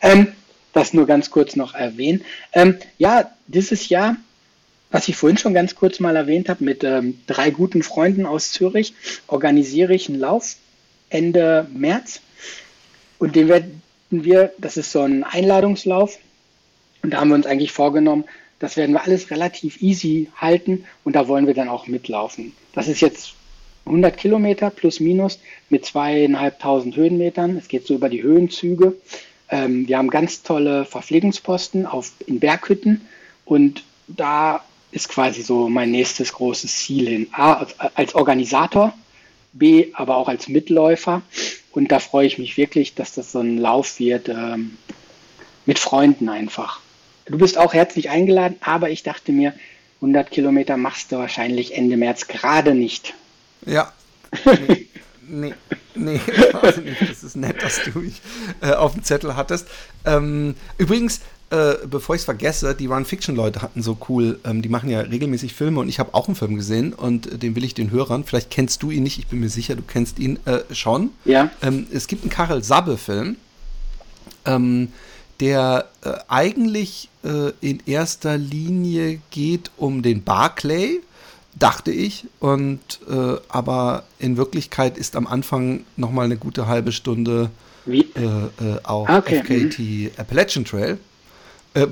Ähm, 0.00 0.32
das 0.72 0.92
nur 0.92 1.06
ganz 1.06 1.30
kurz 1.30 1.56
noch 1.56 1.74
erwähnen. 1.74 2.24
Ähm, 2.52 2.78
ja, 2.98 3.30
dieses 3.46 3.88
Jahr, 3.88 4.16
was 4.90 5.08
ich 5.08 5.16
vorhin 5.16 5.38
schon 5.38 5.54
ganz 5.54 5.74
kurz 5.74 5.98
mal 5.98 6.16
erwähnt 6.16 6.48
habe, 6.48 6.64
mit 6.64 6.84
ähm, 6.84 7.20
drei 7.26 7.50
guten 7.50 7.82
Freunden 7.82 8.26
aus 8.26 8.52
Zürich 8.52 8.94
organisiere 9.26 9.94
ich 9.94 10.08
einen 10.08 10.20
Lauf 10.20 10.56
Ende 11.10 11.66
März. 11.72 12.20
Und 13.18 13.34
den 13.34 13.48
werden 13.48 13.82
wir, 14.10 14.52
das 14.58 14.76
ist 14.76 14.92
so 14.92 15.00
ein 15.00 15.24
Einladungslauf. 15.24 16.18
Und 17.02 17.10
da 17.10 17.20
haben 17.20 17.28
wir 17.28 17.34
uns 17.34 17.46
eigentlich 17.46 17.72
vorgenommen, 17.72 18.24
das 18.58 18.76
werden 18.76 18.92
wir 18.92 19.04
alles 19.04 19.30
relativ 19.30 19.80
easy 19.80 20.28
halten 20.36 20.84
und 21.04 21.14
da 21.14 21.28
wollen 21.28 21.46
wir 21.46 21.54
dann 21.54 21.68
auch 21.68 21.86
mitlaufen. 21.86 22.52
Das 22.72 22.88
ist 22.88 23.00
jetzt 23.00 23.34
100 23.88 24.16
Kilometer 24.16 24.70
plus 24.70 25.00
minus 25.00 25.40
mit 25.68 25.84
zweieinhalbtausend 25.84 26.96
Höhenmetern. 26.96 27.56
Es 27.56 27.68
geht 27.68 27.86
so 27.86 27.94
über 27.94 28.08
die 28.08 28.22
Höhenzüge. 28.22 28.94
Ähm, 29.50 29.88
wir 29.88 29.98
haben 29.98 30.10
ganz 30.10 30.42
tolle 30.42 30.84
Verpflegungsposten 30.84 31.86
auf, 31.86 32.12
in 32.26 32.40
Berghütten 32.40 33.02
und 33.44 33.84
da 34.06 34.62
ist 34.90 35.08
quasi 35.08 35.42
so 35.42 35.68
mein 35.68 35.90
nächstes 35.90 36.32
großes 36.32 36.78
Ziel 36.78 37.08
hin. 37.08 37.28
A, 37.32 37.66
als, 37.94 38.14
Organisator, 38.14 38.94
B, 39.52 39.88
aber 39.92 40.16
auch 40.16 40.28
als 40.28 40.48
Mitläufer. 40.48 41.22
Und 41.72 41.92
da 41.92 41.98
freue 41.98 42.26
ich 42.26 42.38
mich 42.38 42.56
wirklich, 42.56 42.94
dass 42.94 43.14
das 43.14 43.32
so 43.32 43.40
ein 43.40 43.58
Lauf 43.58 43.98
wird 43.98 44.28
ähm, 44.28 44.78
mit 45.66 45.78
Freunden 45.78 46.28
einfach. 46.28 46.80
Du 47.26 47.36
bist 47.36 47.58
auch 47.58 47.74
herzlich 47.74 48.08
eingeladen, 48.08 48.56
aber 48.60 48.88
ich 48.90 49.02
dachte 49.02 49.32
mir, 49.32 49.52
100 49.96 50.30
Kilometer 50.30 50.76
machst 50.76 51.12
du 51.12 51.16
wahrscheinlich 51.16 51.76
Ende 51.76 51.96
März 51.96 52.26
gerade 52.26 52.74
nicht. 52.74 53.14
Ja. 53.66 53.92
Nee, 55.30 55.54
nee, 55.94 56.20
also 56.62 56.80
nicht. 56.80 57.02
Das 57.02 57.22
ist 57.22 57.36
nett, 57.36 57.62
dass 57.62 57.80
du 57.84 57.98
mich 57.98 58.20
äh, 58.60 58.72
auf 58.72 58.94
dem 58.94 59.02
Zettel 59.04 59.36
hattest. 59.36 59.66
Ähm, 60.04 60.54
übrigens, 60.78 61.20
äh, 61.50 61.74
bevor 61.86 62.14
ich 62.14 62.20
es 62.20 62.24
vergesse, 62.24 62.74
die 62.74 62.86
Run-Fiction-Leute 62.86 63.62
hatten 63.62 63.82
so 63.82 63.96
cool, 64.08 64.38
ähm, 64.44 64.62
die 64.62 64.68
machen 64.68 64.90
ja 64.90 65.00
regelmäßig 65.00 65.54
Filme 65.54 65.80
und 65.80 65.88
ich 65.88 65.98
habe 65.98 66.14
auch 66.14 66.28
einen 66.28 66.34
Film 66.34 66.56
gesehen 66.56 66.92
und 66.92 67.26
äh, 67.26 67.38
den 67.38 67.56
will 67.56 67.64
ich 67.64 67.74
den 67.74 67.90
Hörern, 67.90 68.24
vielleicht 68.24 68.50
kennst 68.50 68.82
du 68.82 68.90
ihn 68.90 69.02
nicht, 69.02 69.18
ich 69.18 69.26
bin 69.28 69.40
mir 69.40 69.48
sicher, 69.48 69.74
du 69.74 69.82
kennst 69.82 70.18
ihn 70.18 70.38
äh, 70.44 70.60
schon. 70.74 71.10
Ja. 71.24 71.50
Ähm, 71.62 71.86
es 71.92 72.06
gibt 72.06 72.22
einen 72.22 72.30
Karel 72.30 72.62
Sabbe-Film, 72.62 73.36
ähm, 74.44 74.92
der 75.40 75.88
äh, 76.02 76.12
eigentlich 76.28 77.08
äh, 77.24 77.52
in 77.60 77.82
erster 77.86 78.36
Linie 78.36 79.20
geht 79.30 79.70
um 79.76 80.02
den 80.02 80.24
Barclay, 80.24 81.00
dachte 81.58 81.90
ich. 81.90 82.26
Und 82.40 82.80
äh, 83.08 83.36
aber 83.48 84.04
in 84.18 84.36
Wirklichkeit 84.36 84.98
ist 84.98 85.16
am 85.16 85.26
Anfang 85.26 85.84
noch 85.96 86.10
mal 86.10 86.24
eine 86.24 86.36
gute 86.36 86.66
halbe 86.66 86.92
Stunde 86.92 87.50
äh, 87.86 88.00
äh, 88.00 88.48
auch 88.82 89.08
okay. 89.08 89.42
FKT 89.42 89.78
mhm. 89.78 90.10
Appalachian 90.16 90.64
Trail. 90.64 90.98
Äh, 91.74 91.86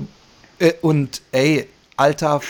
äh, 0.59 0.73
und 0.81 1.21
ey, 1.31 1.67
alter 1.95 2.41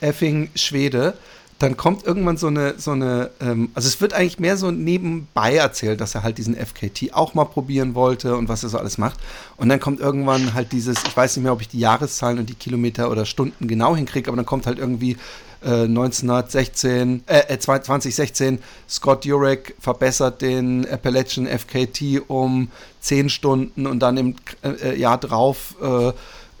effing 0.00 0.50
Schwede, 0.54 1.14
dann 1.60 1.76
kommt 1.76 2.04
irgendwann 2.04 2.38
so 2.38 2.46
eine, 2.46 2.74
so 2.78 2.92
eine, 2.92 3.30
ähm, 3.40 3.70
also 3.74 3.86
es 3.86 4.00
wird 4.00 4.14
eigentlich 4.14 4.38
mehr 4.38 4.56
so 4.56 4.70
nebenbei 4.70 5.56
erzählt, 5.56 6.00
dass 6.00 6.14
er 6.14 6.22
halt 6.22 6.38
diesen 6.38 6.56
FKT 6.56 7.12
auch 7.12 7.34
mal 7.34 7.44
probieren 7.44 7.94
wollte 7.94 8.34
und 8.36 8.48
was 8.48 8.62
er 8.62 8.70
so 8.70 8.78
alles 8.78 8.96
macht. 8.96 9.20
Und 9.58 9.68
dann 9.68 9.78
kommt 9.78 10.00
irgendwann 10.00 10.54
halt 10.54 10.72
dieses, 10.72 11.04
ich 11.06 11.14
weiß 11.14 11.36
nicht 11.36 11.44
mehr, 11.44 11.52
ob 11.52 11.60
ich 11.60 11.68
die 11.68 11.78
Jahreszahlen 11.78 12.38
und 12.38 12.48
die 12.48 12.54
Kilometer 12.54 13.10
oder 13.10 13.26
Stunden 13.26 13.68
genau 13.68 13.94
hinkriege, 13.94 14.28
aber 14.28 14.36
dann 14.36 14.46
kommt 14.46 14.66
halt 14.66 14.78
irgendwie 14.78 15.18
1916, 15.62 17.24
äh, 17.26 17.58
2016, 17.58 18.54
äh, 18.54 18.58
Scott 18.88 19.26
Jurek 19.26 19.74
verbessert 19.78 20.40
den 20.40 20.88
Appalachian 20.90 21.46
FKT 21.46 22.22
um 22.28 22.70
10 23.00 23.28
Stunden 23.28 23.86
und 23.86 24.00
dann 24.00 24.16
im 24.16 24.36
äh, 24.64 24.98
Jahr 24.98 25.18
drauf 25.18 25.74
äh, 25.82 26.12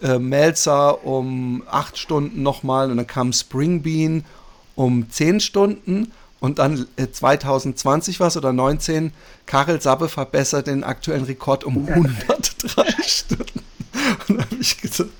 äh, 0.06 0.18
Melzer 0.18 1.04
um 1.06 1.62
8 1.70 1.96
Stunden 1.96 2.42
nochmal 2.42 2.90
und 2.90 2.98
dann 2.98 3.06
kam 3.06 3.32
Springbean 3.32 4.24
um 4.80 5.10
10 5.10 5.40
Stunden 5.40 6.10
und 6.40 6.58
dann 6.58 6.86
2020 6.96 8.18
war 8.18 8.28
es 8.28 8.36
oder 8.38 8.54
19, 8.54 9.12
Karel 9.44 9.78
Sabbe 9.78 10.08
verbessert 10.08 10.68
den 10.68 10.84
aktuellen 10.84 11.24
Rekord 11.24 11.64
um 11.64 11.86
103 11.86 13.02
Stunden. 13.06 13.62
Und 14.28 14.40
habe 14.40 14.56
ich 14.58 14.80
gesagt, 14.80 15.10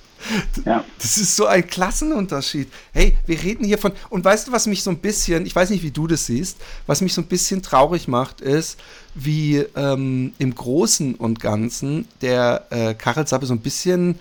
ja. 0.65 0.83
Das 0.99 1.19
ist 1.19 1.37
so 1.37 1.45
ein 1.45 1.67
Klassenunterschied. 1.67 2.69
Hey, 2.93 3.19
wir 3.27 3.43
reden 3.43 3.65
hier 3.65 3.77
von. 3.77 3.93
Und 4.09 4.25
weißt 4.25 4.49
du, 4.49 4.53
was 4.53 4.67
mich 4.67 4.83
so 4.83 4.91
ein 4.91 4.99
bisschen, 4.99 5.45
ich 5.45 5.55
weiß 5.55 5.69
nicht, 5.69 5.83
wie 5.83 5.91
du 5.91 6.07
das 6.07 6.25
siehst, 6.25 6.57
was 6.87 7.03
mich 7.03 7.13
so 7.13 7.21
ein 7.21 7.27
bisschen 7.27 7.61
traurig 7.61 8.09
macht, 8.09 8.41
ist, 8.41 8.79
wie 9.15 9.59
ähm, 9.77 10.33
im 10.39 10.55
Großen 10.55 11.17
und 11.17 11.41
Ganzen 11.41 12.09
der 12.23 12.67
äh, 12.71 12.95
Karel 12.95 13.27
Sappe 13.27 13.45
so 13.45 13.53
ein 13.53 13.61
bisschen 13.61 14.19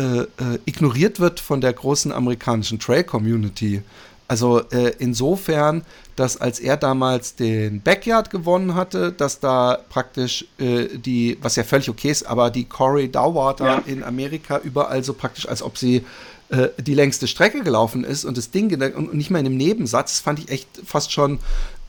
äh, 0.00 0.22
äh, 0.22 0.26
ignoriert 0.64 1.20
wird 1.20 1.40
von 1.40 1.60
der 1.60 1.72
großen 1.72 2.10
amerikanischen 2.10 2.78
Trail-Community. 2.78 3.82
Also 4.30 4.60
äh, 4.70 4.92
insofern, 5.00 5.82
dass 6.14 6.36
als 6.36 6.60
er 6.60 6.76
damals 6.76 7.34
den 7.34 7.80
Backyard 7.80 8.30
gewonnen 8.30 8.76
hatte, 8.76 9.10
dass 9.10 9.40
da 9.40 9.80
praktisch 9.88 10.44
äh, 10.60 10.86
die, 10.96 11.36
was 11.42 11.56
ja 11.56 11.64
völlig 11.64 11.90
okay 11.90 12.12
ist, 12.12 12.22
aber 12.22 12.50
die 12.50 12.64
Corey 12.64 13.10
Dowater 13.10 13.64
ja. 13.64 13.82
in 13.86 14.04
Amerika 14.04 14.60
überall 14.62 15.02
so 15.02 15.14
praktisch, 15.14 15.48
als 15.48 15.64
ob 15.64 15.76
sie 15.76 16.04
äh, 16.50 16.68
die 16.78 16.94
längste 16.94 17.26
Strecke 17.26 17.64
gelaufen 17.64 18.04
ist 18.04 18.24
und 18.24 18.36
das 18.36 18.52
Ding 18.52 18.72
und 18.94 19.14
nicht 19.14 19.30
mal 19.30 19.40
in 19.40 19.46
einem 19.46 19.56
Nebensatz, 19.56 20.20
fand 20.20 20.38
ich 20.38 20.48
echt 20.48 20.68
fast 20.86 21.10
schon 21.10 21.40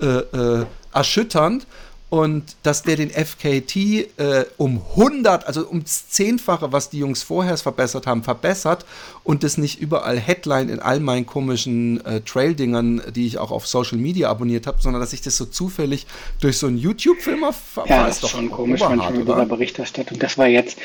äh, 0.01 0.07
äh, 0.07 0.65
erschütternd 0.93 1.67
und 2.11 2.57
dass 2.63 2.83
der 2.83 2.97
den 2.97 3.09
FKT 3.09 3.75
äh, 3.77 4.45
um 4.57 4.81
100, 4.97 5.47
also 5.47 5.65
ums 5.65 6.09
Zehnfache, 6.09 6.73
was 6.73 6.89
die 6.89 6.99
Jungs 6.99 7.23
vorher 7.23 7.57
verbessert 7.57 8.05
haben, 8.05 8.21
verbessert 8.21 8.85
und 9.23 9.43
das 9.43 9.57
nicht 9.57 9.79
überall 9.79 10.19
Headline 10.19 10.67
in 10.67 10.81
all 10.81 10.99
meinen 10.99 11.25
komischen 11.25 12.05
äh, 12.05 12.19
Trail-Dingern, 12.19 13.01
die 13.15 13.27
ich 13.27 13.37
auch 13.37 13.49
auf 13.49 13.65
Social 13.65 13.97
Media 13.97 14.29
abonniert 14.29 14.67
habe, 14.67 14.81
sondern 14.81 15.01
dass 15.01 15.13
ich 15.13 15.21
das 15.21 15.37
so 15.37 15.45
zufällig 15.45 16.05
durch 16.41 16.57
so 16.57 16.67
einen 16.67 16.77
YouTube-Film 16.77 17.43
erfahre. 17.43 17.87
Ja, 17.87 18.05
das 18.05 18.21
ist 18.21 18.29
schon 18.29 18.51
komisch 18.51 18.81
manchmal 18.81 19.13
mit 19.13 19.25
dieser 19.25 19.45
Berichterstattung. 19.45 20.19
Das 20.19 20.37
war 20.37 20.47
jetzt, 20.47 20.79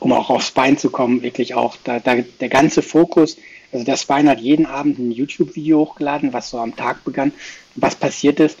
um 0.00 0.12
auch 0.12 0.30
aufs 0.30 0.50
Bein 0.50 0.76
zu 0.78 0.90
kommen, 0.90 1.22
wirklich 1.22 1.54
auch 1.54 1.76
da, 1.84 2.00
da 2.00 2.16
der 2.16 2.48
ganze 2.48 2.82
Fokus. 2.82 3.36
Also 3.70 3.84
der 3.84 3.96
Spine 3.96 4.30
hat 4.30 4.40
jeden 4.40 4.66
Abend 4.66 4.98
ein 4.98 5.12
YouTube-Video 5.12 5.78
hochgeladen, 5.78 6.32
was 6.32 6.50
so 6.50 6.58
am 6.58 6.74
Tag 6.74 7.04
begann. 7.04 7.32
Was 7.76 7.94
passiert 7.94 8.40
ist, 8.40 8.58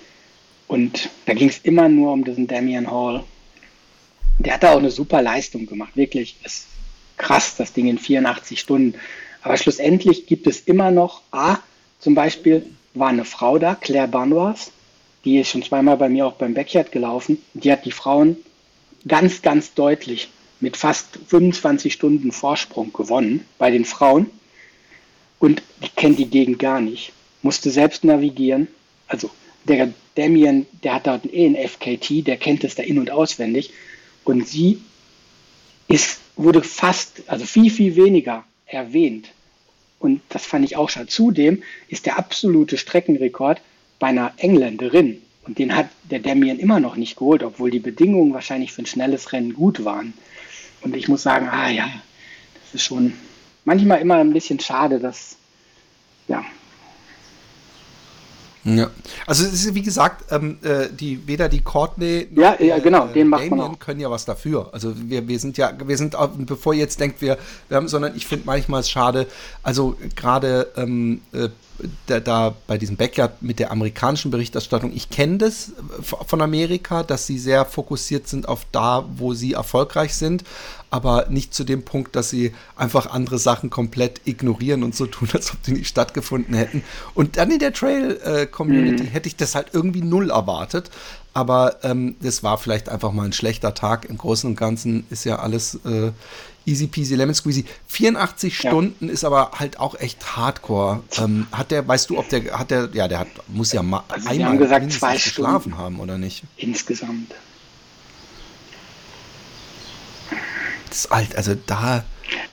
und 0.72 1.10
da 1.26 1.34
ging 1.34 1.50
es 1.50 1.58
immer 1.58 1.90
nur 1.90 2.14
um 2.14 2.24
diesen 2.24 2.46
Damian 2.46 2.90
Hall. 2.90 3.24
Der 4.38 4.54
hat 4.54 4.62
da 4.62 4.72
auch 4.72 4.78
eine 4.78 4.90
super 4.90 5.20
Leistung 5.20 5.66
gemacht. 5.66 5.94
Wirklich, 5.96 6.36
ist 6.44 6.64
krass, 7.18 7.56
das 7.58 7.74
Ding 7.74 7.88
in 7.88 7.98
84 7.98 8.58
Stunden. 8.58 8.98
Aber 9.42 9.58
schlussendlich 9.58 10.24
gibt 10.24 10.46
es 10.46 10.60
immer 10.60 10.90
noch, 10.90 11.20
A, 11.30 11.58
zum 11.98 12.14
Beispiel 12.14 12.64
war 12.94 13.08
eine 13.08 13.26
Frau 13.26 13.58
da, 13.58 13.74
Claire 13.74 14.08
Banois, 14.08 14.72
die 15.26 15.40
ist 15.40 15.50
schon 15.50 15.62
zweimal 15.62 15.98
bei 15.98 16.08
mir 16.08 16.26
auch 16.26 16.36
beim 16.36 16.54
Backyard 16.54 16.90
gelaufen. 16.90 17.36
Die 17.52 17.70
hat 17.70 17.84
die 17.84 17.92
Frauen 17.92 18.38
ganz, 19.06 19.42
ganz 19.42 19.74
deutlich 19.74 20.30
mit 20.60 20.78
fast 20.78 21.18
25 21.26 21.92
Stunden 21.92 22.32
Vorsprung 22.32 22.94
gewonnen 22.94 23.44
bei 23.58 23.70
den 23.70 23.84
Frauen. 23.84 24.30
Und 25.38 25.62
die 25.82 25.90
kennt 25.90 26.18
die 26.18 26.30
Gegend 26.30 26.58
gar 26.60 26.80
nicht. 26.80 27.12
Musste 27.42 27.70
selbst 27.70 28.04
navigieren. 28.04 28.68
Also 29.06 29.28
der 29.64 29.92
Damien, 30.14 30.66
der 30.82 30.94
hat 30.94 31.06
da 31.06 31.20
eh 31.30 31.46
ein 31.46 31.56
FKT, 31.56 32.26
der 32.26 32.36
kennt 32.36 32.64
es 32.64 32.74
da 32.74 32.82
in- 32.82 32.98
und 32.98 33.10
auswendig. 33.10 33.72
Und 34.24 34.46
sie 34.46 34.80
ist, 35.88 36.20
wurde 36.36 36.62
fast, 36.62 37.22
also 37.26 37.44
viel, 37.44 37.70
viel 37.70 37.96
weniger 37.96 38.44
erwähnt. 38.66 39.28
Und 39.98 40.20
das 40.28 40.44
fand 40.44 40.64
ich 40.64 40.76
auch 40.76 40.90
schon. 40.90 41.08
Zudem 41.08 41.62
ist 41.88 42.06
der 42.06 42.18
absolute 42.18 42.76
Streckenrekord 42.76 43.60
bei 43.98 44.08
einer 44.08 44.32
Engländerin. 44.36 45.22
Und 45.44 45.58
den 45.58 45.74
hat 45.74 45.88
der 46.04 46.20
Damien 46.20 46.58
immer 46.58 46.80
noch 46.80 46.96
nicht 46.96 47.16
geholt, 47.16 47.42
obwohl 47.42 47.70
die 47.70 47.78
Bedingungen 47.78 48.34
wahrscheinlich 48.34 48.72
für 48.72 48.82
ein 48.82 48.86
schnelles 48.86 49.32
Rennen 49.32 49.54
gut 49.54 49.84
waren. 49.84 50.12
Und 50.82 50.96
ich 50.96 51.08
muss 51.08 51.22
sagen, 51.22 51.48
ah 51.48 51.70
ja, 51.70 51.88
das 52.64 52.74
ist 52.74 52.84
schon 52.84 53.12
manchmal 53.64 54.00
immer 54.00 54.16
ein 54.16 54.32
bisschen 54.32 54.60
schade, 54.60 54.98
dass, 54.98 55.36
ja, 56.28 56.44
ja, 58.64 58.90
also 59.26 59.44
es 59.44 59.52
ist 59.52 59.74
wie 59.74 59.82
gesagt, 59.82 60.30
ähm, 60.32 60.58
äh, 60.62 60.88
die 60.88 61.26
weder 61.26 61.48
die 61.48 61.60
Courtney 61.60 62.28
noch 62.30 62.42
ja, 62.42 62.60
ja, 62.60 62.78
genau, 62.78 63.08
äh, 63.08 63.12
den 63.12 63.28
macht 63.28 63.42
Damien 63.42 63.58
man 63.58 63.70
auch. 63.72 63.78
können 63.78 64.00
ja 64.00 64.10
was 64.10 64.24
dafür. 64.24 64.68
Also 64.72 64.92
wir, 64.96 65.26
wir 65.26 65.38
sind 65.38 65.58
ja, 65.58 65.72
wir 65.84 65.96
sind, 65.96 66.14
auch, 66.14 66.30
bevor 66.36 66.72
ihr 66.74 66.80
jetzt 66.80 67.00
denkt, 67.00 67.20
wir, 67.20 67.38
wir 67.68 67.76
haben, 67.76 67.88
sondern 67.88 68.14
ich 68.16 68.26
finde 68.26 68.46
manchmal 68.46 68.80
es 68.80 68.90
schade, 68.90 69.26
also 69.62 69.96
gerade 70.14 70.70
ähm, 70.76 71.22
äh, 71.32 71.48
da, 72.06 72.20
da, 72.20 72.54
bei 72.66 72.78
diesem 72.78 72.96
Backyard 72.96 73.42
mit 73.42 73.58
der 73.58 73.70
amerikanischen 73.70 74.30
Berichterstattung, 74.30 74.92
ich 74.94 75.10
kenne 75.10 75.38
das 75.38 75.70
äh, 75.70 76.02
von 76.02 76.40
Amerika, 76.40 77.02
dass 77.02 77.26
sie 77.26 77.38
sehr 77.38 77.64
fokussiert 77.64 78.28
sind 78.28 78.48
auf 78.48 78.66
da, 78.72 79.04
wo 79.16 79.34
sie 79.34 79.54
erfolgreich 79.54 80.14
sind, 80.14 80.44
aber 80.90 81.26
nicht 81.30 81.54
zu 81.54 81.64
dem 81.64 81.84
Punkt, 81.84 82.14
dass 82.14 82.30
sie 82.30 82.52
einfach 82.76 83.06
andere 83.06 83.38
Sachen 83.38 83.70
komplett 83.70 84.20
ignorieren 84.24 84.82
und 84.82 84.94
so 84.94 85.06
tun, 85.06 85.28
als 85.32 85.52
ob 85.52 85.62
die 85.62 85.72
nicht 85.72 85.88
stattgefunden 85.88 86.54
hätten. 86.54 86.82
Und 87.14 87.36
dann 87.36 87.50
in 87.50 87.58
der 87.58 87.72
Trail-Community 87.72 89.04
mhm. 89.04 89.08
hätte 89.08 89.28
ich 89.28 89.36
das 89.36 89.54
halt 89.54 89.68
irgendwie 89.72 90.02
null 90.02 90.30
erwartet. 90.30 90.90
Aber 91.34 91.76
ähm, 91.82 92.16
das 92.20 92.42
war 92.42 92.58
vielleicht 92.58 92.90
einfach 92.90 93.10
mal 93.12 93.24
ein 93.24 93.32
schlechter 93.32 93.72
Tag. 93.72 94.04
Im 94.04 94.18
Großen 94.18 94.50
und 94.50 94.56
Ganzen 94.56 95.06
ist 95.08 95.24
ja 95.24 95.38
alles 95.38 95.76
äh, 95.86 96.12
easy 96.66 96.86
peasy 96.86 97.14
lemon 97.14 97.34
squeezy. 97.34 97.64
84 97.88 98.62
ja. 98.62 98.70
Stunden 98.70 99.08
ist 99.08 99.24
aber 99.24 99.52
halt 99.58 99.78
auch 99.78 99.94
echt 99.98 100.36
Hardcore. 100.36 101.02
Ähm, 101.18 101.46
hat 101.52 101.70
der, 101.70 101.86
weißt 101.86 102.10
du, 102.10 102.18
ob 102.18 102.28
der, 102.28 102.58
hat 102.58 102.70
der, 102.70 102.90
ja, 102.92 103.08
der 103.08 103.20
hat, 103.20 103.28
muss 103.48 103.72
ja 103.72 103.82
mal 103.82 104.04
also 104.08 104.28
einmal 104.28 104.58
gesagt, 104.58 104.92
zwei 104.92 105.14
geschlafen 105.14 105.60
Stunden 105.60 105.78
haben 105.78 106.00
oder 106.00 106.18
nicht? 106.18 106.44
Insgesamt. 106.56 107.34
Das 110.88 110.98
ist 110.98 111.12
alt, 111.12 111.36
also 111.36 111.54
da. 111.54 112.04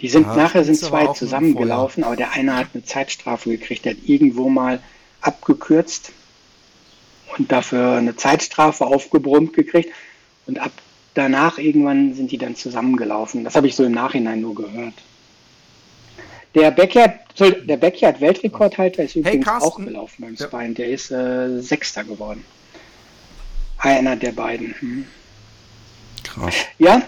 Die 0.01 0.09
sind 0.09 0.27
da 0.27 0.35
nachher 0.35 0.63
sind 0.63 0.77
zwei 0.77 1.07
zusammengelaufen, 1.07 2.03
aber 2.03 2.15
der 2.15 2.31
eine 2.31 2.55
hat 2.55 2.69
eine 2.73 2.83
Zeitstrafe 2.83 3.49
gekriegt, 3.49 3.85
der 3.85 3.93
hat 3.93 3.99
irgendwo 4.05 4.49
mal 4.49 4.81
abgekürzt 5.21 6.11
und 7.37 7.51
dafür 7.51 7.93
eine 7.93 8.15
Zeitstrafe 8.15 8.85
aufgebrummt 8.85 9.53
gekriegt. 9.53 9.93
Und 10.47 10.59
ab 10.59 10.71
danach 11.13 11.57
irgendwann 11.57 12.13
sind 12.13 12.31
die 12.31 12.37
dann 12.37 12.55
zusammengelaufen. 12.55 13.43
Das 13.43 13.55
habe 13.55 13.67
ich 13.67 13.75
so 13.75 13.83
im 13.83 13.91
Nachhinein 13.91 14.41
nur 14.41 14.55
gehört. 14.55 14.93
Der 16.55 16.71
Backyard, 16.71 17.19
der 17.39 17.77
Backyard 17.77 18.21
Weltrekordhalter 18.21 19.03
ist 19.03 19.15
übrigens 19.15 19.45
hey, 19.45 19.53
auch 19.61 19.77
gelaufen 19.77 20.21
beim 20.21 20.35
Spine. 20.35 20.73
Der 20.73 20.89
ist 20.89 21.11
äh, 21.11 21.61
Sechster 21.61 22.03
geworden. 22.03 22.43
Einer 23.77 24.15
der 24.15 24.31
beiden. 24.31 24.75
Hm. 24.79 25.05
Krass. 26.23 26.55
Ja, 26.79 27.01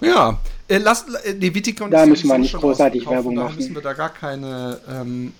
Ja, 0.00 0.38
äh, 0.68 0.78
lass, 0.78 1.06
äh, 1.24 1.34
die 1.34 1.54
Viticon 1.54 1.90
Da 1.90 2.06
müssen 2.06 2.28
wir 2.28 2.38
nicht 2.38 2.54
großartig 2.54 3.08
Werbung 3.08 3.34
machen. 3.34 3.48
Da 3.48 3.54
müssen 3.54 3.74
wir 3.74 3.82
da 3.82 3.92
gar 3.92 4.10
keine. 4.10 4.80
Ähm, 4.88 5.32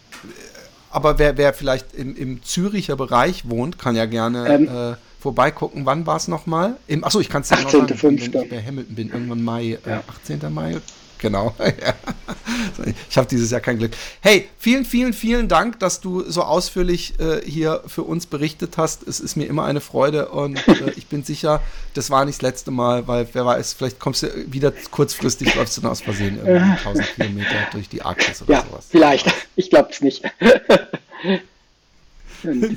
aber 0.90 1.18
wer, 1.18 1.36
wer 1.36 1.52
vielleicht 1.52 1.94
im, 1.94 2.16
im 2.16 2.42
Züricher 2.42 2.96
Bereich 2.96 3.48
wohnt, 3.48 3.78
kann 3.78 3.96
ja 3.96 4.06
gerne 4.06 4.48
ähm, 4.48 4.68
äh, 4.68 4.96
vorbeigucken. 5.27 5.85
Wann 5.86 6.07
war 6.07 6.16
es 6.16 6.28
nochmal? 6.28 6.77
Achso, 7.03 7.19
ich 7.19 7.28
kann 7.28 7.43
es 7.43 7.51
ja 7.51 7.61
noch 7.61 7.69
sagen, 7.69 7.89
wenn 8.01 8.19
ich 8.19 8.31
bei 8.31 8.62
Hamilton 8.62 8.94
bin. 8.94 9.11
Irgendwann 9.11 9.43
Mai, 9.43 9.78
äh, 9.85 9.90
ja. 9.90 10.05
18. 10.09 10.40
Mai, 10.55 10.77
Genau. 11.19 11.55
ich 13.09 13.16
habe 13.16 13.27
dieses 13.27 13.51
Jahr 13.51 13.61
kein 13.61 13.78
Glück. 13.78 13.93
Hey, 14.20 14.48
vielen, 14.59 14.85
vielen, 14.85 15.12
vielen 15.12 15.48
Dank, 15.48 15.81
dass 15.81 16.01
du 16.01 16.23
so 16.31 16.43
ausführlich 16.43 17.19
äh, 17.19 17.40
hier 17.44 17.82
für 17.86 18.03
uns 18.03 18.27
berichtet 18.27 18.77
hast. 18.77 19.07
Es 19.09 19.19
ist 19.19 19.35
mir 19.35 19.47
immer 19.47 19.65
eine 19.65 19.81
Freude 19.81 20.28
und 20.28 20.57
äh, 20.69 20.90
ich 20.97 21.07
bin 21.07 21.24
sicher, 21.24 21.62
das 21.94 22.11
war 22.11 22.24
nicht 22.24 22.36
das 22.39 22.43
letzte 22.43 22.70
Mal, 22.70 23.09
weil 23.09 23.27
wer 23.32 23.47
weiß, 23.47 23.73
vielleicht 23.73 23.98
kommst 23.98 24.23
du 24.23 24.28
wieder 24.53 24.73
kurzfristig, 24.90 25.55
läufst 25.55 25.78
du 25.78 25.82
noch 25.82 25.93
aus 25.93 26.03
Versehen 26.03 26.39
irgendwie 26.39 26.78
1000 26.85 27.15
Kilometer 27.15 27.57
durch 27.73 27.89
die 27.89 28.03
Arktis 28.03 28.43
oder 28.43 28.53
ja, 28.53 28.65
sowas. 28.69 28.86
Vielleicht. 28.90 29.32
Ich 29.57 29.70
glaube 29.70 29.89
es 29.90 30.03
nicht. 30.03 30.23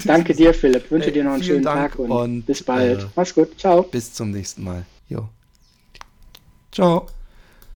Danke 0.06 0.34
dir, 0.34 0.54
Philipp. 0.54 0.90
Wünsche 0.92 1.12
dir 1.12 1.24
noch 1.24 1.34
einen 1.34 1.44
schönen 1.44 1.64
Dank 1.64 1.92
Tag 1.92 2.00
und, 2.00 2.12
und, 2.12 2.42
bis 2.44 2.64
bald. 2.64 3.02
Äh, 3.02 3.06
Mach's 3.16 3.34
gut. 3.34 3.60
Ciao. 3.60 3.84
Bis 3.84 4.14
zum 4.14 4.32
nächsten 4.32 4.64
Mal. 4.64 4.86
Jo. 5.08 5.28
Ciao. 6.72 7.08